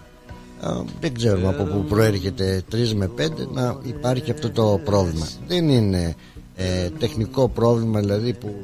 Α, 0.59 0.71
δεν 0.99 1.13
ξέρουμε 1.13 1.47
από 1.47 1.63
πού 1.63 1.83
προέρχεται 1.83 2.63
3 2.71 2.75
με 2.95 3.09
5 3.17 3.29
να 3.53 3.79
υπάρχει 3.83 4.31
αυτό 4.31 4.51
το 4.51 4.81
πρόβλημα. 4.85 5.27
Δεν 5.47 5.69
είναι 5.69 6.15
ε, 6.55 6.89
τεχνικό 6.99 7.49
πρόβλημα 7.49 7.99
δηλαδή 7.99 8.33
που 8.33 8.55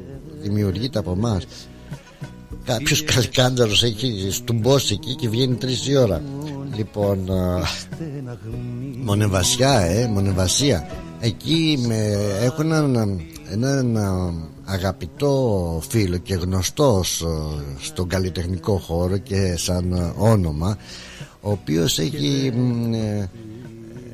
δημιουργείται 0.42 0.98
από 0.98 1.12
εμάς. 1.12 1.46
Κάποιος 2.64 3.04
καλκάνταρο 3.04 3.72
έχει 3.82 4.28
στουμπώσει 4.30 4.94
εκεί 4.94 5.14
και 5.14 5.28
βγαίνει 5.28 5.58
3 5.60 5.88
η 5.88 5.96
ώρα. 5.96 6.22
Λοιπόν, 6.76 7.30
α, 7.30 7.62
Μονεβασιά, 9.02 9.80
ε, 9.80 10.06
Μονεβασία. 10.06 10.88
Εκεί 11.20 11.84
με, 11.86 11.96
έχω 12.40 12.62
έναν, 12.62 13.20
έναν 13.50 13.96
α, 13.96 14.32
αγαπητό 14.64 15.82
φίλο 15.88 16.16
και 16.16 16.34
γνωστός 16.34 17.22
α, 17.22 17.28
στον 17.80 18.08
καλλιτεχνικό 18.08 18.78
χώρο 18.78 19.16
και 19.16 19.56
σαν 19.56 19.94
α, 19.94 20.14
όνομα 20.18 20.76
ο 21.44 21.50
οποίος 21.50 21.98
έχει 21.98 22.52
μ, 22.54 22.94
ε, 22.94 23.30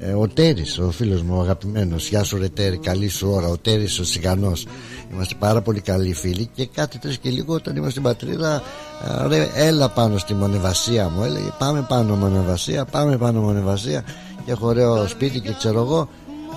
ε, 0.03 0.13
ο 0.13 0.29
Τέρης, 0.29 0.79
ο 0.79 0.91
φίλος 0.91 1.23
μου 1.23 1.37
ο 1.37 1.41
αγαπημένος. 1.41 2.09
Γεια 2.09 2.23
σου 2.23 2.39
ρε 2.39 2.49
Τέρη, 2.49 2.79
καλή 2.79 3.09
σου 3.09 3.29
ώρα 3.31 3.49
Ο 3.49 3.59
Τέρης 3.59 3.99
ο 3.99 4.05
Σιγανός 4.05 4.67
Είμαστε 5.13 5.35
πάρα 5.39 5.61
πολύ 5.61 5.81
καλοί 5.81 6.15
φίλοι 6.15 6.51
Και 6.55 6.67
κάτι 6.67 6.99
τρεις 6.99 7.19
και 7.19 7.31
λίγο 7.31 7.55
όταν 7.55 7.77
είμαστε 7.77 7.91
στην 7.91 8.03
πατρίδα 8.03 8.63
α, 9.09 9.29
ρε, 9.29 9.49
Έλα 9.55 9.89
πάνω 9.89 10.19
στη 10.19 10.35
μονεβασία 10.35 11.09
μου 11.09 11.25
Έλεγε 11.25 11.53
πάμε 11.59 11.87
πάνω 11.89 12.17
μονεβασία 12.17 12.85
Πάμε 12.85 13.17
πάνω 13.17 13.41
μονεβασία 13.41 14.05
Και 14.45 14.51
έχω 14.51 14.67
ωραίο 14.67 15.07
σπίτι 15.07 15.41
και 15.41 15.53
ξέρω 15.59 15.81
εγώ 15.81 16.09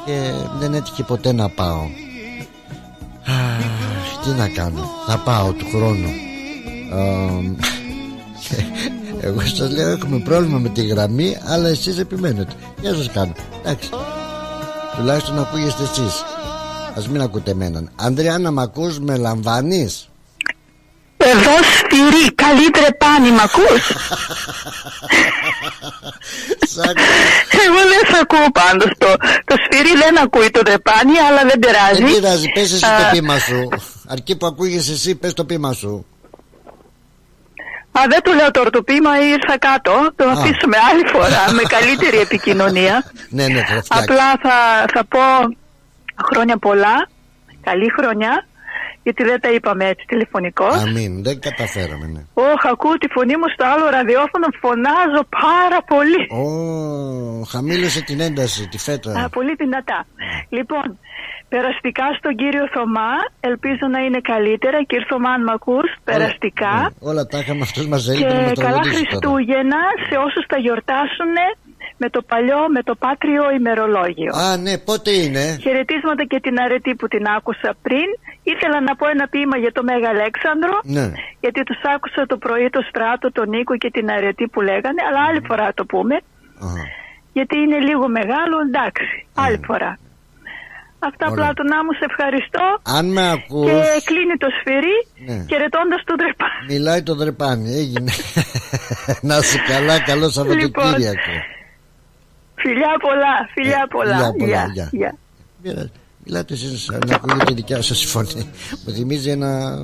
Και 0.05 0.31
δεν 0.59 0.73
έτυχε 0.73 1.03
ποτέ 1.03 1.31
να 1.31 1.49
πάω. 1.49 1.81
Αχ, 3.25 4.23
Τι 4.23 4.29
να 4.29 4.47
κάνω 4.47 4.89
Θα 5.07 5.17
πάω 5.17 5.51
του 5.51 5.65
χρόνου. 5.73 6.09
Αμ, 6.93 7.55
εγώ 9.23 9.41
σας 9.41 9.71
λέω 9.71 9.89
έχουμε 9.89 10.19
πρόβλημα 10.19 10.57
με 10.57 10.69
τη 10.69 10.85
γραμμή 10.85 11.37
Αλλά 11.45 11.67
εσείς 11.67 11.97
επιμένετε. 11.97 12.53
Για 12.81 12.93
σας 12.93 13.09
κάνω. 13.13 13.33
Εντάξει. 13.61 13.89
Τουλάχιστον 14.97 15.39
ακούγεστε 15.39 15.83
εσείς. 15.83 16.23
Ας 16.97 17.07
μην 17.07 17.21
ακούτε 17.21 17.51
εμέναν. 17.51 17.89
Ανδριάννα 17.95 18.51
μ' 18.51 18.59
ακούς 18.59 18.99
με 18.99 19.17
λαμβάνεις; 19.17 20.09
Εδώ 21.17 21.51
σφυρί, 21.63 22.33
καλύτερα 22.35 22.87
πάνι, 22.97 23.31
μ' 23.31 23.39
ακούς; 23.39 23.83
Εγώ 27.65 27.81
δεν 27.91 28.13
σε 28.13 28.19
ακούω 28.21 28.51
πάντως. 28.51 28.91
Το, 28.97 29.07
το 29.45 29.55
σφυρί 29.65 29.97
δεν 29.97 30.17
ακούει 30.23 30.49
το 30.49 30.61
δεπάνι 30.65 31.17
αλλά 31.17 31.41
δεν 31.45 31.59
πειράζει. 31.59 32.03
Δεν 32.03 32.13
πειράζει 32.13 32.47
πες 32.53 32.71
εσύ 32.71 32.85
Α, 32.85 32.97
το 32.97 33.03
πείμα 33.11 33.39
σου. 33.39 33.69
Αρκεί 34.07 34.35
που 34.35 34.45
ακούγεσαι 34.45 34.91
εσύ 34.91 35.15
πες 35.15 35.33
το 35.33 35.45
πείμα 35.45 35.73
σου 35.73 36.05
Α, 37.99 38.01
δεν 38.09 38.21
του 38.23 38.33
λέω 38.33 38.51
τώρα 38.51 38.69
το 38.69 38.83
πείμα 38.83 39.11
ήρθα 39.21 39.57
κάτω. 39.57 40.11
Το 40.15 40.29
αφήσουμε 40.29 40.77
άλλη 40.91 41.05
φορά 41.07 41.51
με 41.57 41.61
καλύτερη 41.67 42.17
επικοινωνία. 42.17 43.03
Ναι 43.29 43.47
ναι 43.47 43.59
θα 43.59 43.65
φτιάξει. 43.65 43.89
Απλά 43.91 44.27
θα, 44.41 44.85
θα 44.93 45.05
πω 45.05 45.19
χρόνια 46.29 46.57
πολλά. 46.57 47.07
Καλή 47.63 47.91
χρονιά 47.97 48.45
Γιατί 49.03 49.23
δεν 49.23 49.39
τα 49.43 49.49
είπαμε 49.55 49.83
έτσι 49.91 50.05
τηλεφωνικώς 50.07 50.73
Αμήν 50.83 51.23
δεν 51.23 51.39
καταφέραμε 51.47 52.05
ναι 52.13 52.21
Όχ, 52.33 52.61
ακούω 52.73 52.95
τη 53.03 53.07
φωνή 53.15 53.35
μου 53.39 53.47
στο 53.53 53.63
άλλο 53.73 53.85
ραδιόφωνο 53.97 54.47
Φωνάζω 54.61 55.23
πάρα 55.45 55.79
πολύ 55.93 56.21
Ω, 56.43 57.43
χαμήλωσε 57.51 58.01
την 58.09 58.19
ένταση, 58.19 58.67
τη 58.67 58.77
φέτα. 58.77 59.09
Α, 59.23 59.29
πολύ 59.29 59.53
δυνατά. 59.63 59.99
Λοιπόν, 60.57 60.87
περαστικά 61.53 62.05
στον 62.19 62.33
κύριο 62.41 62.65
Θωμά. 62.75 63.13
Ελπίζω 63.49 63.85
να 63.95 63.99
είναι 64.05 64.21
καλύτερα. 64.33 64.77
Κύριε 64.89 65.05
Θωμά, 65.09 65.29
αν 65.37 65.41
μ' 65.47 65.53
ακούς, 65.57 65.89
περαστικά. 66.09 66.75
Όλα 67.09 67.23
τα 67.31 67.37
είχαμε 67.41 67.61
αυτός 67.69 67.85
μας 67.91 68.01
έλειπε 68.11 68.33
να 68.33 68.41
με 68.41 68.51
Και 68.51 68.61
καλά 68.61 68.69
τραγουδήσει 68.71 69.03
τώρα. 69.03 69.09
Χριστούγεννα 69.09 69.81
σε 70.07 70.15
όσους 70.25 70.43
τα 70.51 70.57
γιορτάσουν 70.65 71.33
με 71.97 72.07
το 72.09 72.21
παλιό, 72.31 72.61
με 72.75 72.81
το 72.83 72.93
πάτριο 72.95 73.43
ημερολόγιο. 73.59 74.31
Α, 74.45 74.57
ναι, 74.57 74.73
πότε 74.77 75.11
είναι; 75.11 75.43
Χαιρετίσματα 75.65 76.23
και 76.31 76.39
την 76.45 76.55
αρετή 76.65 76.95
που 76.95 77.07
την 77.07 77.23
άκουσα 77.37 77.69
πριν. 77.85 78.07
Ήθελα 78.51 78.81
να 78.87 78.95
πω 78.95 79.05
ένα 79.15 79.25
ποίημα 79.33 79.57
για 79.63 79.71
το 79.77 79.81
Μέγα 79.83 80.09
Αλέξανδρο. 80.15 80.75
Ναι. 80.83 81.05
Γιατί 81.43 81.63
τους 81.63 81.79
άκουσα 81.95 82.21
το 82.31 82.37
πρωί 82.37 82.69
το 82.69 82.81
Στράτο, 82.89 83.31
τον 83.31 83.49
Νίκο 83.49 83.73
και 83.77 83.89
την 83.97 84.09
αρετή 84.09 84.45
που 84.47 84.61
λέγανε. 84.61 84.99
Αλλά 85.07 85.21
άλλη 85.29 85.41
φορά 85.49 85.67
το 85.73 85.85
πούμε. 85.85 86.15
Γιατί 87.37 87.55
είναι 87.63 87.79
λίγο 87.89 88.05
μεγάλο, 88.19 88.55
εντάξει. 88.67 89.15
Άλλη 89.45 89.59
φορά. 89.67 89.91
Αυτά 91.09 91.25
Ωραία. 91.25 91.35
Πλάτωνα 91.35 91.77
μου, 91.85 91.93
σε 91.99 92.05
ευχαριστώ. 92.09 92.65
Αν 92.97 93.05
με 93.15 93.23
ακούς 93.35 93.69
Και 93.71 94.01
κλείνει 94.09 94.35
το 94.43 94.47
σφυρί, 94.57 94.97
Ναι. 95.27 95.45
χαιρετώντας 95.49 96.01
τον 96.05 96.17
τρεπά. 96.21 96.49
Μιλάει 96.67 97.01
το 97.03 97.15
δρεπάνι 97.15 97.69
Έγινε 97.81 98.11
Να 99.27 99.35
είσαι 99.37 99.59
καλά 99.67 99.99
Καλό 99.99 100.29
Σαββατοκύριακο 100.29 101.31
Φιλιά 102.63 102.91
πολλά, 103.01 103.33
φιλιά 103.53 103.87
πολλά. 103.89 104.15
φιλιά 104.15 104.31
πολλά, 104.31 104.47
Γεια, 104.47 104.69
γεια. 104.73 104.89
γεια. 104.91 105.15
Μοιρα- 105.63 105.89
Μιλάτε 106.25 106.53
εσείς 106.53 106.89
να 107.07 107.15
ακούγεται 107.15 107.51
η 107.51 107.55
δικιά 107.55 107.81
σας 107.81 108.03
η 108.03 108.07
φωνή 108.07 108.49
Μου 108.85 108.93
θυμίζει 108.93 109.29
ένα 109.29 109.79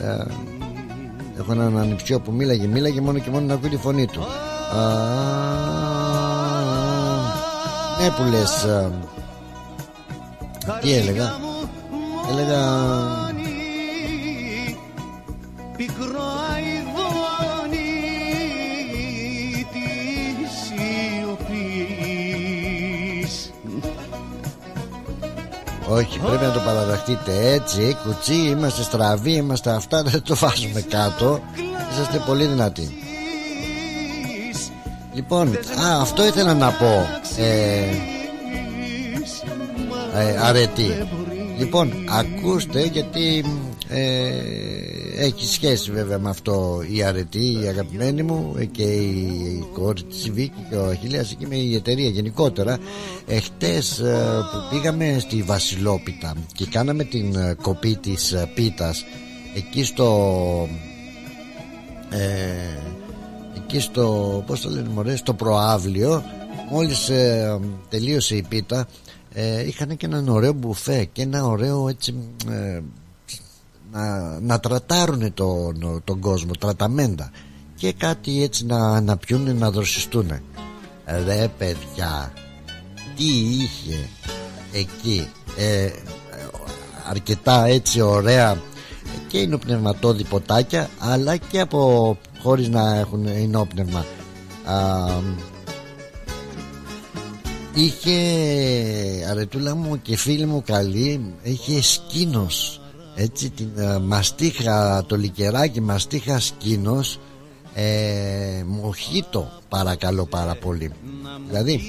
ε, 0.00 0.24
Έχω 1.38 1.52
έναν 1.52 1.78
ανιψιό 1.78 2.20
που 2.20 2.32
μίλαγε 2.32 2.66
Μίλαγε 2.66 3.00
μόνο 3.00 3.18
και 3.18 3.30
μόνο 3.30 3.46
να 3.46 3.54
ακούει 3.54 3.68
τη 3.70 3.76
φωνή 3.76 4.06
του 4.06 4.20
Α, 4.76 4.80
Ναι 8.00 8.10
που 8.10 8.22
λες 8.30 8.64
ε, 8.64 8.90
Τι 10.80 10.94
έλεγα; 10.94 11.34
Έλεγα 12.30 12.60
Πικρό 15.76 16.25
Όχι, 25.88 26.18
πρέπει 26.18 26.44
να 26.44 26.52
το 26.52 26.60
παραδεχτείτε 26.60 27.52
έτσι. 27.52 27.96
Κουτσί, 28.04 28.34
είμαστε 28.34 28.82
στραβοί, 28.82 29.32
είμαστε 29.32 29.70
αυτά. 29.70 30.02
Δεν 30.02 30.22
το 30.22 30.34
βάζουμε 30.34 30.80
κάτω. 30.80 31.40
Είσαστε 31.92 32.22
πολύ 32.26 32.44
δυνατοί. 32.44 32.98
Λοιπόν, 35.12 35.48
α, 35.56 36.00
αυτό 36.00 36.26
ήθελα 36.26 36.54
να 36.54 36.70
πω. 36.70 37.06
Ε, 37.36 37.80
ε, 40.14 40.38
αρετή. 40.42 41.08
Λοιπόν, 41.58 41.92
ακούστε 42.10 42.80
γιατί 42.84 43.44
ε, 43.88 44.32
έχει 45.18 45.46
σχέση 45.46 45.90
βέβαια 45.90 46.18
με 46.18 46.28
αυτό 46.28 46.82
η 46.92 47.02
αρετή, 47.02 47.58
η 47.62 47.66
αγαπημένη 47.68 48.22
μου 48.22 48.54
ε, 48.58 48.64
και 48.64 48.82
η 48.82 49.66
κόρη 49.72 50.02
της 50.02 50.26
η 50.26 50.30
Βίκη 50.30 50.66
και 50.70 50.76
ο 50.76 50.86
Αχιλέας 50.86 51.32
εκεί 51.32 51.46
με 51.46 51.56
η 51.56 51.74
εταιρεία 51.74 52.08
γενικότερα. 52.08 52.78
Εχθές 53.26 53.98
ε, 53.98 54.40
που 54.52 54.58
πήγαμε 54.70 55.16
στη 55.20 55.42
Βασιλόπιτα 55.42 56.34
και 56.52 56.66
κάναμε 56.66 57.04
την 57.04 57.36
ε, 57.36 57.56
κοπή 57.62 57.96
της 57.96 58.32
ε, 58.32 58.50
πίτας 58.54 59.04
εκεί 59.54 59.84
στο 59.84 60.68
ε, 62.10 62.18
εκεί 63.56 63.80
στο 63.80 64.42
πώς 64.46 64.60
το 64.60 64.70
λένε 64.70 64.88
μωρέ 64.88 65.16
στο 65.16 65.34
προάβλιο 65.34 66.22
μόλις 66.70 67.08
ε, 67.08 67.58
τελείωσε 67.88 68.36
η 68.36 68.44
πίτα 68.48 68.86
ε, 69.32 69.66
είχαν 69.66 69.96
και 69.96 70.06
έναν 70.06 70.28
ωραίο 70.28 70.52
μπουφέ 70.52 71.04
και 71.12 71.22
ένα 71.22 71.46
ωραίο 71.46 71.88
έτσι 71.88 72.14
ε, 72.50 72.80
να, 73.96 74.38
να 74.40 74.60
τρατάρουν 74.60 75.34
τον, 75.34 76.00
τον 76.04 76.20
κόσμο 76.20 76.52
τραταμέντα. 76.58 77.30
Και 77.76 77.92
κάτι 77.92 78.42
έτσι 78.42 78.66
να, 78.66 79.00
να 79.00 79.16
πιούνε 79.16 79.52
να 79.52 79.70
δροσιστούν 79.70 80.30
ρε 81.26 81.48
παιδιά 81.58 82.32
τι 83.16 83.24
είχε 83.24 84.08
εκεί 84.72 85.28
ε, 85.56 85.90
αρκετά 87.08 87.64
έτσι 87.64 88.00
ωραία 88.00 88.58
και 89.28 89.38
εινοπνευματώδη 89.38 90.24
ποτάκια 90.24 90.90
αλλά 90.98 91.36
και 91.36 91.60
από 91.60 92.18
χωρίς 92.42 92.68
να 92.68 92.94
έχουν 92.94 93.26
εινόπνευμα 93.26 94.04
Α, 94.64 95.08
είχε 97.74 98.18
αρετούλα 99.30 99.74
μου 99.74 100.02
και 100.02 100.16
φίλη 100.16 100.46
μου 100.46 100.62
καλή 100.66 101.34
είχε 101.42 101.82
σκήνος 101.82 102.80
έτσι 103.16 103.50
την 103.50 103.68
uh, 103.78 104.00
μαστίχα 104.02 105.04
το 105.06 105.16
λικεράκι 105.16 105.80
μαστίχα 105.80 106.40
σκήνος 106.40 107.18
ε, 107.74 108.64
μοχίτο 108.66 109.48
παρακαλώ 109.68 110.26
πάρα 110.26 110.54
πολύ. 110.54 110.92
Δηλαδή 111.46 111.80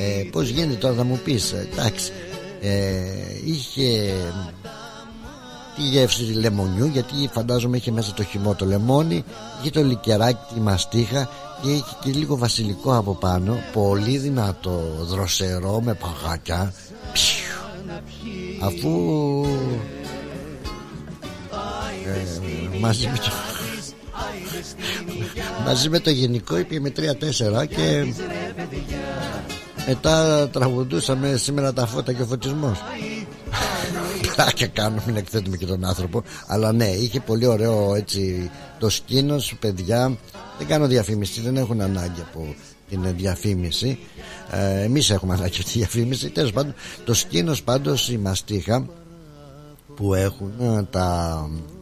ε, 0.00 0.28
πως 0.30 0.48
γίνεται 0.48 0.74
τώρα 0.74 0.94
θα 0.94 1.04
μου 1.04 1.20
πεις 1.24 1.52
εντάξει 1.52 2.12
ε, 2.60 3.00
είχε 3.44 4.14
τη 5.76 5.82
γεύση 5.82 6.22
λεμονιού 6.22 6.86
γιατί 6.86 7.14
φαντάζομαι 7.32 7.76
είχε 7.76 7.90
μέσα 7.90 8.12
το 8.12 8.24
χυμό 8.24 8.54
το 8.54 8.64
λεμόνι 8.66 9.24
είχε 9.60 9.70
το 9.70 9.82
λικεράκι 9.82 10.54
τη 10.54 10.60
μαστίχα 10.60 11.28
και 11.62 11.70
έχει 11.70 11.96
και 12.04 12.10
λίγο 12.10 12.36
βασιλικό 12.36 12.96
από 12.96 13.14
πάνω 13.14 13.56
πολύ 13.72 14.18
δυνατό 14.18 14.82
δροσερό 15.00 15.80
με 15.80 15.94
παγάκια 15.94 16.72
αφού 18.60 18.90
ε, 19.44 20.01
μαζί 22.80 23.06
με 23.06 23.16
το 23.16 23.30
μαζί 25.64 25.88
με 25.88 25.98
το 25.98 26.10
γενικό 26.10 26.58
είπε 26.58 26.80
με 26.80 26.92
3-4 26.96 27.66
και 27.68 28.04
μετά 29.86 30.48
τραγουδούσαμε 30.48 31.36
σήμερα 31.36 31.72
τα 31.72 31.86
φώτα 31.86 32.12
και 32.12 32.22
ο 32.22 32.26
φωτισμός. 32.26 32.82
Και 34.54 34.66
κάνουμε 34.66 35.02
μην 35.06 35.16
εκθέτουμε 35.16 35.56
και 35.56 35.66
τον 35.66 35.84
άνθρωπο. 35.84 36.22
Αλλά 36.46 36.72
ναι 36.72 36.88
είχε 36.88 37.20
πολύ 37.20 37.46
ωραίο 37.46 37.94
έτσι 37.94 38.50
το 38.78 38.88
σκήνος 38.88 39.54
παιδιά. 39.60 40.16
Δεν 40.58 40.66
κάνω 40.66 40.86
διαφήμιση 40.86 41.40
δεν 41.40 41.56
έχουν 41.56 41.80
ανάγκη 41.80 42.20
από 42.20 42.54
την 42.88 43.16
διαφήμιση. 43.16 43.98
Ε, 44.50 44.82
εμείς 44.82 45.10
έχουμε 45.10 45.34
ανάγκη 45.34 45.60
από 45.60 45.70
τη 45.70 45.78
διαφήμιση. 45.78 46.30
Τέλος 46.30 46.52
πάντων 46.52 46.74
το 47.04 47.14
σκήνος 47.14 47.62
πάντως 47.62 48.08
η 48.08 48.18
μαστίχα 48.18 48.86
που 49.96 50.14
έχουν 50.14 50.52
ε, 50.60 50.82
τα 50.90 51.38
ε, 51.52 51.81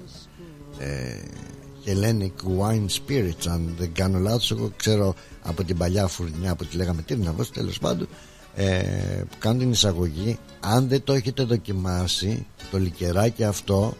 Hellenic 1.86 2.32
Wine 2.58 2.86
Spirits 2.86 3.48
αν 3.48 3.74
δεν 3.78 3.92
κάνω 3.92 4.18
λάθος 4.18 4.50
εγώ 4.50 4.72
ξέρω 4.76 5.14
από 5.42 5.64
την 5.64 5.76
παλιά 5.76 6.06
φουρνιά 6.06 6.54
που 6.54 6.64
τη 6.64 6.76
λέγαμε 6.76 7.02
τι 7.02 7.16
να 7.16 7.34
τέλος 7.54 7.78
πάντων 7.78 8.08
ε, 8.54 8.82
που 9.30 9.36
κάνουν 9.38 9.58
την 9.58 9.70
εισαγωγή 9.70 10.38
αν 10.60 10.88
δεν 10.88 11.02
το 11.04 11.12
έχετε 11.12 11.42
δοκιμάσει 11.42 12.46
το 12.70 12.78
λικεράκι 12.78 13.44
αυτό 13.44 13.96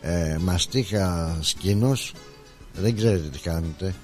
ε, 0.00 0.36
μαστίχα 0.40 1.36
σκήνος 1.40 2.12
δεν 2.80 2.96
ξέρετε 2.96 3.28
τι 3.28 3.38
κάνετε. 3.38 3.94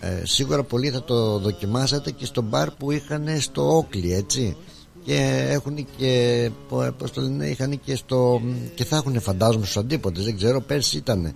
Ε, 0.00 0.22
σίγουρα 0.24 0.62
πολύ 0.62 0.90
θα 0.90 1.02
το 1.02 1.38
δοκιμάσατε 1.38 2.10
και 2.10 2.24
στο 2.24 2.42
μπαρ 2.42 2.70
που 2.70 2.90
είχαν 2.90 3.40
στο 3.40 3.76
Όκλι 3.76 4.12
έτσι 4.12 4.56
και 5.04 5.46
έχουν 5.50 5.86
και 5.96 6.50
πώς 6.98 7.10
το 7.10 7.20
λένε 7.20 7.46
είχαν 7.46 7.80
και 7.84 7.96
στο 7.96 8.40
και 8.74 8.84
θα 8.84 8.96
έχουν 8.96 9.20
φαντάζομαι 9.20 9.64
στους 9.64 9.76
αντίποτες 9.76 10.24
δεν 10.24 10.36
ξέρω 10.36 10.60
πέρσι 10.60 10.96
ήταν 10.96 11.34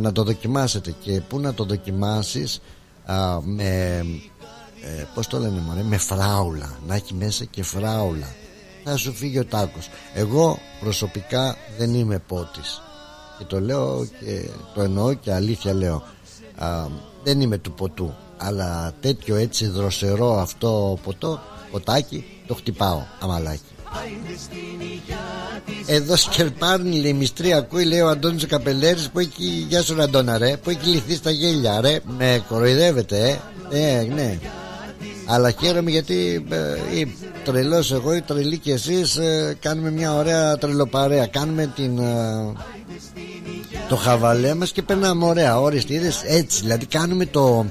να 0.00 0.12
το 0.12 0.22
δοκιμάσετε. 0.22 0.94
Και 1.00 1.20
που 1.20 1.40
να 1.40 1.54
το 1.54 1.64
δοκιμάσεις 1.64 2.60
α, 3.04 3.40
με 3.42 3.98
ε, 4.82 5.04
πώς 5.14 5.26
το 5.26 5.38
λένε 5.38 5.60
μωρέ, 5.60 5.82
με 5.82 5.96
φράουλα 5.96 6.78
να 6.86 6.94
έχει 6.94 7.14
μέσα 7.14 7.44
και 7.44 7.62
φράουλα. 7.62 8.34
Θα 8.84 8.96
σου 8.96 9.12
φύγει 9.12 9.38
ο 9.38 9.44
τάκος. 9.44 9.88
Εγώ 10.14 10.58
προσωπικά 10.80 11.56
δεν 11.78 11.94
είμαι 11.94 12.18
πότης. 12.18 12.82
Και 13.38 13.44
το 13.44 13.60
λέω 13.60 14.06
και 14.20 14.48
το 14.74 14.82
εννοώ 14.82 15.14
και 15.14 15.32
αλήθεια 15.32 15.74
λέω 15.74 16.02
α, 16.56 16.86
δεν 17.24 17.40
είμαι 17.40 17.58
του 17.58 17.72
ποτού. 17.72 18.14
Αλλά 18.36 18.94
τέτοιο 19.00 19.34
έτσι 19.34 19.66
δροσερό 19.66 20.38
αυτό 20.38 20.98
ποτό 21.02 21.40
ποτάκι 21.70 22.24
το 22.50 22.56
χτυπάω 22.56 23.02
αμαλάκι. 23.20 23.60
Εδώ 25.86 26.16
σκερπάρνει 26.16 27.00
λέει 27.00 27.12
μιστρή 27.12 27.52
ακούει 27.52 27.84
λέει 27.84 28.00
ο 28.00 28.08
Αντώνης 28.08 28.46
Καπελέρης 28.46 29.08
που 29.08 29.18
έχει 29.18 29.44
γεια 29.68 29.82
σου 29.82 30.02
Αντώνα 30.02 30.38
ρε 30.38 30.56
που 30.56 30.70
έχει 30.70 30.88
λυθεί 30.88 31.14
στα 31.14 31.30
γέλια 31.30 31.80
ρε. 31.80 32.00
Με 32.18 32.44
κοροϊδεύετε 32.48 33.40
ε. 33.70 33.76
Ναι 33.76 34.14
ναι. 34.14 34.38
Αλλά 35.26 35.50
χαίρομαι 35.50 35.90
γιατί 35.90 36.46
ε, 36.50 36.98
ή 36.98 37.14
τρελός 37.44 37.92
εγώ 37.92 38.14
ή 38.14 38.20
τρελή 38.20 38.58
και 38.58 38.72
εσείς 38.72 39.16
ε, 39.16 39.56
κάνουμε 39.60 39.90
μια 39.90 40.14
ωραία 40.14 40.58
τρελοπαρέα. 40.58 41.26
Κάνουμε 41.26 41.72
την 41.74 41.98
ε, 41.98 42.52
το 43.88 43.96
χαβαλέ 43.96 44.54
μας 44.54 44.72
και 44.72 44.82
περνάμε 44.82 45.24
ωραία. 45.24 45.60
Όριστη 45.60 45.94
είδες 45.94 46.22
έτσι 46.26 46.60
δηλαδή 46.60 46.86
κάνουμε 46.86 47.26
το 47.26 47.66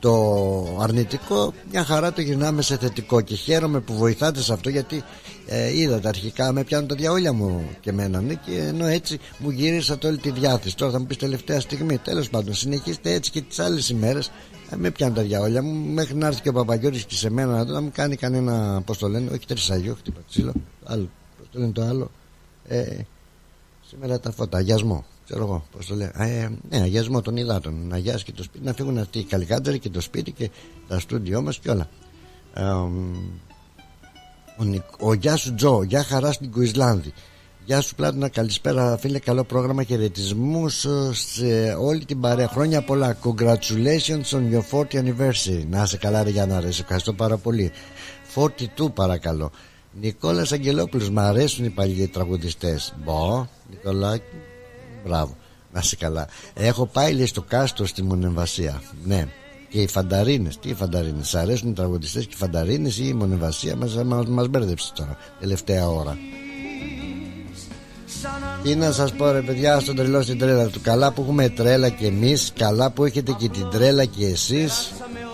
το 0.00 0.78
αρνητικό 0.80 1.52
μια 1.70 1.84
χαρά 1.84 2.12
το 2.12 2.20
γυρνάμε 2.20 2.62
σε 2.62 2.76
θετικό 2.76 3.20
και 3.20 3.34
χαίρομαι 3.34 3.80
που 3.80 3.94
βοηθάτε 3.94 4.40
σε 4.40 4.52
αυτό 4.52 4.68
γιατί 4.68 5.02
ε, 5.46 5.78
είδατε 5.78 6.08
αρχικά 6.08 6.52
με 6.52 6.64
πιάνουν 6.64 6.88
τα 6.88 6.94
διαόλια 6.94 7.32
μου 7.32 7.68
και 7.80 7.90
εμένα 7.90 8.20
ναι, 8.20 8.34
και 8.34 8.58
ενώ 8.58 8.86
έτσι 8.86 9.18
μου 9.38 9.50
γύρισατε 9.50 10.06
όλη 10.06 10.18
τη 10.18 10.30
διάθεση. 10.30 10.76
Τώρα 10.76 10.92
θα 10.92 10.98
μου 10.98 11.06
πεις 11.06 11.16
τελευταία 11.16 11.60
στιγμή. 11.60 11.98
Τέλος 11.98 12.30
πάντων 12.30 12.54
συνεχίστε 12.54 13.12
έτσι 13.12 13.30
και 13.30 13.40
τις 13.40 13.58
άλλες 13.58 13.88
ημέρες 13.88 14.30
ε, 14.70 14.76
με 14.76 14.90
πιάνουν 14.90 15.14
τα 15.14 15.22
διαόλια 15.22 15.62
μου 15.62 15.92
μέχρι 15.92 16.14
να 16.14 16.26
έρθει 16.26 16.40
και 16.40 16.48
ο 16.48 16.52
Παπαγιώτης 16.52 17.04
και 17.04 17.14
σε 17.14 17.30
μένα 17.30 17.64
να 17.64 17.80
μου 17.80 17.90
κάνει 17.94 18.16
κανένα 18.16 18.82
πώς 18.84 18.98
το 18.98 19.08
λένε 19.08 19.30
όχι 19.30 19.46
τρισαγιό 19.46 19.94
χτύπα 19.94 20.20
ξύλο 20.28 20.52
άλλο, 20.84 21.08
πώς 21.38 21.46
το 21.52 21.58
λένε 21.58 21.72
το 21.72 21.82
άλλο 21.82 22.10
ε, 22.68 22.96
σήμερα 23.88 24.20
τα 24.20 24.32
φώτα 24.32 24.58
αγιασμό 24.58 25.04
ξέρω 25.28 25.44
εγώ 25.44 25.64
πώς 25.72 25.86
το 25.86 25.94
λέω. 25.94 26.10
Ε, 26.14 26.50
ναι, 26.68 26.76
αγιασμό 26.76 27.20
των 27.20 27.36
υδάτων. 27.36 27.86
Να 27.88 27.96
αγιάσει 27.96 28.24
και 28.24 28.32
το 28.32 28.42
σπίτι, 28.42 28.64
να 28.64 28.72
φύγουν 28.72 28.98
αυτοί 28.98 29.18
οι 29.18 29.24
καλικάντεροι 29.24 29.78
και 29.78 29.88
το 29.88 30.00
σπίτι 30.00 30.32
και 30.32 30.50
τα 30.88 30.98
στούντιό 30.98 31.42
μας 31.42 31.58
και 31.58 31.70
όλα. 31.70 31.88
Ε, 32.54 32.62
ο, 32.62 32.90
ο 34.98 35.12
Γεια 35.14 35.36
σου 35.36 35.54
Τζο, 35.54 35.82
Γεια 35.82 36.02
χαρά 36.02 36.32
στην 36.32 36.50
Κουισλάνδη. 36.50 37.12
Γεια 37.64 37.80
σου 37.80 37.94
Πλάτωνα, 37.94 38.28
καλησπέρα 38.28 38.96
φίλε, 38.98 39.18
καλό 39.18 39.44
πρόγραμμα 39.44 39.82
χαιρετισμούς 39.82 40.84
ε, 40.84 41.10
σε 41.12 41.72
όλη 41.78 42.04
την 42.04 42.20
παρέα. 42.20 42.48
Χρόνια 42.48 42.82
πολλά. 42.82 43.16
Congratulations 43.22 44.30
on 44.30 44.52
your 44.52 44.62
40th 44.70 44.94
anniversary. 44.94 45.64
Να 45.70 45.82
είσαι 45.82 45.96
καλά, 45.96 46.22
ρε 46.22 46.30
Γιάννα, 46.30 46.60
ρε. 46.60 46.70
Σε 46.70 46.82
ευχαριστώ 46.82 47.12
πάρα 47.12 47.36
πολύ. 47.36 47.72
42 48.34 48.92
παρακαλώ. 48.94 49.50
Νικόλας 50.00 50.52
Αγγελόπουλος, 50.52 51.10
μ' 51.10 51.18
αρέσουν 51.18 51.64
οι 51.64 51.70
παλιοί 51.70 52.08
τραγουδιστές. 52.08 52.94
Μπο, 53.04 53.46
Νικολάκη, 53.70 54.22
Μπράβο. 55.06 55.36
Να 55.72 55.80
είσαι 55.82 55.96
καλά. 55.96 56.28
Έχω 56.54 56.86
πάει 56.86 57.14
λέει 57.14 57.26
στο 57.26 57.42
κάστρο 57.48 57.86
στη 57.86 58.02
Μονεμβασία. 58.02 58.82
Ναι. 59.04 59.28
Και 59.68 59.80
οι 59.80 59.88
φανταρίνες. 59.88 60.58
Τι 60.58 60.68
οι 60.68 60.74
φανταρίνες. 60.74 61.28
Σ' 61.28 61.34
αρέσουν 61.34 61.70
οι 61.70 61.72
τραγουδιστές 61.72 62.24
και 62.26 62.32
οι 62.34 62.36
φανταρίνες 62.36 62.98
ή 62.98 63.04
η 63.06 63.12
Μονεμβασία. 63.12 63.76
Μας 63.76 63.94
μας, 64.28 64.48
μπέρδεψε 64.48 64.92
τώρα. 64.94 65.16
Τελευταία 65.40 65.88
ώρα. 65.88 66.18
Τι 68.62 68.74
να 68.74 68.92
σας 68.92 69.12
πω 69.12 69.30
ρε 69.30 69.40
παιδιά 69.40 69.80
στον 69.80 69.96
τρελό 69.96 70.22
στην 70.22 70.38
τρέλα 70.38 70.66
του 70.66 70.80
Καλά 70.80 71.12
που 71.12 71.22
έχουμε 71.22 71.48
τρέλα 71.48 71.88
και 71.88 72.06
εμείς, 72.06 72.52
Καλά 72.56 72.90
που 72.90 73.04
έχετε 73.04 73.32
και 73.32 73.48
την 73.48 73.68
τρέλα 73.70 74.04
και 74.04 74.26
εσείς 74.26 74.92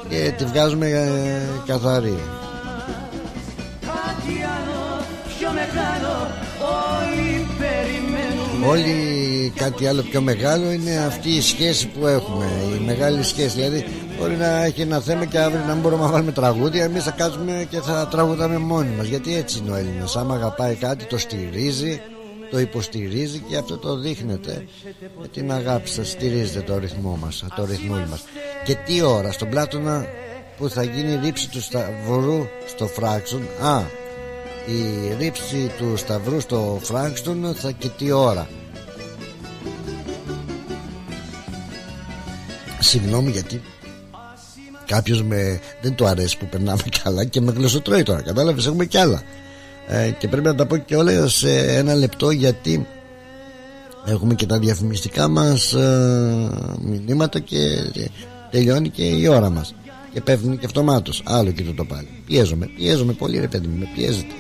Και 0.09 0.35
τη 0.39 0.45
βγάζουμε 0.45 0.89
ε, 0.89 1.41
καθαρή 1.66 2.19
Όλοι 8.68 9.52
κάτι 9.56 9.86
άλλο 9.86 10.02
πιο 10.02 10.20
μεγάλο 10.20 10.70
είναι 10.70 10.97
αυτή 10.97 11.31
η 11.31 11.40
σχέση 11.40 11.86
που 11.86 12.06
έχουμε 12.06 12.44
η 12.81 12.85
μεγάλη 12.85 13.22
σχέση. 13.22 13.55
Δηλαδή 13.55 13.85
μπορεί 14.18 14.35
να 14.35 14.64
έχει 14.64 14.81
ένα 14.81 15.01
θέμα 15.01 15.24
και 15.24 15.39
αύριο 15.39 15.64
να 15.66 15.72
μην 15.72 15.82
μπορούμε 15.82 16.02
να 16.02 16.10
βάλουμε 16.10 16.32
τραγούδια 16.32 16.85
εμείς 16.85 17.05
θα 17.05 17.10
κάτσουμε 17.10 17.66
και 17.70 17.81
θα 17.81 18.09
τραγουδάμε 18.10 18.59
μόνοι 18.59 18.90
μας. 18.97 19.06
Γιατί 19.06 19.36
έτσι 19.36 19.59
είναι 19.59 19.70
ο 19.70 19.74
Έλληνας. 19.74 20.16
Άμα 20.16 20.35
αγαπάει 20.35 20.74
κάτι 20.74 21.05
το 21.05 21.18
στηρίζει 21.18 22.01
το 22.51 22.60
υποστηρίζει 22.60 23.39
και 23.39 23.56
αυτό 23.56 23.76
το 23.76 23.97
δείχνετε 23.97 24.64
με 25.20 25.28
την 25.28 25.52
αγάπη 25.52 25.89
σας 25.89 26.10
στηρίζετε 26.10 26.60
το 26.60 26.78
ρυθμό 26.78 27.18
μας 27.22 27.44
το 27.56 27.64
ρυθμό 27.64 27.97
μας. 28.10 28.24
Και 28.64 28.74
τι 28.74 29.02
ώρα 29.02 29.32
στον 29.32 29.48
Πλάτωνα 29.48 30.06
που 30.56 30.68
θα 30.68 30.82
γίνει 30.82 31.12
η 31.12 31.20
ρήψη 31.22 31.51
του 31.51 31.62
σταυρού 31.62 32.47
στο 32.66 32.86
Φράξον. 32.86 33.43
Α 33.60 34.03
η 34.66 35.15
ρήψη 35.19 35.70
του 35.78 35.97
σταυρού 35.97 36.41
στο 36.41 36.78
Φράξτον 36.82 37.55
θα 37.55 37.70
και 37.70 37.89
τι 37.89 38.11
ώρα. 38.11 38.49
Συγγνώμη 42.78 43.31
γιατί 43.31 43.62
κάποιος 44.86 45.23
με 45.23 45.61
δεν 45.82 45.95
του 45.95 46.07
αρέσει 46.07 46.39
που 46.39 46.47
περνάμε 46.47 46.82
καλά 47.03 47.24
και 47.24 47.41
με 47.41 47.53
γλωσσοτρώει 47.53 48.03
τώρα 48.03 48.23
κατάλαβες 48.23 48.66
έχουμε 48.66 48.85
κι 48.85 48.99
άλλα. 48.99 49.23
Ε, 49.86 50.11
και 50.19 50.28
πρέπει 50.28 50.47
να 50.47 50.55
τα 50.55 50.66
πω 50.66 50.77
και 50.77 50.97
όλα 50.97 51.28
σε 51.28 51.59
ένα 51.59 51.95
λεπτό 51.95 52.31
γιατί 52.31 52.86
έχουμε 54.05 54.35
και 54.35 54.47
τα 54.47 54.59
διαφημιστικά 54.59 55.28
μας 55.28 55.73
ε, 55.73 56.51
μηνύματα 56.81 57.39
και 57.39 57.59
τελειώνει 58.51 58.89
και 58.89 59.05
η 59.05 59.27
ώρα 59.27 59.51
μας. 59.51 59.74
Και 60.12 60.20
πέφτουν 60.20 60.59
και 60.59 60.66
αυτομάτως. 60.66 61.23
Άλλο 61.24 61.51
και 61.51 61.62
το 61.62 61.85
πάλι. 61.85 62.09
Πιέζομαι, 62.27 62.66
πιέζομαι 62.77 63.12
πολύ 63.12 63.39
ρε 63.39 63.49
παιδί 63.49 63.66
μου 63.66 63.78
με 63.78 63.89
πιέζεται 63.95 64.35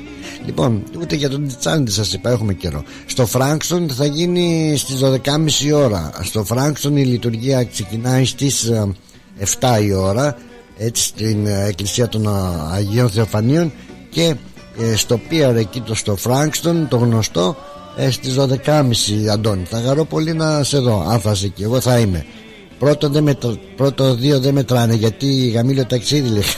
Λοιπόν, 0.44 0.82
ούτε 1.00 1.14
για 1.14 1.30
τον 1.30 1.48
Τιτσάνι 1.48 1.90
σας 1.90 2.12
είπα, 2.12 2.30
έχουμε 2.30 2.52
καιρό. 2.52 2.82
Στο 3.06 3.26
Φράγκστον 3.26 3.90
θα 3.90 4.06
γίνει 4.06 4.74
στις 4.76 5.00
12.30 5.02 5.72
ώρα. 5.74 6.12
Στο 6.22 6.44
Φράγκστον 6.44 6.96
η 6.96 7.04
λειτουργία 7.04 7.64
ξεκινάει 7.64 8.24
στις 8.24 8.70
7 9.60 9.76
ε, 9.78 9.84
η 9.84 9.92
ώρα, 9.92 10.36
έτσι 10.76 11.02
στην 11.02 11.46
ε, 11.46 11.64
εκκλησία 11.66 12.08
των 12.08 12.26
ε, 12.26 12.30
Αγίων 12.72 13.10
Θεοφανίων 13.10 13.72
και 14.10 14.34
ε, 14.78 14.96
στο 14.96 15.20
Pier 15.30 15.54
εκεί 15.54 15.80
το 15.80 15.94
στο 15.94 16.16
Frankston 16.24 16.86
το 16.88 16.96
γνωστό 16.96 17.56
ε, 17.96 18.10
στις 18.10 18.36
12.30 18.38 18.92
Αντώνη 19.32 19.64
θα 19.64 19.82
χαρώ 19.86 20.04
πολύ 20.04 20.32
να 20.32 20.62
σε 20.62 20.78
δω 20.78 21.06
αν 21.08 21.20
θα 21.20 21.30
είσαι 21.30 21.46
εκεί 21.46 21.62
εγώ 21.62 21.80
θα 21.80 21.98
είμαι 21.98 22.26
πρώτο, 22.78 23.08
δεν 23.08 23.22
μετρα... 23.22 23.58
πρώτο 23.76 24.14
δύο 24.14 24.40
δεν 24.40 24.54
μετράνε 24.54 24.94
γιατί 24.94 25.48
γαμήλιο 25.48 25.86
ταξίδι 25.86 26.28
λέει 26.28 26.42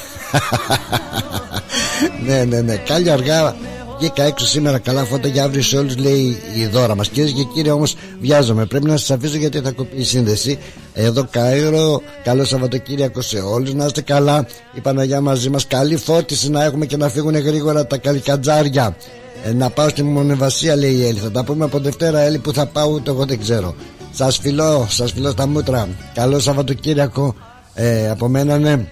ναι 2.27 2.44
ναι 2.44 2.60
ναι 2.60 2.77
κάλλιο 2.77 3.12
αργά 3.12 3.55
Βγήκα 3.98 4.23
έξω 4.23 4.47
σήμερα 4.47 4.78
καλά 4.78 5.05
φώτα 5.05 5.28
για 5.28 5.44
αύριο 5.44 5.62
σε 5.62 5.77
όλους, 5.77 5.97
λέει 5.97 6.40
η 6.55 6.66
δώρα 6.66 6.94
μας. 6.94 7.09
Κυρίες 7.09 7.32
και 7.32 7.43
κύριοι, 7.43 7.70
όμως 7.70 7.97
βιάζομαι. 8.20 8.66
Πρέπει 8.66 8.86
να 8.86 8.97
σας 8.97 9.10
αφήσω 9.10 9.36
γιατί 9.36 9.60
θα 9.60 9.70
κοπεί 9.70 9.97
η 9.97 10.05
σύνδεση. 10.05 10.59
Εδώ 10.94 11.28
Κάιρο, 11.31 12.02
καλό 12.23 12.44
Σαββατοκύριακο 12.44 13.20
σε 13.20 13.39
όλους. 13.39 13.74
Να 13.74 13.85
είστε 13.85 14.01
καλά. 14.01 14.47
Η 14.74 14.81
Παναγιά 14.81 15.20
μαζί 15.20 15.51
μας. 15.51 15.66
Καλή 15.66 15.97
φώτιση 15.97 16.51
να 16.51 16.64
έχουμε 16.64 16.86
και 16.86 16.97
να 16.97 17.09
φύγουν 17.09 17.36
γρήγορα 17.36 17.86
τα 17.86 17.97
καλικατζάρια. 17.97 18.97
Ε, 19.44 19.52
να 19.52 19.70
πάω 19.70 19.89
στη 19.89 20.02
μονεβασία, 20.02 20.77
λέει 20.77 20.93
η 20.93 21.06
Έλλη. 21.06 21.18
Θα 21.18 21.31
τα 21.31 21.44
πούμε 21.44 21.64
από 21.64 21.78
Δευτέρα, 21.78 22.20
Έλλη, 22.20 22.39
που 22.39 22.52
θα 22.52 22.66
πάω 22.66 22.90
ούτε 22.90 23.10
εγώ 23.10 23.24
δεν 23.24 23.40
ξέρω. 23.40 23.74
Σας 24.12 24.39
φιλώ, 24.39 24.86
σας 24.90 25.12
φιλώ 25.12 25.31
στα 25.31 25.47
μούτρα. 25.47 25.89
Καλό 26.14 26.39
Σαββατοκύριακο 26.39 27.35
ε, 27.74 28.10
από 28.10 28.28
μένα, 28.28 28.59
ναι. 28.59 28.86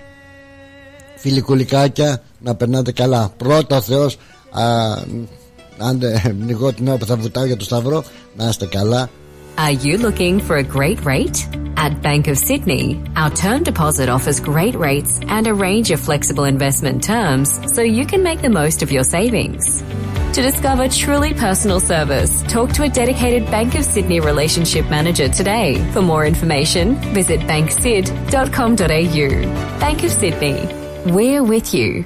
Φιλικουλικάκια, 1.17 2.23
να 2.44 2.56
περνάτε 2.56 2.91
καλά. 2.91 3.32
Πρώτα 3.38 3.78
ο 3.78 3.82
Θεός 3.82 4.18
αν 5.78 6.00
πνιγώ 6.40 6.74
την 6.74 6.88
ώρα 6.88 6.98
που 6.98 7.06
θα 7.06 7.16
βουτάω 7.16 7.46
για 7.46 7.58
το 7.58 7.64
Σταυρό 7.64 8.04
να 8.36 8.48
είστε 8.48 8.66
καλά 8.66 9.10
Are 9.58 9.74
you 9.74 9.98
looking 9.98 10.40
for 10.40 10.56
a 10.56 10.64
great 10.64 11.04
rate? 11.04 11.46
At 11.76 12.02
Bank 12.02 12.28
of 12.28 12.38
Sydney, 12.38 12.86
our 13.18 13.30
term 13.30 13.64
deposit 13.64 14.08
offers 14.08 14.40
great 14.40 14.76
rates 14.76 15.20
and 15.28 15.48
a 15.48 15.54
range 15.54 15.91
of 15.91 16.00
flexible 16.00 16.46
investment 16.46 17.04
terms 17.04 17.60
so 17.74 17.82
you 17.82 18.06
can 18.06 18.24
make 18.24 18.41
the 18.41 18.50
most 18.50 18.82
of 18.84 18.90
your 18.90 19.04
savings. 19.04 19.84
To 20.36 20.41
discover 20.41 20.88
truly 20.88 21.34
personal 21.34 21.82
service, 21.82 22.44
talk 22.44 22.72
to 22.74 22.84
a 22.84 22.90
dedicated 22.90 23.44
Bank 23.52 23.76
of 23.76 23.84
Sydney 23.84 24.22
relationship 24.22 24.86
manager 24.90 25.28
today. 25.28 25.70
For 25.91 26.02
more 26.02 26.26
information, 26.26 26.96
visit 27.14 27.41
banksid.com.au. 27.41 29.30
Bank 29.80 30.04
of 30.04 30.12
Sydney. 30.12 30.58
We're 31.12 31.44
with 31.44 31.74
you. 31.74 32.06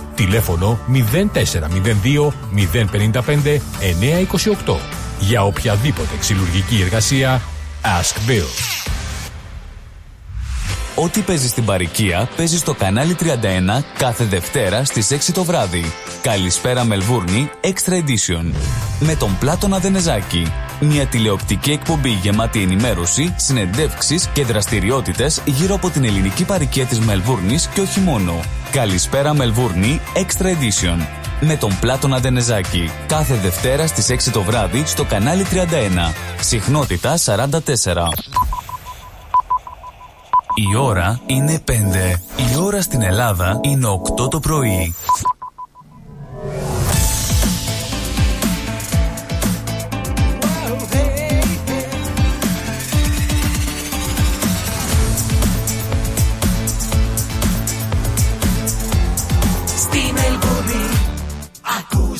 Τηλέφωνο 0.15 0.79
0402 1.33 2.31
055 2.73 3.59
928 4.67 4.75
Για 5.19 5.43
οποιαδήποτε 5.43 6.15
ξυλουργική 6.19 6.81
εργασία 6.81 7.41
Ask 7.83 8.29
Bill 8.29 8.81
Ό,τι 10.95 11.21
παίζεις 11.21 11.49
στην 11.49 11.65
παροικία 11.65 12.29
παίζεις 12.35 12.59
στο 12.59 12.73
κανάλι 12.73 13.15
31 13.19 13.25
κάθε 13.97 14.23
Δευτέρα 14.23 14.83
στις 14.83 15.11
6 15.11 15.31
το 15.33 15.43
βράδυ. 15.43 15.83
Καλησπέρα 16.21 16.83
Μελβούρνη 16.83 17.49
Extra 17.61 17.93
Edition. 17.93 18.53
Με 18.99 19.15
τον 19.15 19.37
Πλάτωνα 19.39 19.79
Δενεζάκη. 19.79 20.51
Μια 20.83 21.05
τηλεοπτική 21.05 21.71
εκπομπή 21.71 22.09
γεμάτη 22.09 22.61
ενημέρωση, 22.61 23.33
συνεντεύξεις 23.37 24.27
και 24.27 24.45
δραστηριότητες 24.45 25.41
γύρω 25.45 25.75
από 25.75 25.89
την 25.89 26.03
ελληνική 26.03 26.45
παροικία 26.45 26.85
της 26.85 26.99
Μελβούρνης 26.99 27.67
και 27.67 27.81
όχι 27.81 27.99
μόνο. 27.99 28.39
Καλησπέρα 28.71 29.33
Μελβούρνη 29.33 29.99
Extra 30.15 30.45
Edition. 30.45 31.05
Με 31.41 31.55
τον 31.55 31.79
Πλάτωνα 31.79 32.19
Δενεζάκη. 32.19 32.91
Κάθε 33.07 33.35
Δευτέρα 33.35 33.87
στις 33.87 34.09
6 34.09 34.31
το 34.31 34.41
βράδυ 34.41 34.83
στο 34.85 35.05
κανάλι 35.05 35.45
31. 35.51 36.13
Συχνότητα 36.39 37.17
44. 37.17 37.49
Η 40.55 40.75
ώρα 40.77 41.19
είναι 41.25 41.63
5. 41.67 41.71
Η 42.53 42.57
ώρα 42.63 42.81
στην 42.81 43.01
Ελλάδα 43.01 43.59
είναι 43.63 43.87
8 43.87 44.29
το 44.29 44.39
πρωί. 44.39 44.95